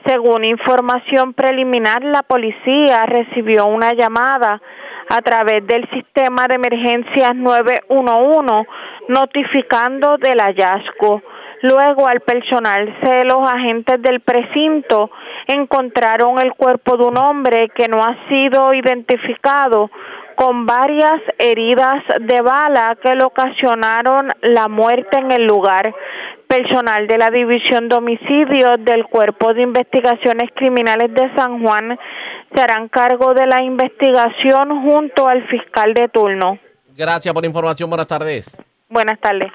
Según 0.05 0.43
información 0.45 1.33
preliminar, 1.33 2.03
la 2.03 2.23
policía 2.23 3.05
recibió 3.05 3.67
una 3.67 3.93
llamada 3.93 4.61
a 5.09 5.21
través 5.21 5.65
del 5.67 5.87
sistema 5.91 6.47
de 6.47 6.55
emergencias 6.55 7.35
911 7.35 8.67
notificando 9.09 10.17
del 10.17 10.39
hallazgo. 10.39 11.21
Luego, 11.61 12.07
al 12.07 12.21
personarse 12.21 13.23
los 13.25 13.47
agentes 13.47 14.01
del 14.01 14.19
precinto, 14.21 15.11
encontraron 15.47 16.39
el 16.39 16.53
cuerpo 16.53 16.97
de 16.97 17.05
un 17.05 17.17
hombre 17.17 17.69
que 17.75 17.87
no 17.87 18.03
ha 18.03 18.15
sido 18.29 18.73
identificado 18.73 19.91
con 20.35 20.65
varias 20.65 21.21
heridas 21.37 22.03
de 22.19 22.41
bala 22.41 22.97
que 23.01 23.15
le 23.15 23.23
ocasionaron 23.23 24.31
la 24.41 24.67
muerte 24.67 25.17
en 25.17 25.31
el 25.31 25.45
lugar. 25.45 25.93
Personal 26.47 27.07
de 27.07 27.17
la 27.17 27.29
División 27.29 27.87
de 27.87 27.95
Homicidios 27.95 28.83
del 28.83 29.05
Cuerpo 29.05 29.53
de 29.53 29.61
Investigaciones 29.61 30.49
Criminales 30.55 31.13
de 31.13 31.33
San 31.35 31.63
Juan 31.63 31.97
se 32.53 32.61
harán 32.61 32.89
cargo 32.89 33.33
de 33.33 33.47
la 33.47 33.63
investigación 33.63 34.81
junto 34.81 35.27
al 35.27 35.47
fiscal 35.47 35.93
de 35.93 36.09
turno. 36.09 36.57
Gracias 36.97 37.33
por 37.33 37.43
la 37.43 37.47
información. 37.47 37.89
Buenas 37.89 38.07
tardes. 38.07 38.57
Buenas 38.89 39.19
tardes. 39.19 39.51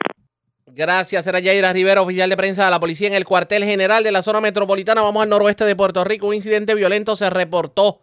Gracias, 0.77 1.27
era 1.27 1.41
Yaira 1.41 1.73
Rivera, 1.73 2.03
oficial 2.03 2.29
de 2.29 2.37
prensa 2.37 2.67
de 2.67 2.71
la 2.71 2.79
policía 2.79 3.09
en 3.09 3.15
el 3.15 3.25
cuartel 3.25 3.65
general 3.65 4.05
de 4.05 4.13
la 4.13 4.23
zona 4.23 4.43
metropolitana. 4.43 5.01
Vamos 5.01 5.23
al 5.23 5.31
noroeste 5.31 5.65
de 5.65 5.75
Puerto 5.75 6.05
Rico. 6.05 6.27
Un 6.27 6.35
incidente 6.35 6.75
violento 6.75 7.17
se 7.17 7.31
reportó 7.31 8.03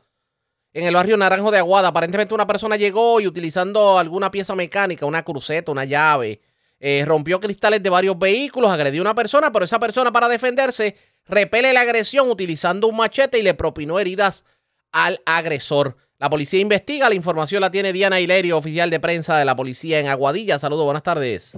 en 0.73 0.85
el 0.85 0.95
barrio 0.95 1.15
Naranjo 1.15 1.51
de 1.51 1.59
Aguada. 1.59 1.89
Aparentemente 1.89 2.33
una 2.33 2.47
persona 2.47 2.75
llegó 2.75 3.21
y 3.21 3.27
utilizando 3.27 3.99
alguna 3.99 4.31
pieza 4.31 4.55
mecánica, 4.55 5.05
una 5.05 5.21
cruceta, 5.21 5.71
una 5.71 5.85
llave, 5.85 6.41
eh, 6.79 7.03
rompió 7.05 7.39
cristales 7.39 7.83
de 7.83 7.91
varios 7.91 8.17
vehículos, 8.17 8.71
agredió 8.71 9.01
a 9.01 9.03
una 9.03 9.13
persona, 9.13 9.51
pero 9.51 9.65
esa 9.65 9.79
persona 9.79 10.11
para 10.11 10.27
defenderse 10.27 10.97
repele 11.27 11.73
la 11.73 11.81
agresión 11.81 12.27
utilizando 12.27 12.87
un 12.87 12.97
machete 12.97 13.37
y 13.37 13.43
le 13.43 13.53
propinó 13.53 13.99
heridas 13.99 14.45
al 14.91 15.21
agresor. 15.27 15.95
La 16.17 16.27
policía 16.27 16.59
investiga, 16.59 17.07
la 17.07 17.13
información 17.13 17.61
la 17.61 17.69
tiene 17.69 17.93
Diana 17.93 18.19
Hilerio, 18.19 18.57
oficial 18.57 18.89
de 18.89 18.99
prensa 18.99 19.37
de 19.37 19.45
la 19.45 19.55
policía 19.55 19.99
en 19.99 20.07
Aguadilla. 20.07 20.57
Saludos, 20.57 20.85
buenas 20.85 21.03
tardes. 21.03 21.55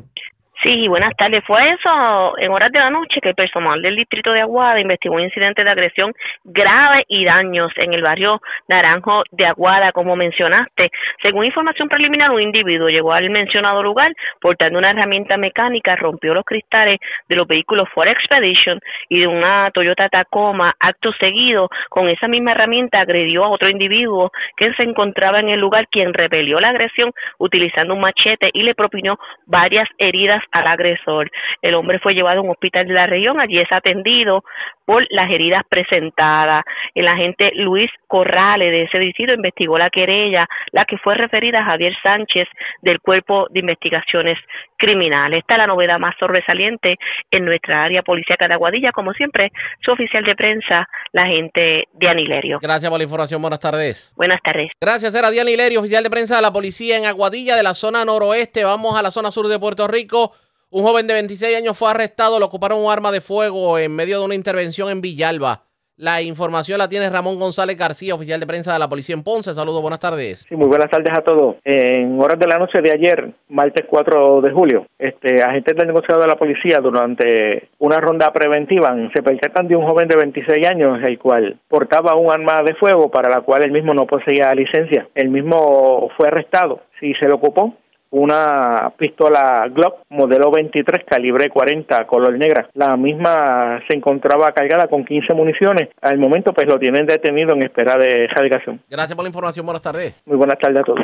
Sí, 0.65 0.87
buenas 0.87 1.15
tardes. 1.15 1.43
Fue 1.45 1.61
eso 1.69 2.35
en 2.39 2.51
horas 2.51 2.71
de 2.71 2.79
la 2.79 2.89
noche 2.89 3.21
que 3.21 3.29
el 3.29 3.35
personal 3.35 3.83
del 3.83 3.95
distrito 3.95 4.31
de 4.31 4.41
Aguada 4.41 4.79
investigó 4.79 5.13
un 5.13 5.21
incidente 5.21 5.63
de 5.63 5.69
agresión 5.69 6.11
grave 6.43 7.05
y 7.07 7.23
daños 7.23 7.71
en 7.75 7.93
el 7.93 8.01
barrio 8.01 8.41
Naranjo 8.67 9.21
de 9.29 9.45
Aguada, 9.45 9.91
como 9.91 10.15
mencionaste. 10.15 10.89
Según 11.21 11.45
información 11.45 11.87
preliminar, 11.87 12.31
un 12.31 12.41
individuo 12.41 12.89
llegó 12.89 13.13
al 13.13 13.29
mencionado 13.29 13.83
lugar 13.83 14.11
portando 14.41 14.79
una 14.79 14.89
herramienta 14.89 15.37
mecánica, 15.37 15.95
rompió 15.97 16.33
los 16.33 16.43
cristales 16.43 16.97
de 17.29 17.35
los 17.35 17.47
vehículos 17.47 17.87
Ford 17.93 18.07
Expedition 18.07 18.79
y 19.07 19.19
de 19.19 19.27
una 19.27 19.69
Toyota 19.69 20.09
Tacoma. 20.09 20.73
Acto 20.79 21.13
seguido, 21.19 21.69
con 21.89 22.09
esa 22.09 22.27
misma 22.27 22.53
herramienta 22.53 23.01
agredió 23.01 23.43
a 23.43 23.49
otro 23.49 23.69
individuo 23.69 24.31
que 24.57 24.73
se 24.73 24.81
encontraba 24.81 25.39
en 25.41 25.49
el 25.49 25.59
lugar, 25.59 25.87
quien 25.91 26.11
repelió 26.11 26.59
la 26.59 26.69
agresión 26.69 27.11
utilizando 27.37 27.93
un 27.93 28.01
machete 28.01 28.49
y 28.51 28.63
le 28.63 28.73
propinó 28.73 29.19
varias 29.45 29.87
heridas 29.99 30.41
al 30.55 30.67
agresor. 30.67 31.29
El 31.61 31.75
hombre 31.75 31.99
fue 31.99 32.13
llevado 32.13 32.39
a 32.39 32.43
un 32.43 32.49
hospital 32.49 32.87
de 32.87 32.93
la 32.93 33.07
región, 33.07 33.39
allí 33.39 33.59
es 33.59 33.71
atendido 33.71 34.43
por 34.85 35.05
las 35.09 35.29
heridas 35.29 35.63
presentadas. 35.67 36.63
El 36.93 37.07
agente 37.07 37.51
Luis 37.55 37.91
Corrales 38.07 38.71
de 38.71 38.83
ese 38.83 38.99
distrito 38.99 39.33
investigó 39.33 39.77
la 39.77 39.89
querella, 39.89 40.47
la 40.71 40.85
que 40.85 40.97
fue 40.97 41.15
referida 41.15 41.59
a 41.59 41.65
Javier 41.65 41.93
Sánchez 42.01 42.47
del 42.81 43.01
Cuerpo 43.01 43.47
de 43.49 43.59
Investigaciones 43.59 44.37
Criminales. 44.77 45.39
Esta 45.39 45.55
es 45.55 45.57
la 45.57 45.67
novedad 45.67 45.99
más 45.99 46.15
sobresaliente 46.19 46.97
en 47.31 47.45
nuestra 47.45 47.83
área 47.83 48.01
policíaca 48.03 48.47
de 48.47 48.53
Aguadilla, 48.53 48.91
como 48.93 49.11
siempre, 49.13 49.51
su 49.81 49.91
oficial 49.91 50.23
de 50.23 50.35
prensa, 50.35 50.87
la 51.11 51.23
agente 51.23 51.87
Diana 51.93 52.21
Hilerio. 52.21 52.59
Gracias 52.61 52.89
por 52.89 52.99
la 52.99 53.03
información, 53.03 53.41
buenas 53.41 53.59
tardes. 53.59 54.13
Buenas 54.15 54.41
tardes. 54.41 54.71
Gracias, 54.79 55.13
era 55.13 55.31
Diana 55.31 55.51
Hilerio, 55.51 55.79
oficial 55.79 56.03
de 56.03 56.09
prensa 56.09 56.37
de 56.37 56.41
la 56.41 56.53
policía 56.53 56.97
en 56.97 57.05
Aguadilla 57.05 57.57
de 57.57 57.63
la 57.63 57.73
zona 57.73 58.05
noroeste. 58.05 58.63
Vamos 58.63 58.97
a 58.97 59.01
la 59.01 59.11
zona 59.11 59.31
sur 59.31 59.47
de 59.47 59.59
Puerto 59.59 59.87
Rico. 59.87 60.33
Un 60.77 60.83
joven 60.83 61.07
de 61.07 61.13
26 61.13 61.55
años 61.55 61.79
fue 61.79 61.89
arrestado, 61.89 62.37
le 62.37 62.43
ocuparon 62.43 62.83
un 62.83 62.91
arma 62.91 63.09
de 63.09 63.21
fuego 63.21 63.79
en 63.79 63.95
medio 63.95 64.19
de 64.19 64.25
una 64.25 64.35
intervención 64.35 64.89
en 64.89 64.99
Villalba. 64.99 65.61
La 65.95 66.21
información 66.21 66.79
la 66.79 66.89
tiene 66.89 67.09
Ramón 67.09 67.39
González 67.39 67.77
García, 67.77 68.13
oficial 68.13 68.41
de 68.41 68.45
prensa 68.45 68.73
de 68.73 68.79
la 68.79 68.89
policía 68.89 69.15
en 69.15 69.23
Ponce. 69.23 69.53
Saludos, 69.53 69.81
buenas 69.81 70.01
tardes. 70.01 70.45
Sí, 70.49 70.53
muy 70.57 70.67
buenas 70.67 70.89
tardes 70.89 71.17
a 71.17 71.21
todos. 71.21 71.55
En 71.63 72.19
horas 72.19 72.37
de 72.37 72.47
la 72.47 72.57
noche 72.57 72.81
de 72.81 72.91
ayer, 72.91 73.31
martes 73.47 73.85
4 73.87 74.41
de 74.41 74.51
julio, 74.51 74.85
este, 74.99 75.41
agentes 75.41 75.77
del 75.77 75.87
negociado 75.87 76.19
de 76.19 76.27
la 76.27 76.35
policía, 76.35 76.79
durante 76.79 77.69
una 77.79 78.01
ronda 78.01 78.33
preventiva, 78.33 78.93
se 79.15 79.23
percatan 79.23 79.69
de 79.69 79.77
un 79.77 79.87
joven 79.87 80.09
de 80.09 80.17
26 80.17 80.67
años, 80.67 80.99
el 81.07 81.17
cual 81.17 81.57
portaba 81.69 82.17
un 82.17 82.29
arma 82.29 82.63
de 82.63 82.75
fuego 82.75 83.09
para 83.09 83.29
la 83.29 83.39
cual 83.39 83.63
él 83.63 83.71
mismo 83.71 83.93
no 83.93 84.05
poseía 84.05 84.53
licencia. 84.53 85.07
El 85.15 85.29
mismo 85.29 86.09
fue 86.17 86.27
arrestado. 86.27 86.81
Si 86.99 87.13
se 87.13 87.29
lo 87.29 87.35
ocupó, 87.35 87.75
una 88.11 88.93
pistola 88.97 89.67
Glock 89.69 90.03
modelo 90.09 90.51
23 90.51 91.05
calibre 91.05 91.49
40 91.49 92.07
color 92.07 92.37
negra. 92.37 92.69
La 92.73 92.95
misma 92.95 93.81
se 93.87 93.97
encontraba 93.97 94.51
cargada 94.51 94.87
con 94.87 95.03
15 95.03 95.33
municiones. 95.33 95.89
Al 96.01 96.17
momento 96.17 96.53
pues 96.53 96.67
lo 96.67 96.79
tienen 96.79 97.05
detenido 97.05 97.53
en 97.53 97.63
espera 97.63 97.97
de 97.97 98.25
erradicación. 98.25 98.81
Gracias 98.89 99.15
por 99.15 99.23
la 99.23 99.29
información. 99.29 99.65
Buenas 99.65 99.81
tardes. 99.81 100.21
Muy 100.25 100.37
buenas 100.37 100.59
tardes 100.59 100.81
a 100.81 100.83
todos. 100.83 100.99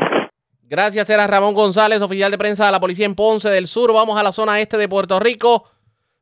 Gracias, 0.69 1.09
era 1.09 1.27
Ramón 1.27 1.53
González, 1.53 2.01
oficial 2.01 2.31
de 2.31 2.37
prensa 2.37 2.65
de 2.65 2.71
la 2.71 2.79
policía 2.79 3.05
en 3.05 3.13
Ponce 3.13 3.49
del 3.49 3.67
Sur. 3.67 3.91
Vamos 3.91 4.17
a 4.17 4.23
la 4.23 4.31
zona 4.31 4.61
este 4.61 4.77
de 4.77 4.87
Puerto 4.87 5.19
Rico 5.19 5.65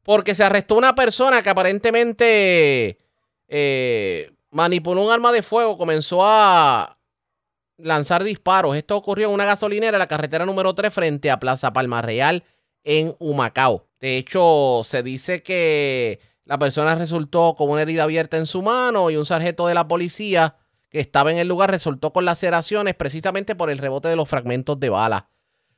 porque 0.02 0.34
se 0.34 0.44
arrestó 0.44 0.76
una 0.76 0.96
persona 0.96 1.44
que 1.44 1.52
aparentemente 1.52 2.98
eh, 3.48 4.32
manipuló 4.50 5.06
un 5.06 5.12
arma 5.12 5.32
de 5.32 5.44
fuego, 5.44 5.78
comenzó 5.78 6.22
a 6.24 6.98
lanzar 7.82 8.24
disparos. 8.24 8.76
Esto 8.76 8.96
ocurrió 8.96 9.28
en 9.28 9.34
una 9.34 9.46
gasolinera 9.46 9.98
en 9.98 10.00
la 10.00 10.08
carretera 10.08 10.46
número 10.46 10.76
3 10.76 10.94
frente 10.94 11.32
a 11.32 11.40
Plaza 11.40 11.74
Palma 11.74 12.02
Real 12.02 12.44
en 12.84 13.16
Humacao. 13.20 13.88
De 14.00 14.18
hecho, 14.18 14.82
se 14.86 15.04
dice 15.04 15.44
que 15.44 16.20
la 16.46 16.58
persona 16.58 16.96
resultó 16.96 17.56
con 17.56 17.70
una 17.70 17.82
herida 17.82 18.04
abierta 18.04 18.38
en 18.38 18.46
su 18.46 18.62
mano 18.62 19.10
y 19.10 19.18
un 19.18 19.26
sargento 19.26 19.68
de 19.68 19.74
la 19.74 19.88
policía 19.88 20.56
que 20.90 21.00
estaba 21.00 21.32
en 21.32 21.38
el 21.38 21.48
lugar 21.48 21.70
resultó 21.70 22.12
con 22.12 22.26
laceraciones 22.26 22.96
precisamente 22.96 23.56
por 23.56 23.70
el 23.70 23.78
rebote 23.78 24.08
de 24.08 24.16
los 24.16 24.28
fragmentos 24.28 24.80
de 24.80 24.90
bala. 24.90 25.30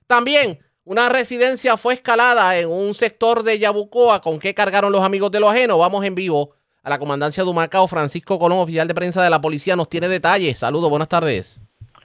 También 0.07 0.59
una 0.83 1.09
residencia 1.09 1.77
fue 1.77 1.95
escalada 1.95 2.57
en 2.57 2.69
un 2.69 2.93
sector 2.95 3.43
de 3.43 3.59
Yabucoa. 3.59 4.21
¿Con 4.21 4.39
qué 4.39 4.53
cargaron 4.53 4.91
los 4.91 5.03
amigos 5.03 5.31
de 5.31 5.39
lo 5.39 5.49
ajeno? 5.49 5.77
Vamos 5.77 6.03
en 6.05 6.15
vivo 6.15 6.51
a 6.83 6.89
la 6.89 6.97
comandancia 6.97 7.43
de 7.43 7.49
Humacao. 7.49 7.87
Francisco 7.87 8.39
Colón, 8.39 8.59
oficial 8.59 8.87
de 8.87 8.95
prensa 8.95 9.23
de 9.23 9.29
la 9.29 9.41
policía, 9.41 9.75
nos 9.75 9.89
tiene 9.89 10.07
detalles. 10.07 10.59
Saludos, 10.59 10.89
buenas 10.89 11.09
tardes. 11.09 11.61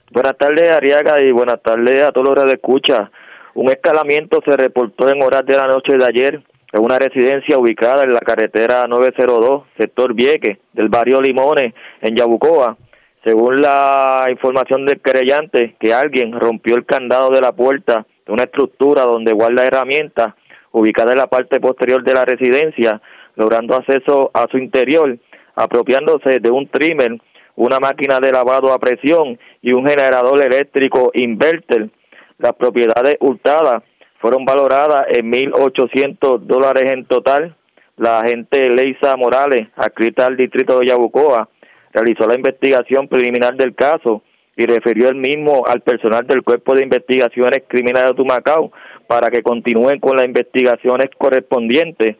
Buenas 0.09 0.37
tardes, 0.37 0.71
Ariaga, 0.71 1.21
y 1.21 1.33
buenas 1.33 1.61
tardes 1.61 2.01
a 2.01 2.11
todos 2.13 2.33
los 2.33 2.45
que 2.45 2.53
escucha. 2.53 3.11
Un 3.55 3.69
escalamiento 3.69 4.39
se 4.45 4.55
reportó 4.55 5.09
en 5.09 5.21
horas 5.21 5.45
de 5.45 5.57
la 5.57 5.67
noche 5.67 5.97
de 5.97 6.05
ayer 6.05 6.41
en 6.71 6.81
una 6.81 6.97
residencia 6.97 7.57
ubicada 7.57 8.03
en 8.03 8.13
la 8.13 8.21
carretera 8.21 8.87
902, 8.87 9.63
sector 9.77 10.13
Vieque, 10.13 10.59
del 10.71 10.87
barrio 10.87 11.19
Limones, 11.19 11.73
en 11.99 12.15
Yabucoa. 12.15 12.77
Según 13.25 13.61
la 13.61 14.27
información 14.29 14.85
del 14.85 15.01
querellante, 15.01 15.75
que 15.77 15.93
alguien 15.93 16.31
rompió 16.31 16.75
el 16.75 16.85
candado 16.85 17.29
de 17.29 17.41
la 17.41 17.51
puerta 17.51 18.05
de 18.25 18.31
una 18.31 18.43
estructura 18.43 19.01
donde 19.01 19.33
guarda 19.33 19.65
herramientas, 19.65 20.35
ubicada 20.71 21.11
en 21.11 21.17
la 21.17 21.27
parte 21.27 21.59
posterior 21.59 22.01
de 22.01 22.13
la 22.13 22.23
residencia, 22.23 23.01
logrando 23.35 23.75
acceso 23.75 24.31
a 24.33 24.47
su 24.49 24.57
interior, 24.57 25.17
apropiándose 25.55 26.39
de 26.39 26.49
un 26.49 26.69
trimmer 26.69 27.19
una 27.57 27.79
máquina 27.79 28.19
de 28.19 28.31
lavado 28.31 28.71
a 28.71 28.79
presión 28.79 29.37
y 29.61 29.73
un 29.73 29.85
generador 29.85 30.41
eléctrico 30.41 31.11
inverter. 31.13 31.89
Las 32.37 32.53
propiedades 32.53 33.17
hurtadas 33.19 33.81
fueron 34.19 34.45
valoradas 34.45 35.07
en 35.09 35.31
1.800 35.31 36.41
dólares 36.41 36.83
en 36.93 37.05
total. 37.05 37.55
La 37.97 38.19
agente 38.19 38.69
Leisa 38.69 39.17
Morales, 39.17 39.67
adscrita 39.75 40.27
al 40.27 40.37
distrito 40.37 40.79
de 40.79 40.85
Yabucoa, 40.85 41.49
realizó 41.93 42.27
la 42.27 42.35
investigación 42.35 43.07
preliminar 43.07 43.55
del 43.55 43.73
caso 43.73 44.21
y 44.55 44.67
refirió 44.67 45.09
el 45.09 45.15
mismo 45.15 45.63
al 45.67 45.81
personal 45.81 46.27
del 46.27 46.43
Cuerpo 46.43 46.75
de 46.75 46.83
Investigaciones 46.83 47.63
Criminales 47.67 48.11
de 48.11 48.17
Tumacao 48.17 48.71
para 49.07 49.29
que 49.31 49.41
continúen 49.41 49.99
con 49.99 50.15
las 50.15 50.27
investigaciones 50.27 51.07
correspondientes. 51.17 52.17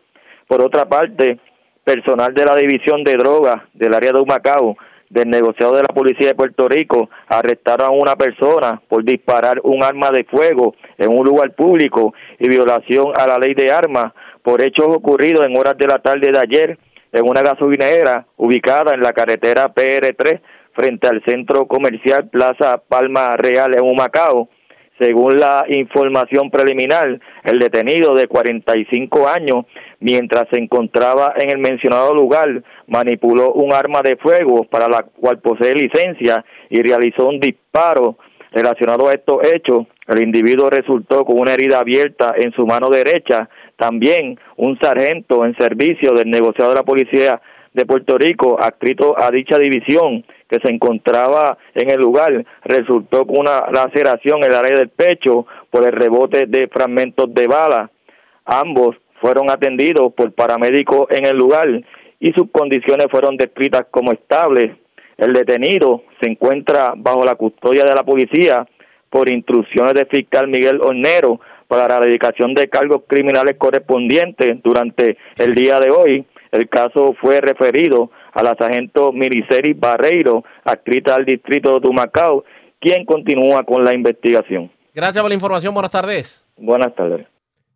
Por 0.47 0.61
otra 0.61 0.85
parte, 0.85 1.37
personal 1.83 2.33
de 2.33 2.43
la 2.43 2.55
División 2.55 3.03
de 3.03 3.13
Drogas 3.13 3.61
del 3.73 3.93
área 3.93 4.11
de 4.11 4.19
Humacao 4.19 4.75
del 5.09 5.29
negociado 5.29 5.75
de 5.75 5.83
la 5.83 5.93
Policía 5.93 6.27
de 6.27 6.35
Puerto 6.35 6.67
Rico 6.67 7.09
arrestaron 7.27 7.87
a 7.87 7.91
una 7.91 8.15
persona 8.15 8.81
por 8.87 9.03
disparar 9.03 9.61
un 9.63 9.83
arma 9.83 10.11
de 10.11 10.23
fuego 10.25 10.75
en 10.97 11.09
un 11.09 11.25
lugar 11.25 11.53
público 11.55 12.13
y 12.39 12.49
violación 12.49 13.13
a 13.17 13.27
la 13.27 13.37
ley 13.37 13.53
de 13.53 13.71
armas 13.71 14.13
por 14.43 14.61
hechos 14.61 14.87
ocurridos 14.87 15.45
en 15.45 15.57
horas 15.57 15.77
de 15.77 15.87
la 15.87 15.99
tarde 15.99 16.31
de 16.31 16.39
ayer 16.39 16.77
en 17.11 17.27
una 17.27 17.41
gasolinera 17.41 18.27
ubicada 18.37 18.93
en 18.93 19.01
la 19.01 19.13
carretera 19.13 19.73
PR3 19.73 20.41
frente 20.73 21.07
al 21.07 21.23
centro 21.25 21.65
comercial 21.65 22.29
Plaza 22.29 22.81
Palma 22.87 23.35
Real 23.35 23.73
en 23.75 23.83
Humacao. 23.83 24.49
Según 24.99 25.39
la 25.39 25.65
información 25.67 26.49
preliminar, 26.49 27.19
el 27.43 27.59
detenido 27.59 28.15
de 28.15 28.27
45 28.27 29.27
años, 29.27 29.65
mientras 29.99 30.47
se 30.49 30.59
encontraba 30.59 31.33
en 31.37 31.51
el 31.51 31.59
mencionado 31.59 32.15
lugar, 32.15 32.63
manipuló 32.87 33.53
un 33.53 33.73
arma 33.73 34.01
de 34.01 34.15
fuego 34.15 34.63
para 34.63 34.87
la 34.87 35.03
cual 35.03 35.39
posee 35.39 35.75
licencia 35.75 36.43
y 36.69 36.81
realizó 36.81 37.27
un 37.27 37.39
disparo 37.39 38.17
relacionado 38.51 39.07
a 39.07 39.13
estos 39.13 39.45
hechos. 39.53 39.85
El 40.07 40.21
individuo 40.21 40.69
resultó 40.69 41.25
con 41.25 41.39
una 41.39 41.53
herida 41.53 41.79
abierta 41.79 42.33
en 42.37 42.51
su 42.53 42.65
mano 42.65 42.89
derecha, 42.89 43.49
También 43.75 44.39
un 44.55 44.79
sargento 44.79 45.45
en 45.45 45.55
servicio 45.55 46.13
del 46.13 46.31
negociado 46.31 46.71
de 46.71 46.77
la 46.77 46.83
policía 46.83 47.39
de 47.73 47.85
Puerto 47.85 48.17
Rico, 48.17 48.57
adscrito 48.59 49.15
a 49.19 49.29
dicha 49.29 49.59
división, 49.59 50.25
que 50.49 50.59
se 50.63 50.69
encontraba 50.69 51.59
en 51.75 51.91
el 51.91 51.99
lugar, 51.99 52.43
resultó 52.63 53.27
con 53.27 53.37
una 53.39 53.69
laceración 53.71 54.43
en 54.43 54.51
el 54.51 54.55
área 54.55 54.77
del 54.77 54.89
pecho 54.89 55.45
por 55.69 55.85
el 55.85 55.91
rebote 55.91 56.47
de 56.47 56.67
fragmentos 56.69 57.31
de 57.35 57.45
bala. 57.45 57.91
Ambos 58.45 58.95
fueron 59.21 59.51
atendidos 59.51 60.11
por 60.13 60.31
paramédicos 60.31 61.07
en 61.11 61.27
el 61.27 61.37
lugar 61.37 61.67
y 62.19 62.31
sus 62.33 62.49
condiciones 62.51 63.07
fueron 63.09 63.37
descritas 63.37 63.85
como 63.91 64.11
estables. 64.11 64.75
El 65.17 65.33
detenido 65.33 66.03
se 66.21 66.29
encuentra 66.29 66.93
bajo 66.95 67.25
la 67.25 67.35
custodia 67.35 67.83
de 67.83 67.95
la 67.95 68.03
policía 68.03 68.67
por 69.09 69.31
instrucciones 69.31 69.93
del 69.93 70.07
fiscal 70.07 70.47
Miguel 70.47 70.81
Hornero 70.81 71.39
para 71.67 71.87
la 71.87 71.99
dedicación 71.99 72.53
de 72.53 72.69
cargos 72.69 73.03
criminales 73.07 73.55
correspondientes 73.57 74.61
durante 74.63 75.17
el 75.37 75.53
día 75.53 75.79
de 75.79 75.91
hoy. 75.91 76.25
El 76.51 76.69
caso 76.69 77.13
fue 77.19 77.41
referido 77.41 78.09
a 78.33 78.43
la 78.43 78.55
sargento 78.57 79.11
Miliceri 79.11 79.73
Barreiro, 79.73 80.43
adscrita 80.63 81.15
al 81.15 81.25
distrito 81.25 81.79
de 81.79 81.87
Humacao, 81.87 82.45
quien 82.79 83.05
continúa 83.05 83.63
con 83.63 83.83
la 83.83 83.93
investigación. 83.93 84.71
Gracias 84.93 85.21
por 85.21 85.29
la 85.29 85.35
información. 85.35 85.73
Buenas 85.73 85.91
tardes. 85.91 86.45
Buenas 86.57 86.95
tardes. 86.95 87.27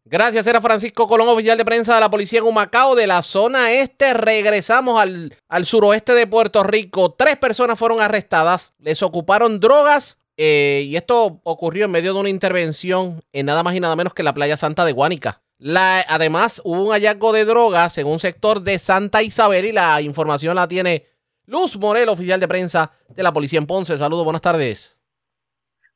Gracias, 0.03 0.47
era 0.47 0.61
Francisco 0.61 1.07
Colón, 1.07 1.29
oficial 1.29 1.57
de 1.57 1.65
prensa 1.65 1.93
de 1.95 2.01
la 2.01 2.09
policía 2.09 2.39
en 2.39 2.45
Humacao, 2.45 2.95
de 2.95 3.07
la 3.07 3.21
zona 3.21 3.71
este. 3.71 4.13
Regresamos 4.13 4.99
al, 4.99 5.35
al 5.47 5.65
suroeste 5.65 6.13
de 6.13 6.25
Puerto 6.25 6.63
Rico. 6.63 7.13
Tres 7.13 7.37
personas 7.37 7.77
fueron 7.77 8.01
arrestadas, 8.01 8.73
les 8.79 9.03
ocuparon 9.03 9.59
drogas 9.59 10.17
eh, 10.37 10.85
y 10.87 10.95
esto 10.95 11.39
ocurrió 11.43 11.85
en 11.85 11.91
medio 11.91 12.15
de 12.15 12.19
una 12.19 12.29
intervención 12.29 13.21
en 13.31 13.45
nada 13.45 13.61
más 13.61 13.75
y 13.75 13.79
nada 13.79 13.95
menos 13.95 14.15
que 14.15 14.23
la 14.23 14.33
playa 14.33 14.57
Santa 14.57 14.85
de 14.85 14.91
Guánica. 14.91 15.41
La, 15.59 16.03
además, 16.07 16.59
hubo 16.63 16.85
un 16.85 16.91
hallazgo 16.91 17.31
de 17.31 17.45
drogas 17.45 17.95
en 17.99 18.07
un 18.07 18.19
sector 18.19 18.61
de 18.61 18.79
Santa 18.79 19.21
Isabel 19.21 19.65
y 19.65 19.71
la 19.71 20.01
información 20.01 20.55
la 20.55 20.67
tiene 20.67 21.05
Luz 21.45 21.77
Morel, 21.77 22.09
oficial 22.09 22.39
de 22.39 22.47
prensa 22.47 22.91
de 23.09 23.21
la 23.21 23.31
policía 23.31 23.59
en 23.59 23.67
Ponce. 23.67 23.95
Saludos, 23.99 24.23
buenas 24.23 24.41
tardes. 24.41 24.97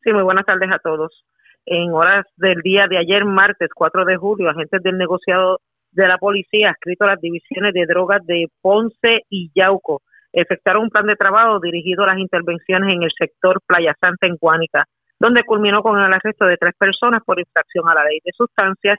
Sí, 0.03 0.11
muy 0.14 0.22
buenas 0.22 0.45
tardes 0.45 0.69
a 0.72 0.77
todos. 0.77 1.26
En 1.66 1.92
horas 1.94 2.26
del 2.38 2.62
día 2.62 2.86
de 2.88 3.00
ayer, 3.00 3.26
martes 3.26 3.70
4 3.74 4.06
de 4.06 4.18
julio, 4.18 4.50
agentes 4.50 4.84
del 4.84 4.98
negociado 4.98 5.62
de 5.92 6.08
la 6.08 6.18
policía, 6.18 6.72
escrito 6.72 7.06
a 7.06 7.12
las 7.12 7.22
divisiones 7.22 7.74
de 7.74 7.86
drogas 7.88 8.22
de 8.26 8.48
Ponce 8.62 9.22
y 9.30 9.50
Yauco, 9.56 10.02
efectuaron 10.32 10.84
un 10.84 10.90
plan 10.90 11.08
de 11.08 11.16
trabajo 11.16 11.60
dirigido 11.60 12.04
a 12.04 12.08
las 12.08 12.20
intervenciones 12.20 12.94
en 12.94 13.02
el 13.02 13.12
sector 13.18 13.62
Playa 13.66 13.96
Santa 14.00 14.28
en 14.28 14.36
Guánica, 14.36 14.86
donde 15.18 15.44
culminó 15.44 15.82
con 15.82 15.98
el 15.98 16.14
arresto 16.14 16.46
de 16.46 16.58
tres 16.58 16.74
personas 16.78 17.22
por 17.26 17.40
infracción 17.40 17.88
a 17.90 17.96
la 17.96 18.04
ley 18.04 18.20
de 18.24 18.32
sustancias 18.36 18.98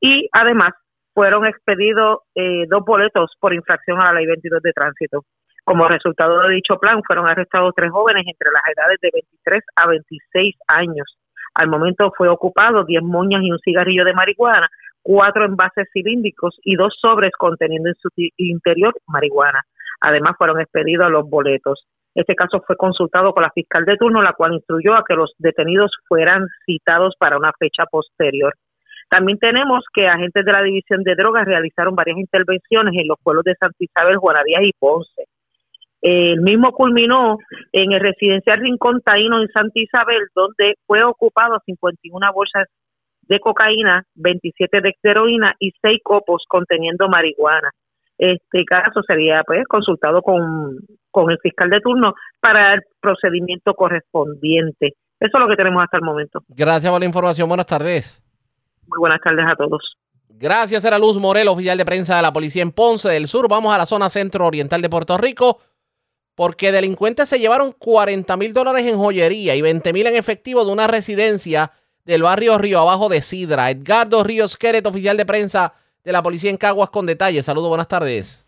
y 0.00 0.28
además 0.32 0.70
fueron 1.12 1.46
expedidos 1.46 2.20
eh, 2.34 2.64
dos 2.68 2.82
boletos 2.84 3.34
por 3.38 3.52
infracción 3.52 4.00
a 4.00 4.06
la 4.06 4.14
ley 4.14 4.26
22 4.26 4.62
de 4.62 4.72
tránsito. 4.72 5.24
Como 5.64 5.86
resultado 5.86 6.40
de 6.42 6.54
dicho 6.54 6.78
plan, 6.78 7.02
fueron 7.06 7.28
arrestados 7.28 7.74
tres 7.76 7.90
jóvenes 7.90 8.24
entre 8.26 8.50
las 8.52 8.62
edades 8.74 8.98
de 9.02 9.10
23 9.12 9.62
a 9.76 9.86
26 9.86 10.56
años. 10.66 11.19
Al 11.54 11.68
momento 11.68 12.12
fue 12.16 12.28
ocupado 12.28 12.84
10 12.84 13.02
moñas 13.02 13.42
y 13.42 13.50
un 13.50 13.58
cigarrillo 13.58 14.04
de 14.04 14.14
marihuana, 14.14 14.68
cuatro 15.02 15.44
envases 15.44 15.88
cilíndricos 15.92 16.56
y 16.62 16.76
dos 16.76 16.94
sobres 17.00 17.32
conteniendo 17.38 17.88
en 17.88 17.94
su 17.96 18.08
interior 18.36 18.94
marihuana. 19.06 19.62
Además, 20.00 20.34
fueron 20.38 20.60
expedidos 20.60 21.10
los 21.10 21.28
boletos. 21.28 21.86
Este 22.14 22.34
caso 22.34 22.62
fue 22.66 22.76
consultado 22.76 23.32
con 23.32 23.42
la 23.42 23.50
fiscal 23.50 23.84
de 23.84 23.96
turno, 23.96 24.22
la 24.22 24.32
cual 24.32 24.54
instruyó 24.54 24.94
a 24.94 25.04
que 25.06 25.14
los 25.14 25.32
detenidos 25.38 25.92
fueran 26.08 26.46
citados 26.66 27.14
para 27.18 27.36
una 27.36 27.52
fecha 27.58 27.84
posterior. 27.90 28.54
También 29.08 29.38
tenemos 29.38 29.84
que 29.92 30.06
agentes 30.06 30.44
de 30.44 30.52
la 30.52 30.62
División 30.62 31.02
de 31.02 31.14
Drogas 31.14 31.44
realizaron 31.44 31.94
varias 31.94 32.18
intervenciones 32.18 32.94
en 32.94 33.08
los 33.08 33.18
pueblos 33.22 33.44
de 33.44 33.56
Santa 33.58 33.76
Isabel, 33.78 34.16
Juanadías 34.16 34.62
y 34.62 34.72
Ponce. 34.78 35.24
El 36.02 36.40
mismo 36.40 36.72
culminó 36.72 37.38
en 37.72 37.92
el 37.92 38.00
residencial 38.00 38.60
Rincón 38.60 39.02
Taíno 39.02 39.40
en 39.40 39.48
Santa 39.48 39.78
Isabel, 39.78 40.28
donde 40.34 40.74
fue 40.86 41.04
ocupado 41.04 41.60
51 41.64 42.32
bolsas 42.32 42.68
de 43.22 43.38
cocaína, 43.38 44.04
27 44.14 44.80
de 44.80 44.94
heroína 45.02 45.54
y 45.58 45.72
6 45.82 45.98
copos 46.02 46.44
conteniendo 46.48 47.08
marihuana 47.08 47.70
este 48.20 48.66
caso 48.66 49.00
sería 49.06 49.42
pues 49.46 49.66
consultado 49.66 50.20
con, 50.20 50.76
con 51.10 51.30
el 51.30 51.38
fiscal 51.42 51.70
de 51.70 51.80
turno 51.80 52.12
para 52.38 52.74
el 52.74 52.82
procedimiento 53.00 53.72
correspondiente. 53.72 54.94
Eso 55.18 55.38
es 55.38 55.40
lo 55.42 55.48
que 55.48 55.56
tenemos 55.56 55.82
hasta 55.82 55.96
el 55.96 56.02
momento. 56.02 56.42
Gracias 56.48 56.92
por 56.92 57.00
la 57.00 57.06
información. 57.06 57.48
Buenas 57.48 57.66
tardes. 57.66 58.22
Muy 58.86 58.98
buenas 58.98 59.20
tardes 59.22 59.46
a 59.50 59.56
todos. 59.56 59.96
Gracias, 60.28 60.84
era 60.84 60.98
Luz 60.98 61.18
Morel, 61.18 61.48
oficial 61.48 61.78
de 61.78 61.84
prensa 61.84 62.16
de 62.16 62.22
la 62.22 62.32
policía 62.32 62.62
en 62.62 62.72
Ponce 62.72 63.08
del 63.08 63.26
Sur. 63.26 63.48
Vamos 63.48 63.74
a 63.74 63.78
la 63.78 63.86
zona 63.86 64.10
centro-oriental 64.10 64.82
de 64.82 64.90
Puerto 64.90 65.16
Rico 65.16 65.58
porque 66.34 66.72
delincuentes 66.72 67.28
se 67.28 67.38
llevaron 67.38 67.72
40 67.72 68.36
mil 68.36 68.54
dólares 68.54 68.86
en 68.86 68.96
joyería 68.96 69.54
y 69.56 69.62
20 69.62 69.92
mil 69.92 70.06
en 70.06 70.16
efectivo 70.16 70.64
de 70.64 70.72
una 70.72 70.86
residencia 70.86 71.72
del 72.04 72.22
barrio 72.22 72.58
Río 72.58 72.80
Abajo 72.80 73.08
de 73.08 73.22
Sidra. 73.22 73.70
Edgardo 73.70 74.24
Ríos 74.24 74.56
Queret, 74.56 74.86
oficial 74.86 75.16
de 75.16 75.26
prensa 75.26 75.74
de 76.04 76.12
la 76.12 76.22
policía 76.22 76.50
en 76.50 76.56
Caguas 76.56 76.90
con 76.90 77.06
detalles. 77.06 77.44
Saludos, 77.44 77.68
buenas 77.68 77.88
tardes. 77.88 78.46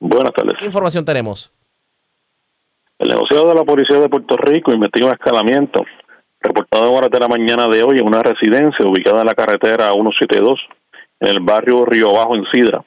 Buenas 0.00 0.32
tardes. 0.32 0.54
¿Qué 0.58 0.66
información 0.66 1.04
tenemos? 1.04 1.50
El 2.98 3.08
negociado 3.08 3.48
de 3.48 3.54
la 3.54 3.64
Policía 3.64 4.00
de 4.00 4.08
Puerto 4.08 4.36
Rico 4.36 4.72
investiga 4.72 5.06
un 5.06 5.12
escalamiento 5.12 5.84
reportado 6.40 6.88
en 6.88 6.96
horas 6.96 7.10
de 7.10 7.20
la 7.20 7.28
mañana 7.28 7.68
de 7.68 7.82
hoy 7.82 7.98
en 7.98 8.06
una 8.06 8.22
residencia 8.22 8.84
ubicada 8.84 9.20
en 9.20 9.26
la 9.26 9.34
carretera 9.34 9.92
172 9.92 10.58
en 11.20 11.28
el 11.28 11.40
barrio 11.40 11.84
Río 11.84 12.12
Bajo 12.12 12.34
en 12.34 12.44
Sidra. 12.52 12.84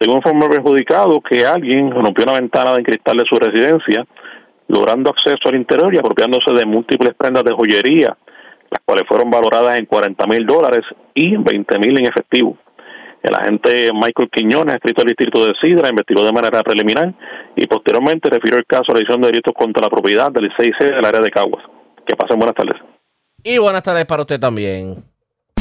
Según 0.00 0.18
informe 0.18 0.48
perjudicado 0.48 1.20
que 1.20 1.44
alguien 1.44 1.90
rompió 1.90 2.24
una 2.24 2.34
ventana 2.34 2.72
de 2.74 2.84
cristal 2.84 3.16
de 3.16 3.24
su 3.28 3.36
residencia, 3.36 4.06
logrando 4.68 5.10
acceso 5.10 5.48
al 5.48 5.56
interior 5.56 5.92
y 5.92 5.98
apropiándose 5.98 6.52
de 6.52 6.66
múltiples 6.66 7.14
prendas 7.14 7.42
de 7.42 7.52
joyería, 7.52 8.16
las 8.70 8.80
cuales 8.84 9.04
fueron 9.08 9.30
valoradas 9.30 9.78
en 9.78 9.86
40 9.86 10.26
mil 10.26 10.46
dólares 10.46 10.84
y 11.14 11.36
20 11.36 11.78
mil 11.78 11.98
en 11.98 12.06
efectivo. 12.06 12.56
El 13.22 13.34
agente 13.34 13.90
Michael 13.92 14.30
Quiñones, 14.30 14.76
escrito 14.76 15.02
al 15.02 15.08
distrito 15.08 15.44
de 15.44 15.54
Sidra, 15.60 15.88
investigó 15.88 16.24
de 16.24 16.32
manera 16.32 16.62
preliminar 16.62 17.12
y 17.56 17.66
posteriormente 17.66 18.30
refirió 18.30 18.58
el 18.58 18.66
caso 18.66 18.84
a 18.90 18.92
la 18.92 19.00
edición 19.00 19.20
de 19.20 19.28
delitos 19.28 19.54
contra 19.54 19.82
la 19.82 19.90
propiedad 19.90 20.30
del 20.30 20.50
6C 20.52 20.94
del 20.94 21.04
área 21.04 21.20
de 21.20 21.30
Caguas. 21.30 21.64
Que 22.06 22.14
pasen 22.14 22.38
buenas 22.38 22.54
tardes. 22.54 22.80
Y 23.42 23.58
buenas 23.58 23.82
tardes 23.82 24.04
para 24.04 24.22
usted 24.22 24.38
también. 24.38 25.07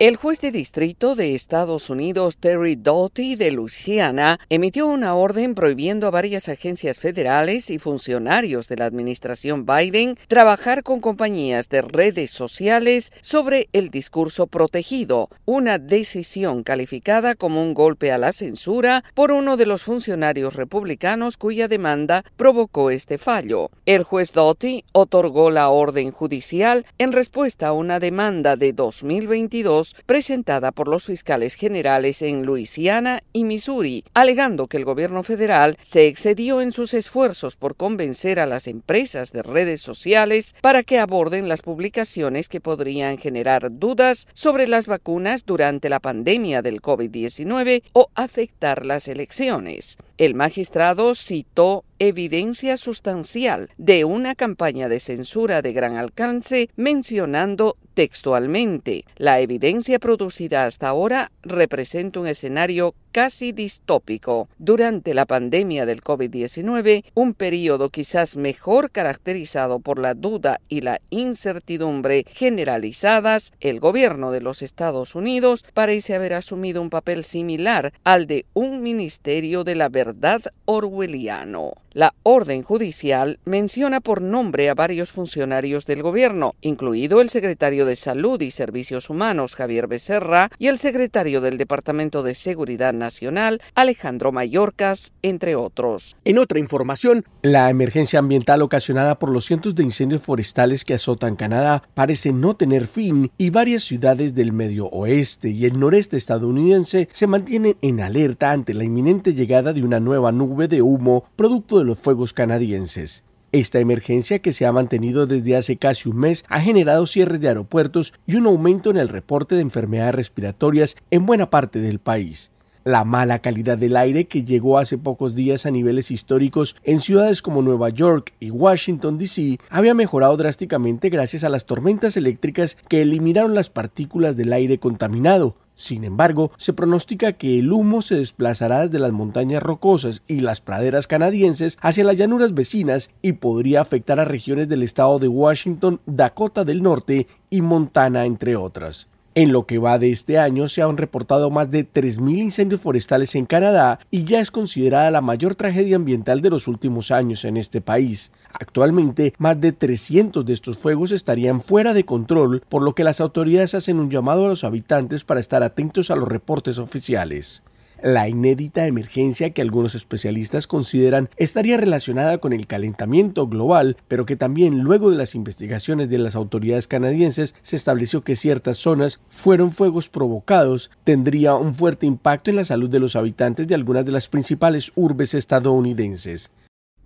El 0.00 0.16
juez 0.16 0.40
de 0.40 0.50
distrito 0.50 1.14
de 1.14 1.34
Estados 1.34 1.90
Unidos, 1.90 2.38
Terry 2.38 2.74
Doughty 2.74 3.36
de 3.36 3.50
Luisiana, 3.50 4.40
emitió 4.48 4.86
una 4.86 5.14
orden 5.14 5.54
prohibiendo 5.54 6.06
a 6.06 6.10
varias 6.10 6.48
agencias 6.48 6.98
federales 6.98 7.68
y 7.68 7.78
funcionarios 7.78 8.66
de 8.66 8.76
la 8.76 8.86
administración 8.86 9.66
Biden 9.66 10.16
trabajar 10.26 10.82
con 10.84 11.02
compañías 11.02 11.68
de 11.68 11.82
redes 11.82 12.30
sociales 12.30 13.12
sobre 13.20 13.68
el 13.74 13.90
discurso 13.90 14.46
protegido, 14.46 15.28
una 15.44 15.76
decisión 15.76 16.62
calificada 16.62 17.34
como 17.34 17.60
un 17.60 17.74
golpe 17.74 18.10
a 18.10 18.16
la 18.16 18.32
censura 18.32 19.04
por 19.12 19.32
uno 19.32 19.58
de 19.58 19.66
los 19.66 19.82
funcionarios 19.82 20.56
republicanos 20.56 21.36
cuya 21.36 21.68
demanda 21.68 22.24
provocó 22.38 22.90
este 22.90 23.18
fallo. 23.18 23.70
El 23.84 24.04
juez 24.04 24.32
Doughty 24.32 24.82
otorgó 24.92 25.50
la 25.50 25.68
orden 25.68 26.10
judicial 26.10 26.86
en 26.96 27.12
respuesta 27.12 27.68
a 27.68 27.72
una 27.74 28.00
demanda 28.00 28.56
de 28.56 28.72
2022 28.72 29.89
presentada 30.06 30.72
por 30.72 30.88
los 30.88 31.04
fiscales 31.04 31.54
generales 31.54 32.22
en 32.22 32.44
Luisiana 32.44 33.22
y 33.32 33.44
Missouri, 33.44 34.04
alegando 34.14 34.66
que 34.66 34.76
el 34.76 34.84
gobierno 34.84 35.22
federal 35.22 35.76
se 35.82 36.06
excedió 36.06 36.60
en 36.60 36.72
sus 36.72 36.94
esfuerzos 36.94 37.56
por 37.56 37.76
convencer 37.76 38.40
a 38.40 38.46
las 38.46 38.66
empresas 38.66 39.32
de 39.32 39.42
redes 39.42 39.80
sociales 39.80 40.54
para 40.60 40.82
que 40.82 40.98
aborden 40.98 41.48
las 41.48 41.62
publicaciones 41.62 42.48
que 42.48 42.60
podrían 42.60 43.18
generar 43.18 43.78
dudas 43.78 44.26
sobre 44.34 44.66
las 44.66 44.86
vacunas 44.86 45.44
durante 45.46 45.88
la 45.88 46.00
pandemia 46.00 46.62
del 46.62 46.80
COVID-19 46.80 47.82
o 47.92 48.08
afectar 48.14 48.86
las 48.86 49.08
elecciones. 49.08 49.96
El 50.18 50.34
magistrado 50.34 51.14
citó 51.14 51.84
evidencia 52.00 52.78
sustancial 52.78 53.68
de 53.76 54.04
una 54.04 54.34
campaña 54.34 54.88
de 54.88 55.00
censura 55.00 55.60
de 55.60 55.74
gran 55.74 55.96
alcance, 55.96 56.70
mencionando 56.74 57.76
textualmente, 57.92 59.04
la 59.16 59.40
evidencia 59.40 59.98
producida 59.98 60.64
hasta 60.64 60.88
ahora 60.88 61.30
representa 61.42 62.18
un 62.18 62.26
escenario 62.26 62.94
casi 63.12 63.52
distópico. 63.52 64.48
Durante 64.58 65.14
la 65.14 65.26
pandemia 65.26 65.86
del 65.86 66.02
COVID-19, 66.02 67.04
un 67.14 67.34
periodo 67.34 67.88
quizás 67.88 68.36
mejor 68.36 68.90
caracterizado 68.90 69.80
por 69.80 69.98
la 69.98 70.14
duda 70.14 70.60
y 70.68 70.80
la 70.80 71.00
incertidumbre 71.10 72.24
generalizadas, 72.28 73.52
el 73.60 73.80
gobierno 73.80 74.30
de 74.30 74.40
los 74.40 74.62
Estados 74.62 75.14
Unidos 75.14 75.64
parece 75.74 76.14
haber 76.14 76.34
asumido 76.34 76.82
un 76.82 76.90
papel 76.90 77.24
similar 77.24 77.92
al 78.04 78.26
de 78.26 78.46
un 78.54 78.82
ministerio 78.82 79.64
de 79.64 79.74
la 79.74 79.88
verdad 79.88 80.42
orwelliano. 80.64 81.72
La 81.92 82.14
orden 82.22 82.62
judicial 82.62 83.40
menciona 83.44 84.00
por 84.00 84.22
nombre 84.22 84.70
a 84.70 84.74
varios 84.74 85.10
funcionarios 85.10 85.86
del 85.86 86.04
gobierno, 86.04 86.54
incluido 86.60 87.20
el 87.20 87.30
secretario 87.30 87.84
de 87.84 87.96
Salud 87.96 88.40
y 88.40 88.52
Servicios 88.52 89.10
Humanos 89.10 89.56
Javier 89.56 89.88
Becerra 89.88 90.52
y 90.56 90.68
el 90.68 90.78
secretario 90.78 91.40
del 91.40 91.58
Departamento 91.58 92.22
de 92.22 92.36
Seguridad 92.36 92.94
Nacional 93.00 93.60
Alejandro 93.74 94.30
Mayorkas, 94.30 95.12
entre 95.22 95.56
otros. 95.56 96.16
En 96.24 96.38
otra 96.38 96.60
información, 96.60 97.24
la 97.42 97.68
emergencia 97.68 98.20
ambiental 98.20 98.62
ocasionada 98.62 99.18
por 99.18 99.30
los 99.30 99.44
cientos 99.44 99.74
de 99.74 99.82
incendios 99.82 100.22
forestales 100.22 100.84
que 100.84 100.94
azotan 100.94 101.34
Canadá 101.34 101.82
parece 101.94 102.32
no 102.32 102.54
tener 102.54 102.86
fin 102.86 103.32
y 103.36 103.50
varias 103.50 103.82
ciudades 103.82 104.36
del 104.36 104.52
medio 104.52 104.86
oeste 104.86 105.50
y 105.50 105.66
el 105.66 105.80
noreste 105.80 106.16
estadounidense 106.16 107.08
se 107.10 107.26
mantienen 107.26 107.76
en 107.82 108.00
alerta 108.00 108.52
ante 108.52 108.74
la 108.74 108.84
inminente 108.84 109.34
llegada 109.34 109.72
de 109.72 109.82
una 109.82 109.98
nueva 109.98 110.30
nube 110.30 110.68
de 110.68 110.82
humo 110.82 111.24
producto 111.34 111.80
de 111.80 111.86
los 111.86 111.98
fuegos 111.98 112.32
canadienses. 112.32 113.24
Esta 113.52 113.80
emergencia, 113.80 114.38
que 114.38 114.52
se 114.52 114.64
ha 114.64 114.72
mantenido 114.72 115.26
desde 115.26 115.56
hace 115.56 115.76
casi 115.76 116.08
un 116.08 116.18
mes, 116.18 116.44
ha 116.48 116.60
generado 116.60 117.04
cierres 117.04 117.40
de 117.40 117.48
aeropuertos 117.48 118.14
y 118.24 118.36
un 118.36 118.46
aumento 118.46 118.90
en 118.90 118.96
el 118.96 119.08
reporte 119.08 119.56
de 119.56 119.62
enfermedades 119.62 120.14
respiratorias 120.14 120.96
en 121.10 121.26
buena 121.26 121.50
parte 121.50 121.80
del 121.80 121.98
país. 121.98 122.52
La 122.84 123.04
mala 123.04 123.40
calidad 123.40 123.76
del 123.76 123.96
aire 123.96 124.26
que 124.26 124.44
llegó 124.44 124.78
hace 124.78 124.96
pocos 124.96 125.34
días 125.34 125.66
a 125.66 125.70
niveles 125.70 126.10
históricos 126.10 126.76
en 126.82 127.00
ciudades 127.00 127.42
como 127.42 127.60
Nueva 127.60 127.90
York 127.90 128.32
y 128.40 128.50
Washington, 128.50 129.18
D.C. 129.18 129.58
había 129.68 129.92
mejorado 129.92 130.36
drásticamente 130.36 131.10
gracias 131.10 131.44
a 131.44 131.50
las 131.50 131.66
tormentas 131.66 132.16
eléctricas 132.16 132.78
que 132.88 133.02
eliminaron 133.02 133.54
las 133.54 133.68
partículas 133.68 134.36
del 134.36 134.52
aire 134.52 134.78
contaminado, 134.78 135.56
sin 135.80 136.04
embargo, 136.04 136.52
se 136.58 136.74
pronostica 136.74 137.32
que 137.32 137.58
el 137.58 137.72
humo 137.72 138.02
se 138.02 138.16
desplazará 138.16 138.82
desde 138.86 138.98
las 138.98 139.12
montañas 139.12 139.62
rocosas 139.62 140.22
y 140.26 140.40
las 140.40 140.60
praderas 140.60 141.06
canadienses 141.06 141.78
hacia 141.80 142.04
las 142.04 142.18
llanuras 142.18 142.52
vecinas 142.52 143.10
y 143.22 143.32
podría 143.32 143.80
afectar 143.80 144.20
a 144.20 144.26
regiones 144.26 144.68
del 144.68 144.82
estado 144.82 145.18
de 145.18 145.28
Washington, 145.28 146.00
Dakota 146.04 146.66
del 146.66 146.82
Norte 146.82 147.28
y 147.48 147.62
Montana, 147.62 148.26
entre 148.26 148.56
otras. 148.56 149.08
En 149.36 149.52
lo 149.52 149.64
que 149.64 149.78
va 149.78 150.00
de 150.00 150.10
este 150.10 150.38
año 150.38 150.66
se 150.66 150.82
han 150.82 150.96
reportado 150.96 151.50
más 151.50 151.70
de 151.70 151.88
3.000 151.88 152.38
incendios 152.38 152.80
forestales 152.80 153.36
en 153.36 153.46
Canadá 153.46 154.00
y 154.10 154.24
ya 154.24 154.40
es 154.40 154.50
considerada 154.50 155.08
la 155.12 155.20
mayor 155.20 155.54
tragedia 155.54 155.94
ambiental 155.94 156.42
de 156.42 156.50
los 156.50 156.66
últimos 156.66 157.12
años 157.12 157.44
en 157.44 157.56
este 157.56 157.80
país. 157.80 158.32
Actualmente, 158.52 159.32
más 159.38 159.60
de 159.60 159.70
300 159.70 160.44
de 160.44 160.52
estos 160.52 160.78
fuegos 160.78 161.12
estarían 161.12 161.60
fuera 161.60 161.94
de 161.94 162.04
control, 162.04 162.64
por 162.68 162.82
lo 162.82 162.96
que 162.96 163.04
las 163.04 163.20
autoridades 163.20 163.76
hacen 163.76 164.00
un 164.00 164.10
llamado 164.10 164.46
a 164.46 164.48
los 164.48 164.64
habitantes 164.64 165.22
para 165.22 165.38
estar 165.38 165.62
atentos 165.62 166.10
a 166.10 166.16
los 166.16 166.26
reportes 166.26 166.78
oficiales. 166.78 167.62
La 168.02 168.28
inédita 168.28 168.86
emergencia 168.86 169.50
que 169.50 169.62
algunos 169.62 169.94
especialistas 169.94 170.66
consideran 170.66 171.28
estaría 171.36 171.76
relacionada 171.76 172.38
con 172.38 172.52
el 172.52 172.66
calentamiento 172.66 173.46
global, 173.46 173.96
pero 174.08 174.26
que 174.26 174.36
también 174.36 174.80
luego 174.80 175.10
de 175.10 175.16
las 175.16 175.34
investigaciones 175.34 176.08
de 176.08 176.18
las 176.18 176.34
autoridades 176.34 176.88
canadienses 176.88 177.54
se 177.62 177.76
estableció 177.76 178.22
que 178.22 178.36
ciertas 178.36 178.78
zonas 178.78 179.20
fueron 179.28 179.72
fuegos 179.72 180.08
provocados, 180.08 180.90
tendría 181.04 181.54
un 181.54 181.74
fuerte 181.74 182.06
impacto 182.06 182.50
en 182.50 182.56
la 182.56 182.64
salud 182.64 182.88
de 182.88 183.00
los 183.00 183.16
habitantes 183.16 183.68
de 183.68 183.74
algunas 183.74 184.06
de 184.06 184.12
las 184.12 184.28
principales 184.28 184.92
urbes 184.94 185.34
estadounidenses. 185.34 186.50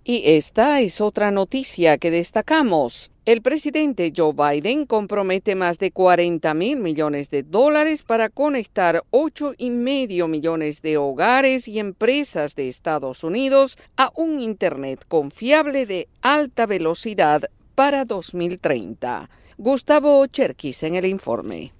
Y 0.03 0.21
esta 0.25 0.81
es 0.81 1.01
otra 1.01 1.31
noticia 1.31 1.97
que 1.97 2.11
destacamos. 2.11 3.11
El 3.25 3.41
presidente 3.41 4.13
Joe 4.15 4.33
Biden 4.35 4.85
compromete 4.85 5.55
más 5.55 5.79
de 5.79 5.89
40 5.89 6.53
mil 6.53 6.79
millones 6.79 7.31
de 7.31 7.41
dólares 7.41 8.03
para 8.03 8.29
conectar 8.29 9.03
ocho 9.09 9.55
y 9.57 9.71
medio 9.71 10.27
millones 10.27 10.83
de 10.83 10.97
hogares 10.97 11.67
y 11.67 11.79
empresas 11.79 12.53
de 12.53 12.69
Estados 12.69 13.23
Unidos 13.23 13.79
a 13.97 14.11
un 14.13 14.39
Internet 14.39 15.05
confiable 15.07 15.87
de 15.87 16.07
alta 16.21 16.67
velocidad 16.67 17.49
para 17.73 18.05
2030. 18.05 19.27
Gustavo 19.57 20.23
Cherkis 20.27 20.83
en 20.83 20.93
el 20.93 21.05
informe. 21.05 21.73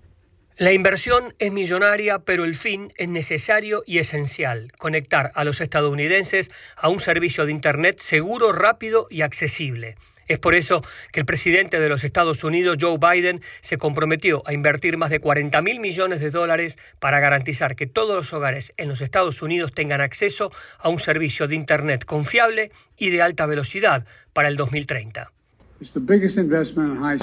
La 0.57 0.71
inversión 0.71 1.35
es 1.37 1.51
millonaria, 1.51 2.17
pero 2.25 2.43
el 2.43 2.55
fin 2.55 2.91
es 2.97 3.09
necesario 3.09 3.83
y 3.85 3.99
esencial, 3.99 4.71
conectar 4.79 5.31
a 5.35 5.43
los 5.43 5.61
estadounidenses 5.61 6.49
a 6.75 6.89
un 6.89 7.01
servicio 7.01 7.45
de 7.45 7.51
Internet 7.51 7.99
seguro, 7.99 8.51
rápido 8.51 9.05
y 9.11 9.21
accesible. 9.21 9.95
Es 10.27 10.39
por 10.39 10.55
eso 10.55 10.83
que 11.11 11.19
el 11.19 11.25
presidente 11.25 11.79
de 11.79 11.89
los 11.89 12.03
Estados 12.03 12.43
Unidos, 12.43 12.77
Joe 12.79 12.97
Biden, 12.97 13.41
se 13.61 13.77
comprometió 13.77 14.43
a 14.45 14.53
invertir 14.53 14.97
más 14.97 15.09
de 15.09 15.19
40 15.19 15.61
mil 15.61 15.79
millones 15.79 16.19
de 16.19 16.31
dólares 16.31 16.77
para 16.99 17.19
garantizar 17.19 17.75
que 17.75 17.87
todos 17.87 18.15
los 18.15 18.33
hogares 18.33 18.73
en 18.77 18.87
los 18.87 19.01
Estados 19.01 19.41
Unidos 19.41 19.71
tengan 19.73 20.01
acceso 20.01 20.51
a 20.79 20.89
un 20.89 20.99
servicio 20.99 21.47
de 21.47 21.55
Internet 21.55 22.05
confiable 22.05 22.71
y 22.97 23.09
de 23.09 23.21
alta 23.21 23.45
velocidad 23.45 24.05
para 24.33 24.47
el 24.47 24.55
2030. 24.55 25.31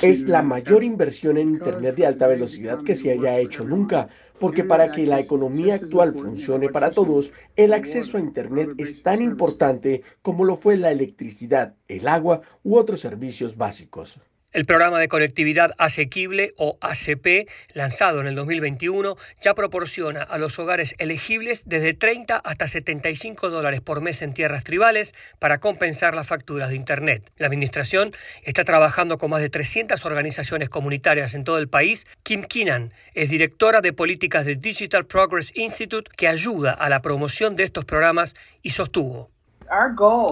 Es 0.03 0.23
la 0.29 0.43
mayor 0.43 0.85
inversión 0.85 1.39
en 1.39 1.49
Internet 1.49 1.97
de 1.97 2.07
alta 2.07 2.27
velocidad 2.27 2.85
que 2.85 2.95
se 2.95 3.11
haya 3.11 3.39
hecho 3.39 3.65
nunca, 3.65 4.09
porque 4.39 4.65
para 4.65 4.91
que 4.91 5.07
la 5.07 5.21
economía 5.21 5.75
actual 5.75 6.15
funcione 6.15 6.69
para 6.69 6.91
todos, 6.91 7.33
el 7.57 7.73
acceso 7.73 8.17
a 8.17 8.21
Internet 8.21 8.71
es 8.79 9.03
tan 9.03 9.23
importante 9.23 10.03
como 10.23 10.45
lo 10.45 10.57
fue 10.57 10.77
la 10.77 10.91
electricidad, 10.91 11.75
el 11.89 12.09
agua 12.09 12.41
u 12.63 12.77
otros 12.77 13.01
servicios 13.01 13.57
básicos. 13.57 14.21
El 14.53 14.67
programa 14.67 15.01
de 15.01 15.09
conectividad 15.09 15.73
asequible 15.79 16.53
o 16.59 16.77
ACP, 16.83 17.49
lanzado 17.73 18.21
en 18.21 18.27
el 18.27 18.35
2021, 18.35 19.17
ya 19.41 19.55
proporciona 19.55 20.23
a 20.23 20.37
los 20.37 20.59
hogares 20.59 20.95
elegibles 20.99 21.63
desde 21.65 21.95
30 21.95 22.37
hasta 22.37 22.69
75 22.69 23.49
dólares 23.49 23.81
por 23.81 24.03
mes 24.03 24.21
en 24.21 24.35
tierras 24.35 24.63
tribales 24.63 25.15
para 25.39 25.57
compensar 25.57 26.15
las 26.15 26.27
facturas 26.27 26.69
de 26.69 26.77
Internet. 26.77 27.33
La 27.39 27.47
Administración 27.47 28.13
está 28.43 28.65
trabajando 28.65 29.17
con 29.17 29.31
más 29.31 29.41
de 29.41 29.49
300 29.49 30.05
organizaciones 30.05 30.69
comunitarias 30.69 31.35
en 31.35 31.45
todo 31.45 31.57
el 31.57 31.69
país. 31.71 32.07
Kim 32.23 32.43
Keenan 32.43 32.93
es 33.15 33.31
directora 33.31 33.81
de 33.81 33.95
políticas 33.95 34.45
de 34.45 34.57
Digital 34.57 35.07
Progress 35.07 35.51
Institute 35.55 36.11
que 36.15 36.29
ayuda 36.29 36.73
a 36.73 36.91
la 36.91 37.01
promoción 37.01 37.57
de 37.57 37.65
estos 37.65 37.87
programas 37.87 38.35
y 38.61 38.73
sostuvo. 38.73 39.32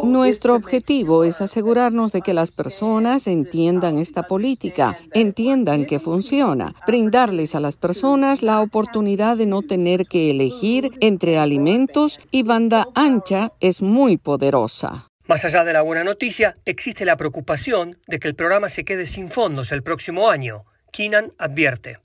Nuestro 0.02 0.54
objetivo 0.54 1.24
es 1.24 1.40
asegurarnos 1.40 2.12
de 2.12 2.20
que 2.20 2.34
las 2.34 2.50
personas 2.50 3.26
entiendan 3.26 3.98
esta 3.98 4.24
política, 4.24 4.98
entiendan 5.12 5.86
que 5.86 5.98
funciona, 5.98 6.74
brindarles 6.86 7.54
a 7.54 7.60
las 7.60 7.76
personas 7.76 8.42
la 8.42 8.60
oportunidad 8.60 9.36
de 9.36 9.46
no 9.46 9.62
tener 9.62 10.06
que 10.06 10.30
elegir 10.30 10.90
entre 11.00 11.38
alimentos 11.38 12.20
y 12.30 12.42
banda 12.42 12.86
ancha 12.94 13.52
es 13.60 13.82
muy 13.82 14.16
poderosa. 14.16 15.08
Más 15.26 15.44
allá 15.44 15.64
de 15.64 15.72
la 15.72 15.82
buena 15.82 16.02
noticia, 16.02 16.56
existe 16.64 17.04
la 17.04 17.16
preocupación 17.16 17.98
de 18.08 18.18
que 18.18 18.26
el 18.26 18.34
programa 18.34 18.68
se 18.68 18.84
quede 18.84 19.06
sin 19.06 19.30
fondos 19.30 19.70
el 19.70 19.82
próximo 19.82 20.28
año. 20.28 20.64
Keenan 20.90 21.32
advierte. 21.38 21.98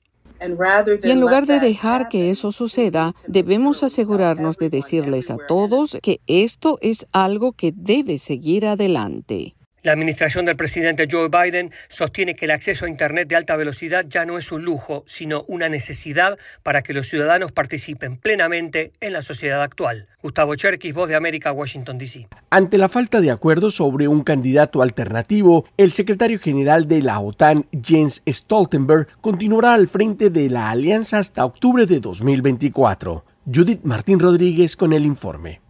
Y 1.03 1.11
en 1.11 1.19
lugar 1.19 1.45
de 1.45 1.59
dejar 1.59 2.09
que 2.09 2.29
eso 2.29 2.51
suceda, 2.51 3.13
debemos 3.27 3.83
asegurarnos 3.83 4.57
de 4.57 4.69
decirles 4.69 5.31
a 5.31 5.37
todos 5.47 5.97
que 6.01 6.21
esto 6.27 6.77
es 6.81 7.07
algo 7.11 7.53
que 7.53 7.73
debe 7.75 8.17
seguir 8.17 8.65
adelante. 8.65 9.55
La 9.85 9.91
administración 9.91 10.45
del 10.45 10.55
presidente 10.55 11.07
Joe 11.07 11.29
Biden 11.29 11.69
sostiene 11.89 12.33
que 12.33 12.45
el 12.45 12.51
acceso 12.51 12.85
a 12.85 12.89
Internet 12.89 13.27
de 13.27 13.35
alta 13.35 13.55
velocidad 13.55 14.03
ya 14.09 14.25
no 14.25 14.39
es 14.39 14.51
un 14.51 14.65
lujo, 14.65 15.03
sino 15.05 15.43
una 15.47 15.69
necesidad 15.69 16.39
para 16.63 16.81
que 16.81 16.91
los 16.91 17.07
ciudadanos 17.07 17.51
participen 17.51 18.17
plenamente 18.17 18.93
en 18.99 19.13
la 19.13 19.21
sociedad 19.21 19.61
actual. 19.61 20.07
Gustavo 20.23 20.55
Cherkis, 20.55 20.91
Voz 20.91 21.07
de 21.07 21.15
América, 21.15 21.51
Washington, 21.51 21.99
D.C. 21.99 22.27
Ante 22.49 22.79
la 22.79 22.89
falta 22.89 23.21
de 23.21 23.29
acuerdo 23.29 23.69
sobre 23.69 24.07
un 24.07 24.23
candidato 24.23 24.81
alternativo, 24.81 25.69
el 25.77 25.91
secretario 25.91 26.39
general 26.39 26.87
de 26.87 27.03
la 27.03 27.19
OTAN, 27.19 27.67
Jens 27.71 28.23
Stoltenberg, 28.27 29.07
continuará 29.21 29.75
al 29.75 29.87
frente 29.87 30.31
de 30.31 30.49
la 30.49 30.71
alianza 30.71 31.19
hasta 31.19 31.45
octubre 31.45 31.85
de 31.85 31.99
2024. 31.99 33.23
Judith 33.53 33.81
Martín 33.83 34.19
Rodríguez 34.19 34.75
con 34.75 34.93
el 34.93 35.05
informe. 35.05 35.61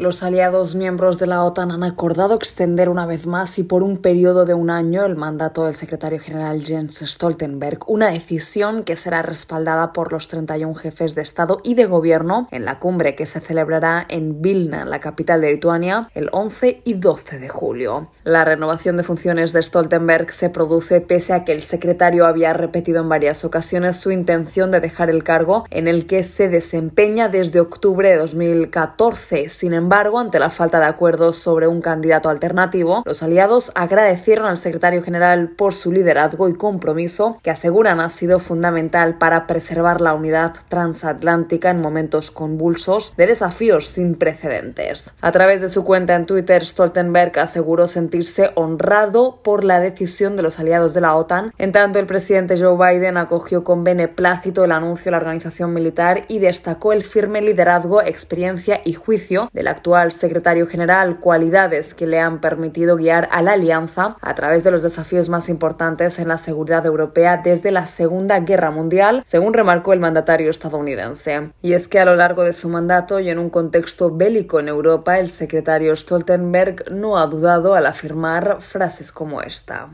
Los 0.00 0.22
aliados 0.22 0.74
miembros 0.74 1.18
de 1.18 1.26
la 1.26 1.44
OTAN 1.44 1.70
han 1.70 1.82
acordado 1.82 2.34
extender 2.34 2.88
una 2.88 3.04
vez 3.04 3.26
más 3.26 3.58
y 3.58 3.64
por 3.64 3.82
un 3.82 3.98
periodo 3.98 4.46
de 4.46 4.54
un 4.54 4.70
año 4.70 5.04
el 5.04 5.14
mandato 5.14 5.66
del 5.66 5.74
secretario 5.74 6.18
general 6.18 6.64
Jens 6.64 7.00
Stoltenberg, 7.04 7.80
una 7.86 8.10
decisión 8.10 8.82
que 8.84 8.96
será 8.96 9.20
respaldada 9.20 9.92
por 9.92 10.10
los 10.10 10.28
31 10.28 10.74
jefes 10.74 11.14
de 11.14 11.20
Estado 11.20 11.60
y 11.62 11.74
de 11.74 11.84
Gobierno 11.84 12.48
en 12.50 12.64
la 12.64 12.78
cumbre 12.78 13.14
que 13.14 13.26
se 13.26 13.40
celebrará 13.40 14.06
en 14.08 14.40
Vilna, 14.40 14.86
la 14.86 15.00
capital 15.00 15.42
de 15.42 15.52
Lituania, 15.52 16.08
el 16.14 16.30
11 16.32 16.80
y 16.82 16.94
12 16.94 17.38
de 17.38 17.50
julio. 17.50 18.08
La 18.24 18.46
renovación 18.46 18.96
de 18.96 19.02
funciones 19.02 19.52
de 19.52 19.62
Stoltenberg 19.62 20.32
se 20.32 20.48
produce 20.48 21.02
pese 21.02 21.34
a 21.34 21.44
que 21.44 21.52
el 21.52 21.60
secretario 21.60 22.24
había 22.24 22.54
repetido 22.54 23.02
en 23.02 23.10
varias 23.10 23.44
ocasiones 23.44 23.98
su 23.98 24.10
intención 24.10 24.70
de 24.70 24.80
dejar 24.80 25.10
el 25.10 25.24
cargo 25.24 25.66
en 25.70 25.88
el 25.88 26.06
que 26.06 26.22
se 26.22 26.48
desempeña 26.48 27.28
desde 27.28 27.60
octubre 27.60 28.08
de 28.08 28.16
2014. 28.16 29.50
Sin 29.50 29.74
embargo, 29.74 29.89
embargo, 29.90 30.20
ante 30.20 30.38
la 30.38 30.50
falta 30.50 30.78
de 30.78 30.84
acuerdos 30.84 31.38
sobre 31.38 31.66
un 31.66 31.80
candidato 31.80 32.28
alternativo, 32.28 33.02
los 33.04 33.24
aliados 33.24 33.72
agradecieron 33.74 34.46
al 34.46 34.56
secretario 34.56 35.02
general 35.02 35.48
por 35.48 35.74
su 35.74 35.90
liderazgo 35.90 36.48
y 36.48 36.54
compromiso 36.54 37.40
que 37.42 37.50
aseguran 37.50 37.98
ha 37.98 38.08
sido 38.08 38.38
fundamental 38.38 39.18
para 39.18 39.48
preservar 39.48 40.00
la 40.00 40.14
unidad 40.14 40.54
transatlántica 40.68 41.70
en 41.70 41.80
momentos 41.80 42.30
convulsos 42.30 43.16
de 43.16 43.26
desafíos 43.26 43.88
sin 43.88 44.14
precedentes. 44.14 45.10
A 45.20 45.32
través 45.32 45.60
de 45.60 45.68
su 45.68 45.82
cuenta 45.82 46.14
en 46.14 46.26
Twitter, 46.26 46.64
Stoltenberg 46.64 47.36
aseguró 47.40 47.88
sentirse 47.88 48.52
honrado 48.54 49.40
por 49.42 49.64
la 49.64 49.80
decisión 49.80 50.36
de 50.36 50.44
los 50.44 50.60
aliados 50.60 50.94
de 50.94 51.00
la 51.00 51.16
OTAN, 51.16 51.52
en 51.58 51.72
tanto 51.72 51.98
el 51.98 52.06
presidente 52.06 52.56
Joe 52.56 52.76
Biden 52.76 53.16
acogió 53.16 53.64
con 53.64 53.82
beneplácito 53.82 54.64
el 54.64 54.70
anuncio 54.70 55.06
de 55.06 55.10
la 55.10 55.16
organización 55.16 55.74
militar 55.74 56.26
y 56.28 56.38
destacó 56.38 56.92
el 56.92 57.02
firme 57.02 57.40
liderazgo, 57.40 58.00
experiencia 58.02 58.82
y 58.84 58.92
juicio 58.92 59.50
de 59.52 59.64
la 59.64 59.69
actual 59.70 60.12
secretario 60.12 60.66
general, 60.66 61.20
cualidades 61.20 61.94
que 61.94 62.06
le 62.06 62.20
han 62.20 62.40
permitido 62.40 62.96
guiar 62.96 63.28
a 63.32 63.42
la 63.42 63.52
alianza 63.52 64.16
a 64.20 64.34
través 64.34 64.64
de 64.64 64.70
los 64.70 64.82
desafíos 64.82 65.28
más 65.28 65.48
importantes 65.48 66.18
en 66.18 66.28
la 66.28 66.38
seguridad 66.38 66.84
europea 66.84 67.40
desde 67.42 67.70
la 67.70 67.86
Segunda 67.86 68.40
Guerra 68.40 68.70
Mundial, 68.70 69.22
según 69.26 69.54
remarcó 69.54 69.92
el 69.92 70.00
mandatario 70.00 70.50
estadounidense. 70.50 71.52
Y 71.62 71.72
es 71.72 71.88
que 71.88 71.98
a 71.98 72.04
lo 72.04 72.16
largo 72.16 72.44
de 72.44 72.52
su 72.52 72.68
mandato 72.68 73.20
y 73.20 73.30
en 73.30 73.38
un 73.38 73.50
contexto 73.50 74.14
bélico 74.14 74.60
en 74.60 74.68
Europa, 74.68 75.18
el 75.18 75.30
secretario 75.30 75.94
Stoltenberg 75.96 76.90
no 76.92 77.18
ha 77.18 77.26
dudado 77.26 77.74
al 77.74 77.86
afirmar 77.86 78.60
frases 78.60 79.12
como 79.12 79.42
esta. 79.42 79.88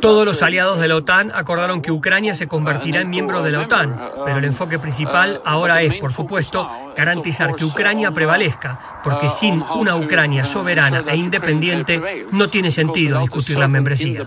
Todos 0.00 0.24
los 0.24 0.42
aliados 0.42 0.80
de 0.80 0.88
la 0.88 0.96
OTAN 0.96 1.30
acordaron 1.34 1.82
que 1.82 1.92
Ucrania 1.92 2.34
se 2.34 2.48
convertirá 2.48 3.02
en 3.02 3.10
miembro 3.10 3.42
de 3.42 3.50
la 3.52 3.60
OTAN, 3.60 4.00
pero 4.24 4.38
el 4.38 4.44
enfoque 4.46 4.78
principal 4.78 5.42
ahora 5.44 5.82
es, 5.82 5.96
por 5.96 6.12
supuesto, 6.14 6.68
garantizar 6.96 7.54
que 7.54 7.66
Ucrania 7.66 8.12
prevalezca, 8.12 9.00
porque 9.04 9.28
sin 9.28 9.62
una 9.74 9.94
Ucrania 9.96 10.44
soberana 10.44 11.04
e 11.06 11.16
independiente 11.16 12.26
no 12.32 12.48
tiene 12.48 12.70
sentido 12.70 13.20
discutir 13.20 13.58
la 13.58 13.68
membresía. 13.68 14.26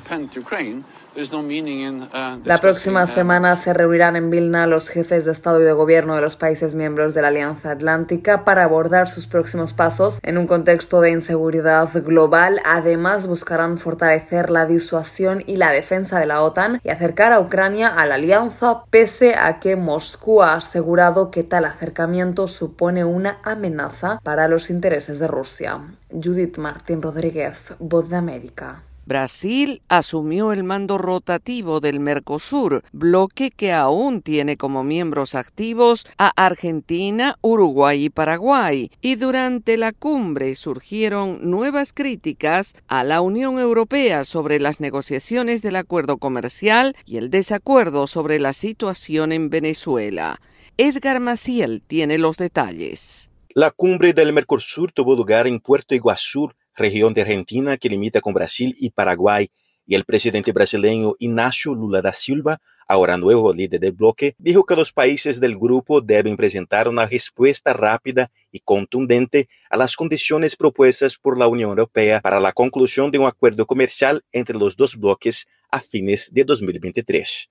Uh, 1.16 2.40
la 2.44 2.58
próxima 2.58 3.06
semana 3.06 3.56
se 3.56 3.72
reunirán 3.72 4.16
en 4.16 4.32
Vilna 4.32 4.66
los 4.66 4.90
jefes 4.90 5.26
de 5.26 5.32
Estado 5.32 5.62
y 5.62 5.64
de 5.64 5.72
Gobierno 5.72 6.16
de 6.16 6.22
los 6.22 6.36
países 6.36 6.74
miembros 6.74 7.14
de 7.14 7.22
la 7.22 7.28
Alianza 7.28 7.70
Atlántica 7.70 8.44
para 8.44 8.64
abordar 8.64 9.08
sus 9.08 9.28
próximos 9.28 9.74
pasos 9.74 10.18
en 10.24 10.40
un 10.40 10.48
contexto 10.48 11.02
de 11.02 11.12
inseguridad 11.12 11.90
global. 12.04 12.60
Además, 12.66 13.28
buscarán 13.28 13.78
fortalecer 13.78 14.50
la 14.50 14.66
disuasión 14.66 15.44
y 15.46 15.58
la 15.58 15.70
defensa 15.70 16.20
de 16.20 16.26
la 16.26 16.42
OTAN 16.42 16.82
y 16.84 16.90
acercar 16.90 17.32
a 17.32 17.40
Ucrania 17.40 17.90
a 17.90 18.08
la 18.08 18.16
alianza, 18.16 18.84
pese 18.90 19.36
a 19.36 19.60
que 19.60 19.76
Moscú 19.76 20.42
ha 20.42 20.56
asegurado 20.56 21.30
que 21.30 21.44
tal 21.44 21.66
acercamiento 21.66 22.48
supone 22.48 23.06
una 23.06 23.38
amenaza 23.44 24.20
para 24.24 24.48
los 24.48 24.72
intereses 24.72 25.20
de 25.20 25.28
Rusia. 25.28 25.80
Judith 26.10 26.58
Martín 26.58 27.04
Rodríguez, 27.04 27.76
Voz 27.78 28.10
de 28.10 28.16
América. 28.16 28.82
Brasil 29.06 29.82
asumió 29.90 30.54
el 30.54 30.64
mando 30.64 30.98
rotativo 30.98 31.82
del 31.82 32.00
Mercosur, 32.00 32.84
bloque 32.94 33.52
que 33.52 33.74
aún 33.74 34.22
tiene 34.22 34.56
como 34.56 34.84
miembros 34.84 35.36
activos 35.36 36.06
a 36.18 36.32
Argentina, 36.36 37.38
Uruguay 37.42 38.06
y 38.06 38.10
Paraguay, 38.10 38.92
y 39.02 39.16
durante 39.16 39.76
la 39.76 39.92
cumbre 39.92 40.56
surgieron 40.56 41.40
nuevas 41.50 41.92
críticas 41.92 42.76
a 42.88 43.04
la 43.04 43.22
Unión 43.22 43.60
Europea 43.60 44.24
sobre 44.24 44.60
las 44.60 44.80
negociaciones 44.80 45.62
del 45.62 45.76
acuerdo 45.76 46.18
comercial 46.18 46.96
y 47.06 47.18
el 47.18 47.30
desacuerdo 47.30 48.08
sobre 48.08 48.40
la 48.40 48.54
situación 48.54 49.32
en 49.34 49.50
Venezuela. 49.50 50.40
Edgar 50.78 51.20
Maciel 51.20 51.82
tiene 51.86 52.18
los 52.18 52.38
detalles. 52.38 53.30
La 53.56 53.70
cumbre 53.70 54.14
del 54.14 54.34
Mercosur 54.34 54.92
tuvo 54.92 55.16
lugar 55.16 55.46
en 55.46 55.60
Puerto 55.60 55.94
Iguazú, 55.94 56.52
región 56.76 57.14
de 57.14 57.22
Argentina 57.22 57.78
que 57.78 57.90
limita 57.90 58.22
con 58.22 58.34
Brasil 58.34 58.74
y 58.80 58.90
Paraguay, 58.90 59.50
y 59.86 59.96
el 59.96 60.06
presidente 60.06 60.52
brasileño 60.52 61.14
Ignacio 61.20 61.74
Lula 61.74 62.02
da 62.02 62.14
Silva, 62.14 62.62
ahora 62.88 63.18
nuevo 63.18 63.54
líder 63.54 63.80
del 63.80 63.92
bloque, 63.92 64.36
dijo 64.38 64.66
que 64.66 64.76
los 64.76 64.92
países 64.92 65.40
del 65.40 65.58
grupo 65.58 66.02
deben 66.02 66.38
presentar 66.38 66.88
una 66.88 67.06
respuesta 67.06 67.74
rápida 67.74 68.32
y 68.52 68.60
contundente 68.60 69.48
a 69.70 69.78
las 69.78 69.96
condiciones 69.96 70.56
propuestas 70.56 71.18
por 71.18 71.38
la 71.38 71.48
Unión 71.48 71.70
Europea 71.70 72.22
para 72.22 72.40
la 72.40 72.52
conclusión 72.52 73.12
de 73.12 73.20
un 73.20 73.28
acuerdo 73.28 73.66
comercial 73.66 74.24
entre 74.32 74.58
los 74.58 74.76
dos 74.76 74.98
bloques 74.98 75.48
a 75.72 75.80
fines 75.80 76.32
de 76.32 76.44
2023. 76.44 77.50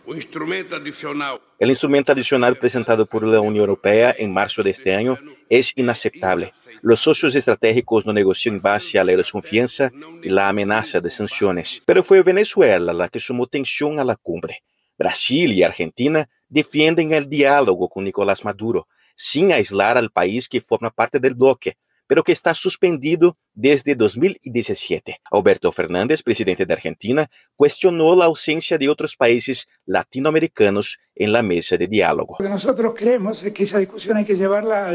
El 1.58 1.70
instrumento 1.70 2.12
adicional 2.12 2.56
presentado 2.56 3.04
por 3.04 3.26
la 3.26 3.40
Unión 3.40 3.62
Europea 3.62 4.14
en 4.16 4.32
marzo 4.32 4.62
de 4.62 4.70
este 4.70 4.94
año 4.94 5.18
es 5.48 5.72
inaceptable 5.76 6.52
los 6.82 6.98
socios 6.98 7.36
estratégicos 7.36 8.04
no 8.06 8.12
negocian 8.12 8.56
en 8.56 8.60
base 8.60 8.98
a 8.98 9.04
la 9.04 9.16
desconfianza 9.16 9.92
y 10.20 10.28
la 10.28 10.48
amenaza 10.48 11.00
de 11.00 11.10
sanciones, 11.10 11.80
pero 11.86 12.02
fue 12.02 12.24
Venezuela 12.24 12.92
la 12.92 13.08
que 13.08 13.20
sumó 13.20 13.46
tensión 13.46 14.00
a 14.00 14.04
la 14.04 14.16
cumbre. 14.16 14.64
Brasil 14.98 15.52
y 15.52 15.62
Argentina 15.62 16.28
defienden 16.48 17.12
el 17.12 17.28
diálogo 17.28 17.88
con 17.88 18.02
Nicolás 18.02 18.44
Maduro, 18.44 18.88
sin 19.14 19.52
aislar 19.52 19.96
al 19.96 20.10
país 20.10 20.48
que 20.48 20.60
forma 20.60 20.90
parte 20.90 21.20
del 21.20 21.34
bloque, 21.34 21.76
pero 22.12 22.24
que 22.24 22.32
está 22.32 22.52
suspendido 22.52 23.34
desde 23.54 23.94
2017. 23.94 25.22
Alberto 25.30 25.72
Fernández, 25.72 26.22
presidente 26.22 26.66
de 26.66 26.74
Argentina, 26.74 27.30
cuestionó 27.56 28.14
la 28.14 28.26
ausencia 28.26 28.76
de 28.76 28.90
otros 28.90 29.16
países 29.16 29.66
latinoamericanos 29.86 30.98
en 31.14 31.32
la 31.32 31.40
mesa 31.42 31.78
de 31.78 31.86
diálogo. 31.86 32.36
Lo 32.38 32.44
que 32.44 32.50
nosotros 32.50 32.92
creemos 32.94 33.42
es 33.44 33.54
que 33.54 33.64
esa 33.64 33.78
discusión 33.78 34.18
hay 34.18 34.26
que 34.26 34.36
llevarla 34.36 34.88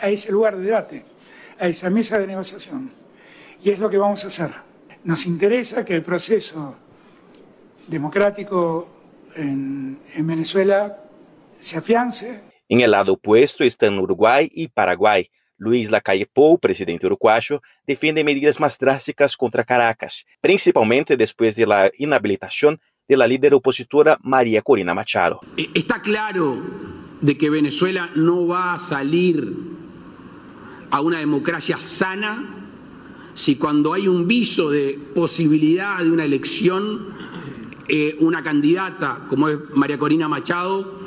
a 0.00 0.08
ese 0.08 0.32
lugar 0.32 0.56
de 0.56 0.64
debate, 0.64 1.04
a 1.58 1.68
esa 1.68 1.90
mesa 1.90 2.18
de 2.18 2.26
negociación. 2.26 2.92
Y 3.62 3.68
es 3.68 3.78
lo 3.78 3.90
que 3.90 3.98
vamos 3.98 4.24
a 4.24 4.28
hacer. 4.28 4.50
Nos 5.04 5.26
interesa 5.26 5.84
que 5.84 5.96
el 5.96 6.02
proceso 6.02 6.76
democrático 7.88 8.88
en, 9.36 9.98
en 10.14 10.26
Venezuela 10.26 10.98
se 11.60 11.76
afiance. 11.76 12.40
En 12.70 12.80
el 12.80 12.92
lado 12.92 13.12
opuesto 13.12 13.64
están 13.64 13.98
Uruguay 13.98 14.48
y 14.50 14.68
Paraguay, 14.68 15.30
Luiz 15.58 15.90
Lacalle 15.90 16.26
Pou, 16.26 16.58
presidente 16.58 17.06
uruguayo, 17.06 17.60
defiende 17.86 18.24
medidas 18.24 18.58
más 18.60 18.78
drásticas 18.78 19.36
contra 19.36 19.64
Caracas, 19.64 20.24
principalmente 20.40 21.16
después 21.16 21.56
de 21.56 21.66
la 21.66 21.90
inhabilitación 21.98 22.80
de 23.08 23.16
la 23.16 23.26
líder 23.26 23.54
opositora 23.54 24.18
María 24.22 24.62
Corina 24.62 24.94
Machado. 24.94 25.40
E, 25.56 25.70
está 25.74 26.00
claro 26.00 26.62
de 27.20 27.36
que 27.36 27.50
Venezuela 27.50 28.10
no 28.14 28.46
va 28.46 28.74
a 28.74 28.78
salir 28.78 29.54
a 30.90 31.00
una 31.00 31.18
democracia 31.18 31.78
sana 31.80 32.54
si 33.34 33.56
cuando 33.56 33.94
hay 33.94 34.08
un 34.08 34.26
viso 34.26 34.68
de 34.70 34.98
posibilidad 35.14 35.98
de 35.98 36.10
una 36.10 36.24
elección, 36.24 37.14
eh, 37.88 38.16
una 38.18 38.42
candidata 38.42 39.26
como 39.28 39.48
es 39.48 39.58
María 39.74 39.96
Corina 39.96 40.26
Machado, 40.26 40.98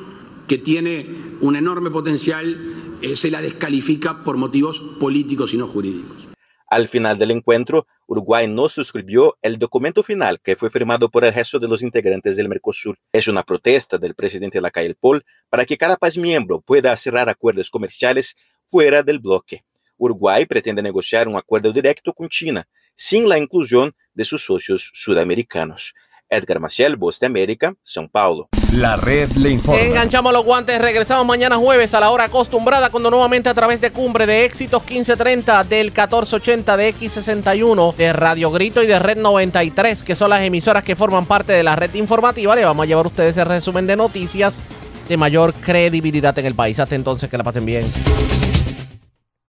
que 0.48 0.58
tiene 0.58 1.08
un 1.42 1.56
enorme 1.58 1.92
potencial, 1.92 2.81
eh, 3.02 3.16
se 3.16 3.32
la 3.32 3.42
descalifica 3.42 4.24
por 4.24 4.38
motivos 4.38 4.80
políticos 5.00 5.54
y 5.54 5.58
no 5.58 5.68
jurídicos. 5.68 6.32
Al 6.72 6.88
final 6.88 7.18
del 7.18 7.32
encuentro, 7.32 7.86
Uruguay 8.08 8.48
no 8.48 8.70
suscribió 8.70 9.38
el 9.42 9.60
documento 9.60 10.04
final 10.04 10.40
que 10.40 10.56
fue 10.56 10.70
firmado 10.70 11.10
por 11.10 11.26
el 11.26 11.34
resto 11.34 11.60
de 11.60 11.68
los 11.68 11.82
integrantes 11.82 12.38
del 12.38 12.48
Mercosur. 12.48 12.98
Es 13.12 13.28
una 13.28 13.44
protesta 13.44 13.98
del 13.98 14.16
presidente 14.16 14.62
Lacalle 14.62 14.96
Pol 14.96 15.26
para 15.50 15.66
que 15.66 15.78
cada 15.78 15.98
país 15.98 16.18
miembro 16.18 16.62
pueda 16.62 16.96
cerrar 16.96 17.28
acuerdos 17.28 17.70
comerciales 17.70 18.38
fuera 18.68 19.04
del 19.04 19.20
bloque. 19.20 19.66
Uruguay 19.98 20.46
pretende 20.46 20.82
negociar 20.82 21.28
un 21.28 21.36
acuerdo 21.36 21.74
directo 21.74 22.14
con 22.14 22.30
China, 22.30 22.66
sin 22.96 23.28
la 23.28 23.38
inclusión 23.38 23.94
de 24.14 24.24
sus 24.24 24.46
socios 24.46 24.92
sudamericanos. 24.94 25.94
Edgar 26.32 26.60
Maciel, 26.60 26.96
Voz 26.96 27.20
de 27.20 27.28
América, 27.28 27.76
São 27.84 28.10
Paulo. 28.10 28.48
La 28.74 28.96
red 28.96 29.30
le 29.34 29.50
informa. 29.52 29.82
Enganchamos 29.82 30.32
los 30.32 30.46
guantes, 30.46 30.82
regresamos 30.82 31.26
mañana 31.28 31.58
jueves 31.58 31.94
a 31.94 32.00
la 32.00 32.10
hora 32.10 32.24
acostumbrada 32.24 32.90
cuando 32.90 33.12
nuevamente 33.12 33.50
a 33.50 33.54
través 33.54 33.82
de 33.82 33.92
Cumbre 33.92 34.26
de 34.26 34.46
Éxitos 34.46 34.82
1530 34.82 35.64
del 35.66 35.88
1480 35.88 36.78
de 36.78 36.96
X61 36.96 37.96
de 37.96 38.14
Radio 38.14 38.50
Grito 38.50 38.82
y 38.82 38.88
de 38.88 38.98
Red 38.98 39.18
93, 39.18 40.04
que 40.04 40.16
son 40.16 40.30
las 40.30 40.42
emisoras 40.42 40.84
que 40.84 40.96
forman 40.96 41.26
parte 41.26 41.52
de 41.52 41.64
la 41.64 41.76
red 41.76 41.94
informativa, 41.96 42.56
le 42.56 42.64
vamos 42.64 42.84
a 42.84 42.88
llevar 42.88 43.06
a 43.06 43.10
ustedes 43.10 43.36
el 43.36 43.46
resumen 43.46 43.86
de 43.86 43.98
noticias 43.98 44.62
de 45.10 45.18
mayor 45.18 45.54
credibilidad 45.54 46.38
en 46.40 46.46
el 46.46 46.56
país. 46.56 46.80
Hasta 46.80 46.96
entonces, 46.96 47.30
que 47.30 47.38
la 47.38 47.44
pasen 47.44 47.66
bien. 47.66 47.92